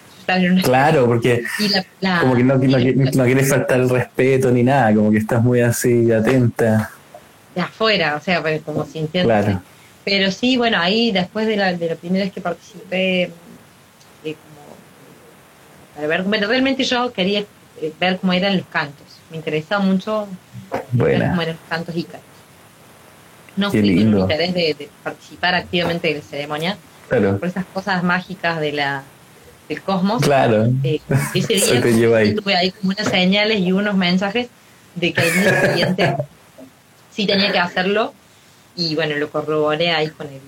Claro, 0.63 1.07
porque 1.07 1.43
y 1.59 1.69
la- 1.69 1.85
la- 2.01 2.21
como 2.21 2.37
que 2.37 2.45
no, 2.45 2.55
no, 2.55 3.25
quieres 3.25 3.51
faltar 3.51 3.81
el 3.81 3.91
respeto 3.91 4.51
ni 4.53 4.63
nada, 4.63 4.95
como 4.95 5.11
que 5.11 5.19
estás 5.19 5.43
muy 5.43 5.61
así 5.61 6.11
atenta. 6.13 6.91
de 7.55 7.61
afuera, 7.61 8.17
o 8.17 8.21
sea, 8.21 8.41
pues, 8.41 8.63
como 8.63 8.87
sintiendo. 8.87 9.29
Claro. 9.29 9.61
Pero 10.05 10.31
sí, 10.31 10.57
bueno, 10.57 10.79
ahí 10.81 11.11
después 11.13 11.47
de 11.47 11.57
la, 11.57 11.75
de 11.75 11.89
la 11.91 11.95
primera 11.97 12.25
vez 12.25 12.33
que 12.33 12.41
participé, 12.41 13.31
para 15.95 16.07
ver, 16.07 16.23
bueno, 16.23 16.47
realmente 16.47 16.85
yo 16.85 17.13
quería 17.13 17.41
eh, 17.81 17.93
ver 18.01 18.19
cómo 18.19 18.33
eran 18.33 18.57
los 18.57 18.67
cantos. 18.67 19.07
Me 19.31 19.37
interesaba 19.39 19.83
mucho 19.85 20.27
ver 20.71 20.83
Buena. 21.19 21.31
cómo 21.31 21.43
eran 21.43 21.57
los 21.57 21.69
cantos 21.69 21.97
ícaros. 21.97 22.21
No 23.57 23.71
Qué 23.71 23.81
fui 23.81 23.97
con 24.05 24.19
interés 24.21 24.55
de, 24.55 24.75
de 24.79 24.89
participar 25.03 25.55
activamente 25.55 26.09
de 26.09 26.15
la 26.15 26.21
ceremonia, 26.23 26.77
Claro, 27.09 27.39
por 27.39 27.49
esas 27.49 27.67
cosas 27.67 28.03
mágicas 28.03 28.59
de 28.61 28.73
la, 28.73 29.03
del 29.69 29.83
cosmos. 29.83 30.23
claro. 30.23 30.69
Eh, 30.83 31.01
ese 31.35 31.55
día 31.83 31.91
lleva 31.91 32.19
ahí. 32.19 32.35
tuve 32.35 32.57
ahí 32.57 32.71
como 32.71 32.93
unas 32.93 33.09
señales 33.09 33.59
y 33.61 33.73
unos 33.73 33.95
mensajes 33.95 34.49
de 34.95 35.13
que 35.13 35.21
el 35.29 35.35
día 35.35 35.61
siguiente 35.69 36.17
sí 37.11 37.27
tenía 37.27 37.53
que 37.53 37.59
hacerlo 37.59 38.15
y 38.75 38.95
bueno, 38.95 39.17
lo 39.17 39.29
corroboré 39.29 39.91
ahí 39.91 40.09
con 40.09 40.27
el 40.29 40.41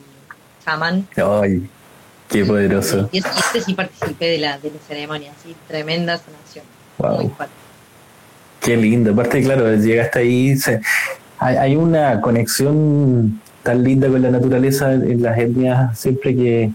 chamán. 0.64 1.06
Ay, 1.16 1.68
qué 2.28 2.44
poderoso. 2.44 3.08
Y 3.12 3.18
ese 3.18 3.60
sí 3.64 3.74
participé 3.74 4.26
de 4.26 4.38
la, 4.38 4.58
de 4.58 4.70
la 4.70 4.78
ceremonia, 4.86 5.32
así, 5.38 5.54
tremenda 5.68 6.18
sanación. 6.18 6.64
Wow. 6.98 7.16
Muy 7.22 7.28
fuerte. 7.30 7.54
Qué 8.60 8.76
lindo. 8.76 9.12
Aparte, 9.12 9.42
claro, 9.42 9.74
llegaste 9.74 10.18
ahí. 10.20 10.56
se- 10.56 10.80
hay, 11.38 11.56
hay 11.56 11.76
una 11.76 12.20
conexión 12.20 13.40
tan 13.62 13.82
linda 13.82 14.08
con 14.08 14.22
la 14.22 14.30
naturaleza 14.30 14.92
en 14.92 15.22
las 15.22 15.38
etnias 15.38 15.98
siempre 15.98 16.34
que, 16.36 16.70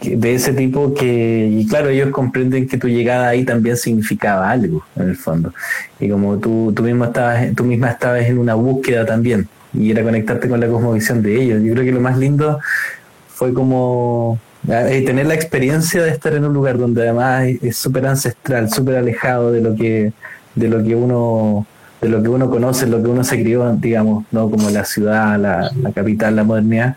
que 0.00 0.16
de 0.16 0.34
ese 0.34 0.52
tipo 0.52 0.94
que, 0.94 1.48
y 1.50 1.66
claro, 1.66 1.88
ellos 1.88 2.10
comprenden 2.10 2.68
que 2.68 2.78
tu 2.78 2.88
llegada 2.88 3.28
ahí 3.28 3.44
también 3.44 3.76
significaba 3.76 4.50
algo, 4.50 4.84
en 4.96 5.08
el 5.08 5.16
fondo. 5.16 5.52
Y 5.98 6.08
como 6.08 6.38
tú, 6.38 6.72
tú, 6.74 6.82
mismo 6.82 7.04
estabas, 7.06 7.54
tú 7.54 7.64
misma 7.64 7.90
estabas 7.90 8.22
en 8.26 8.38
una 8.38 8.54
búsqueda 8.54 9.04
también, 9.06 9.48
y 9.72 9.90
era 9.90 10.02
conectarte 10.02 10.48
con 10.48 10.60
la 10.60 10.68
cosmovisión 10.68 11.22
de 11.22 11.42
ellos. 11.42 11.62
Yo 11.62 11.72
creo 11.72 11.84
que 11.84 11.92
lo 11.92 12.00
más 12.00 12.16
lindo 12.18 12.60
fue 13.28 13.52
como 13.52 14.38
eh, 14.68 15.02
tener 15.04 15.26
la 15.26 15.34
experiencia 15.34 16.02
de 16.02 16.10
estar 16.10 16.32
en 16.34 16.44
un 16.44 16.52
lugar 16.54 16.78
donde 16.78 17.02
además 17.02 17.44
es- 17.62 17.76
súper 17.76 18.06
ancestral, 18.06 18.70
súper 18.70 18.96
alejado 18.96 19.52
de 19.52 19.60
lo 19.60 19.74
que 19.74 20.12
de 20.54 20.68
lo 20.68 20.82
que 20.84 20.94
uno 20.94 21.66
de 22.00 22.08
lo 22.10 22.22
que 22.22 22.28
uno 22.28 22.48
conoce, 22.50 22.86
lo 22.86 23.02
que 23.02 23.08
uno 23.08 23.24
se 23.24 23.40
crió, 23.42 23.74
digamos, 23.76 24.24
no 24.30 24.50
como 24.50 24.68
la 24.70 24.84
ciudad, 24.84 25.38
la, 25.40 25.70
la 25.80 25.90
capital, 25.90 26.36
la 26.36 26.44
modernidad, 26.44 26.96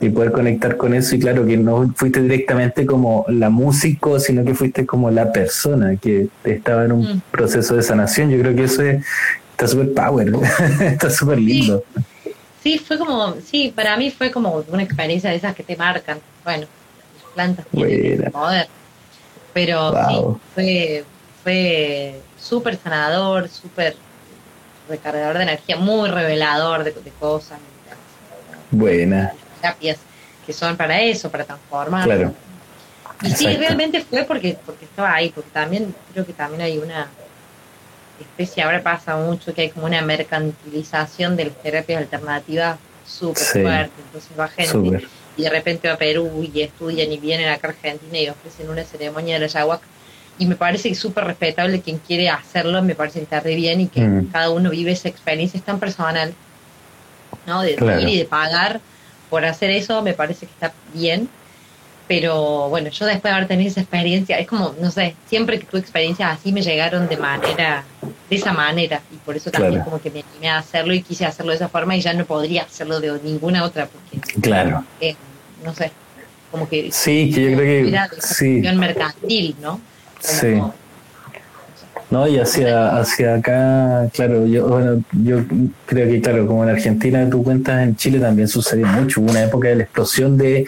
y 0.00 0.08
poder 0.08 0.32
conectar 0.32 0.76
con 0.78 0.94
eso 0.94 1.14
y 1.16 1.18
claro 1.18 1.44
que 1.44 1.56
no 1.58 1.92
fuiste 1.94 2.22
directamente 2.22 2.86
como 2.86 3.26
la 3.28 3.50
músico, 3.50 4.18
sino 4.18 4.44
que 4.44 4.54
fuiste 4.54 4.86
como 4.86 5.10
la 5.10 5.30
persona 5.32 5.96
que 5.96 6.28
estaba 6.44 6.84
en 6.86 6.92
un 6.92 7.02
Mm. 7.02 7.20
proceso 7.30 7.76
de 7.76 7.82
sanación. 7.82 8.30
Yo 8.30 8.38
creo 8.40 8.54
que 8.56 8.64
eso 8.64 8.82
es, 8.82 9.04
está 9.52 9.66
súper 9.68 9.92
power, 9.92 10.32
está 10.80 11.10
súper 11.10 11.38
lindo. 11.38 11.84
Sí, 12.62 12.78
fue 12.78 12.96
como, 12.98 13.34
sí, 13.44 13.72
para 13.76 13.96
mí 13.98 14.10
fue 14.10 14.30
como 14.30 14.64
una 14.72 14.82
experiencia 14.82 15.30
de 15.30 15.36
esas 15.36 15.54
que 15.54 15.62
te 15.62 15.76
marcan. 15.76 16.18
Bueno, 16.42 16.66
plantas 17.38 17.66
tienen 17.66 18.20
ese 18.22 18.30
poder. 18.30 18.66
Pero 19.52 19.92
Wow. 19.92 20.08
sí, 20.08 20.40
fue, 20.54 21.04
fue 21.44 22.20
súper 22.36 22.76
sanador, 22.82 23.48
súper 23.48 23.94
recargador 24.88 25.36
de 25.36 25.42
energía, 25.44 25.76
muy 25.76 26.08
revelador 26.10 26.82
de, 26.82 26.90
de 26.90 27.10
cosas, 27.20 27.58
Buena, 28.70 29.32
terapias 29.60 29.98
que 30.44 30.52
son 30.52 30.76
para 30.76 31.00
eso, 31.00 31.30
para 31.30 31.44
transformar. 31.44 32.04
Claro. 32.04 32.34
Y 33.22 33.30
sí, 33.30 33.56
realmente 33.56 34.00
fue 34.02 34.24
porque, 34.24 34.58
porque 34.66 34.84
estaba 34.84 35.14
ahí, 35.14 35.30
porque 35.30 35.50
también 35.50 35.94
creo 36.12 36.26
que 36.26 36.32
también 36.32 36.62
hay 36.62 36.78
una 36.78 37.06
especie, 38.20 38.62
ahora 38.64 38.82
pasa 38.82 39.16
mucho 39.16 39.54
que 39.54 39.62
hay 39.62 39.70
como 39.70 39.86
una 39.86 40.02
mercantilización 40.02 41.36
de 41.36 41.46
las 41.46 41.54
terapias 41.62 41.98
alternativas 42.02 42.78
súper 43.06 43.42
Sí. 43.42 43.62
fuerte, 43.62 43.92
entonces 44.06 44.30
va 44.38 44.48
gente 44.48 44.72
súper. 44.72 45.08
Y 45.38 45.42
de 45.42 45.50
repente 45.50 45.88
va 45.88 45.94
a 45.94 45.98
Perú 45.98 46.46
y 46.52 46.60
estudian 46.60 47.10
y 47.10 47.16
vienen 47.18 47.48
acá 47.48 47.68
a 47.68 47.70
Argentina 47.70 48.18
y 48.18 48.28
ofrecen 48.28 48.68
una 48.68 48.84
ceremonia 48.84 49.34
de 49.34 49.40
la 49.40 49.46
ayahuasca 49.46 49.86
y 50.38 50.46
me 50.46 50.54
parece 50.56 50.88
que 50.88 50.92
es 50.92 50.98
súper 51.00 51.24
respetable 51.24 51.80
quien 51.80 51.98
quiere 51.98 52.28
hacerlo, 52.28 52.80
me 52.82 52.94
parece 52.94 53.18
que 53.20 53.24
está 53.24 53.40
re 53.40 53.54
bien 53.56 53.80
y 53.80 53.86
que 53.88 54.00
Mm. 54.00 54.26
cada 54.30 54.50
uno 54.50 54.70
vive 54.70 54.92
esa 54.92 55.08
experiencia, 55.08 55.58
es 55.58 55.64
tan 55.64 55.80
personal, 55.80 56.32
¿no? 57.46 57.62
De, 57.62 57.74
Claro. 57.74 58.00
ir 58.00 58.08
y 58.08 58.18
de 58.18 58.24
pagar 58.24 58.80
por 59.30 59.44
hacer 59.44 59.70
eso, 59.70 60.02
me 60.02 60.14
parece 60.14 60.46
que 60.46 60.52
está 60.52 60.72
bien. 60.92 61.28
Pero 62.06 62.70
bueno, 62.70 62.88
yo 62.88 63.04
después 63.04 63.30
de 63.30 63.36
haber 63.36 63.48
tenido 63.48 63.68
esa 63.68 63.80
experiencia, 63.80 64.38
es 64.38 64.46
como, 64.46 64.74
no 64.80 64.90
sé, 64.90 65.14
siempre 65.28 65.58
que 65.58 65.66
tuve 65.66 65.80
experiencias 65.80 66.32
así 66.38 66.52
me 66.52 66.62
llegaron 66.62 67.06
de 67.06 67.18
manera, 67.18 67.84
de 68.30 68.36
esa 68.36 68.52
manera. 68.52 69.02
Y 69.12 69.16
por 69.16 69.36
eso 69.36 69.50
también 69.50 69.82
como 69.82 70.00
que 70.00 70.10
me 70.10 70.24
animé 70.32 70.48
a 70.48 70.58
hacerlo 70.58 70.94
y 70.94 71.02
quise 71.02 71.26
hacerlo 71.26 71.50
de 71.50 71.56
esa 71.56 71.68
forma 71.68 71.96
y 71.96 72.00
ya 72.00 72.14
no 72.14 72.24
podría 72.24 72.62
hacerlo 72.62 73.00
de 73.00 73.20
ninguna 73.22 73.62
otra 73.62 73.86
porque... 73.88 74.40
Claro. 74.40 74.84
Eh, 75.00 75.16
no 75.64 75.74
sé, 75.74 75.90
como 76.50 76.68
que... 76.68 76.90
Sí, 76.92 77.30
que 77.34 77.50
yo 77.50 77.56
creo 77.56 77.84
que... 77.84 77.88
Era 77.88 78.08
sí. 78.20 78.62
mercantil, 78.76 79.56
¿no? 79.60 79.80
sí. 80.20 80.60
No, 82.10 82.26
y 82.26 82.38
hacia, 82.38 82.98
hacia 82.98 83.34
acá, 83.34 84.08
claro, 84.14 84.46
yo, 84.46 84.66
bueno, 84.66 85.04
yo 85.22 85.44
creo 85.84 86.08
que, 86.08 86.22
claro, 86.22 86.46
como 86.46 86.64
en 86.64 86.70
Argentina 86.70 87.28
tú 87.28 87.42
cuentas, 87.42 87.82
en 87.82 87.96
Chile 87.96 88.18
también 88.18 88.48
sucedió 88.48 88.86
mucho. 88.86 89.20
Hubo 89.20 89.30
una 89.30 89.42
época 89.42 89.68
de 89.68 89.76
la 89.76 89.82
explosión 89.82 90.38
de, 90.38 90.66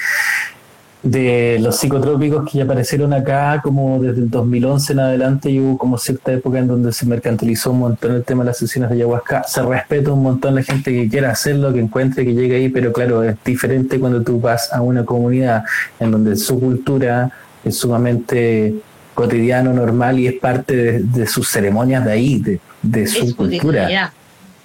de 1.03 1.59
los 1.61 1.77
psicotrópicos 1.77 2.51
que 2.51 2.59
ya 2.59 2.65
aparecieron 2.65 3.13
acá, 3.15 3.61
como 3.63 4.03
desde 4.03 4.21
el 4.21 4.31
2011 4.31 4.93
en 4.93 5.01
adelante, 5.01 5.51
y 5.51 5.59
hubo 5.59 5.79
como 5.79 5.97
cierta 5.97 6.33
época 6.33 6.59
en 6.59 6.67
donde 6.67 6.93
se 6.93 7.07
mercantilizó 7.07 7.71
un 7.71 7.81
montón 7.81 8.13
el 8.13 8.25
tema 8.25 8.43
de 8.43 8.49
las 8.49 8.59
sesiones 8.59 8.91
de 8.91 8.97
ayahuasca. 8.97 9.45
Se 9.45 9.63
respeta 9.63 10.13
un 10.13 10.23
montón 10.23 10.55
la 10.55 10.63
gente 10.63 10.93
que 10.93 11.09
quiera 11.09 11.31
hacerlo, 11.31 11.73
que 11.73 11.81
encuentre, 11.81 12.25
que 12.25 12.35
llegue 12.35 12.57
ahí, 12.57 12.69
pero 12.69 12.93
claro, 12.93 13.23
es 13.25 13.37
diferente 13.45 13.99
cuando 13.99 14.23
tú 14.23 14.41
vas 14.41 14.73
a 14.73 14.83
una 14.83 15.05
comunidad 15.05 15.65
en 15.99 16.11
donde 16.11 16.37
su 16.37 16.61
cultura 16.61 17.31
es 17.65 17.77
sumamente 17.77 18.75
cotidiano, 19.15 19.73
normal 19.73 20.19
y 20.19 20.27
es 20.27 20.35
parte 20.35 21.03
de, 21.03 21.27
sus 21.27 21.49
ceremonias 21.49 22.05
de 22.05 22.13
ahí, 22.13 22.61
de, 22.83 23.07
su 23.07 23.35
cultura. 23.35 24.13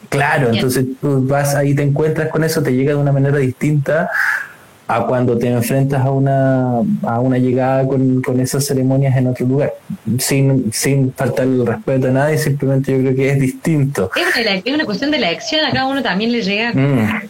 Claro, 0.10 0.54
entonces 0.54 0.86
tú 1.02 1.26
vas 1.28 1.56
ahí, 1.56 1.74
te 1.74 1.82
encuentras 1.82 2.30
con 2.30 2.44
eso, 2.44 2.62
te 2.62 2.72
llega 2.72 2.92
de 2.92 3.00
una 3.00 3.12
manera 3.12 3.38
distinta 3.38 4.10
a 4.88 5.06
cuando 5.06 5.38
te 5.38 5.48
enfrentas 5.48 6.06
a 6.06 6.12
una, 6.12 6.78
a 7.04 7.20
una 7.20 7.38
llegada 7.38 7.88
con, 7.88 8.40
esas 8.40 8.66
ceremonias 8.66 9.16
en 9.18 9.28
otro 9.28 9.46
lugar, 9.46 9.74
sin, 10.20 10.72
sin 10.72 11.12
faltar 11.14 11.48
el 11.48 11.66
respeto 11.66 12.08
a 12.08 12.12
nadie, 12.12 12.38
simplemente 12.38 12.92
yo 12.92 13.00
creo 13.00 13.16
que 13.16 13.30
es 13.32 13.40
distinto. 13.40 14.12
Es 14.16 14.74
una, 14.74 14.86
cuestión 14.86 15.12
de 15.12 15.20
la 15.20 15.30
acción, 15.30 15.66
a 15.66 15.72
cada 15.72 15.88
uno 15.88 16.04
también 16.04 16.32
le 16.32 16.42
llega, 16.42 16.72
mm. 16.74 17.22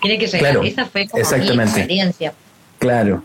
tiene 0.00 0.18
que 0.18 0.26
llegar, 0.26 0.56
esa 0.64 0.86
fue 0.86 1.06
como 1.06 1.54
mi 1.54 1.62
experiencia. 1.62 2.32
Claro, 2.78 3.22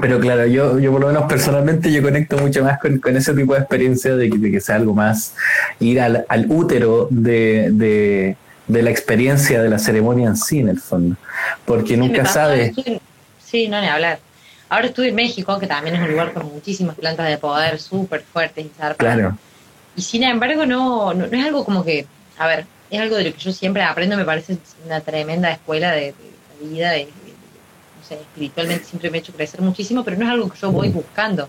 pero 0.00 0.18
claro, 0.18 0.46
yo, 0.46 0.80
yo 0.80 0.90
por 0.90 1.00
lo 1.00 1.06
menos 1.08 1.24
personalmente 1.24 1.92
yo 1.92 2.02
conecto 2.02 2.36
mucho 2.38 2.64
más 2.64 2.78
con, 2.80 3.16
ese 3.16 3.34
tipo 3.34 3.54
de 3.54 3.60
experiencia 3.60 4.16
de 4.16 4.30
que, 4.30 4.60
sea 4.60 4.76
algo 4.76 4.94
más 4.94 5.34
ir 5.78 6.00
al, 6.00 6.24
al 6.28 6.46
útero 6.50 7.06
de, 7.10 7.68
de, 7.70 8.36
la 8.68 8.90
experiencia 8.90 9.62
de 9.62 9.68
la 9.68 9.78
ceremonia 9.78 10.28
en 10.28 10.36
sí, 10.36 10.60
en 10.60 10.68
el 10.68 10.80
fondo. 10.80 11.16
Porque 11.64 11.96
nunca 11.96 12.24
sabes. 12.26 12.74
Sí, 13.44 13.68
no, 13.68 13.80
ni 13.80 13.88
hablar. 13.88 14.18
Ahora 14.68 14.86
estuve 14.86 15.08
en 15.08 15.14
México, 15.14 15.58
que 15.58 15.66
también 15.66 15.96
es 15.96 16.02
un 16.02 16.10
lugar 16.10 16.32
con 16.32 16.46
muchísimas 16.46 16.96
plantas 16.96 17.28
de 17.28 17.36
poder 17.36 17.78
súper 17.78 18.22
fuertes 18.22 18.64
y 18.64 18.70
zarpas. 18.70 18.96
Claro. 18.96 19.36
Y 19.94 20.00
sin 20.00 20.22
embargo, 20.22 20.64
no, 20.64 21.12
no, 21.12 21.26
es 21.26 21.44
algo 21.44 21.64
como 21.64 21.84
que, 21.84 22.06
a 22.38 22.46
ver, 22.46 22.64
es 22.90 22.98
algo 22.98 23.16
de 23.16 23.24
lo 23.24 23.32
que 23.34 23.38
yo 23.38 23.52
siempre 23.52 23.82
aprendo, 23.82 24.16
me 24.16 24.24
parece 24.24 24.56
una 24.86 25.00
tremenda 25.00 25.50
escuela 25.50 25.92
de, 25.92 26.14
de 26.60 26.68
vida, 26.68 26.90
de, 26.92 27.08
espiritualmente 28.10 28.84
siempre 28.84 29.10
me 29.10 29.18
ha 29.18 29.20
hecho 29.20 29.32
crecer 29.32 29.60
muchísimo, 29.60 30.04
pero 30.04 30.16
no 30.16 30.24
es 30.24 30.30
algo 30.30 30.50
que 30.50 30.58
yo 30.58 30.70
voy 30.70 30.88
mm. 30.88 30.92
buscando. 30.92 31.48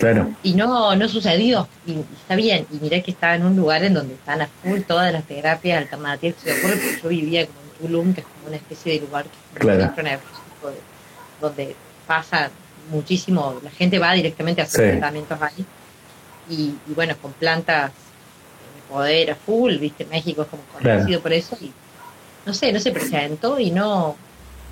Claro. 0.00 0.34
Y 0.42 0.54
no, 0.54 0.96
no 0.96 1.08
sucedió, 1.08 1.68
y, 1.86 1.92
está 1.92 2.34
bien. 2.34 2.66
Y 2.72 2.76
miré 2.76 3.02
que 3.02 3.10
estaba 3.10 3.34
en 3.34 3.44
un 3.44 3.54
lugar 3.54 3.84
en 3.84 3.92
donde 3.92 4.14
están 4.14 4.40
a 4.40 4.46
full 4.46 4.80
todas 4.80 5.12
las 5.12 5.24
terapias 5.24 5.76
alternativas 5.76 6.36
que 6.42 6.50
se 6.50 6.58
ocurren, 6.58 6.80
porque 6.80 7.00
yo 7.02 7.08
vivía 7.10 7.46
como 7.46 7.58
en 7.60 7.86
Tulum, 7.86 8.14
que 8.14 8.22
es 8.22 8.26
como 8.26 8.46
una 8.48 8.56
especie 8.56 8.94
de 8.94 9.00
lugar 9.00 9.26
claro. 9.52 9.92
donde 11.38 11.76
pasa 12.06 12.50
muchísimo, 12.90 13.60
la 13.62 13.70
gente 13.70 13.98
va 13.98 14.14
directamente 14.14 14.62
a 14.62 14.64
hacer 14.64 14.92
tratamientos 14.92 15.38
ahí. 15.42 15.66
Y, 16.48 16.74
bueno, 16.94 17.14
con 17.20 17.34
plantas 17.34 17.90
de 17.90 18.94
poder 18.94 19.32
a 19.32 19.34
full, 19.34 19.76
viste, 19.76 20.06
México 20.06 20.42
es 20.42 20.48
como 20.48 20.62
conocido 20.62 21.20
por 21.20 21.34
eso, 21.34 21.58
y 21.60 21.70
no 22.46 22.54
sé, 22.54 22.72
no 22.72 22.80
se 22.80 22.90
presentó 22.90 23.60
y 23.60 23.70
no, 23.70 24.16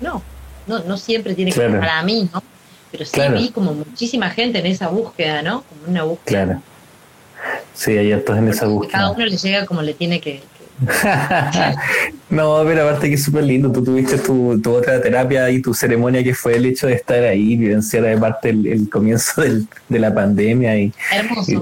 no, 0.01 0.23
no, 0.65 0.79
no 0.79 0.97
siempre 0.97 1.35
tiene 1.35 1.51
que 1.51 1.57
ser 1.57 1.79
para 1.79 2.01
mí, 2.01 2.27
¿no? 2.33 2.41
Pero 2.91 3.05
sí 3.05 3.21
vi 3.33 3.49
como 3.49 3.73
muchísima 3.73 4.29
gente 4.29 4.59
en 4.59 4.65
esa 4.65 4.87
búsqueda, 4.87 5.41
¿no? 5.41 5.63
Como 5.63 5.81
una 5.87 6.03
búsqueda. 6.03 6.45
Claro. 6.45 6.61
Sí, 7.73 7.97
hay 7.97 8.19
todos 8.21 8.39
en 8.39 8.47
esa 8.49 8.67
búsqueda. 8.67 8.99
Cada 8.99 9.11
uno 9.11 9.25
le 9.25 9.37
llega 9.37 9.65
como 9.65 9.81
le 9.81 9.93
tiene 9.93 10.19
que, 10.19 10.41
no, 12.29 12.63
pero 12.65 12.83
aparte 12.83 13.09
que 13.09 13.15
es 13.15 13.23
súper 13.23 13.43
lindo, 13.43 13.71
tú 13.71 13.83
tuviste 13.83 14.17
tu, 14.17 14.59
otra 14.71 15.01
terapia 15.01 15.49
y 15.49 15.61
tu 15.61 15.73
ceremonia 15.73 16.23
que 16.23 16.33
fue 16.33 16.55
el 16.55 16.65
hecho 16.65 16.87
de 16.87 16.93
estar 16.93 17.21
ahí, 17.23 17.57
vivenciar 17.57 18.03
de 18.03 18.17
parte 18.17 18.49
el, 18.49 18.89
comienzo 18.89 19.41
de 19.41 19.99
la 19.99 20.13
pandemia 20.13 20.77
y, 20.77 20.93
hermoso. 21.11 21.61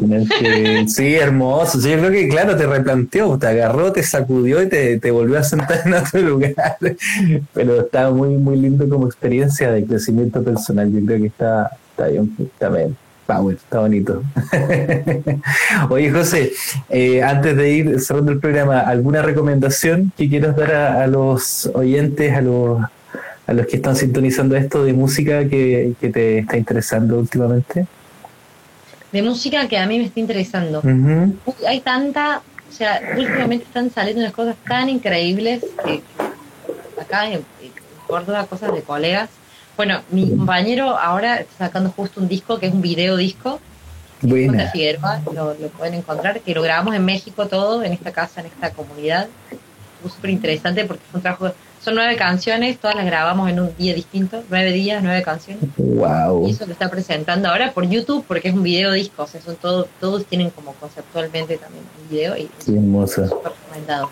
sí, 0.87 1.15
hermoso. 1.15 1.79
yo 1.79 1.97
creo 1.97 2.11
que 2.11 2.27
claro, 2.27 2.55
te 2.55 2.67
replanteó, 2.67 3.37
te 3.37 3.47
agarró, 3.47 3.91
te 3.91 4.03
sacudió 4.03 4.61
y 4.61 4.69
te, 4.69 4.99
te 4.99 5.11
volvió 5.11 5.39
a 5.39 5.43
sentar 5.43 5.81
en 5.85 5.93
otro 5.93 6.21
lugar. 6.21 6.77
Pero 7.53 7.81
está 7.81 8.11
muy, 8.11 8.35
muy 8.35 8.57
lindo 8.57 8.87
como 8.87 9.07
experiencia 9.07 9.71
de 9.71 9.85
crecimiento 9.85 10.43
personal. 10.43 10.91
Yo 10.91 11.03
creo 11.05 11.19
que 11.19 11.27
está, 11.27 11.71
está 11.91 12.07
bien, 12.07 12.35
está 12.39 12.69
bien. 12.69 13.06
Power, 13.27 13.57
está 13.57 13.81
bonito. 13.81 14.23
Oye, 15.89 16.09
José, 16.11 16.53
eh, 16.89 17.21
antes 17.21 17.55
de 17.55 17.69
ir 17.71 17.99
cerrando 17.99 18.31
el 18.31 18.39
programa, 18.39 18.79
¿alguna 18.79 19.21
recomendación 19.21 20.11
que 20.17 20.29
quieras 20.29 20.55
dar 20.55 20.73
a, 20.73 21.07
los 21.07 21.69
oyentes, 21.73 22.33
a 22.33 22.41
los, 22.41 22.81
a 23.45 23.53
los 23.53 23.67
que 23.67 23.75
están 23.75 23.95
sintonizando 23.95 24.55
esto 24.55 24.83
de 24.85 24.93
música 24.93 25.47
que, 25.47 25.93
te 25.99 26.39
está 26.39 26.57
interesando 26.57 27.19
últimamente? 27.19 27.85
De 29.11 29.21
música 29.21 29.67
que 29.67 29.77
a 29.77 29.85
mí 29.85 29.99
me 29.99 30.05
está 30.05 30.19
interesando. 30.21 30.81
hay 31.67 31.81
tanta, 31.81 32.41
o 32.69 32.71
sea, 32.71 33.01
últimamente 33.17 33.65
están 33.65 33.91
saliendo 33.91 34.21
unas 34.21 34.33
cosas 34.33 34.55
tan 34.67 34.87
increíbles 34.89 35.63
que 35.85 36.01
acá 36.99 37.27
en, 37.27 37.33
en 37.33 37.71
Córdoba, 38.07 38.45
cosas 38.45 38.73
de 38.73 38.81
colegas 38.81 39.29
bueno, 39.77 40.01
mi 40.09 40.27
compañero 40.35 40.97
ahora 40.97 41.37
está 41.37 41.67
sacando 41.67 41.91
justo 41.91 42.19
un 42.19 42.27
disco 42.27 42.59
que 42.59 42.65
es 42.65 42.73
un 42.73 42.81
video 42.81 43.15
disco. 43.15 43.59
Buena. 44.21 44.71
Figueroa, 44.71 45.21
lo, 45.31 45.53
pueden 45.77 45.93
encontrar, 45.93 46.41
que 46.41 46.55
lo 46.55 46.63
grabamos 46.63 46.95
en 46.95 47.05
México 47.05 47.45
todo, 47.45 47.83
en 47.83 47.93
esta 47.93 48.11
casa, 48.11 48.41
en 48.41 48.47
esta 48.47 48.71
comunidad. 48.71 49.27
Fue 50.01 50.09
súper 50.09 50.31
interesante 50.31 50.85
porque 50.85 51.03
fue 51.11 51.19
un 51.19 51.21
trabajo, 51.21 51.51
son 51.79 51.93
nueve 51.93 52.15
canciones, 52.15 52.79
todas 52.79 52.95
las 52.95 53.05
grabamos 53.05 53.47
en 53.51 53.59
un 53.59 53.77
día 53.77 53.93
distinto, 53.93 54.43
nueve 54.49 54.71
días, 54.71 55.03
nueve 55.03 55.21
canciones. 55.21 55.63
Wow. 55.77 56.47
Y 56.47 56.51
eso 56.51 56.65
lo 56.65 56.71
está 56.71 56.89
presentando 56.89 57.47
ahora 57.47 57.71
por 57.71 57.87
YouTube 57.87 58.25
porque 58.27 58.47
es 58.47 58.55
un 58.55 58.63
video 58.63 58.91
disco, 58.91 59.23
o 59.23 59.27
sea, 59.27 59.39
son 59.41 59.55
todo, 59.57 59.87
todos 59.99 60.25
tienen 60.25 60.49
como 60.49 60.73
conceptualmente 60.73 61.57
también 61.57 61.83
un 62.01 62.09
video 62.09 62.35
y 62.35 62.49
es 62.57 62.65
súper 62.65 63.51
recomendado. 63.51 64.09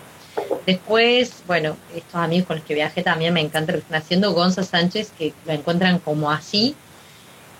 Después, 0.66 1.42
bueno, 1.46 1.76
estos 1.94 2.16
amigos 2.16 2.48
con 2.48 2.56
los 2.56 2.64
que 2.64 2.74
viajé 2.74 3.02
también 3.02 3.32
me 3.32 3.40
encanta 3.40 3.72
lo 3.72 3.78
que 3.78 3.84
están 3.84 4.02
haciendo. 4.02 4.32
Gonza 4.32 4.62
Sánchez, 4.62 5.12
que 5.16 5.32
lo 5.46 5.52
encuentran 5.52 5.98
como 5.98 6.30
así. 6.30 6.74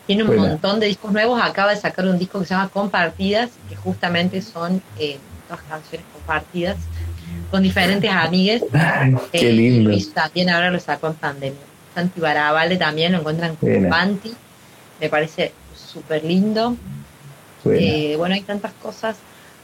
Tiene 0.07 0.25
un 0.25 0.37
montón 0.37 0.81
de 0.81 0.87
discos 0.87 1.13
nuevos. 1.13 1.41
Acaba 1.43 1.71
de 1.73 1.81
sacar 1.81 2.07
un 2.07 2.19
disco 2.19 2.41
que 2.41 2.47
se 2.47 2.55
llama 2.55 2.69
Compartidas, 2.69 3.51
que 3.69 3.77
justamente 3.77 4.43
son 4.43 4.83
eh, 4.99 5.19
dos 5.49 5.61
canciones 5.69 6.07
compartidas 6.13 6.77
con 7.51 7.63
diferentes 7.63 8.11
amigues. 8.11 8.65
Qué 9.33 9.51
eh, 9.51 9.53
lindo. 9.53 9.93
Y 9.93 10.05
también 10.07 10.51
ahora 10.51 10.71
lo 10.71 10.81
sacó 10.81 11.09
en 11.09 11.15
pandemia. 11.15 11.61
Santi 11.95 12.21
Barabale 12.21 12.77
también 12.77 13.13
lo 13.13 13.19
encuentran 13.19 13.57
como 13.57 13.89
Panti. 13.89 14.35
Me 15.01 15.09
parece 15.09 15.53
súper 15.75 16.25
lindo. 16.25 16.77
Eh, 17.65 18.15
bueno, 18.17 18.35
hay 18.35 18.43
tantas 18.43 18.73
cosas 18.75 19.17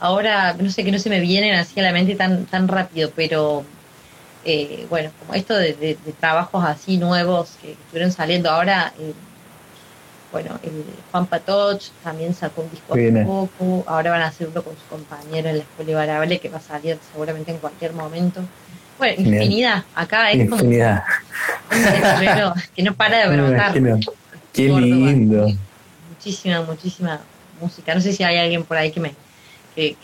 ahora 0.02 0.54
no 0.58 0.68
sé 0.68 0.84
que 0.84 0.90
no 0.90 0.98
se 0.98 1.08
me 1.08 1.20
vienen 1.20 1.54
así 1.54 1.78
a 1.78 1.84
la 1.84 1.92
mente 1.92 2.16
tan 2.16 2.44
tan 2.46 2.66
rápido, 2.66 3.12
pero 3.14 3.64
eh, 4.44 4.84
bueno, 4.90 5.12
como 5.20 5.34
esto 5.34 5.54
de, 5.54 5.96
trabajos 6.18 6.64
así 6.64 6.96
nuevos 6.98 7.56
que 7.62 7.72
estuvieron 7.72 8.10
saliendo 8.10 8.50
ahora, 8.50 8.92
eh, 8.98 9.12
bueno, 10.32 10.58
el 10.64 10.84
Juan 11.12 11.26
Patoch 11.26 11.90
también 12.02 12.34
sacó 12.34 12.62
un 12.62 12.70
disco 12.70 12.94
hace 12.94 13.24
poco, 13.24 13.84
ahora 13.86 14.10
van 14.10 14.22
a 14.22 14.26
hacer 14.26 14.48
uno 14.48 14.62
con 14.62 14.74
su 14.74 14.84
compañero 14.90 15.48
en 15.50 15.58
la 15.58 15.62
Escuela 15.62 15.90
Ibarable 15.92 16.40
que 16.40 16.48
va 16.48 16.58
a 16.58 16.60
salir 16.60 16.98
seguramente 17.12 17.52
en 17.52 17.58
cualquier 17.58 17.92
momento. 17.92 18.42
Bueno, 18.98 19.22
infinidad, 19.22 19.84
acá 19.94 20.32
es 20.32 20.40
infinidad. 20.40 21.04
como 22.42 22.54
que 22.74 22.82
no 22.82 22.94
para 22.94 23.28
de 23.28 23.36
brotar. 23.36 23.72
Qué 24.52 24.68
lindo. 24.68 25.46
Muchísima, 26.08 26.60
muchísima 26.62 27.20
música. 27.60 27.94
No 27.94 28.00
sé 28.00 28.12
si 28.12 28.24
hay 28.24 28.38
alguien 28.38 28.64
por 28.64 28.76
ahí 28.76 28.90
que 28.90 29.00
me, 29.00 29.14
que, 29.74 29.96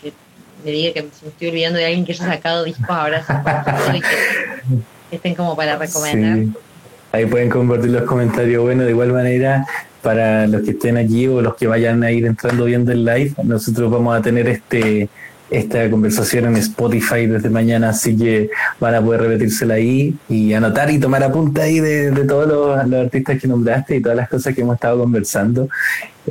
me 0.63 0.71
diga 0.71 0.93
que 0.93 1.03
me 1.03 1.09
estoy 1.09 1.47
olvidando 1.49 1.79
de 1.79 1.85
alguien 1.85 2.05
que 2.05 2.11
haya 2.11 2.25
sacado 2.25 2.63
discos 2.63 2.89
ahora 2.89 3.23
que, 5.09 5.15
estén 5.15 5.35
como 5.35 5.55
para 5.55 5.77
recomendar. 5.77 6.53
Ahí 7.11 7.25
pueden 7.25 7.49
compartir 7.49 7.89
los 7.89 8.03
comentarios. 8.03 8.61
Bueno, 8.61 8.83
de 8.83 8.91
igual 8.91 9.11
manera, 9.11 9.65
para 10.01 10.45
los 10.47 10.61
que 10.61 10.71
estén 10.71 10.97
aquí 10.97 11.27
o 11.27 11.41
los 11.41 11.55
que 11.55 11.67
vayan 11.67 12.03
a 12.03 12.11
ir 12.11 12.25
entrando 12.25 12.65
viendo 12.65 12.91
el 12.91 13.03
live, 13.03 13.33
nosotros 13.43 13.89
vamos 13.89 14.17
a 14.17 14.21
tener 14.21 14.47
este 14.47 15.09
esta 15.49 15.89
conversación 15.89 16.45
en 16.45 16.57
Spotify 16.57 17.25
desde 17.25 17.49
mañana, 17.49 17.89
así 17.89 18.15
que 18.15 18.49
van 18.79 18.95
a 18.95 19.01
poder 19.01 19.21
repetírsela 19.21 19.75
ahí 19.75 20.15
y 20.27 20.53
anotar 20.53 20.91
y 20.91 20.99
tomar 20.99 21.23
apunte 21.23 21.61
ahí 21.61 21.79
de, 21.79 22.11
todos 22.25 22.47
los, 22.47 22.93
artistas 22.93 23.41
que 23.41 23.47
nombraste 23.47 23.95
y 23.97 24.01
todas 24.01 24.17
las 24.17 24.29
cosas 24.29 24.53
que 24.53 24.61
hemos 24.61 24.75
estado 24.75 24.99
conversando. 24.99 25.67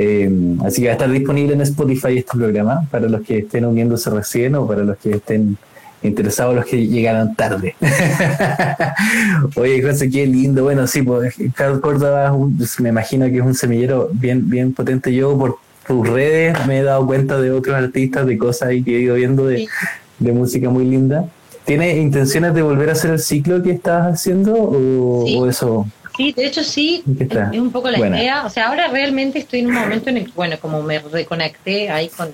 Eh, 0.00 0.30
así 0.64 0.80
que 0.80 0.86
va 0.86 0.92
a 0.92 0.94
estar 0.94 1.10
disponible 1.10 1.54
en 1.54 1.60
Spotify 1.62 2.18
este 2.18 2.38
programa 2.38 2.86
para 2.88 3.08
los 3.08 3.22
que 3.22 3.38
estén 3.38 3.64
uniéndose 3.64 4.08
recién 4.10 4.54
o 4.54 4.64
para 4.66 4.84
los 4.84 4.96
que 4.98 5.10
estén 5.10 5.58
interesados 6.02 6.54
los 6.54 6.64
que 6.64 6.86
llegaron 6.86 7.34
tarde. 7.34 7.74
Oye, 9.56 9.82
José, 9.82 10.08
qué 10.08 10.26
lindo. 10.26 10.62
Bueno, 10.62 10.86
sí, 10.86 11.02
pues 11.02 11.34
Carlos 11.54 11.80
Córdoba 11.80 12.36
me 12.78 12.88
imagino 12.90 13.26
que 13.26 13.38
es 13.38 13.42
un 13.42 13.54
semillero 13.54 14.08
bien, 14.12 14.48
bien 14.48 14.72
potente. 14.72 15.12
Yo 15.12 15.36
por 15.36 15.58
tus 15.86 16.08
redes 16.08 16.54
me 16.66 16.78
he 16.78 16.82
dado 16.82 17.06
cuenta 17.06 17.40
de 17.40 17.50
otros 17.50 17.74
artistas, 17.74 18.26
de 18.26 18.38
cosas 18.38 18.68
ahí 18.68 18.82
que 18.82 18.96
he 18.96 19.00
ido 19.00 19.16
viendo 19.16 19.46
de, 19.46 19.66
música 20.20 20.68
muy 20.68 20.84
linda. 20.84 21.28
¿Tienes 21.64 21.96
intenciones 21.96 22.54
de 22.54 22.62
volver 22.62 22.88
a 22.90 22.92
hacer 22.92 23.10
el 23.10 23.18
ciclo 23.18 23.62
que 23.62 23.72
estás 23.72 24.14
haciendo 24.14 24.54
o, 24.54 25.46
eso? 25.48 25.86
Sí, 26.18 26.32
de 26.32 26.46
hecho 26.46 26.64
sí, 26.64 27.04
es 27.52 27.60
un 27.60 27.70
poco 27.70 27.88
la 27.88 28.00
idea. 28.00 28.44
O 28.44 28.50
sea, 28.50 28.68
ahora 28.70 28.88
realmente 28.88 29.38
estoy 29.38 29.60
en 29.60 29.68
un 29.68 29.74
momento 29.74 30.10
en 30.10 30.16
el 30.16 30.24
que, 30.24 30.32
bueno, 30.32 30.58
como 30.60 30.82
me 30.82 30.98
reconecté 30.98 31.88
ahí 31.90 32.08
con, 32.08 32.26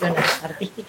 con 0.00 0.08
la 0.08 0.14
cuestión 0.14 0.50
artística, 0.50 0.88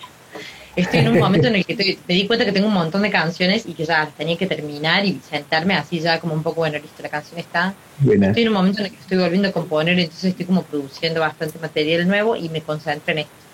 estoy 0.76 1.00
en 1.02 1.10
un 1.10 1.20
momento 1.20 1.48
en 1.48 1.58
el 1.58 1.64
que 1.64 2.00
me 2.08 2.16
di 2.16 2.26
cuenta 2.26 2.44
que 2.44 2.52
tengo 2.52 2.68
un 2.70 2.74
montón 2.74 3.04
de 3.04 3.12
canciones 3.12 3.68
y 3.68 3.74
que 3.76 3.86
ya 3.86 4.10
tenía 4.18 4.36
que 4.36 4.48
terminar 4.48 5.06
y 5.06 5.22
sentarme 5.30 5.76
así 5.76 6.00
ya 6.00 6.20
como 6.20 6.34
un 6.34 6.42
poco, 6.42 6.62
bueno, 6.62 6.80
listo, 6.80 7.04
la 7.04 7.10
canción 7.10 7.40
está. 7.40 7.76
Estoy 8.04 8.42
en 8.42 8.48
un 8.48 8.56
momento 8.56 8.80
en 8.80 8.86
el 8.88 8.92
que 8.92 8.98
estoy 8.98 9.20
volviendo 9.20 9.48
a 9.50 9.52
componer, 9.52 10.00
entonces 10.00 10.32
estoy 10.32 10.48
como 10.48 10.64
produciendo 10.64 11.20
bastante 11.20 11.60
material 11.60 12.08
nuevo 12.08 12.36
y 12.36 12.50
me 12.50 12.62
concentro 12.62 13.12
en 13.12 13.20
esto. 13.20 13.45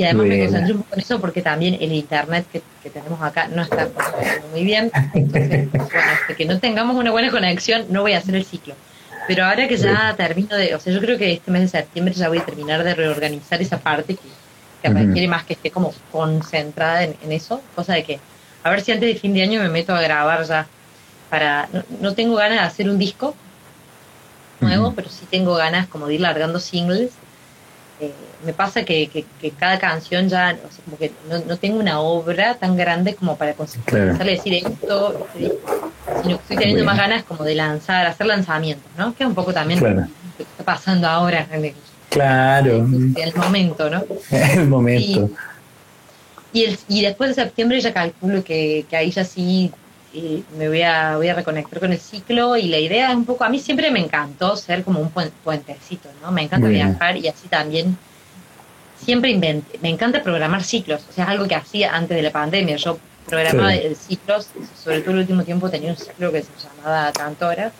Y 0.00 0.04
además 0.04 0.26
me 0.26 0.44
concentro 0.44 0.74
un 0.74 0.82
poco 0.82 0.94
en 0.94 1.00
eso 1.00 1.20
porque 1.20 1.42
también 1.42 1.76
el 1.80 1.92
internet 1.92 2.46
que, 2.50 2.90
tenemos 2.90 3.20
acá 3.22 3.48
no 3.48 3.62
está 3.62 3.88
muy 4.50 4.64
bien. 4.64 4.90
Entonces, 5.14 5.70
bueno, 5.72 5.88
hasta 5.92 6.34
que 6.34 6.44
no 6.46 6.58
tengamos 6.58 6.96
una 6.96 7.10
buena 7.10 7.30
conexión, 7.30 7.86
no 7.90 8.02
voy 8.02 8.14
a 8.14 8.18
hacer 8.18 8.34
el 8.34 8.44
ciclo. 8.44 8.74
Pero 9.28 9.44
ahora 9.44 9.68
que 9.68 9.76
ya 9.76 10.14
termino 10.16 10.56
de, 10.56 10.74
o 10.74 10.80
sea, 10.80 10.92
yo 10.92 11.00
creo 11.00 11.18
que 11.18 11.32
este 11.32 11.50
mes 11.50 11.62
de 11.62 11.68
septiembre 11.68 12.14
ya 12.14 12.28
voy 12.28 12.38
a 12.38 12.44
terminar 12.44 12.82
de 12.82 12.94
reorganizar 12.94 13.60
esa 13.60 13.78
parte 13.78 14.14
que 14.14 14.28
que 14.82 14.88
requiere 14.88 15.28
más 15.28 15.44
que 15.44 15.54
esté 15.54 15.70
como 15.70 15.92
concentrada 16.10 17.04
en, 17.04 17.16
eso, 17.30 17.60
cosa 17.74 17.94
de 17.94 18.04
que 18.04 18.20
a 18.62 18.70
ver 18.70 18.80
si 18.80 18.92
antes 18.92 19.12
de 19.12 19.18
fin 19.18 19.34
de 19.34 19.42
año 19.42 19.60
me 19.60 19.68
meto 19.68 19.94
a 19.94 20.00
grabar 20.00 20.44
ya 20.44 20.66
para 21.28 21.68
no, 22.00 22.14
tengo 22.14 22.36
ganas 22.36 22.60
de 22.60 22.64
hacer 22.64 22.90
un 22.90 22.98
disco 22.98 23.34
nuevo, 24.60 24.92
pero 24.94 25.08
sí 25.08 25.26
tengo 25.30 25.54
ganas 25.54 25.86
como 25.86 26.06
de 26.06 26.14
ir 26.14 26.20
largando 26.20 26.60
singles. 26.60 27.12
Eh, 28.00 28.12
me 28.44 28.52
pasa 28.52 28.84
que, 28.84 29.08
que, 29.08 29.50
cada 29.52 29.78
canción 29.78 30.28
ya, 30.28 30.56
o 30.66 30.72
sea, 30.72 30.84
como 30.84 30.98
que 30.98 31.12
no, 31.28 31.56
tengo 31.56 31.78
una 31.78 32.00
obra 32.00 32.54
tan 32.54 32.76
grande 32.76 33.14
como 33.14 33.36
para 33.36 33.54
conseguir 33.54 34.14
decir 34.18 34.54
esto, 34.54 35.26
sino 36.22 36.36
que 36.36 36.42
estoy 36.42 36.56
teniendo 36.56 36.84
más 36.84 36.96
ganas 36.96 37.24
como 37.24 37.44
de 37.44 37.54
lanzar, 37.54 38.06
hacer 38.06 38.26
lanzamientos, 38.26 38.90
¿no? 38.96 39.14
Que 39.14 39.24
es 39.24 39.28
un 39.28 39.34
poco 39.34 39.52
también 39.52 39.80
lo 39.80 40.06
que 40.36 40.42
está 40.42 40.64
pasando 40.64 41.06
ahora 41.08 41.46
en 41.50 41.64
el 41.64 41.74
Claro. 42.10 42.76
El 42.76 43.34
momento, 43.36 43.88
¿no? 43.88 44.04
el 44.30 44.66
momento. 44.66 45.30
Y, 46.52 46.64
el, 46.64 46.78
y 46.88 47.02
después 47.02 47.30
de 47.30 47.42
septiembre 47.42 47.80
ya 47.80 47.92
calculo 47.92 48.42
que, 48.42 48.84
que 48.90 48.96
ahí 48.96 49.12
ya 49.12 49.24
sí 49.24 49.70
eh, 50.12 50.42
me 50.58 50.68
voy 50.68 50.82
a, 50.82 51.16
voy 51.16 51.28
a 51.28 51.34
reconectar 51.34 51.78
con 51.78 51.92
el 51.92 52.00
ciclo 52.00 52.56
y 52.56 52.64
la 52.64 52.78
idea 52.78 53.10
es 53.10 53.16
un 53.16 53.24
poco, 53.24 53.44
a 53.44 53.48
mí 53.48 53.60
siempre 53.60 53.92
me 53.92 54.00
encantó 54.00 54.56
ser 54.56 54.82
como 54.82 54.98
un 54.98 55.10
puentecito, 55.10 56.08
¿no? 56.20 56.32
Me 56.32 56.42
encanta 56.42 56.66
viajar 56.66 57.16
y 57.16 57.28
así 57.28 57.46
también 57.46 57.96
siempre 59.04 59.30
inventé, 59.30 59.78
me 59.82 59.88
encanta 59.88 60.22
programar 60.22 60.62
ciclos, 60.62 61.02
o 61.08 61.12
sea, 61.12 61.24
es 61.24 61.30
algo 61.30 61.46
que 61.46 61.54
hacía 61.54 61.94
antes 61.94 62.16
de 62.16 62.22
la 62.22 62.30
pandemia, 62.30 62.76
yo 62.76 62.98
programaba 63.26 63.72
ciclos, 63.94 64.48
sobre 64.82 65.00
todo 65.00 65.12
el 65.12 65.20
último 65.20 65.44
tiempo 65.44 65.70
tenía 65.70 65.90
un 65.90 65.96
ciclo 65.96 66.32
que 66.32 66.42
se 66.42 66.48
llamaba 66.62 67.12
Cantora, 67.12 67.72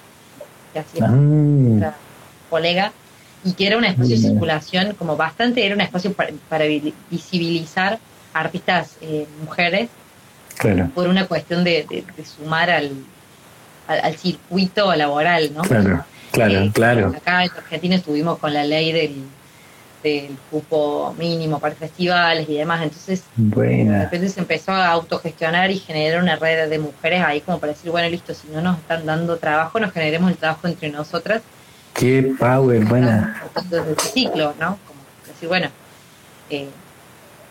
que 0.72 0.78
hacía 0.78 1.06
ah. 1.08 1.94
colega, 2.48 2.92
y 3.44 3.52
que 3.52 3.66
era 3.66 3.78
un 3.78 3.84
espacio 3.84 4.16
de 4.16 4.22
circulación 4.22 4.94
como 4.94 5.16
bastante, 5.16 5.64
era 5.64 5.74
un 5.74 5.80
espacio 5.80 6.12
para, 6.12 6.64
visibilizar 7.10 7.98
artistas 8.32 8.96
eh, 9.00 9.26
mujeres 9.42 9.88
por 10.94 11.08
una 11.08 11.26
cuestión 11.26 11.64
de, 11.64 12.04
sumar 12.24 12.70
al, 12.70 12.92
al, 13.88 14.16
circuito 14.16 14.94
laboral, 14.94 15.52
¿no? 15.54 15.62
Claro, 15.62 16.04
claro, 16.32 16.58
eh, 16.58 16.70
claro. 16.72 17.14
Acá 17.16 17.44
en 17.44 17.50
Argentina 17.50 17.96
estuvimos 17.96 18.38
con 18.38 18.52
la 18.52 18.64
ley 18.64 18.92
del, 18.92 19.24
del 20.02 20.36
cupo 20.50 21.14
mínimo 21.18 21.58
para 21.58 21.74
festivales 21.74 22.48
y 22.48 22.54
demás, 22.54 22.82
entonces 22.82 23.24
de 23.36 23.98
repente 24.02 24.28
se 24.28 24.40
empezó 24.40 24.72
a 24.72 24.88
autogestionar 24.88 25.70
y 25.70 25.78
generar 25.78 26.22
una 26.22 26.36
red 26.36 26.68
de 26.68 26.78
mujeres 26.78 27.22
ahí 27.22 27.40
como 27.40 27.58
para 27.58 27.72
decir, 27.72 27.90
bueno, 27.90 28.08
listo, 28.08 28.32
si 28.34 28.48
no 28.48 28.60
nos 28.62 28.78
están 28.78 29.04
dando 29.04 29.36
trabajo, 29.36 29.78
nos 29.78 29.92
generemos 29.92 30.30
el 30.30 30.36
trabajo 30.36 30.68
entre 30.68 30.88
nosotras 30.90 31.42
Qué 31.94 32.34
power, 32.38 32.84
buena. 32.84 33.42
Desde 33.68 33.90
este 33.92 34.04
ciclo, 34.04 34.54
¿no? 34.58 34.78
Como 34.86 35.00
decir, 35.26 35.48
bueno. 35.48 35.68
Eh, 36.48 36.68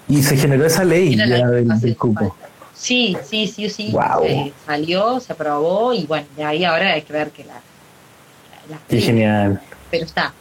y 0.07 0.23
se 0.23 0.37
generó 0.37 0.65
esa 0.65 0.83
ley 0.83 1.15
ya 1.15 1.47
del, 1.47 1.95
cupo. 1.95 2.35
Sí, 2.73 3.15
sí, 3.23 3.47
sí, 3.47 3.69
sí. 3.69 3.91
Wow. 3.91 4.51
salió, 4.65 5.19
se 5.19 5.33
aprobó 5.33 5.93
y 5.93 6.05
bueno, 6.05 6.25
de 6.35 6.43
ahí 6.43 6.65
ahora 6.65 6.93
hay 6.93 7.01
que 7.03 7.13
ver 7.13 7.29
que 7.29 7.43
la. 7.43 7.61
qué 8.87 9.01
genial. 9.01 9.61
Pero 9.91 10.05
está. 10.05 10.33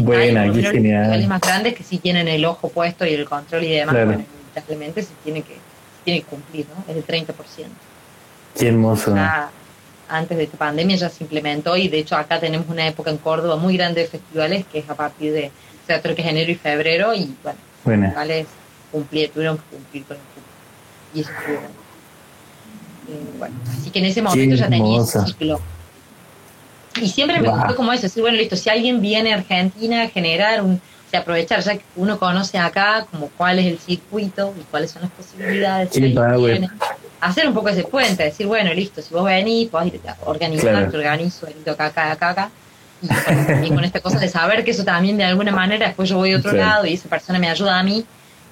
Buena, 0.00 0.52
qué 0.52 0.62
genial. 0.62 1.20
Los 1.20 1.28
más 1.28 1.40
grandes 1.40 1.74
que 1.74 1.82
sí 1.82 1.98
tienen 1.98 2.28
el 2.28 2.44
ojo 2.44 2.68
puesto 2.68 3.06
y 3.06 3.14
el 3.14 3.24
control 3.24 3.64
y 3.64 3.70
demás, 3.70 3.94
claro. 3.94 4.12
bueno, 4.12 4.24
se 4.94 5.14
tiene 5.24 5.42
que, 5.42 5.56
tiene 6.04 6.20
que 6.20 6.26
cumplir, 6.26 6.66
¿no? 6.68 6.84
Es 6.92 6.96
el 6.96 7.06
30%. 7.06 7.34
Qué 8.58 8.68
hermoso 8.68 9.14
antes 10.12 10.36
de 10.36 10.44
esta 10.44 10.58
pandemia 10.58 10.96
ya 10.96 11.08
se 11.08 11.24
implementó 11.24 11.76
y 11.76 11.88
de 11.88 11.98
hecho 11.98 12.16
acá 12.16 12.38
tenemos 12.38 12.68
una 12.68 12.86
época 12.86 13.10
en 13.10 13.18
Córdoba 13.18 13.56
muy 13.56 13.76
grande 13.76 14.02
de 14.02 14.08
festivales 14.08 14.66
que 14.70 14.80
es 14.80 14.90
a 14.90 14.94
partir 14.94 15.32
de, 15.32 15.46
o 15.46 15.86
sea, 15.86 16.00
creo 16.02 16.14
que 16.14 16.22
es 16.22 16.28
enero 16.28 16.50
y 16.50 16.54
febrero 16.54 17.14
y 17.14 17.34
bueno, 17.42 17.58
bueno. 17.84 18.02
festivales 18.04 18.46
cumplir, 18.90 19.30
tuvieron 19.30 19.56
que 19.56 19.64
cumplir 19.64 20.04
con 20.04 20.16
el 20.16 21.18
Y 21.18 21.20
eso 21.22 21.30
fue 21.44 21.54
eh, 21.54 21.58
bueno. 23.38 23.54
Así 23.70 23.90
que 23.90 23.98
en 23.98 24.04
ese 24.04 24.22
momento 24.22 24.54
ya 24.54 24.68
tenía 24.68 25.00
ese 25.00 25.26
ciclo. 25.26 25.60
Y 27.00 27.08
siempre 27.08 27.40
me 27.40 27.48
gustó 27.48 27.74
como 27.74 27.92
eso, 27.92 28.02
decir, 28.02 28.22
bueno, 28.22 28.36
listo, 28.36 28.56
si 28.56 28.68
alguien 28.70 29.00
viene 29.00 29.32
a 29.32 29.36
Argentina 29.36 30.02
a 30.02 30.08
generar 30.08 30.62
un, 30.62 30.74
o 30.74 31.10
sea, 31.10 31.20
aprovechar 31.20 31.60
ya 31.60 31.76
que 31.76 31.84
uno 31.96 32.18
conoce 32.18 32.58
acá 32.58 33.06
como 33.10 33.28
cuál 33.28 33.58
es 33.58 33.66
el 33.66 33.78
circuito 33.78 34.54
y 34.58 34.62
cuáles 34.64 34.90
son 34.90 35.02
las 35.02 35.10
posibilidades 35.12 35.90
hacer 37.22 37.46
un 37.46 37.54
poco 37.54 37.68
ese 37.68 37.84
puente, 37.84 38.24
decir, 38.24 38.48
bueno, 38.48 38.74
listo, 38.74 39.00
si 39.00 39.14
vos 39.14 39.24
venís, 39.24 39.68
podés 39.68 39.94
ir 39.94 40.00
a 40.08 40.16
organizar, 40.24 40.90
te 40.90 40.96
organizo, 40.96 41.46
acá, 41.70 41.86
acá, 41.86 42.10
acá, 42.10 42.30
acá. 42.30 42.50
Y 43.62 43.68
con, 43.68 43.84
esta 43.84 44.00
cosa 44.00 44.18
de 44.18 44.28
saber 44.28 44.64
que 44.64 44.72
eso 44.72 44.84
también 44.84 45.16
de 45.16 45.24
alguna 45.24 45.52
manera, 45.52 45.86
después 45.86 46.08
yo 46.08 46.16
voy 46.16 46.32
a 46.32 46.38
otro 46.38 46.52
lado 46.52 46.84
y 46.84 46.94
esa 46.94 47.08
persona 47.08 47.38
me 47.38 47.48
ayuda 47.48 47.78
a 47.78 47.82
mí 47.84 48.04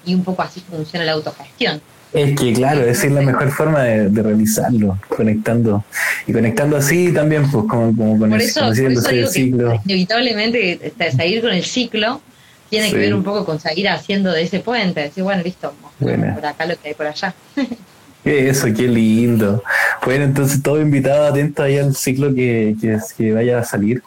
y 0.05 0.15
un 0.15 0.23
poco 0.23 0.43
así 0.43 0.61
funciona 0.61 1.05
la 1.05 1.13
autogestión. 1.13 1.83
Es 2.13 2.39
que 2.39 2.53
claro, 2.53 2.83
esa 2.83 3.07
es 3.07 3.13
la 3.13 3.21
mejor 3.21 3.51
forma 3.51 3.85
de, 3.85 4.23
realizarlo, 4.23 4.99
conectando. 5.09 5.85
Y 6.27 6.33
conectando 6.33 6.77
así 6.77 7.13
también, 7.13 7.49
pues 7.51 7.65
como, 7.69 7.95
como 7.97 8.19
con 8.19 8.31
por 8.31 8.41
eso, 8.41 8.73
el, 8.73 8.95
por 8.95 9.15
eso 9.15 9.31
ciclo. 9.31 9.81
inevitablemente 9.85 10.81
este, 10.83 11.13
seguir 11.13 11.41
con 11.41 11.53
el 11.53 11.65
ciclo 11.65 12.21
tiene 12.69 12.91
que 12.91 12.97
ver 12.97 13.15
un 13.15 13.23
poco 13.23 13.45
con 13.45 13.61
seguir 13.61 13.89
haciendo 13.89 14.33
de 14.33 14.43
ese 14.43 14.61
puente, 14.61 15.01
decir, 15.01 15.23
bueno, 15.23 15.43
listo, 15.43 15.73
por 15.99 16.47
acá 16.47 16.67
lo 16.67 16.77
que 16.81 16.89
hay 16.89 16.95
por 16.95 17.07
allá. 17.07 17.35
Eso, 18.25 18.67
qué 18.77 18.83
lindo. 18.83 19.63
Bueno, 20.05 20.25
entonces 20.25 20.63
todo 20.63 20.81
invitado 20.81 21.27
atento 21.27 21.63
ahí 21.63 21.79
al 21.79 21.95
ciclo 21.97 22.35
que, 22.35 22.77
que, 23.17 23.33
vaya 23.33 23.61
a 23.61 23.65
salir 23.65 24.03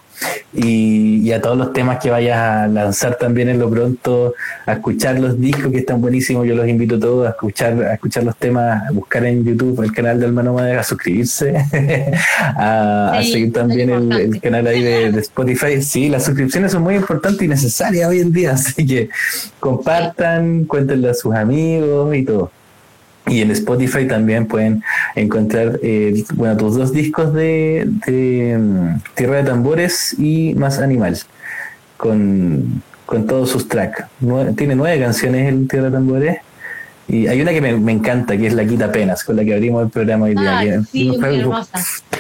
y, 0.53 1.31
a 1.31 1.41
todos 1.41 1.57
los 1.57 1.73
temas 1.73 1.99
que 1.99 2.11
vayas 2.11 2.38
a 2.38 2.68
lanzar 2.68 3.15
también 3.15 3.49
en 3.49 3.57
lo 3.57 3.69
pronto, 3.69 4.35
a 4.65 4.73
escuchar 4.73 5.19
los 5.19 5.40
discos 5.40 5.72
que 5.72 5.80
están 5.80 5.99
buenísimos. 5.99 6.45
Yo 6.48 6.53
los 6.53 6.68
invito 6.68 6.95
a 6.95 6.99
todos 6.99 7.27
a 7.27 7.31
escuchar, 7.31 7.81
a 7.81 7.94
escuchar 7.95 8.23
los 8.23 8.35
temas, 8.38 8.84
a 8.88 8.91
buscar 8.91 9.26
en 9.26 9.44
YouTube 9.44 9.81
el 9.81 9.91
canal 9.91 10.19
de 10.19 10.27
Almano 10.27 10.53
Madera, 10.53 10.81
a 10.81 10.84
suscribirse, 10.84 11.56
a, 12.40 13.19
seguir 13.23 13.52
también 13.52 13.90
el, 13.90 14.40
canal 14.41 14.68
ahí 14.68 14.84
de, 14.84 15.11
de, 15.11 15.19
Spotify. 15.22 15.81
Sí, 15.81 16.10
las 16.10 16.26
suscripciones 16.26 16.72
son 16.72 16.84
muy 16.84 16.95
importantes 16.95 17.41
y 17.41 17.48
necesarias 17.48 18.07
hoy 18.07 18.19
en 18.19 18.31
día, 18.31 18.52
así 18.53 18.85
que 18.85 19.10
compartan, 19.60 20.65
cuéntenle 20.65 21.10
a 21.10 21.14
sus 21.14 21.34
amigos 21.34 22.15
y 22.15 22.23
todo. 22.23 22.52
Y 23.28 23.41
en 23.41 23.52
Spotify 23.52 24.06
también 24.06 24.48
pueden 24.48 24.84
encontrar 25.16 25.80
eh, 25.82 26.24
bueno, 26.34 26.58
tus 26.58 26.76
dos 26.76 26.91
discos 26.91 27.34
de, 27.34 27.88
mm, 27.88 29.02
Tierra 29.16 29.38
de 29.38 29.44
Tambores 29.44 30.16
y 30.20 30.54
Más 30.56 30.80
Animal, 30.80 31.18
con, 31.98 32.84
todos 33.28 33.52
sus 33.52 33.68
tracks. 33.68 34.06
tiene 34.58 34.76
nueve 34.76 35.00
canciones 35.00 35.48
en 35.48 35.68
Tierra 35.68 35.86
de 35.86 35.91
Tambores. 35.91 36.38
Y 37.08 37.28
hay 37.28 37.41
una 37.41 37.52
que 37.52 37.62
me, 37.62 37.91
encanta, 37.91 38.36
que 38.38 38.48
es 38.48 38.54
La 38.54 38.66
Quita 38.66 38.91
Penas, 38.91 39.24
con 39.24 39.36
la 39.36 39.44
que 39.44 39.54
abrimos 39.54 39.84
el 39.84 39.90
programa 39.90 40.26
hoy 40.26 40.36
día. 40.36 40.82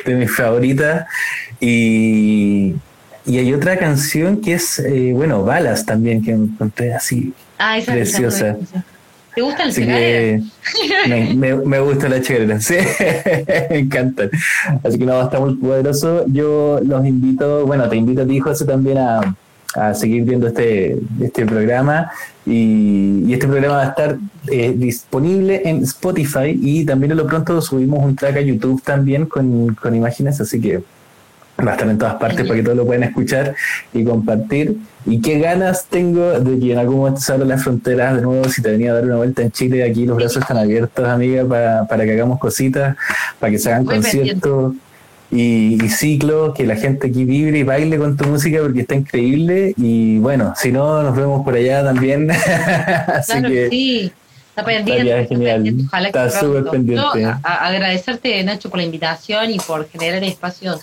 de 0.05 0.15
mis 0.15 0.35
favoritas. 0.35 1.05
Y, 1.59 2.75
y 3.25 3.37
hay 3.37 3.53
otra 3.53 3.77
canción 3.77 4.41
que 4.41 4.53
es, 4.53 4.79
eh, 4.79 5.11
bueno, 5.13 5.43
Balas 5.43 5.85
también, 5.85 6.21
que 6.21 6.31
encontré 6.31 6.93
así 6.93 7.33
ah, 7.57 7.77
preciosa. 7.85 8.57
¿Te 9.35 9.41
gustan 9.41 9.67
las 9.67 9.75
que 9.75 10.41
me, 11.07 11.33
me, 11.33 11.55
me 11.55 11.79
gusta 11.79 12.07
la 12.07 12.21
chacarera, 12.21 12.59
sí, 12.59 12.75
me 13.69 13.79
encantan. 13.79 14.29
Así 14.83 14.99
que 14.99 15.05
no, 15.05 15.21
está 15.23 15.39
muy 15.39 15.55
poderoso. 15.55 16.25
Yo 16.27 16.79
los 16.83 17.05
invito, 17.05 17.65
bueno, 17.65 17.89
te 17.89 17.95
invito 17.95 18.21
a 18.21 18.25
ti, 18.27 18.39
José, 18.39 18.65
también 18.65 18.99
a, 18.99 19.35
a 19.75 19.93
seguir 19.93 20.23
viendo 20.23 20.47
este, 20.47 20.97
este 21.19 21.45
programa. 21.45 22.11
Y, 22.45 23.23
y 23.25 23.33
este 23.33 23.47
programa 23.47 23.75
va 23.77 23.83
a 23.83 23.89
estar 23.89 24.17
eh, 24.51 24.73
disponible 24.75 25.61
en 25.65 25.83
Spotify 25.83 26.59
y 26.61 26.85
también 26.85 27.13
a 27.13 27.15
lo 27.15 27.25
pronto 27.25 27.61
subimos 27.61 28.03
un 28.03 28.15
track 28.15 28.37
a 28.37 28.41
YouTube 28.41 28.81
también 28.83 29.25
con, 29.25 29.73
con 29.75 29.95
imágenes, 29.95 30.41
así 30.41 30.59
que 30.59 30.83
va 31.59 31.71
a 31.71 31.73
estar 31.75 31.89
en 31.89 31.97
todas 31.97 32.15
partes 32.15 32.41
para 32.47 32.55
que 32.55 32.63
todos 32.63 32.77
lo 32.77 32.85
puedan 32.85 33.03
escuchar 33.03 33.55
y 33.93 34.03
compartir. 34.03 34.77
Y 35.05 35.21
qué 35.21 35.39
ganas 35.39 35.85
tengo 35.89 36.39
de 36.39 36.59
que 36.59 36.71
en 36.73 36.79
algún 36.79 36.97
momento 36.97 37.19
se 37.21 37.31
abran 37.33 37.49
las 37.49 37.63
fronteras 37.63 38.15
de 38.15 38.21
nuevo, 38.21 38.47
si 38.49 38.61
te 38.61 38.71
venía 38.71 38.91
a 38.91 38.95
dar 38.95 39.03
una 39.05 39.17
vuelta 39.17 39.41
en 39.41 39.51
Chile, 39.51 39.83
aquí 39.83 40.05
los 40.05 40.15
brazos 40.17 40.37
están 40.41 40.57
abiertos, 40.57 41.07
amiga, 41.07 41.43
para, 41.45 41.85
para 41.85 42.05
que 42.05 42.13
hagamos 42.13 42.39
cositas, 42.39 42.95
para 43.39 43.51
que 43.51 43.59
se 43.59 43.69
hagan 43.69 43.83
Muy 43.85 43.95
conciertos 43.95 44.73
y, 45.31 45.83
y 45.83 45.89
ciclos, 45.89 46.53
que 46.55 46.65
la 46.65 46.75
gente 46.75 47.07
aquí 47.07 47.25
vibre 47.25 47.59
y 47.59 47.63
baile 47.63 47.97
con 47.97 48.15
tu 48.15 48.25
música 48.25 48.59
porque 48.61 48.81
está 48.81 48.95
increíble. 48.95 49.73
Y 49.77 50.19
bueno, 50.19 50.53
si 50.55 50.71
no, 50.71 51.03
nos 51.03 51.15
vemos 51.15 51.43
por 51.43 51.55
allá 51.55 51.83
también. 51.83 52.29
Así 53.07 53.31
Claro 53.31 53.49
que 53.49 53.69
sí. 53.69 54.11
Está 54.49 54.63
pendiente. 54.65 55.19
está 55.21 55.29
pendiente, 55.29 55.83
Ojalá 55.87 56.11
que 56.11 56.19
Está 56.19 56.39
pronto. 56.39 56.57
súper 56.59 56.71
pendiente. 56.71 57.21
Yo, 57.21 57.27
a- 57.27 57.39
a- 57.43 57.67
agradecerte, 57.67 58.43
Nacho, 58.43 58.69
por 58.69 58.77
la 58.77 58.85
invitación 58.85 59.49
y 59.49 59.57
por 59.57 59.89
generar 59.89 60.23
espacios, 60.23 60.79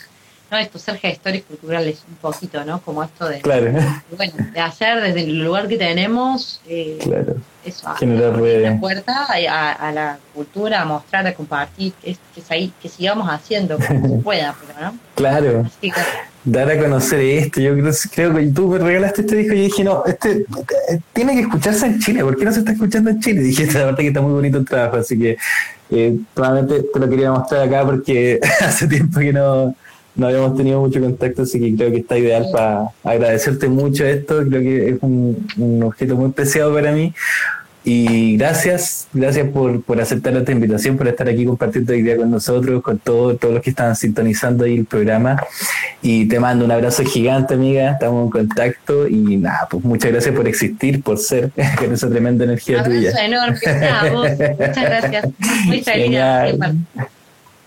¿no? 0.50 0.58
Estos 0.58 0.82
ser 0.82 0.96
gestores 0.98 1.42
culturales 1.44 2.02
un 2.08 2.16
poquito, 2.16 2.64
¿no? 2.64 2.80
Como 2.80 3.02
esto 3.04 3.28
de, 3.28 3.40
claro, 3.40 3.72
bueno, 4.16 4.32
de 4.52 4.60
hacer 4.60 5.00
desde 5.00 5.20
el 5.24 5.44
lugar 5.44 5.68
que 5.68 5.76
tenemos, 5.76 6.60
eh, 6.68 6.98
claro. 7.02 7.36
eso, 7.64 7.94
Generar 7.94 8.36
la 8.40 8.80
puerta 8.80 9.26
a, 9.28 9.72
a- 9.72 9.92
la 9.92 10.18
cultura, 10.34 10.80
a 10.82 10.84
mostrar, 10.84 11.26
a 11.26 11.34
compartir, 11.34 11.92
que, 12.02 12.16
que, 12.34 12.40
se- 12.40 12.70
que 12.82 12.88
sigamos 12.88 13.28
haciendo 13.30 13.78
como 13.78 14.08
se 14.16 14.16
pueda, 14.24 14.54
pero, 14.66 14.86
¿no? 14.92 14.98
Claro. 15.14 15.64
Así 15.66 15.90
que, 15.90 16.00
dar 16.44 16.70
a 16.70 16.78
conocer 16.78 17.20
esto. 17.20 17.60
Yo 17.60 17.74
creo, 17.74 17.92
creo 18.12 18.34
que 18.34 18.46
tú 18.48 18.68
me 18.68 18.78
regalaste 18.78 19.20
este 19.20 19.36
disco 19.36 19.52
y 19.54 19.58
yo 19.58 19.62
dije, 19.64 19.84
no, 19.84 20.02
este 20.06 20.30
eh, 20.88 20.98
tiene 21.12 21.34
que 21.34 21.40
escucharse 21.42 21.84
en 21.86 22.00
Chile. 22.00 22.22
¿Por 22.24 22.36
qué 22.36 22.44
no 22.46 22.52
se 22.52 22.60
está 22.60 22.72
escuchando 22.72 23.10
en 23.10 23.20
Chile? 23.20 23.40
Dije, 23.42 23.66
la 23.66 23.84
verdad 23.84 23.98
que 23.98 24.08
está 24.08 24.20
muy 24.22 24.32
bonito 24.32 24.58
el 24.58 24.64
trabajo, 24.64 24.96
así 24.96 25.18
que 25.18 25.36
eh, 25.90 26.16
probablemente 26.34 26.88
te 26.92 26.98
lo 26.98 27.08
quería 27.10 27.30
mostrar 27.32 27.62
acá 27.68 27.84
porque 27.84 28.40
hace 28.60 28.86
tiempo 28.86 29.20
que 29.20 29.32
no, 29.32 29.74
no 30.16 30.26
habíamos 30.26 30.56
tenido 30.56 30.80
mucho 30.80 31.00
contacto, 31.00 31.42
así 31.42 31.58
que 31.60 31.74
creo 31.76 31.90
que 31.90 31.98
está 31.98 32.18
ideal 32.18 32.46
para 32.52 32.84
agradecerte 33.04 33.68
mucho 33.68 34.04
esto. 34.04 34.38
Creo 34.48 34.60
que 34.60 34.88
es 34.90 34.96
un, 35.02 35.46
un 35.56 35.82
objeto 35.84 36.16
muy 36.16 36.30
preciado 36.30 36.74
para 36.74 36.92
mí. 36.92 37.12
Y 37.82 38.36
gracias, 38.36 39.08
gracias 39.14 39.48
por, 39.48 39.82
por 39.82 39.98
aceptar 40.02 40.36
esta 40.36 40.52
invitación, 40.52 40.98
por 40.98 41.08
estar 41.08 41.26
aquí 41.30 41.46
compartiendo 41.46 41.94
hoy 41.94 42.02
día 42.02 42.14
con 42.18 42.30
nosotros, 42.30 42.82
con 42.82 42.98
todo- 42.98 43.36
todos 43.36 43.54
los 43.54 43.62
que 43.62 43.70
están 43.70 43.96
sintonizando 43.96 44.66
ahí 44.66 44.76
el 44.76 44.84
programa. 44.84 45.42
Y 46.02 46.26
te 46.28 46.38
mando 46.38 46.66
un 46.66 46.72
abrazo 46.72 47.04
gigante, 47.04 47.54
amiga. 47.54 47.92
Estamos 47.92 48.24
en 48.26 48.30
contacto 48.30 49.08
y 49.08 49.38
nada, 49.38 49.66
pues 49.70 49.82
muchas 49.82 50.10
gracias 50.12 50.34
por 50.34 50.46
existir, 50.46 51.02
por 51.02 51.16
ser 51.16 51.52
con 51.78 51.90
esa 51.94 52.10
tremenda 52.10 52.44
energía 52.44 52.82
tuya. 52.84 53.12
abrazo 53.12 53.24
enorme 53.24 54.12
vos, 54.12 54.28
muchas 54.58 54.84
gracias, 54.84 55.24
muy 55.64 55.82
feliz 55.82 57.19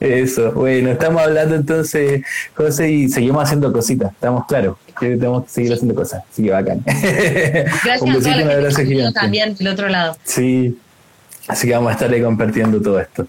Eso, 0.04 0.52
bueno, 0.52 0.92
estamos 0.92 1.22
hablando 1.22 1.56
entonces, 1.56 2.24
José, 2.54 2.92
y 2.92 3.08
seguimos 3.08 3.42
haciendo 3.42 3.72
cositas, 3.72 4.12
estamos 4.12 4.46
claros, 4.48 4.76
que 5.00 5.12
tenemos 5.12 5.46
que 5.46 5.50
seguir 5.50 5.72
haciendo 5.72 5.96
cosas, 5.96 6.24
así 6.30 6.44
que 6.44 6.52
bacán. 6.52 6.84
Gracias 6.86 8.02
un 8.02 8.10
a 8.12 8.16
besito 8.16 8.32
toda 8.32 8.42
y 8.42 8.44
un 8.44 8.52
abrazo 8.52 8.82
gigante. 8.84 9.20
también 9.20 9.56
del 9.56 9.68
otro 9.70 9.88
lado. 9.88 10.18
Sí, 10.26 10.78
así 11.48 11.68
que 11.68 11.74
vamos 11.74 11.92
a 11.92 11.94
estar 11.94 12.12
ahí 12.12 12.22
compartiendo 12.22 12.82
todo 12.82 13.00
esto. 13.00 13.28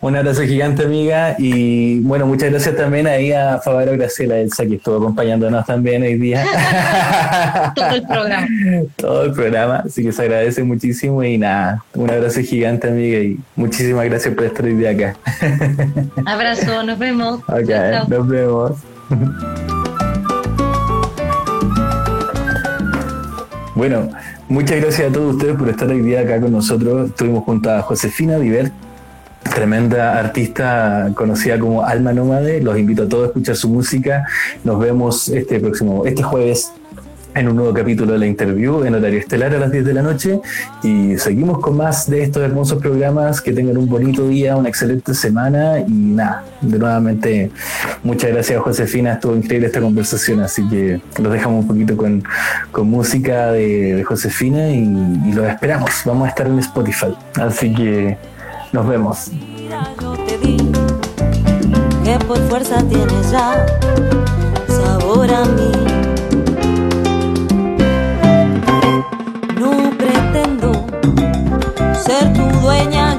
Un 0.00 0.16
abrazo 0.16 0.42
gigante, 0.42 0.84
amiga, 0.84 1.34
y 1.38 2.00
bueno, 2.00 2.26
muchas 2.26 2.50
gracias 2.50 2.76
también 2.76 3.06
ahí 3.06 3.32
a 3.32 3.58
Favaro 3.58 3.92
Graciela 3.92 4.38
Elsa, 4.38 4.64
que 4.66 4.76
estuvo 4.76 4.96
acompañándonos 4.96 5.66
también 5.66 6.02
hoy 6.02 6.14
día. 6.14 6.44
Todo 7.74 7.90
el 7.90 8.02
programa. 8.02 8.46
todo 8.96 9.24
el 9.24 9.32
programa, 9.32 9.76
así 9.86 10.02
que 10.02 10.12
se 10.12 10.22
agradece 10.22 10.62
muchísimo 10.62 11.22
y 11.22 11.38
nada, 11.38 11.82
un 11.94 12.10
abrazo 12.10 12.40
gigante, 12.40 12.88
amiga, 12.88 13.18
y 13.18 13.38
muchísimas 13.54 14.04
gracias 14.06 14.34
por 14.34 14.44
estar 14.44 14.64
hoy 14.64 14.74
día 14.74 14.90
acá. 14.90 15.16
Abrazo, 16.26 16.82
nos 16.82 16.98
vemos. 16.98 17.40
Ok, 17.48 17.70
nos 18.08 18.28
vemos. 18.28 18.72
Bueno, 23.74 24.08
muchas 24.48 24.80
gracias 24.80 25.10
a 25.10 25.12
todos 25.12 25.34
ustedes 25.34 25.56
por 25.56 25.68
estar 25.68 25.88
hoy 25.88 26.00
día 26.00 26.20
acá 26.20 26.40
con 26.40 26.52
nosotros. 26.52 27.10
Estuvimos 27.10 27.44
junto 27.44 27.70
a 27.70 27.82
Josefina 27.82 28.38
Diver, 28.38 28.72
tremenda 29.56 30.18
artista 30.18 31.10
conocida 31.14 31.58
como 31.58 31.82
Alma 31.82 32.12
Nómade. 32.12 32.60
Los 32.60 32.78
invito 32.78 33.04
a 33.04 33.08
todos 33.08 33.24
a 33.24 33.26
escuchar 33.28 33.56
su 33.56 33.70
música. 33.70 34.26
Nos 34.64 34.78
vemos 34.78 35.30
este 35.30 35.58
próximo, 35.60 36.04
este 36.04 36.22
jueves 36.22 36.72
en 37.34 37.48
un 37.48 37.56
nuevo 37.56 37.72
capítulo 37.72 38.12
de 38.12 38.18
la 38.18 38.26
interview 38.26 38.84
en 38.84 38.94
horario 38.94 39.18
estelar 39.18 39.54
a 39.54 39.58
las 39.58 39.72
10 39.72 39.86
de 39.86 39.94
la 39.94 40.02
noche. 40.02 40.40
Y 40.82 41.16
seguimos 41.16 41.60
con 41.60 41.74
más 41.74 42.10
de 42.10 42.22
estos 42.22 42.42
hermosos 42.42 42.82
programas. 42.82 43.40
Que 43.40 43.54
tengan 43.54 43.78
un 43.78 43.88
bonito 43.88 44.28
día, 44.28 44.56
una 44.56 44.68
excelente 44.68 45.14
semana. 45.14 45.78
Y 45.78 45.90
nada, 45.90 46.44
de 46.60 46.78
nuevamente 46.78 47.50
muchas 48.02 48.32
gracias 48.32 48.60
Josefina, 48.60 49.14
estuvo 49.14 49.34
increíble 49.36 49.68
esta 49.68 49.80
conversación. 49.80 50.40
Así 50.40 50.68
que 50.68 51.00
los 51.18 51.32
dejamos 51.32 51.62
un 51.62 51.66
poquito 51.66 51.96
con, 51.96 52.22
con 52.72 52.88
música 52.90 53.52
de, 53.52 54.04
Josefina 54.06 54.68
y, 54.68 54.82
y 55.30 55.32
los 55.32 55.46
esperamos, 55.48 55.90
vamos 56.04 56.26
a 56.26 56.28
estar 56.28 56.46
en 56.46 56.58
Spotify. 56.58 57.16
Así 57.40 57.72
que 57.72 58.18
nos 58.72 58.86
vemos. 58.86 59.30
Yo 60.00 60.12
te 60.26 60.38
di 60.38 60.56
que 62.04 62.18
por 62.24 62.38
fuerza 62.48 62.82
tienes 62.88 63.30
ya 63.30 63.66
sabor 64.68 65.30
a 65.30 65.44
mí. 65.44 65.72
No 69.58 69.90
pretendo 69.96 70.86
ser 72.04 72.32
tu 72.32 72.44
dueña, 72.60 73.15